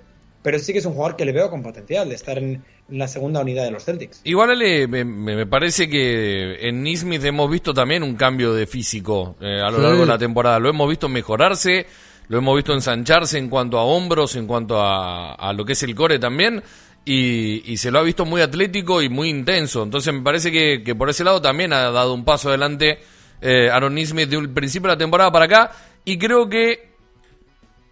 pero 0.44 0.60
sí 0.60 0.74
que 0.74 0.80
es 0.80 0.86
un 0.86 0.94
jugador 0.94 1.16
que 1.16 1.26
le 1.26 1.32
veo 1.32 1.50
con 1.50 1.64
potencial 1.64 2.08
de 2.10 2.16
estar 2.16 2.38
en, 2.38 2.64
en 2.90 2.98
la 3.00 3.08
segunda 3.08 3.40
unidad 3.42 3.64
de 3.64 3.72
los 3.72 3.84
Celtics. 3.86 4.22
Igual 4.26 4.58
me, 4.90 5.46
parece 5.48 5.90
que 5.90 6.68
en 6.68 6.84
Nismith 6.84 7.24
hemos 7.26 7.50
visto 7.50 7.74
también 7.74 8.04
un 8.04 8.16
cambio 8.16 8.54
de 8.54 8.68
físico 8.68 9.36
eh, 9.42 9.62
a 9.62 9.72
lo 9.72 9.78
Sí. 9.78 9.84
largo 9.84 10.02
de 10.02 10.06
la 10.08 10.18
temporada. 10.18 10.60
Lo 10.60 10.70
hemos 10.70 10.88
visto 10.90 11.08
mejorarse, 11.10 11.88
lo 12.28 12.38
hemos 12.38 12.56
visto 12.58 12.74
ensancharse 12.74 13.38
en 13.38 13.50
cuanto 13.50 13.80
a 13.80 13.84
hombros, 13.86 14.36
en 14.36 14.46
cuanto 14.46 14.80
a, 14.82 15.34
a 15.34 15.54
lo 15.54 15.66
que 15.66 15.74
es 15.74 15.82
el 15.84 15.96
core 15.96 16.20
también. 16.20 16.62
Y, 17.06 17.64
y 17.72 17.78
se 17.78 17.92
lo 17.92 18.00
ha 18.00 18.04
visto 18.04 18.26
muy 18.26 18.42
atlético 18.42 19.02
y 19.02 19.10
muy 19.10 19.30
intenso. 19.30 19.82
Entonces 19.84 20.14
me 20.14 20.22
parece 20.22 20.52
que, 20.52 20.84
que 20.86 20.94
por 20.96 21.10
ese 21.10 21.24
lado 21.24 21.42
también 21.42 21.74
ha 21.74 21.90
dado 21.92 22.14
un 22.14 22.24
paso 22.26 22.50
adelante 22.50 23.00
eh, 23.42 23.70
Aaron 23.70 23.96
Nismith 23.96 24.30
de 24.30 24.38
un 24.38 24.54
principio 24.54 24.88
de 24.90 24.96
la 24.96 24.98
temporada 25.00 25.32
para 25.32 25.46
acá. 25.46 25.72
Y 26.06 26.18
creo 26.18 26.48
que 26.50 26.92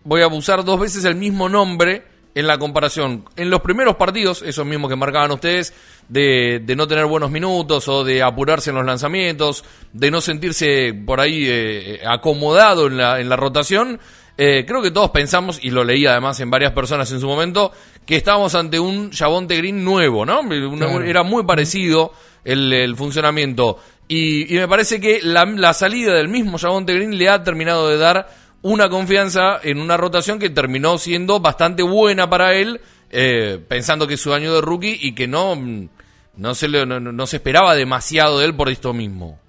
voy 0.04 0.22
a 0.22 0.28
usar 0.28 0.64
dos 0.64 0.80
veces 0.80 1.04
el 1.06 1.16
mismo 1.16 1.48
nombre 1.50 2.04
en 2.34 2.48
la 2.48 2.58
comparación. 2.58 3.26
En 3.36 3.50
los 3.50 3.62
primeros 3.62 3.96
partidos, 3.96 4.42
esos 4.42 4.66
mismos 4.66 4.90
que 4.90 4.96
marcaban 4.96 5.32
ustedes, 5.32 5.74
de, 6.08 6.62
de 6.64 6.76
no 6.76 6.88
tener 6.88 7.06
buenos 7.06 7.32
minutos 7.32 7.88
o 7.88 8.04
de 8.04 8.22
apurarse 8.24 8.70
en 8.70 8.78
los 8.78 8.86
lanzamientos, 8.86 9.64
de 9.94 10.12
no 10.12 10.22
sentirse 10.22 10.94
por 10.94 11.20
ahí 11.20 11.46
eh, 11.48 12.02
acomodado 12.06 12.88
en 12.88 12.98
la, 12.98 13.20
en 13.20 13.30
la 13.30 13.36
rotación, 13.36 14.00
eh, 14.38 14.66
creo 14.66 14.82
que 14.82 14.92
todos 14.92 15.12
pensamos, 15.12 15.60
y 15.62 15.70
lo 15.72 15.84
leí 15.84 16.06
además 16.06 16.40
en 16.40 16.50
varias 16.50 16.72
personas 16.72 17.12
en 17.12 17.20
su 17.20 17.28
momento, 17.28 17.72
que 18.06 18.16
estábamos 18.16 18.56
ante 18.56 18.80
un 18.80 19.12
Javonte 19.12 19.58
Green 19.58 19.84
nuevo, 19.84 20.26
¿no? 20.26 20.42
Claro. 20.42 21.04
Era 21.04 21.24
muy 21.24 21.44
parecido 21.44 22.14
el, 22.44 22.72
el 22.74 22.96
funcionamiento. 22.96 23.78
Y, 24.08 24.54
y 24.54 24.58
me 24.58 24.68
parece 24.68 25.00
que 25.00 25.20
la, 25.22 25.46
la 25.46 25.74
salida 25.74 26.14
del 26.14 26.28
mismo 26.28 26.58
Javonte 26.58 26.94
Green 26.94 27.18
le 27.18 27.30
ha 27.30 27.44
terminado 27.44 27.88
de 27.88 27.98
dar 27.98 28.28
una 28.64 28.90
confianza 28.90 29.60
en 29.64 29.80
una 29.80 29.98
rotación 29.98 30.40
que 30.40 30.50
terminó 30.50 30.98
siendo 30.98 31.40
bastante 31.40 31.84
buena 31.84 32.30
para 32.30 32.54
él, 32.56 32.80
eh, 33.10 33.60
pensando 33.68 34.08
que 34.08 34.14
es 34.16 34.22
su 34.22 34.34
año 34.34 34.54
de 34.54 34.62
rookie 34.62 34.98
y 35.02 35.14
que 35.16 35.28
no, 35.28 35.56
mm, 35.56 35.90
no, 36.38 36.56
se, 36.56 36.68
le- 36.68 36.86
no, 36.86 37.00
no- 37.00 37.28
se 37.28 37.38
esperaba 37.38 37.76
demasiado 37.76 38.40
de 38.40 38.46
él 38.46 38.56
por 38.56 38.70
esto 38.70 38.94
mismo. 38.94 39.40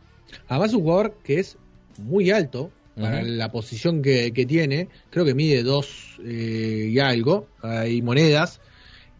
Además, 0.48 0.72
un 0.74 0.80
jugador 0.82 1.16
que 1.24 1.38
es 1.40 1.56
muy 1.98 2.30
alto 2.30 2.70
para 2.94 3.22
la 3.22 3.50
posición 3.50 4.02
que, 4.02 4.32
que 4.34 4.44
tiene. 4.44 4.88
Creo 5.10 5.24
que 5.24 5.34
mide 5.34 5.62
dos 5.62 6.18
eh, 6.24 6.88
y 6.90 6.98
algo, 6.98 7.46
hay 7.62 8.02
monedas. 8.02 8.60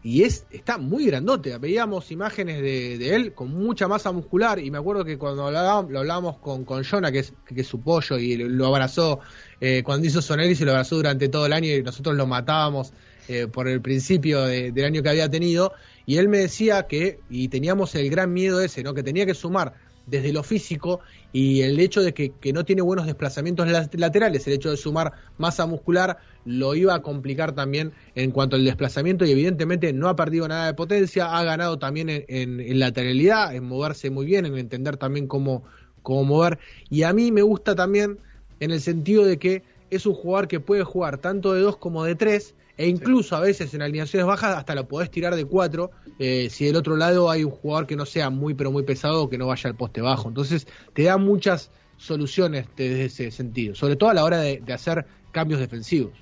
Y 0.03 0.23
es 0.23 0.45
está 0.51 0.77
muy 0.77 1.05
grandote. 1.07 1.57
Veíamos 1.57 2.11
imágenes 2.11 2.61
de, 2.61 2.97
de 2.99 3.15
él 3.15 3.33
con 3.33 3.49
mucha 3.51 3.87
masa 3.87 4.11
muscular. 4.11 4.59
Y 4.59 4.69
me 4.69 4.77
acuerdo 4.77 5.05
que 5.05 5.17
cuando 5.17 5.47
hablábamos, 5.47 5.89
lo 5.91 5.99
hablábamos 5.99 6.37
con, 6.37 6.65
con 6.65 6.83
Jonah, 6.83 7.11
que 7.11 7.19
es, 7.19 7.33
que 7.47 7.61
es 7.61 7.67
su 7.67 7.79
pollo, 7.81 8.19
y 8.19 8.35
lo 8.35 8.67
abrazó 8.67 9.21
eh, 9.59 9.83
cuando 9.83 10.07
hizo 10.07 10.21
Sonelli, 10.21 10.55
se 10.55 10.65
lo 10.65 10.71
abrazó 10.71 10.95
durante 10.97 11.29
todo 11.29 11.45
el 11.45 11.53
año 11.53 11.69
y 11.69 11.83
nosotros 11.83 12.15
lo 12.15 12.27
matábamos 12.27 12.93
eh, 13.27 13.47
por 13.47 13.67
el 13.67 13.81
principio 13.81 14.43
de- 14.43 14.71
del 14.71 14.85
año 14.85 15.01
que 15.03 15.09
había 15.09 15.29
tenido. 15.29 15.73
Y 16.05 16.17
él 16.17 16.27
me 16.29 16.39
decía 16.39 16.83
que, 16.87 17.23
y 17.27 17.47
teníamos 17.49 17.95
el 17.95 18.09
gran 18.09 18.33
miedo 18.33 18.61
ese, 18.61 18.83
¿no? 18.83 18.93
que 18.93 19.03
tenía 19.03 19.25
que 19.25 19.33
sumar 19.33 19.73
desde 20.05 20.33
lo 20.33 20.43
físico 20.43 20.99
y 21.31 21.61
el 21.61 21.79
hecho 21.79 22.01
de 22.01 22.13
que, 22.13 22.35
que 22.37 22.51
no 22.51 22.65
tiene 22.65 22.81
buenos 22.81 23.05
desplazamientos 23.05 23.67
la- 23.69 23.89
laterales, 23.93 24.45
el 24.47 24.53
hecho 24.53 24.69
de 24.69 24.75
sumar 24.77 25.13
masa 25.37 25.65
muscular 25.65 26.17
lo 26.43 26.75
iba 26.75 26.93
a 26.93 27.01
complicar 27.01 27.55
también 27.55 27.93
en 28.13 28.31
cuanto 28.31 28.57
al 28.57 28.65
desplazamiento 28.65 29.23
y 29.25 29.31
evidentemente 29.31 29.93
no 29.93 30.09
ha 30.09 30.15
perdido 30.17 30.45
nada 30.47 30.65
de 30.67 30.73
potencia, 30.73 31.37
ha 31.37 31.43
ganado 31.45 31.79
también 31.79 32.09
en, 32.09 32.25
en- 32.27 32.59
en 32.59 32.79
lateralidad, 32.79 33.55
en 33.55 33.63
moverse 33.63 34.09
muy 34.09 34.25
bien, 34.25 34.45
en 34.45 34.57
entender 34.57 34.97
también 34.97 35.27
cómo, 35.27 35.63
cómo 36.01 36.23
mover 36.25 36.59
y 36.89 37.03
a 37.03 37.13
mí 37.13 37.31
me 37.31 37.41
gusta 37.41 37.73
también 37.75 38.19
en 38.59 38.71
el 38.71 38.81
sentido 38.81 39.25
de 39.25 39.37
que 39.37 39.63
es 39.89 40.05
un 40.05 40.13
jugador 40.13 40.47
que 40.47 40.59
puede 40.59 40.83
jugar 40.83 41.17
tanto 41.17 41.53
de 41.53 41.61
dos 41.61 41.77
como 41.77 42.03
de 42.03 42.15
tres 42.15 42.55
e 42.77 42.87
incluso 42.87 43.35
a 43.35 43.39
veces 43.39 43.73
en 43.73 43.83
alineaciones 43.83 44.25
bajas 44.25 44.57
hasta 44.57 44.73
lo 44.73 44.87
podés 44.87 45.11
tirar 45.11 45.35
de 45.35 45.45
cuatro 45.45 45.91
eh, 46.17 46.49
si 46.49 46.65
del 46.65 46.75
otro 46.75 46.95
lado 46.97 47.29
hay 47.29 47.43
un 47.43 47.51
jugador 47.51 47.85
que 47.85 47.95
no 47.95 48.05
sea 48.05 48.29
muy 48.29 48.55
pero 48.55 48.71
muy 48.71 48.83
pesado 48.83 49.23
o 49.23 49.29
que 49.29 49.37
no 49.37 49.47
vaya 49.47 49.69
al 49.69 49.75
poste 49.75 50.01
bajo. 50.01 50.29
Entonces 50.29 50.67
te 50.93 51.03
da 51.03 51.17
muchas 51.17 51.69
soluciones 51.97 52.67
desde 52.75 53.05
ese 53.05 53.31
sentido, 53.31 53.75
sobre 53.75 53.95
todo 53.95 54.09
a 54.09 54.13
la 54.13 54.23
hora 54.23 54.39
de, 54.39 54.61
de 54.65 54.73
hacer 54.73 55.05
cambios 55.31 55.59
defensivos. 55.59 56.13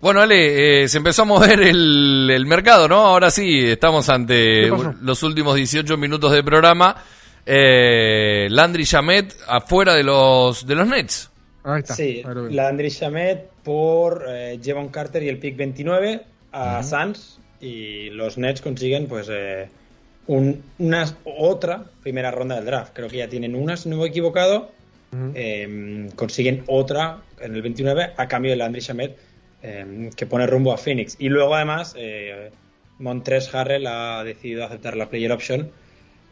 Bueno, 0.00 0.20
Ale, 0.20 0.84
eh, 0.84 0.88
se 0.88 0.98
empezó 0.98 1.22
a 1.22 1.24
mover 1.24 1.60
el, 1.60 2.30
el 2.30 2.46
mercado, 2.46 2.86
¿no? 2.86 3.04
Ahora 3.06 3.32
sí, 3.32 3.64
estamos 3.64 4.08
ante 4.08 4.68
los 5.02 5.22
últimos 5.24 5.56
18 5.56 5.96
minutos 5.96 6.30
de 6.30 6.44
programa. 6.44 6.96
Eh, 7.50 8.46
Landry 8.50 8.84
Shamet 8.84 9.34
afuera 9.46 9.94
de 9.94 10.02
los, 10.02 10.66
de 10.66 10.74
los 10.74 10.86
Nets. 10.86 11.30
Ahí 11.64 11.80
está. 11.80 11.94
Sí. 11.94 12.22
Landry 12.50 12.88
Shamet 12.90 13.48
por 13.64 14.24
eh, 14.28 14.58
Jevon 14.62 14.88
Carter 14.88 15.22
y 15.22 15.28
el 15.28 15.38
pick 15.38 15.56
29 15.56 16.20
a 16.52 16.82
Suns 16.82 17.38
y 17.60 18.10
los 18.10 18.36
Nets 18.38 18.60
consiguen 18.60 19.06
pues 19.06 19.28
eh, 19.30 19.68
un- 20.28 20.62
una 20.78 21.04
otra 21.24 21.84
primera 22.02 22.30
ronda 22.30 22.56
del 22.56 22.64
draft. 22.66 22.92
Creo 22.94 23.08
que 23.08 23.16
ya 23.18 23.28
tienen 23.28 23.54
una, 23.54 23.76
si 23.76 23.88
no 23.88 23.96
me 23.96 24.04
he 24.04 24.08
equivocado. 24.08 24.70
Eh, 25.34 26.10
consiguen 26.16 26.64
otra 26.66 27.18
en 27.40 27.54
el 27.54 27.62
29 27.62 28.10
a 28.14 28.28
cambio 28.28 28.50
de 28.50 28.56
Landry 28.58 28.82
Shamet 28.82 29.16
eh, 29.62 30.10
que 30.14 30.26
pone 30.26 30.46
rumbo 30.46 30.72
a 30.72 30.76
Phoenix. 30.76 31.16
Y 31.18 31.28
luego 31.30 31.54
además 31.54 31.94
eh, 31.96 32.50
Montres 32.98 33.54
Harrell 33.54 33.86
ha 33.86 34.22
decidido 34.22 34.64
aceptar 34.66 34.96
la 34.96 35.08
player 35.08 35.32
option, 35.32 35.70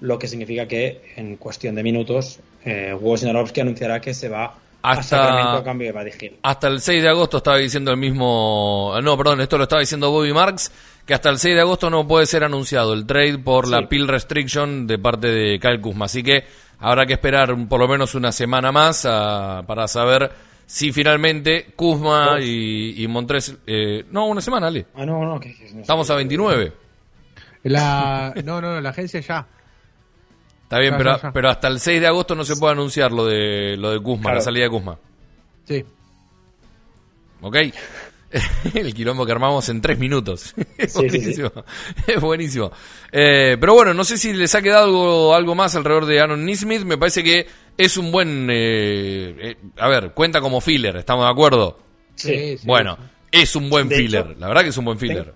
lo 0.00 0.18
que 0.18 0.28
significa 0.28 0.66
que 0.68 1.12
en 1.16 1.36
cuestión 1.36 1.74
de 1.74 1.82
minutos 1.82 2.40
eh, 2.64 2.94
Wojnarowski 2.98 3.60
anunciará 3.60 4.00
que 4.00 4.12
se 4.14 4.28
va 4.28 4.54
a 4.82 4.90
Hasta- 4.92 5.56
a 5.56 5.64
cambio 5.64 5.92
de 5.92 5.98
Buddy 5.98 6.10
Hill. 6.20 6.36
Hasta 6.42 6.68
el 6.68 6.80
6 6.80 7.02
de 7.02 7.08
agosto 7.08 7.38
estaba 7.38 7.56
diciendo 7.56 7.90
el 7.90 7.96
mismo... 7.96 8.94
No, 9.02 9.16
perdón, 9.16 9.40
esto 9.40 9.56
lo 9.58 9.64
estaba 9.64 9.80
diciendo 9.80 10.10
Bobby 10.10 10.32
Marks, 10.32 10.70
que 11.04 11.14
hasta 11.14 11.30
el 11.30 11.38
6 11.38 11.54
de 11.54 11.60
agosto 11.60 11.90
no 11.90 12.06
puede 12.06 12.26
ser 12.26 12.44
anunciado 12.44 12.92
el 12.92 13.04
trade 13.06 13.38
por 13.38 13.66
la 13.68 13.88
pill 13.88 14.06
restriction 14.06 14.86
de 14.86 14.98
parte 14.98 15.26
de 15.28 15.58
Kyle 15.58 15.80
Kuzma. 15.80 16.04
Así 16.04 16.22
que 16.22 16.44
habrá 16.78 17.04
que 17.06 17.14
esperar 17.14 17.56
por 17.68 17.80
lo 17.80 17.88
menos 17.88 18.14
una 18.14 18.30
semana 18.32 18.70
más 18.70 19.04
ah, 19.08 19.64
para 19.66 19.88
saber 19.88 20.30
si 20.66 20.92
finalmente 20.92 21.68
Kuzma 21.74 22.38
y, 22.40 23.02
y 23.02 23.08
Montres... 23.08 23.56
eh, 23.66 24.04
no, 24.10 24.26
una 24.26 24.40
semana, 24.40 24.66
Ale. 24.68 24.86
Ah, 24.94 25.04
no, 25.06 25.24
no, 25.24 25.40
que, 25.40 25.52
que- 25.56 25.64
no 25.64 25.70
sé. 25.70 25.80
Estamos 25.80 26.08
a 26.10 26.14
29. 26.16 26.72
La, 27.64 28.32
no, 28.44 28.60
no, 28.60 28.74
no, 28.74 28.80
la 28.80 28.90
agencia 28.90 29.18
ya. 29.20 29.46
Está 30.66 30.80
bien, 30.80 30.94
pero, 30.98 31.16
pero 31.32 31.48
hasta 31.48 31.68
el 31.68 31.78
6 31.78 32.00
de 32.00 32.06
agosto 32.08 32.34
no 32.34 32.44
se 32.44 32.56
puede 32.56 32.72
anunciar 32.72 33.12
lo 33.12 33.24
de 33.24 33.76
lo 33.76 33.90
de 33.92 34.00
Kuzma, 34.00 34.22
Claro. 34.22 34.36
la 34.38 34.42
salida 34.42 34.64
de 34.64 34.70
Kuzma. 34.70 34.98
Sí. 35.64 35.84
¿Ok? 37.40 37.56
El 38.74 38.92
quilombo 38.92 39.24
que 39.24 39.32
armamos 39.32 39.68
en 39.68 39.80
tres 39.80 39.98
minutos. 39.98 40.54
Es 40.76 40.92
Sí, 40.92 41.08
sí, 41.08 41.18
buenísimo. 41.18 41.52
Es 42.06 42.20
buenísimo. 42.20 42.72
Eh, 43.12 43.56
pero 43.60 43.74
bueno, 43.74 43.94
no 43.94 44.04
sé 44.04 44.18
si 44.18 44.32
les 44.32 44.54
ha 44.56 44.62
quedado 44.62 44.84
algo, 44.86 45.34
algo 45.34 45.54
más 45.54 45.74
alrededor 45.76 46.06
de 46.06 46.20
Aaron 46.20 46.44
Nismith. 46.44 46.82
Me 46.82 46.98
parece 46.98 47.22
que 47.22 47.46
es 47.78 47.96
un 47.96 48.10
buen... 48.10 48.48
eh, 48.50 49.36
eh, 49.38 49.56
a 49.78 49.88
ver, 49.88 50.10
cuenta 50.12 50.40
como 50.40 50.60
filler, 50.60 50.96
¿estamos 50.96 51.24
de 51.24 51.30
acuerdo? 51.30 51.78
Sí. 52.16 52.58
sí. 52.58 52.66
bueno, 52.66 52.98
es 53.30 53.54
un 53.54 53.70
buen 53.70 53.88
De 53.88 53.96
filler. 53.96 54.26
hecho, 54.30 54.34
la 54.40 54.48
verdad 54.48 54.62
que 54.62 54.68
es 54.70 54.76
un 54.76 54.84
buen 54.86 54.98
filler. 54.98 55.32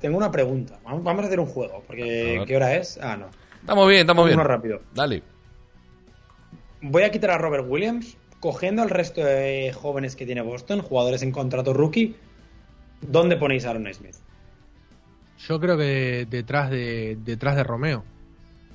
tengo 0.00 0.18
una 0.18 0.30
pregunta. 0.30 0.78
Vamos 0.84 1.02
vamos 1.02 1.22
a 1.24 1.26
hacer 1.28 1.40
un 1.40 1.46
juego, 1.46 1.82
porque. 1.86 2.44
¿qué 2.46 2.56
hora 2.56 2.76
es? 2.76 2.98
Ah, 3.02 3.16
no. 3.16 3.30
Estamos 3.64 3.88
bien, 3.88 4.00
estamos 4.02 4.26
bien. 4.26 4.38
Uno 4.38 4.46
rápido. 4.46 4.80
Dale. 4.94 5.22
Voy 6.82 7.02
a 7.02 7.10
quitar 7.10 7.30
a 7.30 7.38
Robert 7.38 7.64
Williams, 7.66 8.16
cogiendo 8.40 8.82
al 8.82 8.90
resto 8.90 9.24
de 9.24 9.72
jóvenes 9.72 10.16
que 10.16 10.26
tiene 10.26 10.42
Boston, 10.42 10.82
jugadores 10.82 11.22
en 11.22 11.32
contrato 11.32 11.72
rookie. 11.72 12.14
¿Dónde 13.00 13.36
ponéis 13.36 13.64
a 13.64 13.70
Aaron 13.70 13.92
Smith? 13.94 14.16
Yo 15.48 15.58
creo 15.60 15.78
que 15.78 16.26
detrás 16.28 16.70
de 16.70 17.16
detrás 17.24 17.56
de 17.56 17.64
Romeo. 17.64 18.04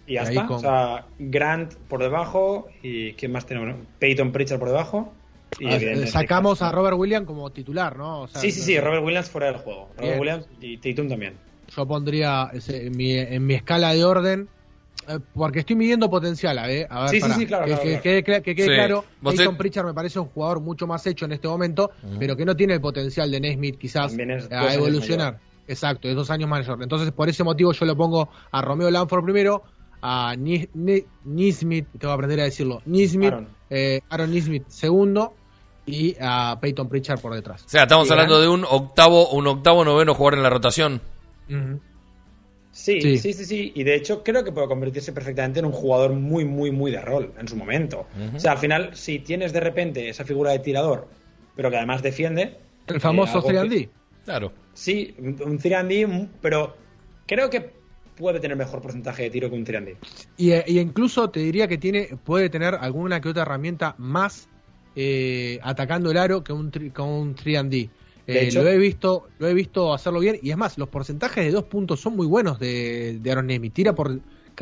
Y 0.07 0.15
ya 0.15 0.23
está. 0.23 0.47
con- 0.47 0.57
O 0.57 0.59
sea, 0.59 1.05
Grant 1.19 1.75
por 1.87 2.01
debajo 2.01 2.67
y 2.81 3.13
¿quién 3.13 3.31
más 3.31 3.45
tenemos? 3.45 3.75
Peyton 3.99 4.31
Pritchard 4.31 4.57
por 4.59 4.69
debajo. 4.69 5.13
Y 5.59 5.67
Ah, 5.67 6.07
Sacamos 6.07 6.61
a 6.63 6.71
Robert 6.71 6.97
Williams 6.97 7.27
como 7.27 7.51
titular, 7.51 7.95
¿no? 7.95 8.21
O 8.21 8.27
sea, 8.27 8.41
Sí, 8.41 8.51
sí, 8.51 8.59
no- 8.59 8.65
sí, 8.65 8.79
Robert 8.79 9.03
Williams 9.03 9.29
fuera 9.29 9.47
del 9.47 9.57
juego. 9.57 9.89
Robert 9.97 10.01
Bien. 10.01 10.19
Williams 10.19 10.47
y 10.61 10.77
Tatum 10.77 11.09
también. 11.09 11.33
Yo 11.75 11.87
pondría 11.87 12.49
ese- 12.53 12.87
en, 12.87 12.97
mi, 12.97 13.13
en 13.17 13.45
mi 13.45 13.53
escala 13.53 13.93
de 13.93 14.03
orden, 14.03 14.49
porque 15.33 15.59
estoy 15.59 15.75
midiendo 15.75 16.09
potencial, 16.09 16.57
¿eh? 16.69 16.85
A 16.89 17.01
ver, 17.01 17.09
Sí, 17.09 17.15
sí, 17.17 17.21
pará, 17.21 17.35
sí, 17.35 17.45
claro, 17.45 17.65
que, 17.65 17.69
claro, 17.71 17.83
que- 17.83 17.89
claro. 17.89 18.01
que 18.03 18.09
quede 18.09 18.23
cla- 18.25 18.41
que 18.43 18.55
quede 18.55 18.67
Sí. 18.67 18.73
claro, 18.73 19.05
Peyton 19.23 19.53
te- 19.55 19.57
Pritchard 19.57 19.85
me 19.87 19.93
parece 19.93 20.19
un 20.19 20.27
jugador 20.27 20.59
mucho 20.61 20.85
más 20.87 21.05
hecho 21.07 21.25
en 21.25 21.31
este 21.33 21.47
momento, 21.47 21.91
pero 22.19 22.35
que 22.35 22.45
no 22.45 22.55
tiene 22.55 22.75
el 22.75 22.81
potencial 22.81 23.29
de 23.31 23.39
Nesmith 23.39 23.77
quizás 23.77 24.15
a 24.51 24.73
evolucionar. 24.73 25.39
Exacto, 25.67 26.07
es 26.07 26.15
dos 26.15 26.29
años 26.31 26.49
mayor. 26.49 26.81
Entonces, 26.81 27.11
por 27.11 27.29
ese 27.29 27.43
motivo 27.43 27.71
yo 27.73 27.85
lo 27.85 27.95
pongo 27.95 28.29
a 28.51 28.61
Romeo 28.61 28.89
Lanford 28.89 29.23
primero, 29.23 29.63
a 30.01 30.35
Ni- 30.37 30.67
Ni- 30.73 31.03
Nismith, 31.25 31.87
tengo 31.97 32.11
que 32.11 32.13
aprender 32.13 32.39
a 32.39 32.43
decirlo, 32.45 32.81
Nismith, 32.85 33.27
Aaron. 33.33 33.47
eh, 33.69 34.01
Aaron 34.09 34.31
Nismith 34.31 34.63
segundo, 34.67 35.33
y 35.85 36.15
a 36.21 36.57
Peyton 36.61 36.87
Pritchard 36.87 37.19
por 37.19 37.33
detrás. 37.33 37.63
O 37.65 37.69
sea, 37.69 37.83
estamos 37.83 38.09
hablando 38.11 38.39
de 38.39 38.47
un 38.47 38.63
octavo, 38.63 39.29
un 39.31 39.47
octavo 39.47 39.83
noveno 39.83 40.13
jugador 40.13 40.35
en 40.37 40.43
la 40.43 40.49
rotación. 40.51 41.01
Ujú. 41.49 41.79
Sí, 42.79 43.01
Sí. 43.01 43.17
sí, 43.17 43.33
sí, 43.33 43.45
sí, 43.45 43.71
Y 43.75 43.83
de 43.83 43.93
hecho 43.95 44.23
creo 44.23 44.41
que 44.43 44.53
puede 44.53 44.67
convertirse 44.67 45.11
perfectamente 45.11 45.59
en 45.59 45.65
un 45.65 45.73
jugador 45.73 46.13
muy, 46.13 46.45
muy, 46.45 46.71
muy 46.71 46.91
de 46.91 47.01
rol 47.01 47.33
en 47.37 47.45
su 47.47 47.57
momento. 47.57 48.07
O 48.33 48.39
sea, 48.39 48.53
al 48.53 48.57
final, 48.57 48.91
si 48.95 49.19
tienes 49.19 49.51
de 49.51 49.59
repente 49.59 50.07
esa 50.07 50.23
figura 50.23 50.51
de 50.51 50.59
tirador, 50.59 51.09
pero 51.55 51.69
que 51.69 51.75
además 51.77 52.01
defiende... 52.01 52.57
El 52.87 52.95
eh, 52.95 52.99
famoso 52.99 53.41
que- 53.43 53.53
3D. 53.53 53.89
Claro. 54.23 54.53
Sí, 54.73 55.13
un 55.19 55.35
un 55.43 55.59
3D, 55.59 56.05
un- 56.05 56.29
pero 56.41 56.77
creo 57.27 57.49
que 57.49 57.73
puede 58.15 58.39
tener 58.39 58.55
mejor 58.55 58.81
porcentaje 58.81 59.23
de 59.23 59.29
tiro 59.29 59.49
que 59.49 59.55
un 59.57 59.65
3D. 59.65 59.97
Y, 60.37 60.51
eh, 60.51 60.63
y 60.65 60.79
incluso 60.79 61.29
te 61.29 61.41
diría 61.41 61.67
que 61.67 61.77
tiene 61.77 62.07
puede 62.23 62.49
tener 62.49 62.75
alguna 62.75 63.19
que 63.19 63.27
otra 63.29 63.41
herramienta 63.41 63.93
más 63.97 64.47
eh, 64.95 65.59
atacando 65.63 66.11
el 66.11 66.17
aro 66.17 66.43
que 66.45 66.53
un, 66.53 66.71
tri- 66.71 66.93
que 66.93 67.01
un 67.01 67.35
3D. 67.35 67.89
Eh, 68.33 68.43
hecho- 68.47 68.63
lo 68.63 68.69
he 68.69 68.77
visto 68.77 69.27
lo 69.39 69.47
he 69.47 69.53
visto 69.53 69.93
hacerlo 69.93 70.19
bien 70.19 70.37
y 70.41 70.51
es 70.51 70.57
más, 70.57 70.77
los 70.77 70.89
porcentajes 70.89 71.43
de 71.45 71.51
dos 71.51 71.63
puntos 71.65 71.99
son 71.99 72.15
muy 72.15 72.27
buenos 72.27 72.59
de, 72.59 73.17
de 73.21 73.31
Aaron 73.31 73.47
Nesmith. 73.47 73.73
Tira 73.73 73.93
por, 73.93 74.19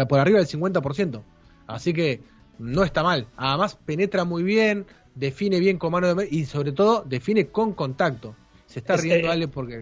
por 0.08 0.20
arriba 0.20 0.40
del 0.40 0.48
50%. 0.48 1.22
Así 1.68 1.94
que 1.94 2.22
no 2.60 2.84
está 2.84 3.04
mal. 3.04 3.28
Además, 3.36 3.78
penetra 3.86 4.24
muy 4.24 4.44
bien, 4.44 4.86
define 5.16 5.60
bien 5.60 5.78
con 5.78 5.92
mano 5.92 6.14
de 6.16 6.28
y 6.30 6.46
sobre 6.46 6.72
todo 6.72 7.04
define 7.08 7.48
con 7.48 7.74
contacto. 7.74 8.36
Se 8.68 8.80
está 8.80 8.96
Es 8.96 9.02
que- 9.02 9.08
riendo 9.10 9.32
Ale 9.32 9.48
porque 9.48 9.82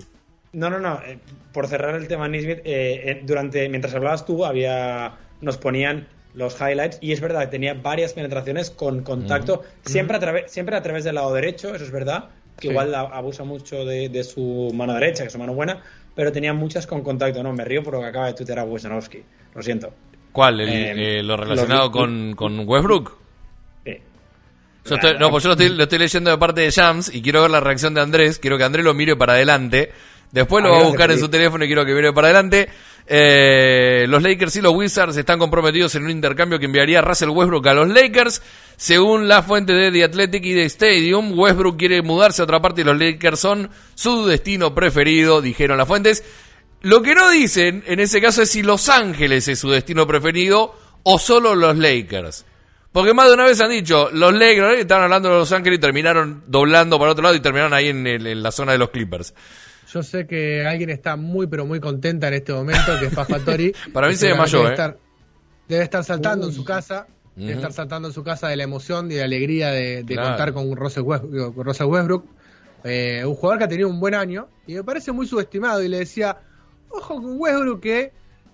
No, 0.53 0.69
no, 0.69 0.79
no. 0.79 0.99
eh, 1.05 1.19
por 1.53 1.67
cerrar 1.67 1.95
el 1.95 2.07
tema 2.07 2.27
Nisbet, 2.27 2.59
eh, 2.65 3.01
eh, 3.11 3.21
durante 3.25 3.67
mientras 3.69 3.93
hablabas 3.93 4.25
tú, 4.25 4.45
había 4.45 5.17
nos 5.41 5.57
ponían 5.57 6.07
los 6.33 6.59
highlights 6.59 6.97
y 7.01 7.11
es 7.13 7.21
verdad 7.21 7.41
que 7.41 7.47
tenía 7.47 7.73
varias 7.75 8.13
penetraciones 8.13 8.69
con 8.69 9.03
contacto, 9.03 9.63
siempre, 9.85 10.17
a 10.17 10.19
través, 10.19 10.51
siempre 10.51 10.75
a 10.75 10.81
través 10.81 11.03
del 11.03 11.15
lado 11.15 11.33
derecho, 11.33 11.73
eso 11.75 11.83
es 11.85 11.91
verdad, 11.91 12.29
que 12.59 12.67
Sí. 12.67 12.71
igual 12.71 12.93
abusa 12.95 13.43
mucho 13.43 13.83
de, 13.85 14.09
de 14.09 14.23
su 14.23 14.71
mano 14.73 14.93
derecha, 14.93 15.23
que 15.23 15.27
es 15.27 15.33
su 15.33 15.39
mano 15.39 15.53
buena, 15.53 15.81
pero 16.15 16.31
tenía 16.31 16.53
muchas 16.53 16.87
con 16.87 17.01
contacto. 17.01 17.43
No, 17.43 17.51
me 17.53 17.65
río 17.65 17.83
por 17.83 17.95
lo 17.95 17.99
que 18.01 18.07
acaba 18.07 18.27
de 18.27 18.33
tuitear 18.33 18.59
a 18.59 18.63
Wisnowski, 18.63 19.21
lo 19.53 19.61
siento. 19.61 19.93
¿Cuál? 20.31 20.61
El- 20.61 20.69
Eh, 20.69 21.19
eh, 21.19 21.23
¿Lo 21.23 21.37
relacionado 21.37 21.83
los- 21.83 21.91
con, 21.91 22.33
con 22.35 22.67
Westbrook? 22.67 23.17
Sí. 23.85 23.97
Yo 24.85 24.95
estoy- 24.95 25.17
no, 25.19 25.29
pues 25.31 25.43
yo 25.43 25.49
lo 25.49 25.53
estoy, 25.53 25.69
lo 25.69 25.83
estoy 25.83 25.99
leyendo 25.99 26.29
de 26.31 26.37
parte 26.37 26.61
de 26.61 26.71
Jams 26.71 27.13
y 27.13 27.21
quiero 27.21 27.41
ver 27.41 27.51
la 27.51 27.59
reacción 27.59 27.93
de 27.93 28.01
Andrés. 28.01 28.39
Quiero 28.39 28.57
que 28.57 28.63
Andrés 28.63 28.83
lo 28.85 28.93
mire 28.93 29.15
para 29.15 29.33
adelante. 29.33 29.91
Después 30.31 30.63
lo 30.63 30.71
va 30.71 30.79
a 30.81 30.83
buscar 30.83 31.09
en 31.11 31.19
su 31.19 31.29
teléfono 31.29 31.63
y 31.63 31.67
quiero 31.67 31.85
que 31.85 31.93
mire 31.93 32.11
para 32.11 32.27
adelante. 32.27 32.67
Eh, 33.07 34.05
los 34.09 34.21
Lakers 34.21 34.55
y 34.57 34.61
los 34.61 34.73
Wizards 34.73 35.15
están 35.15 35.39
comprometidos 35.39 35.95
en 35.95 36.03
un 36.03 36.09
intercambio 36.09 36.59
que 36.59 36.65
enviaría 36.65 37.01
Russell 37.01 37.29
Westbrook 37.29 37.67
a 37.67 37.73
los 37.73 37.87
Lakers. 37.87 38.41
Según 38.77 39.27
la 39.27 39.41
fuente 39.41 39.73
de 39.73 39.91
The 39.91 40.03
Athletic 40.03 40.43
y 40.45 40.53
The 40.53 40.65
Stadium, 40.65 41.37
Westbrook 41.37 41.77
quiere 41.77 42.01
mudarse 42.01 42.41
a 42.41 42.45
otra 42.45 42.61
parte 42.61 42.81
y 42.81 42.83
los 42.83 42.97
Lakers 42.99 43.39
son 43.39 43.69
su 43.93 44.25
destino 44.25 44.75
preferido, 44.75 45.41
dijeron 45.41 45.77
las 45.77 45.87
fuentes. 45.87 46.23
Lo 46.81 47.01
que 47.01 47.15
no 47.15 47.29
dicen 47.31 47.83
en 47.87 47.99
ese 47.99 48.21
caso 48.21 48.41
es 48.41 48.51
si 48.51 48.61
Los 48.63 48.89
Ángeles 48.89 49.47
es 49.47 49.59
su 49.59 49.69
destino 49.69 50.05
preferido 50.05 50.75
o 51.03 51.17
solo 51.19 51.55
los 51.55 51.77
Lakers. 51.77 52.45
Porque 52.91 53.13
más 53.13 53.27
de 53.27 53.33
una 53.33 53.43
vez 53.45 53.59
han 53.59 53.71
dicho, 53.71 54.09
los 54.13 54.33
Lakers 54.33 54.79
estaban 54.79 55.03
hablando 55.05 55.29
de 55.29 55.35
Los 55.35 55.51
Ángeles 55.51 55.77
y 55.79 55.81
terminaron 55.81 56.43
doblando 56.47 56.97
para 56.99 57.11
otro 57.11 57.23
lado 57.23 57.35
y 57.35 57.39
terminaron 57.41 57.73
ahí 57.73 57.87
en, 57.89 58.05
el- 58.07 58.27
en 58.27 58.43
la 58.43 58.51
zona 58.51 58.71
de 58.73 58.77
los 58.77 58.89
Clippers. 58.89 59.33
Yo 59.91 60.03
sé 60.03 60.27
que 60.27 60.65
alguien 60.65 60.89
está 60.89 61.15
muy, 61.15 61.47
pero 61.47 61.65
muy 61.65 61.79
contenta 61.79 62.27
en 62.27 62.35
este 62.35 62.53
momento, 62.53 62.97
que 62.99 63.07
es 63.07 63.13
Pafatori. 63.13 63.73
Para 63.93 64.07
mí 64.07 64.15
se 64.15 64.27
desmayó, 64.27 64.67
¿eh? 64.67 64.71
Estar, 64.71 64.97
debe 65.67 65.83
estar 65.83 66.03
saltando 66.03 66.47
en 66.47 66.53
su 66.53 66.63
casa. 66.65 67.07
Debe 67.35 67.49
Ujú. 67.51 67.57
estar 67.59 67.73
saltando 67.73 68.07
en 68.07 68.13
su 68.13 68.23
casa 68.23 68.47
de 68.47 68.55
la 68.55 68.63
emoción 68.63 69.07
y 69.11 69.15
de 69.15 69.19
la 69.19 69.25
alegría 69.25 69.71
de, 69.71 70.03
de 70.03 70.13
Claro. 70.15 70.29
contar 70.29 70.53
con 70.53 70.75
Russell 70.75 71.03
Westbrook. 71.03 71.53
con 71.55 71.65
Russell 71.65 71.87
Westbrook. 71.87 72.25
Eh, 72.85 73.23
un 73.25 73.35
jugador 73.35 73.57
que 73.57 73.63
ha 73.65 73.67
tenido 73.67 73.89
un 73.89 73.99
buen 73.99 74.13
año 74.15 74.47
y 74.67 74.75
me 74.75 74.83
parece 74.83 75.11
muy 75.11 75.27
subestimado. 75.27 75.83
Y 75.83 75.87
le 75.89 75.97
decía, 75.99 76.37
ojo 76.89 77.15
con 77.15 77.37
Westbrook 77.39 77.81
que 77.81 78.11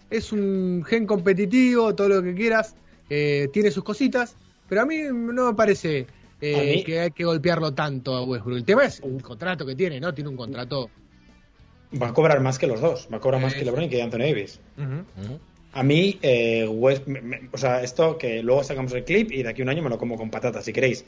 es 0.09 0.31
un 0.31 0.83
gen 0.87 1.05
competitivo, 1.05 1.93
todo 1.95 2.09
lo 2.09 2.23
que 2.23 2.33
quieras, 2.33 2.75
eh, 3.09 3.49
tiene 3.53 3.71
sus 3.71 3.83
cositas, 3.83 4.35
pero 4.67 4.81
a 4.81 4.85
mí 4.85 4.97
no 5.11 5.47
me 5.47 5.53
parece 5.53 6.07
eh, 6.41 6.75
mí- 6.77 6.83
que 6.83 7.01
hay 7.01 7.11
que 7.11 7.23
golpearlo 7.23 7.73
tanto 7.73 8.15
a 8.15 8.23
Westbrook. 8.23 8.57
El 8.57 8.63
tema 8.65 8.83
es 8.85 8.99
el 9.01 9.21
contrato 9.21 9.63
que 9.65 9.75
tiene, 9.75 9.99
¿no? 9.99 10.11
Tiene 10.13 10.29
un 10.31 10.37
contrato. 10.37 10.89
Va 12.01 12.07
a 12.07 12.13
cobrar 12.13 12.39
más 12.39 12.57
que 12.57 12.67
los 12.67 12.81
dos, 12.81 13.07
va 13.13 13.17
a 13.17 13.19
cobrar 13.19 13.41
más 13.41 13.53
que 13.53 13.63
LeBron 13.65 13.83
y 13.83 13.89
que 13.89 14.01
Anthony 14.01 14.19
Davis. 14.19 14.59
Ujú. 14.77 15.39
A 15.73 15.84
mí, 15.84 16.19
eh, 16.22 16.68
West- 16.68 17.07
me- 17.07 17.22
me- 17.22 17.49
o 17.52 17.57
sea, 17.57 17.81
esto 17.81 18.18
que 18.18 18.43
luego 18.43 18.64
sacamos 18.64 18.91
el 18.93 19.03
clip 19.06 19.31
y 19.31 19.43
de 19.43 19.49
aquí 19.49 19.61
a 19.61 19.64
un 19.64 19.69
año 19.69 19.81
me 19.81 19.89
lo 19.89 19.98
como 19.98 20.18
con 20.18 20.30
patatas 20.30 20.65
si 20.65 20.73
queréis. 20.73 21.06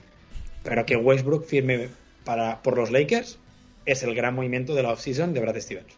Pero 0.64 0.86
que 0.86 0.96
Westbrook 0.96 1.46
firme 1.46 1.90
para, 2.24 2.62
por 2.62 2.78
los 2.78 2.90
Lakers 2.92 3.38
es 3.86 4.04
el 4.04 4.16
gran 4.16 4.34
movimiento 4.36 4.74
de 4.74 4.84
la 4.84 4.92
offseason 4.92 5.34
de 5.34 5.42
Brad 5.42 5.60
Stevens. 5.60 5.94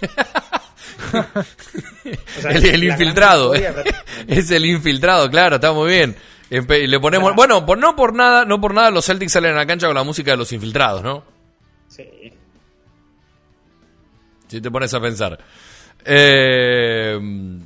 O 1.14 2.40
sea, 2.40 2.50
el, 2.52 2.84
infiltrado. 2.84 3.50
Brad 3.50 3.84
es 4.28 4.50
el 4.50 4.64
infiltrado, 4.66 5.30
claro, 5.30 5.56
está 5.56 5.72
muy 5.72 5.90
bien. 5.90 6.16
Le 6.50 7.00
ponemos, 7.00 7.28
Claro. 7.32 7.34
bueno, 7.36 7.66
por, 7.66 7.78
no 7.78 7.94
por 7.96 8.14
nada, 8.14 8.44
no 8.44 8.60
por 8.60 8.74
nada 8.74 8.90
los 8.90 9.06
Celtics 9.06 9.32
salen 9.32 9.52
a 9.52 9.56
la 9.56 9.66
cancha 9.66 9.86
con 9.86 9.94
la 9.94 10.02
música 10.02 10.32
de 10.32 10.36
los 10.36 10.52
infiltrados, 10.52 11.02
¿no? 11.02 11.24
Sí. 11.88 12.04
Si 14.48 14.60
te 14.60 14.70
pones 14.70 14.92
a 14.92 15.00
pensar. 15.00 15.38
Eh, 16.04 17.18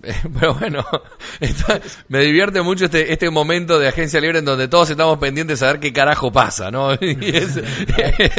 pero 0.40 0.54
bueno, 0.54 0.84
está- 1.40 1.80
me 2.08 2.20
divierte 2.20 2.62
mucho 2.62 2.84
este, 2.86 3.12
este 3.12 3.30
momento 3.30 3.78
de 3.78 3.88
agencia 3.88 4.20
libre 4.20 4.38
en 4.38 4.44
donde 4.44 4.68
todos 4.68 4.90
estamos 4.90 5.18
pendientes 5.18 5.58
de 5.60 5.66
saber 5.66 5.80
qué 5.80 5.92
carajo 5.92 6.30
pasa, 6.32 6.70
¿no? 6.70 6.92
Y 7.00 7.36
es- 7.36 7.60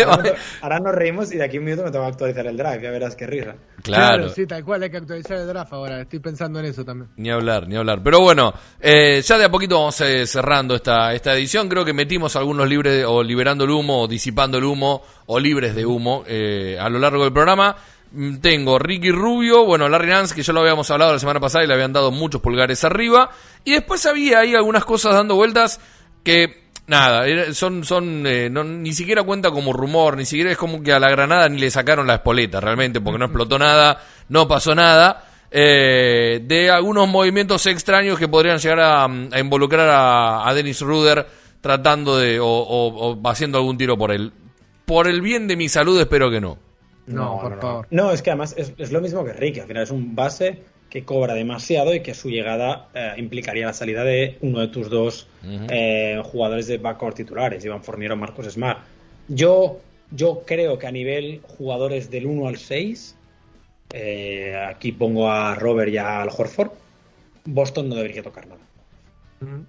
Ahora, 0.05 0.33
ahora 0.61 0.79
nos 0.79 0.95
reímos 0.95 1.31
y 1.33 1.37
de 1.37 1.43
aquí 1.45 1.57
a 1.57 1.59
un 1.59 1.65
minuto 1.65 1.83
me 1.83 1.91
tengo 1.91 2.05
que 2.05 2.11
actualizar 2.11 2.45
el 2.47 2.57
drive, 2.57 2.81
ya 2.81 2.91
verás 2.91 3.15
qué 3.15 3.27
risa. 3.27 3.55
claro, 3.83 4.29
sí, 4.29 4.45
tal 4.45 4.63
cual, 4.63 4.83
hay 4.83 4.89
que 4.89 4.97
actualizar 4.97 5.37
el 5.37 5.47
draft 5.47 5.73
ahora. 5.73 6.01
Estoy 6.01 6.19
pensando 6.19 6.59
en 6.59 6.65
eso 6.65 6.83
también. 6.85 7.09
ni 7.17 7.29
hablar, 7.29 7.67
ni 7.67 7.75
hablar. 7.75 8.01
Pero 8.03 8.19
bueno, 8.21 8.53
eh, 8.79 9.21
ya 9.23 9.37
de 9.37 9.45
a 9.45 9.49
poquito 9.51 9.75
vamos 9.79 9.99
eh, 10.01 10.25
cerrando 10.27 10.75
esta, 10.75 11.13
esta 11.13 11.33
edición. 11.33 11.67
Creo 11.69 11.83
que 11.85 11.93
metimos 11.93 12.35
algunos 12.35 12.67
libres 12.67 13.05
o 13.07 13.23
liberando 13.23 13.63
el 13.63 13.71
humo, 13.71 14.03
o 14.03 14.07
disipando 14.07 14.57
el 14.57 14.63
humo, 14.63 15.03
o 15.25 15.39
libres 15.39 15.75
de 15.75 15.85
humo 15.85 16.23
eh, 16.27 16.77
a 16.79 16.89
lo 16.89 16.99
largo 16.99 17.23
del 17.23 17.33
programa. 17.33 17.75
Mm, 18.11 18.38
Tengo 18.38 18.79
Ricky 18.79 19.11
Rubio, 19.11 19.65
bueno, 19.65 19.89
Larry 19.89 20.07
Nance, 20.09 20.34
que 20.35 20.43
ya 20.43 20.53
lo 20.53 20.61
habíamos 20.61 20.89
hablado 20.91 21.13
la 21.13 21.19
semana 21.19 21.39
pasada 21.39 21.63
y 21.63 21.67
le 21.67 21.73
habían 21.73 21.93
dado 21.93 22.11
muchos 22.11 22.41
pulgares 22.41 22.84
arriba. 22.84 23.29
Y 23.63 23.71
después 23.71 24.05
había 24.05 24.39
ahí 24.39 24.55
algunas 24.55 24.85
cosas 24.85 25.13
dando 25.13 25.35
vueltas 25.35 25.79
que, 26.23 26.63
nada, 26.88 27.25
son, 27.53 27.84
son 27.84 28.25
eh, 28.25 28.49
no- 28.49 28.63
ni 28.63 28.93
siquiera 28.93 29.23
cuenta 29.23 29.51
como 29.51 29.73
rumor, 29.73 30.15
ni 30.17 30.25
siquiera 30.25 30.51
es 30.51 30.57
como 30.57 30.81
que 30.81 30.93
a 30.93 30.99
la 30.99 31.09
granada 31.09 31.49
ni 31.49 31.59
le 31.59 31.69
sacaron 31.71 32.07
la 32.07 32.15
espoleta 32.15 32.59
realmente, 32.61 33.01
porque 33.01 33.19
no 33.19 33.25
explotó 33.25 33.59
nada, 33.59 34.01
no 34.29 34.47
pasó 34.47 34.73
nada. 34.75 35.23
eh, 35.51 36.41
de 36.43 36.69
algunos 36.69 37.07
movimientos 37.07 37.65
extraños 37.67 38.19
que 38.19 38.27
podrían 38.27 38.57
llegar 38.59 38.79
a, 38.81 39.03
a 39.05 39.39
involucrar 39.39 39.89
a, 39.89 40.47
a 40.47 40.53
Dennis 40.53 40.81
Ruder 40.81 41.25
tratando 41.61 42.17
de, 42.17 42.39
o, 42.39 42.45
o- 42.45 43.13
o 43.17 43.29
haciendo 43.29 43.57
algún 43.57 43.77
tiro 43.77 43.97
por 43.97 44.11
él. 44.11 44.31
Por 44.85 45.07
el 45.07 45.21
bien 45.21 45.47
de 45.47 45.55
mi 45.55 45.69
salud, 45.69 45.99
espero 45.99 46.29
que 46.29 46.39
no. 46.41 46.57
No, 47.07 47.39
por 47.41 47.59
favor. 47.59 47.88
No, 47.89 48.11
es 48.11 48.21
que 48.21 48.29
además 48.29 48.53
es, 48.57 48.73
es 48.77 48.91
lo 48.91 49.01
mismo 49.01 49.23
que 49.23 49.34
Ricky. 49.34 49.61
Al 49.61 49.67
final 49.67 49.84
es 49.84 49.91
un 49.91 50.15
base 50.15 50.63
que 50.89 51.03
cobra 51.03 51.34
demasiado 51.34 51.93
y 51.93 52.01
que 52.01 52.13
su 52.13 52.29
llegada 52.29 52.89
eh, 52.93 53.13
implicaría 53.17 53.65
la 53.65 53.73
salida 53.73 54.03
de 54.03 54.38
uno 54.41 54.59
de 54.59 54.67
tus 54.67 54.89
dos 54.89 55.27
eh, 55.43 56.21
jugadores 56.23 56.67
de 56.67 56.77
backcourt 56.77 57.15
titulares, 57.15 57.63
Iván 57.65 57.84
Fournier 57.84 58.11
o 58.13 58.15
Marcos 58.15 58.45
Smart. 58.47 58.79
Yo, 59.27 59.79
yo 60.11 60.43
creo 60.45 60.77
que 60.77 60.88
a 60.88 60.91
nivel 60.91 61.41
jugadores 61.45 62.09
del 62.09 62.25
1 62.25 62.47
al 62.47 62.57
6, 62.57 63.17
eh, 63.93 64.55
aquí 64.69 64.93
pongo 64.93 65.29
a 65.29 65.55
Robert 65.55 65.91
y 65.91 65.97
al 65.97 66.29
Horford, 66.29 66.71
Boston 67.45 67.89
no 67.89 67.95
debería 67.95 68.23
tocar 68.23 68.47
nada. 68.47 68.61
Ujú. 69.41 69.65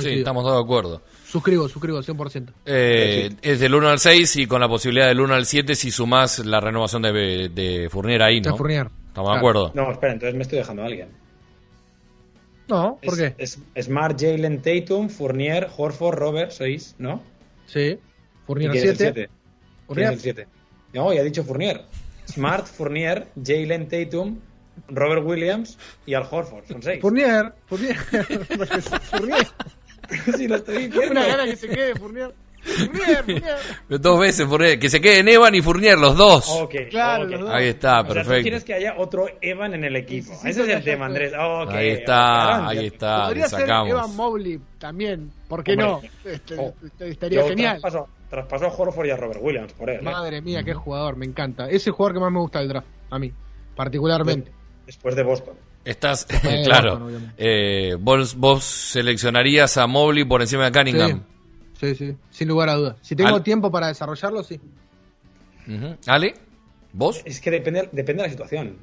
Sí, 0.00 0.08
estamos 0.18 0.42
todos 0.42 0.56
de 0.56 0.62
acuerdo. 0.62 1.02
Suscribo, 1.32 1.66
suscribo, 1.66 2.02
100%. 2.02 2.52
Eh, 2.66 3.30
es 3.40 3.58
del 3.58 3.74
1 3.74 3.88
al 3.88 3.98
6 3.98 4.36
y 4.36 4.46
con 4.46 4.60
la 4.60 4.68
posibilidad 4.68 5.06
del 5.08 5.18
1 5.20 5.32
al 5.34 5.46
7 5.46 5.74
si 5.74 5.90
sumás 5.90 6.40
la 6.40 6.60
renovación 6.60 7.00
de, 7.00 7.48
de 7.48 7.88
Fournier 7.90 8.20
ahí, 8.22 8.40
De 8.42 8.50
¿no? 8.50 8.56
Fournier. 8.58 8.88
Estamos 9.08 9.14
de 9.14 9.22
Claro. 9.22 9.38
acuerdo. 9.38 9.72
No, 9.74 9.90
espera, 9.90 10.12
entonces 10.12 10.34
me 10.36 10.42
estoy 10.42 10.58
dejando 10.58 10.82
a 10.82 10.86
alguien. 10.86 11.08
No, 12.68 12.98
¿por 13.02 13.14
Es- 13.14 13.34
qué? 13.36 13.58
Es, 13.74 13.84
Smart, 13.86 14.20
Jalen 14.20 14.60
Tatum, 14.60 15.08
Fournier, 15.08 15.68
Horford, 15.74 16.16
Robert, 16.18 16.50
sois, 16.50 16.94
¿no? 16.98 17.22
Sí. 17.66 17.98
Fournier 18.46 18.70
¿Y 18.70 18.72
quién 18.72 18.84
es 18.84 18.90
el 18.90 18.96
7. 18.98 19.12
siete? 19.14 19.28
¿Quién 19.28 19.86
Fournier. 19.86 20.08
es 20.08 20.14
el 20.14 20.20
7? 20.20 20.46
No, 20.92 21.12
ya 21.14 21.20
he 21.20 21.24
dicho 21.24 21.44
Fournier. 21.44 21.82
Smart, 22.28 22.66
Fournier, 22.76 23.28
Jalen 23.42 23.88
Tatum, 23.88 24.38
Robert 24.88 25.24
Williams 25.24 25.78
y 26.06 26.14
Al 26.14 26.26
Horford. 26.30 26.66
Son 26.66 26.82
seis. 26.82 27.00
Fournier. 27.00 27.52
Fournier. 27.66 27.96
Fournier. 29.10 29.46
si 30.36 30.48
lo 30.48 30.56
estoy 30.56 30.86
diciendo. 30.88 31.10
Una 31.10 31.26
gana 31.26 31.44
que 31.44 31.56
se 31.56 31.68
quede, 31.68 31.94
Fournier. 31.96 32.32
Fournier, 32.62 33.24
Fournier. 33.24 34.00
Dos 34.00 34.20
veces 34.20 34.46
Fournier. 34.46 34.78
Que 34.78 34.88
se 34.88 35.00
queden 35.00 35.28
Evan 35.28 35.54
y 35.54 35.62
Fournier, 35.62 35.98
los 35.98 36.16
dos. 36.16 36.48
Ok, 36.48 36.74
Claro, 36.90 37.24
ok. 37.24 37.30
los 37.30 37.40
dos. 37.40 37.50
Ahí 37.50 37.66
está, 37.68 38.00
O 38.00 38.02
sea, 38.02 38.08
tú 38.08 38.14
perfecto. 38.14 38.42
quieres 38.42 38.64
que 38.64 38.74
haya 38.74 38.94
otro 38.98 39.26
Evan 39.40 39.74
en 39.74 39.84
el 39.84 39.96
equipo. 39.96 40.30
Necesito 40.44 40.62
Ese 40.62 40.70
es 40.72 40.78
el 40.78 40.84
tema. 40.84 41.06
Andrés. 41.06 41.32
Ok, 41.32 41.70
ahí 41.70 41.88
está, 41.88 42.68
ahí 42.68 42.86
está. 42.86 43.24
Podría 43.26 43.48
ser 43.48 43.60
sacamos. 43.60 43.90
Evan 43.90 44.16
Mobley 44.16 44.60
también. 44.78 45.32
¿Por 45.48 45.64
qué 45.64 45.72
Hombre. 45.72 45.86
no? 45.86 46.00
Este, 46.30 46.56
Oh. 46.58 46.74
este, 46.84 47.08
estaría 47.08 47.40
Yo 47.42 47.48
genial. 47.48 47.80
Traspaso, 47.80 48.08
traspaso 48.30 48.66
a 48.66 48.68
Horford 48.68 49.06
y 49.06 49.10
a 49.10 49.16
Robert 49.16 49.40
Williams 49.42 49.72
por 49.72 49.90
él. 49.90 49.96
¿eh? 49.98 50.02
Madre 50.02 50.40
mía, 50.40 50.62
qué 50.62 50.72
jugador, 50.74 51.16
me 51.16 51.26
encanta. 51.26 51.68
Ese 51.68 51.90
jugador 51.90 52.14
que 52.14 52.20
más 52.20 52.32
me 52.32 52.38
gusta 52.38 52.60
del 52.60 52.68
draft, 52.68 52.86
a 53.10 53.18
mí, 53.18 53.32
particularmente. 53.74 54.52
Después 54.86 55.14
de 55.16 55.22
Boston. 55.24 55.54
Estás, 55.84 56.26
Eh, 56.44 56.62
claro. 56.64 57.08
Eh, 57.36 57.96
vos, 57.98 58.34
vos 58.36 58.64
seleccionarías 58.64 59.76
a 59.76 59.86
Mobley 59.86 60.24
por 60.24 60.40
encima 60.42 60.70
de 60.70 60.72
Cunningham. 60.72 61.22
Sí, 61.80 61.94
sí, 61.96 62.16
sin 62.30 62.48
lugar 62.48 62.68
a 62.68 62.74
dudas. 62.74 62.96
Si 63.02 63.16
tengo 63.16 63.34
Al- 63.34 63.42
tiempo 63.42 63.70
para 63.70 63.88
desarrollarlo, 63.88 64.42
sí. 64.44 64.60
¿Ale? 66.06 66.34
¿Vos? 66.92 67.20
Es 67.24 67.40
que 67.40 67.50
depende, 67.50 67.88
depende 67.92 68.22
de 68.22 68.28
la 68.28 68.30
situación. 68.30 68.76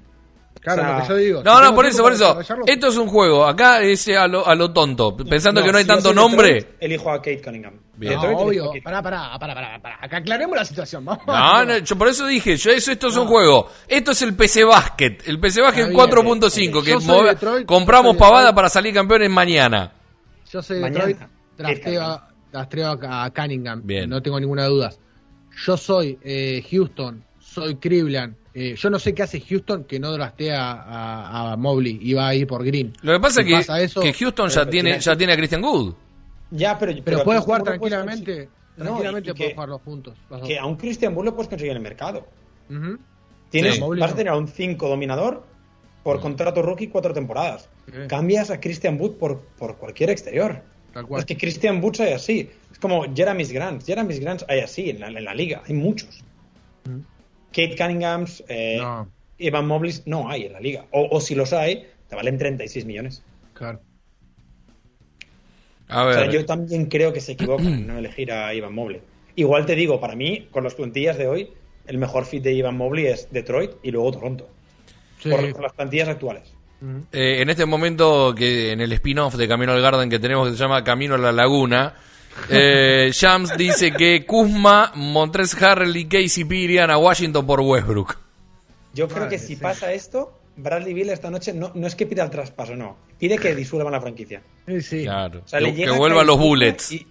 Claro, 0.62 0.82
O 0.82 0.86
sea, 0.86 0.94
lo 0.98 1.02
que 1.04 1.08
yo 1.08 1.16
digo. 1.16 1.44
No, 1.44 1.58
Si 1.58 1.64
no, 1.64 1.76
por 1.76 1.86
eso, 1.86 2.04
por 2.04 2.14
eso. 2.14 2.40
Esto 2.66 2.88
es 2.88 2.98
un 2.98 3.08
juego. 3.08 3.46
Acá 3.46 3.82
es 3.82 4.08
a 4.10 4.28
lo, 4.28 4.46
a 4.46 4.54
lo 4.56 4.72
tonto. 4.74 5.16
Pensando 5.16 5.64
que 5.64 5.72
no 5.72 5.78
hay 5.78 5.86
si 5.86 5.88
tanto 5.88 6.14
nombre. 6.14 6.54
Detroit, 6.56 6.78
elijo 6.82 7.10
a 7.12 7.18
Kate 7.18 7.42
Cunningham. 7.42 7.74
Bien. 7.96 8.14
No, 8.16 8.22
obvio. 8.38 8.72
Pará, 8.84 9.02
pará, 9.02 9.38
pará, 9.40 9.54
pará, 9.56 9.80
pará. 9.82 9.98
Acá 10.02 10.18
aclaremos 10.18 10.56
la 10.58 10.66
situación. 10.66 11.06
Vamos. 11.06 11.26
No, 11.26 11.66
no, 11.66 11.78
yo 11.78 11.98
por 11.98 12.08
eso 12.10 12.26
dije, 12.28 12.58
yo 12.58 12.72
eso, 12.72 12.92
esto 12.92 13.08
es 13.08 13.16
un 13.16 13.28
juego. 13.28 13.70
Esto 13.88 14.12
es 14.12 14.22
el 14.22 14.36
PC 14.36 14.66
Basket. 14.66 15.18
El 15.26 15.40
PC 15.40 15.62
Basket 15.62 15.82
Está 15.92 15.94
bien, 15.94 16.10
4.5, 16.10 16.84
que 16.84 16.92
Yo 16.92 17.00
soy 17.02 17.08
move- 17.22 17.30
Detroit, 17.30 17.66
compramos 17.66 18.18
pavada 18.18 18.40
Detroit. 18.48 18.56
para 18.56 18.70
salir 18.70 18.94
campeones 18.94 19.30
mañana. 19.30 19.94
Yo 20.52 20.62
soy 20.62 20.80
Mañana. 20.80 21.06
Detroit, 21.06 22.00
a- 22.02 22.28
drafteo 22.52 22.86
a 23.02 23.26
a 23.26 23.30
Cunningham. 23.32 23.82
Bien. 23.84 24.10
No 24.10 24.22
tengo 24.22 24.40
ninguna 24.40 24.66
duda. 24.66 24.92
Yo 25.66 25.78
soy 25.78 26.18
eh, 26.24 26.64
Houston, 26.70 27.24
soy 27.40 27.76
Cleveland. 27.76 28.36
Eh, 28.54 28.76
yo 28.76 28.90
no 28.90 28.98
sé 29.00 29.14
qué 29.14 29.24
hace 29.24 29.40
Houston 29.42 29.84
que 29.84 30.00
no 30.00 30.12
draftea 30.12 30.72
a, 30.72 31.52
a 31.54 31.58
Mobley 31.58 32.00
y 32.02 32.14
va 32.14 32.30
a 32.30 32.36
ir 32.36 32.48
por 32.48 32.64
Green. 32.66 32.94
Lo 33.02 33.14
que 33.14 33.20
pasa 33.20 33.36
Si 33.36 33.40
es 33.42 33.46
que, 33.48 33.54
pasa 33.54 33.82
eso, 33.82 34.02
que 34.02 34.14
Houston 34.14 34.50
ya 34.50 34.62
pero 34.62 34.70
tiene, 34.72 34.90
tiene- 34.92 35.04
ya 35.04 35.16
tiene 35.18 35.34
a 35.34 35.38
Christian 35.38 35.64
Wood. 35.64 35.94
Ya, 36.52 36.78
pero, 36.80 36.94
Pero 37.06 37.24
puede 37.24 37.40
tú 37.40 37.46
jugar 37.46 37.60
no 37.62 37.66
tranquilamente. 37.66 38.50
No, 38.78 38.86
tranquilamente 38.86 39.30
y 39.30 39.34
puede 39.34 39.54
jugarlos 39.54 39.82
juntos. 39.84 40.18
Que 40.48 40.58
a 40.58 40.66
un 40.66 40.76
Christian 40.78 41.14
Bull 41.14 41.26
lo 41.26 41.36
puedes 41.36 41.48
conseguir 41.50 41.72
en 41.72 41.78
el 41.78 41.84
mercado. 41.84 42.26
Tienes, 43.50 43.76
Sí. 43.76 43.82
Vas 43.82 44.02
a 44.02 44.08
no. 44.12 44.16
tener 44.16 44.30
a 44.34 44.38
un 44.38 44.48
5 44.48 44.88
dominador 44.90 45.44
por 46.04 46.20
contrato 46.22 46.62
rookie 46.62 46.88
cuatro 46.88 47.14
temporadas. 47.14 47.70
Sí. 47.88 47.92
Cambias 48.08 48.50
a 48.52 48.60
Christian 48.60 49.00
Wood 49.00 49.14
por, 49.18 49.42
por 49.58 49.78
cualquier 49.78 50.10
exterior. 50.12 50.62
Tal 50.94 51.06
cual. 51.06 51.20
Es 51.20 51.26
que 51.26 51.38
Christian 51.38 51.84
Woods 51.84 52.00
hay 52.00 52.14
así. 52.14 52.50
Es 52.72 52.80
como 52.80 53.04
Jeremy 53.14 53.44
Grant. 53.46 53.84
Jeremy 53.86 54.18
Grant 54.20 54.44
hay 54.48 54.62
así 54.62 54.90
en 54.90 55.00
la, 55.02 55.08
en 55.08 55.24
la 55.24 55.34
liga. 55.36 55.62
Hay 55.68 55.76
muchos. 55.76 56.24
Kate 57.52 57.76
Cunninghams, 57.78 58.44
eh, 58.48 58.78
No. 58.80 59.08
Evan 59.38 59.68
Mobley 59.68 59.94
no 60.06 60.30
hay 60.30 60.44
en 60.46 60.54
la 60.54 60.60
liga. 60.60 60.86
O, 60.92 61.08
o 61.12 61.22
si 61.22 61.34
los 61.36 61.54
hay, 61.54 61.88
te 62.10 62.16
valen 62.16 62.38
36 62.38 62.86
millones. 62.86 63.24
Claro. 63.54 63.80
A 65.88 66.04
O 66.04 66.06
ver. 66.08 66.16
sea, 66.16 66.30
yo 66.30 66.46
también 66.46 66.86
creo 66.86 67.14
que 67.14 67.22
se 67.22 67.32
equivocan 67.34 67.68
en 67.68 67.88
no 67.88 67.98
elegir 67.98 68.32
a 68.32 68.54
Ivan 68.54 68.74
Mobley. 68.74 69.02
Igual 69.36 69.66
te 69.66 69.76
digo, 69.76 70.00
para 70.00 70.16
mí, 70.16 70.48
con 70.52 70.64
las 70.64 70.76
plantillas 70.76 71.18
de 71.18 71.28
hoy, 71.28 71.50
el 71.88 71.98
mejor 71.98 72.26
fit 72.26 72.44
de 72.44 72.54
Ivan 72.54 72.78
Mobley 72.78 73.08
es 73.08 73.28
Detroit 73.32 73.72
y 73.82 73.92
luego 73.92 74.12
Toronto. 74.12 74.48
Sí. 75.20 75.30
Por, 75.30 75.52
por 75.54 75.62
las 75.64 75.74
plantillas 75.74 76.10
actuales. 76.10 76.54
Eh, 77.12 77.42
en 77.42 77.50
este 77.50 77.66
momento, 77.66 78.34
que 78.36 78.72
en 78.72 78.82
el 78.82 78.92
spin-off 78.94 79.36
de 79.36 79.48
Camino 79.48 79.72
al 79.74 79.82
Garden 79.82 80.10
que 80.10 80.20
tenemos 80.20 80.48
que 80.50 80.56
se 80.56 80.60
llama 80.64 80.84
Camino 80.84 81.16
a 81.16 81.18
la 81.18 81.32
Laguna, 81.32 81.94
eh, 82.50 83.10
Shams 83.14 83.58
dice 83.58 83.92
que 83.92 84.26
Kuzma, 84.26 84.92
Montres 84.96 85.60
Harrell 85.62 85.96
y 85.96 86.06
Casey 86.08 86.44
P 86.46 86.56
irían 86.56 86.90
a 86.92 86.98
Washington 86.98 87.46
por 87.46 87.60
Westbrook. 87.62 88.18
Yo 88.94 89.08
creo 89.08 89.22
Vale, 89.22 89.30
que 89.32 89.40
si 89.40 89.56
sí. 89.56 89.56
pasa 89.58 89.92
esto, 89.94 90.40
Bradley 90.58 90.94
Bill 90.94 91.10
esta 91.10 91.30
noche 91.30 91.54
no, 91.54 91.72
no 91.76 91.88
es 91.88 91.96
que 91.96 92.06
pida 92.06 92.24
el 92.24 92.30
traspaso, 92.30 92.76
no. 92.76 92.98
Pide 93.18 93.38
que 93.38 93.54
disuelvan 93.56 93.92
la 93.94 94.02
franquicia. 94.02 94.42
Sí, 94.68 94.82
sí. 94.82 95.04
Claro. 95.04 95.42
O 95.46 95.48
sea, 95.48 95.60
que, 95.60 95.90
vuelvan 95.92 96.26
los 96.28 96.38
Bullets. 96.38 96.92
y- 96.92 97.08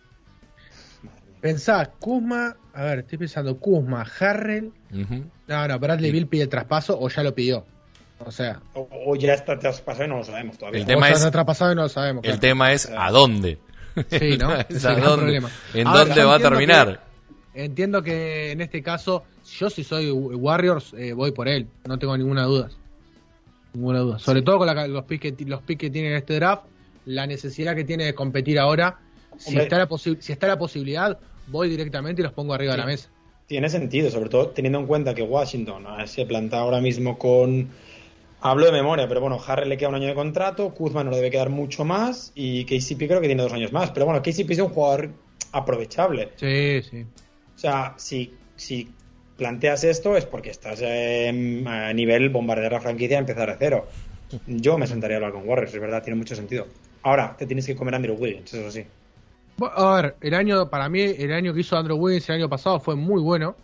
Pensá, 1.41 1.93
Kuzma, 2.01 2.57
a 2.75 2.83
ver, 2.83 2.99
estoy 3.01 3.19
pensando, 3.19 3.59
Kuzma, 3.59 4.05
Harrell. 4.19 4.73
Ujú. 4.93 5.25
No, 5.47 5.69
no, 5.69 5.79
Bradley 5.79 6.11
Bill 6.11 6.27
pide 6.27 6.43
el 6.43 6.49
traspaso 6.49 6.99
o 6.99 7.09
ya 7.09 7.23
lo 7.23 7.33
pidió. 7.35 7.65
O 8.25 8.33
sea, 8.33 8.61
o, 8.75 8.89
o 9.07 9.15
ya 9.15 9.35
está 9.35 9.57
traspasado 9.57 10.07
y 10.07 10.09
no 10.09 10.17
lo 10.17 10.25
sabemos 10.25 10.59
todavía. 10.59 10.81
El 10.81 10.87
tema 10.87 11.07
o 11.07 11.09
ya 11.09 11.13
es- 11.15 11.19
está 11.21 11.31
traspasado 11.31 11.73
y 11.73 11.77
no 11.77 11.83
lo 11.83 11.89
sabemos. 11.89 12.25
El 12.25 12.31
claro. 12.31 12.41
tema 12.41 12.73
es 12.73 12.87
a 12.91 13.11
dónde. 13.13 13.59
Sí, 14.10 14.36
¿no? 14.39 14.55
Es 14.55 14.66
Es 14.70 14.85
a 14.85 14.90
el 14.90 14.97
gran 14.97 15.09
dónde- 15.09 15.23
problema. 15.24 15.51
¿En 15.74 15.86
Ahora, 15.86 16.05
dónde 16.05 16.24
va 16.24 16.35
a 16.35 16.39
terminar? 16.39 17.01
que- 17.55 17.65
entiendo 17.65 18.02
que 18.02 18.52
en 18.52 18.60
este 18.60 18.82
caso, 18.82 19.24
yo 19.59 19.69
si 19.70 19.82
soy 19.85 20.10
Warriors, 20.10 20.94
eh, 20.97 21.12
voy 21.12 21.32
por 21.32 21.48
él. 21.48 21.66
No 21.86 21.98
tengo 21.98 22.16
ninguna 22.16 22.44
duda. 22.44 22.69
Ninguna 23.74 24.01
duda. 24.01 24.19
Sobre 24.19 24.43
todo 24.43 24.59
con 24.59 24.66
la- 24.66 24.86
los 24.89 25.05
picks 25.05 25.32
que, 25.35 25.44
los 25.44 25.62
picks 25.62 25.81
que 25.81 25.90
tiene 25.90 26.09
en 26.10 26.16
este 26.16 26.35
draft, 26.35 26.62
la 27.06 27.27
necesidad 27.27 27.74
que 27.74 27.85
tiene 27.85 28.05
de 28.05 28.15
competir 28.15 28.59
ahora. 28.59 28.98
Si 29.36 29.51
Hombre. 29.51 29.65
está, 29.65 29.78
la 29.78 29.89
si 29.98 30.32
está 30.32 30.47
la 30.48 30.59
posibilidad, 30.59 31.19
voy 31.47 31.69
directamente 31.69 32.23
y 32.23 32.24
los 32.24 32.32
pongo 32.32 32.55
arriba 32.55 32.73
de 32.73 32.78
la 32.78 32.85
Sí. 32.85 32.89
mesa. 32.89 33.09
Tiene 33.47 33.69
sentido, 33.70 34.10
sobre 34.10 34.28
todo 34.28 34.48
teniendo 34.48 34.78
en 34.81 34.86
cuenta 34.86 35.15
que 35.15 35.23
Washington 35.23 35.85
ah, 35.86 36.06
se 36.06 36.27
planta 36.27 36.59
ahora 36.59 36.81
mismo 36.81 37.19
con. 37.19 37.69
Hablo 38.40 38.66
de 38.66 38.73
memoria, 38.73 39.09
pero 39.09 39.20
bueno, 39.20 39.40
Harry 39.47 39.69
le 39.69 39.77
queda 39.77 39.89
un 39.89 39.97
año 39.97 40.06
de 40.06 40.15
contrato, 40.15 40.73
Kuzma 40.73 41.02
no 41.02 41.10
le 41.10 41.16
debe 41.16 41.31
quedar 41.31 41.51
mucho 41.51 41.85
más 41.85 42.31
y 42.36 42.65
KCP 42.65 43.09
creo 43.09 43.20
que 43.20 43.27
tiene 43.27 43.43
dos 43.43 43.52
años 43.52 43.73
más. 43.73 43.90
Pero 43.90 44.06
bueno, 44.06 44.23
KCP 44.23 44.51
es 44.52 44.60
un 44.60 44.69
jugador 44.69 45.10
aprovechable. 45.52 46.31
Sí, 46.36 46.82
sí. 46.82 47.05
O 47.56 47.59
sea, 47.59 47.94
si, 47.97 48.32
si 48.55 48.89
planteas 49.36 49.82
esto 49.85 50.16
es 50.16 50.24
porque 50.24 50.51
estás 50.51 50.81
eh, 50.82 51.65
a 51.66 51.93
nivel 51.93 52.28
bombardear 52.28 52.73
la 52.73 52.81
franquicia 52.81 53.16
y 53.16 53.19
empezar 53.19 53.51
de 53.51 53.56
cero. 53.59 53.86
Yo 54.47 54.78
me 54.78 54.86
sentaría 54.86 55.16
a 55.16 55.19
hablar 55.19 55.32
con 55.32 55.48
Warriors, 55.48 55.74
es 55.74 55.81
verdad, 55.81 56.02
tiene 56.02 56.19
mucho 56.19 56.36
sentido. 56.36 56.66
Ahora, 57.02 57.35
te 57.36 57.47
tienes 57.47 57.66
que 57.66 57.74
comer 57.74 57.94
a 57.94 57.97
Andrew 57.97 58.16
Wiggins, 58.16 58.52
eso 58.52 58.70
sí. 58.70 58.85
A 59.60 59.94
ver, 59.94 60.16
el 60.20 60.35
año, 60.35 60.69
para 60.69 60.89
mí, 60.89 61.01
el 61.01 61.32
año 61.32 61.52
que 61.55 61.60
hizo 61.60 61.77
Andrew 61.77 61.97
Wiggins 61.97 62.28
el 62.28 62.36
año 62.36 62.48
pasado 62.48 62.78
fue 62.78 62.94
muy 62.94 63.20
bueno. 63.20 63.56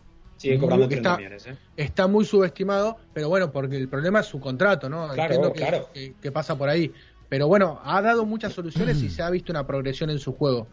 Sigue 0.44 0.54
Muy- 0.56 0.60
cobrando 0.60 0.88
30 0.88 1.08
está- 1.10 1.16
millones, 1.18 1.46
¿eh? 1.46 1.56
Está 1.76 2.06
muy 2.06 2.24
subestimado, 2.26 2.98
pero 3.14 3.28
bueno, 3.30 3.50
porque 3.50 3.76
el 3.76 3.88
problema 3.88 4.20
es 4.20 4.26
su 4.26 4.38
contrato, 4.40 4.88
¿no? 4.90 5.08
Claro, 5.08 5.22
Entiendo 5.34 5.52
que, 5.54 5.58
claro. 5.60 5.88
que- 5.94 6.14
que 6.20 6.30
pasa 6.32 6.56
por 6.58 6.68
ahí. 6.68 6.92
Pero 7.30 7.48
bueno, 7.48 7.80
ha 7.82 8.02
dado 8.02 8.26
muchas 8.26 8.52
soluciones 8.52 9.02
y 9.02 9.08
se 9.08 9.22
ha 9.22 9.30
visto 9.30 9.50
una 9.52 9.66
progresión 9.66 10.10
en 10.10 10.18
su 10.18 10.34
juego. 10.34 10.66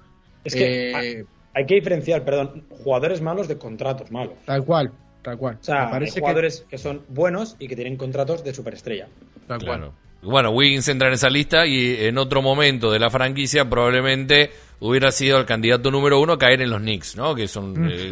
Es 0.44 0.54
que 0.54 0.92
Eh, 1.20 1.26
hay 1.54 1.66
que 1.66 1.76
diferenciar, 1.76 2.24
perdón, 2.26 2.66
jugadores 2.84 3.22
malos 3.22 3.48
de 3.48 3.58
contratos 3.58 4.12
malos. 4.12 4.34
Tal 4.46 4.66
cual, 4.66 4.92
tal 5.22 5.38
cual. 5.38 5.58
O 5.62 5.64
sea, 5.64 5.76
Me 5.76 5.82
hay 5.86 5.92
parece 5.92 6.14
que- 6.16 6.20
jugadores 6.20 6.66
que... 6.70 6.78
son 6.78 7.02
buenos 7.08 7.56
y 7.58 7.68
que 7.70 7.76
tienen 7.76 7.96
contratos 7.96 8.44
de 8.44 8.54
superestrella. 8.54 9.08
tal 9.48 9.60
Claro. 9.60 9.82
cual. 9.82 9.92
Bueno, 10.24 10.52
Wiggins 10.52 10.88
entra 10.90 11.08
en 11.08 11.16
esa 11.16 11.30
lista 11.30 11.66
y 11.66 11.96
en 12.06 12.18
otro 12.20 12.42
momento 12.44 12.92
de 12.92 13.00
la 13.00 13.10
franquicia 13.10 13.68
probablemente 13.70 14.52
hubiera 14.84 15.12
sido 15.12 15.38
el 15.40 15.46
candidato 15.46 15.90
número 15.92 16.20
uno 16.20 16.34
a 16.34 16.38
caer 16.38 16.62
en 16.62 16.70
los 16.72 16.80
Knicks, 16.82 17.16
¿no? 17.16 17.34
Que 17.36 17.48
son, 17.48 17.90
eh, 17.90 18.10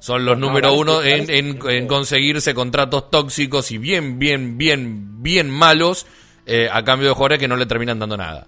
son 0.00 0.24
los 0.24 0.38
número 0.38 0.72
uno 0.72 1.02
en, 1.02 1.28
en- 1.28 1.86
conseguirse 1.86 2.54
contratos 2.54 3.10
tóxicos 3.10 3.70
y 3.72 3.78
bien, 3.78 4.18
bien, 4.18 4.56
bien, 4.56 5.22
bien 5.22 5.50
malos 5.50 6.06
eh, 6.46 6.68
a 6.72 6.82
cambio 6.84 7.08
de 7.08 7.14
jugadores 7.14 7.38
que 7.40 7.48
no 7.48 7.56
le 7.56 7.66
terminan 7.66 7.98
dando 7.98 8.16
nada. 8.16 8.46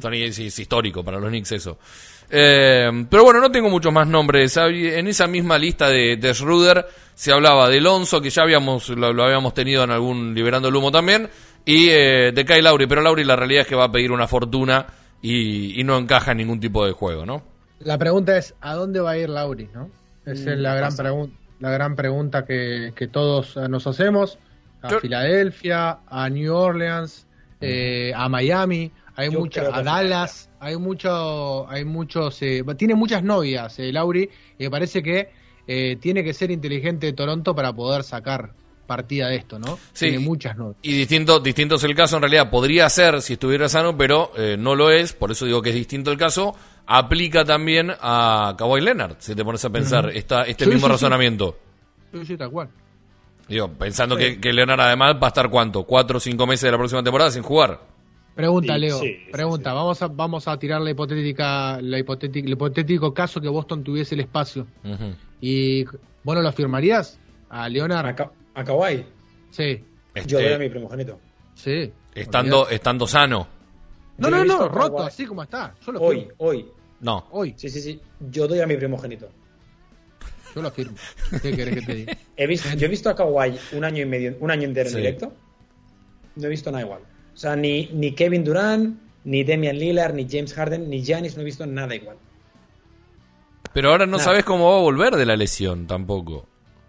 Son- 0.00 0.14
es, 0.14 0.38
es 0.38 0.58
histórico 0.58 1.04
para 1.04 1.18
los 1.18 1.28
Knicks 1.28 1.52
eso. 1.52 1.78
Eh, 2.30 2.90
pero 3.10 3.24
bueno, 3.24 3.40
no 3.40 3.50
tengo 3.50 3.70
muchos 3.70 3.92
más 3.92 4.06
nombres. 4.06 4.56
En 4.56 5.06
esa 5.08 5.26
misma 5.26 5.58
lista 5.58 5.88
de, 5.88 6.16
de 6.16 6.34
Schroeder 6.34 6.86
se 7.14 7.32
hablaba 7.32 7.68
de 7.68 7.78
Alonso, 7.78 8.20
que 8.20 8.30
ya 8.30 8.42
habíamos 8.42 8.88
lo, 8.90 9.12
lo 9.12 9.24
habíamos 9.24 9.54
tenido 9.54 9.82
en 9.82 9.90
algún 9.90 10.34
Liberando 10.34 10.68
el 10.68 10.76
Humo 10.76 10.92
también, 10.92 11.28
y 11.64 11.88
eh, 11.88 12.30
de 12.34 12.44
Kyle 12.44 12.62
Lowry. 12.62 12.86
Pero 12.86 13.00
Lowry 13.00 13.24
la 13.24 13.34
realidad 13.34 13.62
es 13.62 13.66
que 13.66 13.74
va 13.74 13.84
a 13.84 13.90
pedir 13.92 14.12
una 14.12 14.28
fortuna 14.28 14.86
y, 15.22 15.80
y 15.80 15.84
no 15.84 15.98
encaja 15.98 16.32
en 16.32 16.38
ningún 16.38 16.60
tipo 16.60 16.84
de 16.86 16.92
juego, 16.92 17.26
¿no? 17.26 17.42
La 17.80 17.98
pregunta 17.98 18.36
es, 18.36 18.54
¿a 18.60 18.74
dónde 18.74 19.00
va 19.00 19.10
a 19.12 19.18
ir 19.18 19.28
Lauri? 19.28 19.68
¿no? 19.74 19.88
Esa 20.26 20.52
es 20.52 20.58
Mm, 20.58 20.62
la 20.62 20.74
gran, 20.74 20.90
pasa. 20.90 21.04
pregun- 21.04 21.30
la 21.60 21.70
gran 21.70 21.96
pregunta 21.96 22.44
que, 22.44 22.92
que 22.94 23.06
todos 23.08 23.56
eh, 23.56 23.68
nos 23.68 23.86
hacemos. 23.86 24.38
A 24.82 24.90
Yo- 24.90 25.00
Filadelfia, 25.00 25.98
a 26.06 26.28
New 26.28 26.54
Orleans, 26.54 27.26
eh, 27.60 28.12
a 28.14 28.28
Miami, 28.28 28.92
hay 29.16 29.30
muchas, 29.30 29.66
a 29.72 29.82
Dallas, 29.82 30.48
hay 30.60 30.76
mucho, 30.76 31.68
hay 31.68 31.84
muchos, 31.84 32.40
eh, 32.42 32.62
tiene 32.76 32.94
muchas 32.94 33.24
novias, 33.24 33.76
eh, 33.80 33.92
Lauri, 33.92 34.30
y 34.58 34.64
me 34.64 34.70
parece 34.70 35.02
que 35.02 35.30
eh, 35.66 35.96
tiene 36.00 36.22
que 36.22 36.32
ser 36.32 36.50
inteligente 36.52 37.12
Toronto 37.12 37.54
para 37.54 37.72
poder 37.72 38.04
sacar 38.04 38.52
partida 38.88 39.28
de 39.28 39.36
esto, 39.36 39.60
¿no? 39.60 39.78
Sí. 39.92 40.06
Tiene 40.06 40.18
muchas 40.18 40.56
novias. 40.56 40.78
Y 40.82 40.92
distinto, 40.92 41.38
distinto 41.38 41.76
es 41.76 41.84
el 41.84 41.94
caso, 41.94 42.16
en 42.16 42.22
realidad 42.22 42.50
podría 42.50 42.88
ser 42.88 43.22
si 43.22 43.34
estuviera 43.34 43.68
sano, 43.68 43.96
pero 43.96 44.32
eh, 44.36 44.56
no 44.58 44.74
lo 44.74 44.90
es, 44.90 45.12
por 45.12 45.30
eso 45.30 45.46
digo 45.46 45.62
que 45.62 45.68
es 45.70 45.76
distinto 45.76 46.10
el 46.10 46.18
caso. 46.18 46.56
Aplica 46.86 47.44
también 47.44 47.92
a 48.00 48.54
Kawhi 48.58 48.80
Leonard, 48.80 49.16
si 49.20 49.34
te 49.36 49.44
pones 49.44 49.64
a 49.64 49.70
pensar 49.70 50.10
esta, 50.12 50.42
este 50.42 50.64
Sí, 50.64 50.70
mismo 50.70 50.86
sí, 50.86 50.90
sí. 50.90 50.92
razonamiento. 50.92 51.56
Sí, 52.12 52.24
sí, 52.26 52.36
tal 52.36 52.50
cual. 52.50 52.68
Digo, 53.46 53.68
pensando 53.68 54.16
que, 54.16 54.40
que 54.40 54.52
Leonard 54.52 54.80
además 54.80 55.14
va 55.22 55.26
a 55.26 55.28
estar 55.28 55.48
cuánto, 55.50 55.84
cuatro 55.84 56.16
o 56.16 56.20
cinco 56.20 56.46
meses 56.46 56.62
de 56.64 56.72
la 56.72 56.78
próxima 56.78 57.02
temporada 57.02 57.30
sin 57.30 57.42
jugar. 57.42 57.80
Pregunta, 58.34 58.78
Leo. 58.78 59.00
pregunta. 59.32 59.72
Vamos 59.72 60.00
a 60.00 60.06
vamos 60.06 60.46
a 60.46 60.56
tirar 60.58 60.80
la 60.80 60.90
hipotética, 60.90 61.80
la 61.82 61.98
hipotética, 61.98 62.46
el 62.46 62.52
hipotético 62.52 63.12
caso 63.12 63.40
que 63.40 63.48
Boston 63.48 63.82
tuviese 63.82 64.14
el 64.14 64.20
espacio. 64.20 64.66
Y 65.40 65.84
¿vos 65.84 66.36
no 66.36 66.40
lo 66.42 66.52
firmarías 66.52 67.18
a 67.50 67.68
Leonard? 67.68 68.30
¿A, 68.58 68.64
Kawhi? 68.64 69.06
Sí. 69.50 69.84
Yo 70.26 70.40
doy 70.40 70.52
a 70.52 70.58
mi 70.58 70.68
primogénito. 70.68 71.20
Sí. 71.54 71.92
Estando, 72.12 72.68
estando 72.68 73.06
sano. 73.06 73.46
No, 74.16 74.30
no, 74.30 74.44
no, 74.44 74.68
roto, 74.68 75.04
así 75.04 75.26
como 75.26 75.44
está. 75.44 75.76
hoy, 76.00 76.26
hoy. 76.38 76.66
No. 77.00 77.28
Hoy. 77.30 77.54
Sí, 77.56 77.68
sí, 77.68 77.80
sí. 77.80 78.00
Yo 78.18 78.48
doy 78.48 78.60
a 78.60 78.66
mi 78.66 78.76
primogénito. 78.76 79.28
Yo 80.56 80.62
lo 80.62 80.72
firmo. 80.72 80.96
¿Qué 81.40 81.54
querés 81.54 81.74
que 81.76 81.82
te 81.82 81.94
diga? 81.94 82.16
He 82.36 82.48
visto, 82.48 82.68
yo 82.76 82.86
he 82.86 82.88
visto 82.88 83.08
a 83.10 83.14
Kawhi 83.14 83.56
un 83.72 83.84
año 83.84 84.02
y 84.02 84.06
medio, 84.06 84.36
un 84.40 84.50
año 84.50 84.64
entero 84.64 84.90
en 84.90 84.96
directo. 84.96 85.32
No 86.34 86.46
he 86.46 86.50
visto 86.50 86.72
nada 86.72 86.82
igual. 86.82 87.02
O 87.32 87.36
sea, 87.36 87.54
ni, 87.54 87.86
ni 87.92 88.12
Kevin 88.12 88.42
Durant, 88.42 88.98
ni 89.22 89.44
Damian 89.44 89.78
Lillard, 89.78 90.14
ni 90.14 90.26
James 90.28 90.52
Harden, 90.52 90.90
ni 90.90 91.04
Giannis 91.04 91.36
no 91.36 91.42
he 91.42 91.44
visto 91.44 91.64
nada 91.64 91.94
igual. 91.94 92.16
Pero 93.72 93.90
ahora 93.90 94.06
no 94.06 94.18
sabes 94.18 94.42
cómo 94.42 94.68
va 94.72 94.78
a 94.78 94.80
volver 94.80 95.14
de 95.14 95.26
la 95.26 95.36
lesión 95.36 95.86
tampoco. 95.86 96.48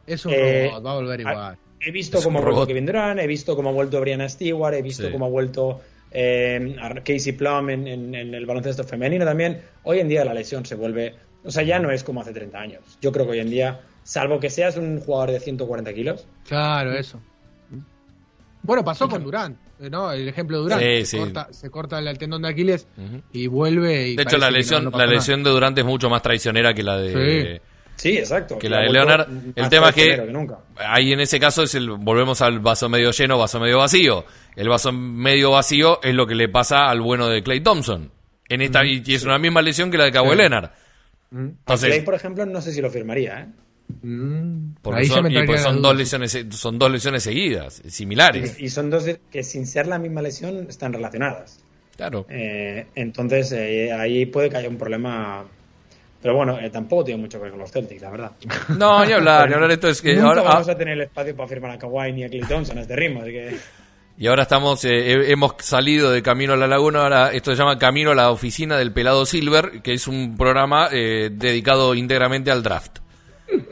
Es 0.09 0.25
un 0.25 0.33
eh, 0.33 0.69
va 0.71 0.91
a 0.91 0.95
volver 0.95 1.19
igual. 1.19 1.57
He 1.81 1.91
visto 1.91 2.21
cómo 2.21 2.39
ha 2.39 2.41
vuelto 2.41 2.67
Kevin 2.67 2.85
Durant, 2.85 3.19
he 3.19 3.27
visto 3.27 3.55
cómo 3.55 3.69
ha 3.69 3.71
vuelto 3.71 4.01
Brianna 4.01 4.27
Stewart, 4.27 4.73
he 4.73 4.81
visto 4.81 5.11
cómo 5.11 5.27
ha 5.27 5.29
vuelto 5.29 5.79
eh, 6.11 6.75
Casey 7.05 7.33
Plum 7.33 7.69
en, 7.69 8.15
el 8.15 8.45
baloncesto 8.45 8.83
femenino 8.83 9.23
también. 9.23 9.61
Hoy 9.83 9.99
en 9.99 10.09
día 10.09 10.25
la 10.25 10.33
lesión 10.33 10.65
se 10.65 10.75
vuelve. 10.75 11.15
O 11.43 11.51
sea, 11.51 11.63
ya 11.63 11.79
no 11.79 11.89
es 11.91 12.03
como 12.03 12.21
hace 12.21 12.33
30 12.33 12.59
años. 12.59 12.81
Yo 13.01 13.11
creo 13.11 13.25
que 13.25 13.33
hoy 13.33 13.39
en 13.39 13.49
día, 13.49 13.81
salvo 14.03 14.39
que 14.39 14.49
seas 14.49 14.75
un 14.75 14.99
jugador 14.99 15.31
de 15.31 15.39
140 15.39 15.93
kilos. 15.93 16.27
Claro, 16.47 16.93
eso. 16.93 17.21
Bueno, 18.63 18.83
pasó 18.83 19.07
con 19.07 19.23
Durant. 19.23 19.57
Eh, 19.79 19.89
¿no? 19.89 20.11
El 20.11 20.27
ejemplo 20.27 20.57
de 20.57 20.63
Durant. 20.63 21.05
se, 21.05 21.69
Corta, 21.69 21.99
el 21.99 22.17
tendón 22.17 22.41
de 22.41 22.49
Aquiles 22.49 22.87
y 23.31 23.47
vuelve. 23.47 24.09
Y 24.09 24.15
de 24.17 24.23
hecho, 24.23 24.37
la 24.37 24.51
lesión, 24.51 24.91
la 24.91 25.05
lesión 25.05 25.43
de 25.43 25.49
Durant 25.49 25.77
es 25.77 25.85
mucho 25.85 26.09
más 26.09 26.21
traicionera 26.21 26.73
que 26.73 26.83
la 26.83 26.97
de. 26.97 27.59
Sí. 27.59 27.61
Exacto. 28.05 28.57
Que 28.57 28.69
la 28.69 28.81
de 28.81 28.89
Leonard. 28.89 29.27
El 29.55 29.69
tema 29.69 29.89
es 29.89 29.95
que, 29.95 30.33
ahí 30.77 31.13
en 31.13 31.19
ese 31.19 31.39
caso 31.39 31.63
es 31.63 31.75
el, 31.75 31.89
volvemos 31.89 32.41
al 32.41 32.59
vaso 32.59 32.89
medio 32.89 33.11
lleno, 33.11 33.37
vaso 33.37 33.59
medio 33.59 33.77
vacío. 33.79 34.25
El 34.55 34.69
vaso 34.69 34.91
medio 34.91 35.51
vacío 35.51 35.99
es 36.01 36.13
lo 36.13 36.25
que 36.25 36.35
le 36.35 36.49
pasa 36.49 36.89
al 36.89 37.01
bueno 37.01 37.27
de 37.27 37.43
Clay 37.43 37.61
Thompson. 37.61 38.11
En 38.47 38.61
esta, 38.61 38.83
y 38.85 39.03
es 39.07 39.23
una 39.23 39.37
misma 39.37 39.61
lesión 39.61 39.91
que 39.91 39.97
la 39.97 40.05
de 40.05 40.11
Kawhi 40.11 40.35
Leonard. 40.35 40.71
Entonces, 41.31 41.89
Clay, 41.89 42.01
por 42.01 42.15
ejemplo, 42.15 42.45
no 42.45 42.61
sé 42.61 42.71
si 42.71 42.81
lo 42.81 42.89
firmaría, 42.89 43.41
¿eh? 43.41 43.47
Mm, 44.01 44.75
porque 44.83 45.05
son, 45.05 45.27
pues 45.47 45.61
son 45.61 45.81
dos 45.81 45.97
lesiones 45.97 46.45
son 46.51 46.77
dos 46.77 46.91
lesiones 46.91 47.23
seguidas 47.23 47.81
similares 47.87 48.55
y, 48.59 48.69
son 48.69 48.91
dos 48.91 49.05
que 49.31 49.43
sin 49.43 49.65
ser 49.65 49.87
la 49.87 49.97
misma 49.97 50.21
lesión 50.21 50.67
están 50.69 50.93
relacionadas 50.93 51.63
claro 51.97 52.23
eh, 52.29 52.85
entonces 52.93 53.51
eh, 53.51 53.91
ahí 53.91 54.27
puede 54.27 54.51
que 54.51 54.57
haya 54.57 54.69
un 54.69 54.77
problema 54.77 55.43
pero 56.21 56.35
bueno 56.35 56.59
eh, 56.59 56.69
tampoco 56.69 57.03
tiene 57.05 57.21
mucho 57.21 57.37
que 57.37 57.43
ver 57.43 57.51
con 57.51 57.59
los 57.59 57.71
Celtics 57.71 58.01
la 58.01 58.09
verdad 58.09 58.31
no 58.77 59.05
ni 59.05 59.13
hablar 59.13 59.47
ni 59.47 59.55
hablar 59.55 59.71
esto 59.71 59.87
es 59.87 60.01
que 60.01 60.13
Nunca 60.15 60.27
ahora 60.27 60.41
vamos 60.41 60.69
a 60.69 60.75
tener 60.75 60.95
el 60.95 61.01
espacio 61.01 61.35
para 61.35 61.47
firmar 61.47 61.71
a 61.71 61.77
Kawhi 61.77 62.13
ni 62.13 62.23
a 62.23 62.29
Clay 62.29 62.41
Thompson 62.41 62.77
a 62.77 62.81
este 62.81 62.95
ritmo 62.95 63.23
que 63.23 63.57
y 64.17 64.27
ahora 64.27 64.43
estamos, 64.43 64.81
hemos 64.83 65.53
salido 65.59 66.11
de 66.11 66.21
Camino 66.21 66.51
a 66.51 66.57
la 66.57 66.67
Laguna, 66.67 67.03
ahora 67.03 67.31
esto 67.31 67.51
se 67.51 67.57
llama 67.57 67.79
Camino 67.79 68.11
a 68.11 68.15
la 68.15 68.31
Oficina 68.31 68.75
del 68.77 68.91
Pelado 68.91 69.25
Silver, 69.25 69.81
que 69.81 69.93
es 69.93 70.09
un 70.09 70.35
programa 70.35 70.89
dedicado 70.89 71.95
íntegramente 71.95 72.51
al 72.51 72.61
draft. 72.61 72.99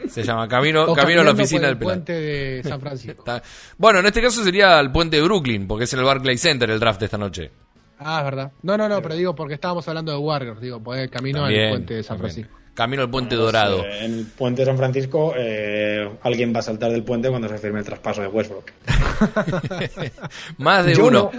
Se 0.08 0.24
llama 0.24 0.48
Camino, 0.48 0.94
Camino 0.94 1.22
a 1.22 1.24
la 1.24 1.32
oficina 1.32 1.68
del 1.68 1.78
puente 1.78 2.14
de 2.14 2.64
San 2.64 2.80
Francisco. 2.80 3.24
Bueno, 3.78 4.00
en 4.00 4.06
este 4.06 4.22
caso 4.22 4.44
sería 4.44 4.80
el 4.80 4.92
puente 4.92 5.18
de 5.18 5.24
Brooklyn, 5.24 5.68
porque 5.68 5.84
es 5.84 5.94
el 5.94 6.04
Barclays 6.04 6.42
Center 6.42 6.70
el 6.70 6.80
draft 6.80 7.00
de 7.00 7.06
esta 7.06 7.18
noche. 7.18 7.52
Ah, 8.00 8.20
es 8.20 8.26
verdad. 8.26 8.52
No, 8.62 8.78
no, 8.78 8.88
no, 8.88 9.02
pero 9.02 9.16
digo 9.16 9.36
porque 9.36 9.56
estábamos 9.56 9.88
hablando 9.88 10.12
de 10.12 10.18
Warriors, 10.18 10.62
digo, 10.62 10.80
pues 10.80 11.10
camino 11.10 11.44
al 11.46 11.70
puente 11.70 11.96
de 11.96 12.04
San 12.04 12.18
Francisco. 12.18 12.56
Camino 12.74 13.02
al 13.02 13.10
puente 13.10 13.36
dorado. 13.36 13.84
en 13.84 14.20
el 14.20 14.26
puente 14.26 14.62
de 14.62 14.68
San 14.68 14.78
Francisco, 14.78 15.34
eh, 15.36 16.08
alguien 16.22 16.54
va 16.54 16.60
a 16.60 16.62
saltar 16.62 16.92
del 16.92 17.04
puente 17.04 17.30
cuando 17.30 17.50
se 17.50 17.58
firme 17.58 17.80
el 17.80 17.86
traspaso 17.86 18.22
de 18.22 18.28
Westbrook. 18.28 18.72
Más 20.58 20.86
de 20.86 21.02
uno. 21.02 21.32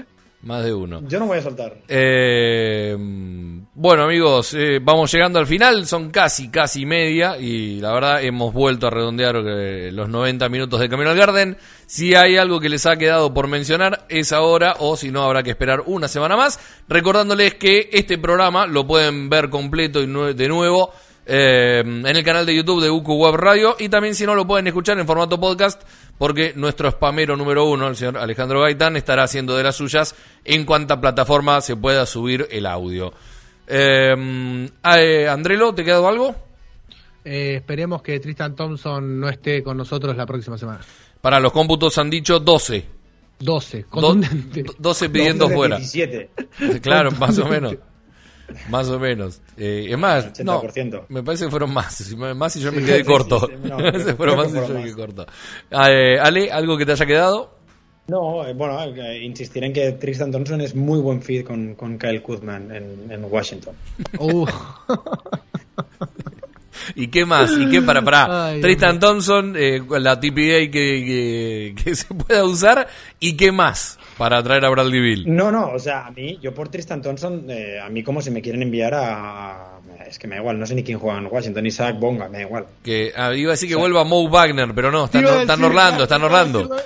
Más 0.42 0.64
de 0.64 0.72
uno. 0.72 1.02
Yo 1.08 1.18
no 1.18 1.26
voy 1.26 1.38
a 1.38 1.42
saltar. 1.42 1.78
Eh, 1.88 2.96
bueno, 3.74 4.04
amigos, 4.04 4.54
eh, 4.54 4.78
vamos 4.80 5.10
llegando 5.12 5.40
al 5.40 5.48
final. 5.48 5.84
Son 5.84 6.10
casi, 6.10 6.48
casi 6.48 6.86
media. 6.86 7.36
Y 7.38 7.80
la 7.80 7.92
verdad, 7.92 8.22
hemos 8.22 8.52
vuelto 8.52 8.86
a 8.86 8.90
redondear 8.90 9.36
eh, 9.44 9.90
los 9.92 10.08
90 10.08 10.48
minutos 10.48 10.78
de 10.78 10.88
Camino 10.88 11.10
al 11.10 11.16
Garden. 11.16 11.56
Si 11.86 12.14
hay 12.14 12.36
algo 12.36 12.60
que 12.60 12.68
les 12.68 12.86
ha 12.86 12.96
quedado 12.96 13.34
por 13.34 13.48
mencionar, 13.48 14.06
es 14.08 14.32
ahora. 14.32 14.76
O 14.78 14.96
si 14.96 15.10
no, 15.10 15.24
habrá 15.24 15.42
que 15.42 15.50
esperar 15.50 15.82
una 15.86 16.06
semana 16.06 16.36
más. 16.36 16.60
Recordándoles 16.88 17.54
que 17.54 17.90
este 17.92 18.16
programa 18.16 18.68
lo 18.68 18.86
pueden 18.86 19.28
ver 19.28 19.50
completo 19.50 20.00
y 20.00 20.34
de 20.34 20.48
nuevo. 20.48 20.92
en 21.26 22.06
el 22.06 22.24
canal 22.24 22.46
de 22.46 22.54
YouTube 22.54 22.82
de 22.82 22.90
UQ 22.90 23.08
Web 23.08 23.34
Radio 23.34 23.76
y 23.78 23.90
también 23.90 24.14
si 24.14 24.24
no 24.24 24.34
lo 24.34 24.46
pueden 24.46 24.66
escuchar 24.66 24.98
en 24.98 25.06
formato 25.06 25.38
podcast 25.38 25.82
porque 26.18 26.52
nuestro 26.56 26.90
spamero 26.90 27.36
número 27.36 27.64
uno, 27.64 27.88
el 27.88 27.96
señor 27.96 28.18
Alejandro 28.18 28.60
Gaitán, 28.60 28.96
estará 28.96 29.22
haciendo 29.22 29.56
de 29.56 29.62
las 29.62 29.76
suyas 29.76 30.14
en 30.44 30.64
cuanta 30.64 31.00
plataforma 31.00 31.60
se 31.60 31.76
pueda 31.76 32.04
subir 32.06 32.46
el 32.50 32.66
audio. 32.66 33.12
Em, 33.66 34.68
eh, 34.84 35.28
Andrelo, 35.28 35.74
¿te 35.74 35.84
quedado 35.84 36.08
algo? 36.08 36.34
Eh, 37.24 37.56
esperemos 37.56 38.02
que 38.02 38.18
Tristan 38.20 38.56
Thompson 38.56 39.20
no 39.20 39.28
esté 39.28 39.62
con 39.62 39.76
nosotros 39.76 40.16
la 40.16 40.26
próxima 40.26 40.58
semana. 40.58 40.80
Para 41.20 41.40
los 41.40 41.52
cómputos 41.52 41.96
han 41.98 42.10
dicho 42.10 42.40
12. 42.40 42.84
12, 43.40 43.86
12 44.78 45.10
pidiendo 45.10 45.48
fuera. 45.48 45.76
17. 45.76 46.30
Claro, 46.82 47.12
más 47.12 47.38
o 47.38 47.46
menos. 47.46 47.76
Más 48.70 48.88
o 48.88 48.98
menos. 48.98 49.40
Eh, 49.56 49.86
es 49.90 49.98
más, 49.98 50.38
no, 50.40 50.62
me 51.08 51.22
parece 51.22 51.44
que 51.44 51.50
fueron 51.50 51.72
más. 51.72 52.14
Más 52.16 52.56
y 52.56 52.60
yo 52.60 52.72
me 52.72 52.82
quedé 52.84 53.04
corto. 53.04 53.40
fueron 54.16 54.36
más 54.36 54.50
y 54.50 54.54
yo 54.54 54.68
me 54.68 54.82
quedé 54.84 54.94
corto. 54.94 55.26
Eh, 55.70 56.18
Ale, 56.20 56.50
¿algo 56.50 56.76
que 56.76 56.86
te 56.86 56.92
haya 56.92 57.06
quedado? 57.06 57.58
No, 58.08 58.46
eh, 58.46 58.54
bueno, 58.54 58.82
eh, 58.82 59.22
insistir 59.22 59.62
en 59.64 59.72
que 59.72 59.92
Tristan 59.92 60.32
Thompson 60.32 60.62
es 60.62 60.74
muy 60.74 60.98
buen 60.98 61.20
fit 61.20 61.46
con, 61.46 61.74
con 61.74 61.98
Kyle 61.98 62.22
Kuzman 62.22 62.74
en, 62.74 63.12
en 63.12 63.24
Washington. 63.24 63.74
Uh. 64.18 64.46
¿Y 66.94 67.08
qué 67.08 67.26
más? 67.26 67.50
¿Y 67.52 67.68
qué 67.68 67.82
para 67.82 68.02
para 68.02 68.54
Tristan 68.60 68.98
Thompson, 68.98 69.54
eh, 69.56 69.82
la 70.00 70.18
TPA 70.18 70.70
que, 70.70 71.74
que, 71.76 71.94
se 71.94 72.14
pueda 72.14 72.44
usar? 72.44 72.88
¿Y 73.20 73.36
qué 73.36 73.52
más? 73.52 73.97
Para 74.18 74.42
traer 74.42 74.64
a 74.64 74.68
Bradley 74.68 75.00
Bill. 75.00 75.24
No, 75.34 75.50
no, 75.52 75.70
o 75.70 75.78
sea, 75.78 76.06
a 76.06 76.10
mí, 76.10 76.38
yo 76.42 76.52
por 76.52 76.68
Tristan 76.68 77.00
Thompson, 77.00 77.46
eh, 77.48 77.78
a 77.80 77.88
mí 77.88 78.02
como 78.02 78.20
si 78.20 78.30
me 78.30 78.42
quieren 78.42 78.62
enviar 78.62 78.92
a... 78.94 79.78
Es 80.06 80.18
que 80.18 80.26
me 80.26 80.36
da 80.36 80.40
igual, 80.40 80.58
no 80.58 80.66
sé 80.66 80.74
ni 80.74 80.82
quién 80.82 80.98
juega 80.98 81.18
en 81.18 81.26
Washington, 81.26 81.66
Isaac 81.66 81.96
Bonga, 81.98 82.28
me 82.28 82.38
da 82.38 82.44
igual. 82.44 82.66
Que 82.82 83.12
ah, 83.14 83.34
iba 83.34 83.50
a 83.50 83.52
decir 83.52 83.68
que 83.68 83.76
vuelva 83.76 84.04
Mo 84.04 84.28
Wagner, 84.28 84.74
pero 84.74 84.90
no, 84.90 85.04
está, 85.04 85.18
en 85.18 85.26
Orlando, 85.64 86.04
está 86.04 86.16
en 86.16 86.22
Orlando. 86.24 86.76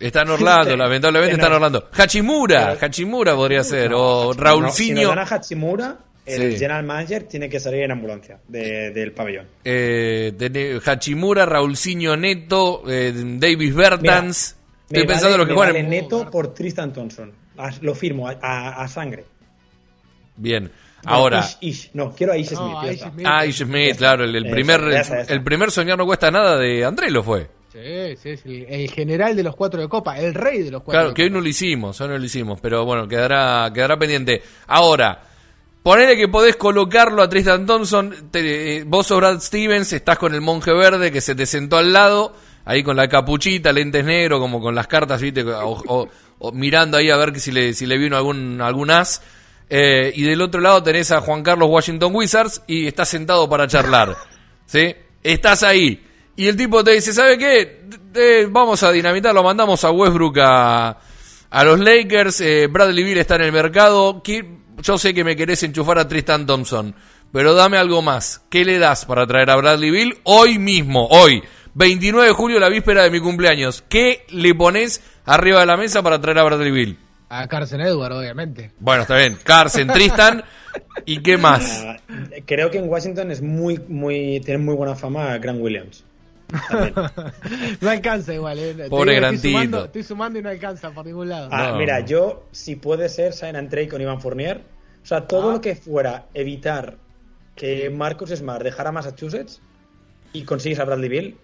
Está 0.00 0.22
en 0.22 0.30
Orlando, 0.30 0.76
lamentablemente 0.76 1.34
está 1.34 1.46
en 1.46 1.52
Orlando. 1.52 1.88
Hachimura, 1.92 2.76
Hachimura 2.80 3.34
podría 3.34 3.62
ser, 3.62 3.92
o 3.94 4.32
Raulcinho. 4.32 5.00
Si 5.00 5.06
dan 5.06 5.18
a 5.18 5.22
Hachimura, 5.22 5.96
el 6.26 6.54
general 6.54 6.84
manager 6.84 7.22
tiene 7.22 7.48
que 7.48 7.60
salir 7.60 7.84
en 7.84 7.92
ambulancia 7.92 8.38
del 8.48 9.12
pabellón. 9.12 9.46
Eh, 9.64 10.80
Hachimura, 10.84 11.46
Raulcinho 11.46 12.16
Neto, 12.16 12.82
eh, 12.88 13.12
Davis 13.14 13.74
Bertans. 13.74 14.55
Estoy 14.88 15.06
pensando 15.06 15.36
lo 15.36 15.46
que 15.46 15.52
vale 15.52 15.82
neto 15.82 16.30
por 16.30 16.54
Tristan 16.54 16.92
Thompson. 16.92 17.32
Lo 17.80 17.94
firmo 17.94 18.28
a, 18.28 18.88
sangre. 18.88 19.24
Bien. 20.36 20.70
Ahora. 21.04 21.46
No, 21.94 22.12
quiero 22.12 22.32
a 22.32 22.36
Ish 22.36 22.48
Smith. 22.48 23.26
Ah, 23.26 23.46
Ish 23.46 23.64
Smith, 23.64 23.96
claro. 23.96 24.24
El, 24.24 24.48
primer, 24.50 24.80
el 25.28 25.42
primer 25.42 25.70
soñar 25.70 25.98
no 25.98 26.06
cuesta 26.06 26.30
nada 26.30 26.56
de 26.58 26.84
André 26.84 27.10
lo 27.10 27.22
fue. 27.22 27.48
Sí, 27.72 28.36
sí, 28.36 28.64
el, 28.66 28.90
general 28.90 29.36
de 29.36 29.42
los 29.42 29.54
cuatro 29.54 29.78
de 29.78 29.86
copa, 29.86 30.18
el 30.18 30.32
rey 30.32 30.62
de 30.62 30.70
los 30.70 30.82
cuatro. 30.82 31.00
Claro, 31.00 31.14
que 31.14 31.24
hoy 31.24 31.30
no 31.30 31.42
lo 31.42 31.48
hicimos, 31.48 32.00
hoy 32.00 32.08
no 32.08 32.16
lo 32.16 32.24
hicimos, 32.24 32.58
pero 32.58 32.86
bueno, 32.86 33.06
quedará, 33.06 33.70
quedará 33.74 33.98
pendiente. 33.98 34.42
Ahora, 34.68 35.20
ponele 35.82 36.16
que 36.16 36.26
podés 36.26 36.56
colocarlo 36.56 37.22
a 37.22 37.28
Tristan 37.28 37.66
Thompson, 37.66 38.30
eh, 38.32 38.82
vos 38.86 39.10
o 39.10 39.18
Brad 39.18 39.40
Stevens, 39.40 39.92
estás 39.92 40.16
con 40.16 40.32
el 40.34 40.40
monje 40.40 40.72
verde 40.72 41.12
que 41.12 41.20
se 41.20 41.34
te 41.34 41.44
sentó 41.44 41.76
al 41.76 41.92
lado 41.92 42.32
ahí 42.66 42.82
con 42.82 42.96
la 42.96 43.08
capuchita, 43.08 43.72
lentes 43.72 44.04
negros, 44.04 44.40
como 44.40 44.60
con 44.60 44.74
las 44.74 44.86
cartas, 44.88 45.22
¿viste? 45.22 45.42
O, 45.46 46.08
mirando 46.52 46.98
ahí 46.98 47.08
a 47.08 47.16
ver 47.16 47.40
si 47.40 47.50
le, 47.50 47.72
si 47.72 47.86
le 47.86 47.96
vino 47.96 48.16
algún, 48.16 48.60
algún 48.60 48.90
as. 48.90 49.22
Eh, 49.70 50.12
y 50.14 50.22
del 50.22 50.42
otro 50.42 50.60
lado 50.60 50.82
tenés 50.82 51.10
a 51.12 51.20
Juan 51.20 51.42
Carlos 51.42 51.68
Washington 51.70 52.14
Wizards 52.14 52.62
y 52.66 52.86
estás 52.86 53.08
sentado 53.08 53.48
para 53.48 53.66
charlar. 53.66 54.16
¿Sí? 54.66 54.94
Estás 55.22 55.62
ahí. 55.62 56.04
Y 56.36 56.48
el 56.48 56.56
tipo 56.56 56.84
te 56.84 56.90
dice, 56.92 57.14
¿sabe 57.14 57.38
qué? 57.38 57.86
vamos 58.50 58.82
a 58.82 58.90
dinamitar, 58.92 59.34
lo 59.34 59.42
mandamos 59.42 59.84
a 59.84 59.90
Westbrook 59.90 60.38
a, 60.40 60.98
a 61.50 61.64
los 61.64 61.78
Lakers. 61.78 62.40
Eh, 62.40 62.66
Bradley 62.66 63.04
Bill 63.04 63.18
está 63.18 63.36
en 63.36 63.42
el 63.42 63.52
mercado. 63.52 64.22
Yo 64.82 64.98
sé 64.98 65.14
que 65.14 65.22
me 65.22 65.36
querés 65.36 65.62
enchufar 65.62 65.98
a 65.98 66.08
Tristan 66.08 66.46
Thompson, 66.46 66.94
pero 67.32 67.54
dame 67.54 67.78
algo 67.78 68.02
más. 68.02 68.42
¿Qué 68.50 68.64
le 68.64 68.78
das 68.78 69.04
para 69.04 69.26
traer 69.26 69.50
a 69.50 69.56
Bradley 69.56 69.90
Bill 69.90 70.18
hoy 70.24 70.58
mismo? 70.58 71.06
Hoy. 71.08 71.42
29 71.76 72.28
de 72.28 72.32
julio, 72.32 72.58
la 72.58 72.70
víspera 72.70 73.02
de 73.02 73.10
mi 73.10 73.20
cumpleaños. 73.20 73.84
¿Qué 73.86 74.24
le 74.30 74.54
pones 74.54 75.02
arriba 75.26 75.60
de 75.60 75.66
la 75.66 75.76
mesa 75.76 76.02
para 76.02 76.18
traer 76.18 76.38
a 76.38 76.42
Bradley 76.42 76.70
Bill? 76.70 76.98
A 77.28 77.46
Carson 77.48 77.82
Edward, 77.82 78.14
obviamente. 78.14 78.70
Bueno, 78.78 79.02
está 79.02 79.18
bien. 79.18 79.36
Carson, 79.44 79.88
Tristan. 79.88 80.42
¿Y 81.04 81.20
qué 81.20 81.36
más? 81.36 81.84
Ah, 81.86 81.98
creo 82.46 82.70
que 82.70 82.78
en 82.78 82.88
Washington 82.88 83.30
es 83.30 83.42
muy, 83.42 83.78
muy, 83.88 84.40
tiene 84.40 84.56
muy 84.56 84.74
buena 84.74 84.94
fama 84.94 85.36
Grant 85.36 85.60
Williams. 85.60 86.02
no 87.82 87.90
alcanza 87.90 88.32
igual, 88.32 88.58
¿eh? 88.58 88.86
Pobre 88.88 89.14
Grantito. 89.16 89.84
Estoy 89.84 90.02
sumando, 90.02 90.38
y 90.38 90.42
no 90.42 90.48
alcanza 90.48 90.92
por 90.92 91.04
ningún 91.04 91.28
lado. 91.28 91.50
Ah, 91.52 91.74
mira, 91.76 92.00
yo, 92.00 92.46
si 92.52 92.76
puede 92.76 93.10
ser, 93.10 93.34
sign 93.34 93.54
and 93.54 93.68
trade 93.68 93.88
con 93.88 94.00
Ivan 94.00 94.22
Fournier. 94.22 94.62
O 95.02 95.06
sea, 95.06 95.26
todo 95.26 95.50
ah. 95.50 95.52
lo 95.52 95.60
que 95.60 95.74
fuera 95.74 96.24
evitar 96.32 96.96
que 97.54 97.90
Marcus 97.90 98.30
Smart 98.30 98.62
dejara 98.62 98.92
Massachusetts 98.92 99.60
y 100.36 100.44
consigues 100.44 100.78
a 100.78 100.84
Bradley 100.84 101.08
Bill. 101.08 101.36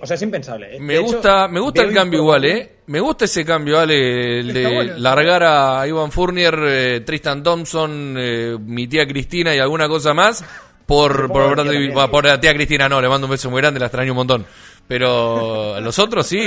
o 0.00 0.06
sea, 0.06 0.14
es 0.14 0.22
impensable. 0.22 0.76
¿eh? 0.76 0.80
Me 0.80 0.98
gusta, 0.98 1.48
me 1.48 1.60
gusta 1.60 1.82
el 1.82 1.94
cambio 1.94 2.20
igual, 2.20 2.44
¿eh? 2.44 2.72
Me 2.86 3.00
gusta 3.00 3.24
ese 3.24 3.44
cambio, 3.44 3.76
¿vale? 3.76 4.40
El 4.40 4.52
de 4.52 4.94
largar 4.98 5.42
a 5.44 5.86
Ivan 5.86 6.12
Fournier, 6.12 6.58
eh, 6.62 7.00
Tristan 7.00 7.42
Thompson, 7.42 8.16
eh, 8.18 8.56
mi 8.60 8.86
tía 8.86 9.06
Cristina 9.06 9.54
y 9.54 9.58
alguna 9.58 9.88
cosa 9.88 10.12
más 10.12 10.44
por, 10.84 11.30
por, 11.30 11.50
Bradley, 11.50 11.92
por 11.92 12.24
la 12.24 12.40
tía 12.40 12.54
Cristina. 12.54 12.88
No, 12.88 13.00
le 13.00 13.08
mando 13.08 13.26
un 13.26 13.30
beso 13.30 13.50
muy 13.50 13.60
grande, 13.60 13.80
la 13.80 13.86
extraño 13.86 14.12
un 14.12 14.16
montón. 14.16 14.46
Pero 14.86 15.80
los 15.82 15.98
otros 15.98 16.26
sí. 16.26 16.46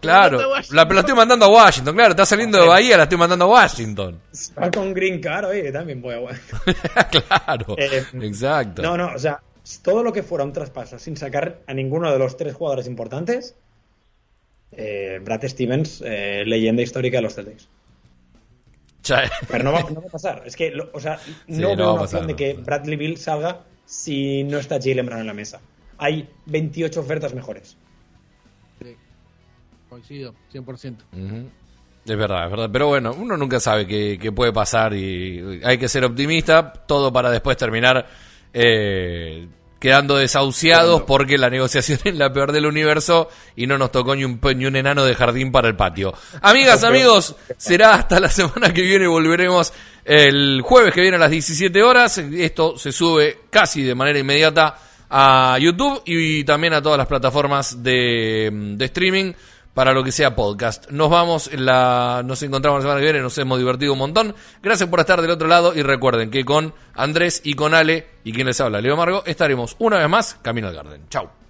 Claro, 0.00 0.38
la, 0.70 0.84
la, 0.84 1.00
estoy 1.00 1.14
mandando 1.14 1.46
a 1.46 1.48
Washington, 1.48 1.94
claro, 1.94 2.10
está 2.10 2.26
saliendo 2.26 2.60
de 2.60 2.66
Bahía, 2.66 2.96
la 2.96 3.04
estoy 3.04 3.18
mandando 3.18 3.44
a 3.44 3.48
Washington. 3.48 4.20
Va 4.60 4.70
con 4.70 4.92
Green 4.92 5.20
Card, 5.20 5.46
oye, 5.46 5.70
también 5.70 6.02
voy 6.02 6.14
a 6.14 6.20
Washington. 6.20 6.60
claro, 7.28 7.76
exacto. 7.78 8.82
No, 8.82 8.96
no, 8.96 9.12
o 9.14 9.18
sea, 9.18 9.40
todo 9.80 10.02
lo 10.02 10.12
que 10.12 10.22
fuera 10.22 10.44
un 10.44 10.52
traspaso 10.52 10.98
sin 10.98 11.16
sacar 11.16 11.62
a 11.66 11.74
ninguno 11.74 12.10
de 12.10 12.18
los 12.18 12.36
tres 12.36 12.54
jugadores 12.54 12.86
importantes, 12.86 13.54
eh, 14.72 15.20
Brad 15.22 15.46
Stevens, 15.46 16.02
eh, 16.04 16.44
leyenda 16.46 16.82
histórica 16.82 17.18
de 17.18 17.22
los 17.22 17.34
Celtics. 17.34 17.68
Pero 19.48 19.64
no 19.64 19.72
va, 19.72 19.80
a 19.80 20.10
pasar. 20.10 20.42
Es 20.46 20.56
que, 20.56 20.72
o 20.92 21.00
sea, 21.00 21.18
no 21.48 21.76
veo 21.76 21.94
una 21.94 22.02
opción 22.02 22.26
de 22.26 22.36
que 22.36 22.54
Bradley 22.54 22.96
Bill 22.96 23.18
salga 23.18 23.62
si 23.84 24.44
no 24.44 24.58
está 24.58 24.78
Jalen 24.80 25.06
Brown 25.06 25.20
en 25.20 25.26
la 25.26 25.34
mesa. 25.34 25.60
Hay 25.98 26.28
28 26.46 27.00
ofertas 27.00 27.34
mejores. 27.34 27.76
Sí. 28.80 28.96
Coincido, 29.88 30.34
100%. 30.52 30.96
Es 32.04 32.16
verdad, 32.16 32.44
es 32.44 32.50
verdad. 32.50 32.70
Pero 32.72 32.88
bueno, 32.88 33.12
uno 33.12 33.36
nunca 33.36 33.60
sabe 33.60 33.86
qué, 33.86 34.18
qué, 34.20 34.32
puede 34.32 34.52
pasar 34.52 34.94
y 34.94 35.60
hay 35.64 35.78
que 35.78 35.88
ser 35.88 36.04
optimista. 36.04 36.72
Todo 36.72 37.12
para 37.12 37.30
después 37.30 37.56
terminar 37.56 38.06
eh, 38.52 39.48
quedando 39.82 40.16
desahuciados 40.16 41.02
porque 41.02 41.36
la 41.36 41.50
negociación 41.50 41.98
es 42.04 42.14
la 42.14 42.32
peor 42.32 42.52
del 42.52 42.66
universo 42.66 43.28
y 43.56 43.66
no 43.66 43.76
nos 43.78 43.90
tocó 43.90 44.14
ni 44.14 44.24
un, 44.24 44.38
ni 44.54 44.64
un 44.64 44.76
enano 44.76 45.04
de 45.04 45.16
jardín 45.16 45.50
para 45.50 45.66
el 45.66 45.74
patio. 45.74 46.14
Amigas, 46.40 46.84
amigos, 46.84 47.34
será 47.56 47.94
hasta 47.94 48.20
la 48.20 48.28
semana 48.30 48.72
que 48.72 48.82
viene. 48.82 49.08
Volveremos 49.08 49.72
el 50.04 50.62
jueves 50.62 50.94
que 50.94 51.00
viene 51.00 51.16
a 51.16 51.18
las 51.18 51.32
17 51.32 51.82
horas. 51.82 52.16
Esto 52.18 52.78
se 52.78 52.92
sube 52.92 53.40
casi 53.50 53.82
de 53.82 53.96
manera 53.96 54.20
inmediata 54.20 54.78
a 55.10 55.58
YouTube 55.58 56.00
y 56.06 56.44
también 56.44 56.74
a 56.74 56.80
todas 56.80 56.96
las 56.96 57.08
plataformas 57.08 57.82
de, 57.82 58.50
de 58.52 58.84
streaming 58.84 59.32
para 59.74 59.92
lo 59.92 60.04
que 60.04 60.12
sea 60.12 60.34
podcast. 60.34 60.90
Nos 60.90 61.10
vamos, 61.10 61.50
la, 61.52 62.22
nos 62.24 62.42
encontramos 62.42 62.78
la 62.78 62.82
semana 62.82 63.00
que 63.00 63.06
viene, 63.06 63.20
nos 63.20 63.36
hemos 63.38 63.58
divertido 63.58 63.92
un 63.92 63.98
montón. 63.98 64.34
Gracias 64.62 64.88
por 64.88 65.00
estar 65.00 65.20
del 65.20 65.30
otro 65.30 65.48
lado 65.48 65.74
y 65.74 65.82
recuerden 65.82 66.30
que 66.30 66.44
con 66.44 66.74
Andrés 66.94 67.40
y 67.44 67.54
con 67.54 67.74
Ale 67.74 68.06
y 68.24 68.32
quien 68.32 68.46
les 68.46 68.60
habla, 68.60 68.80
Leo 68.80 68.96
Margo, 68.96 69.22
estaremos 69.26 69.76
una 69.78 69.98
vez 69.98 70.08
más 70.08 70.38
Camino 70.42 70.68
al 70.68 70.74
Garden. 70.74 71.08
Chau. 71.08 71.41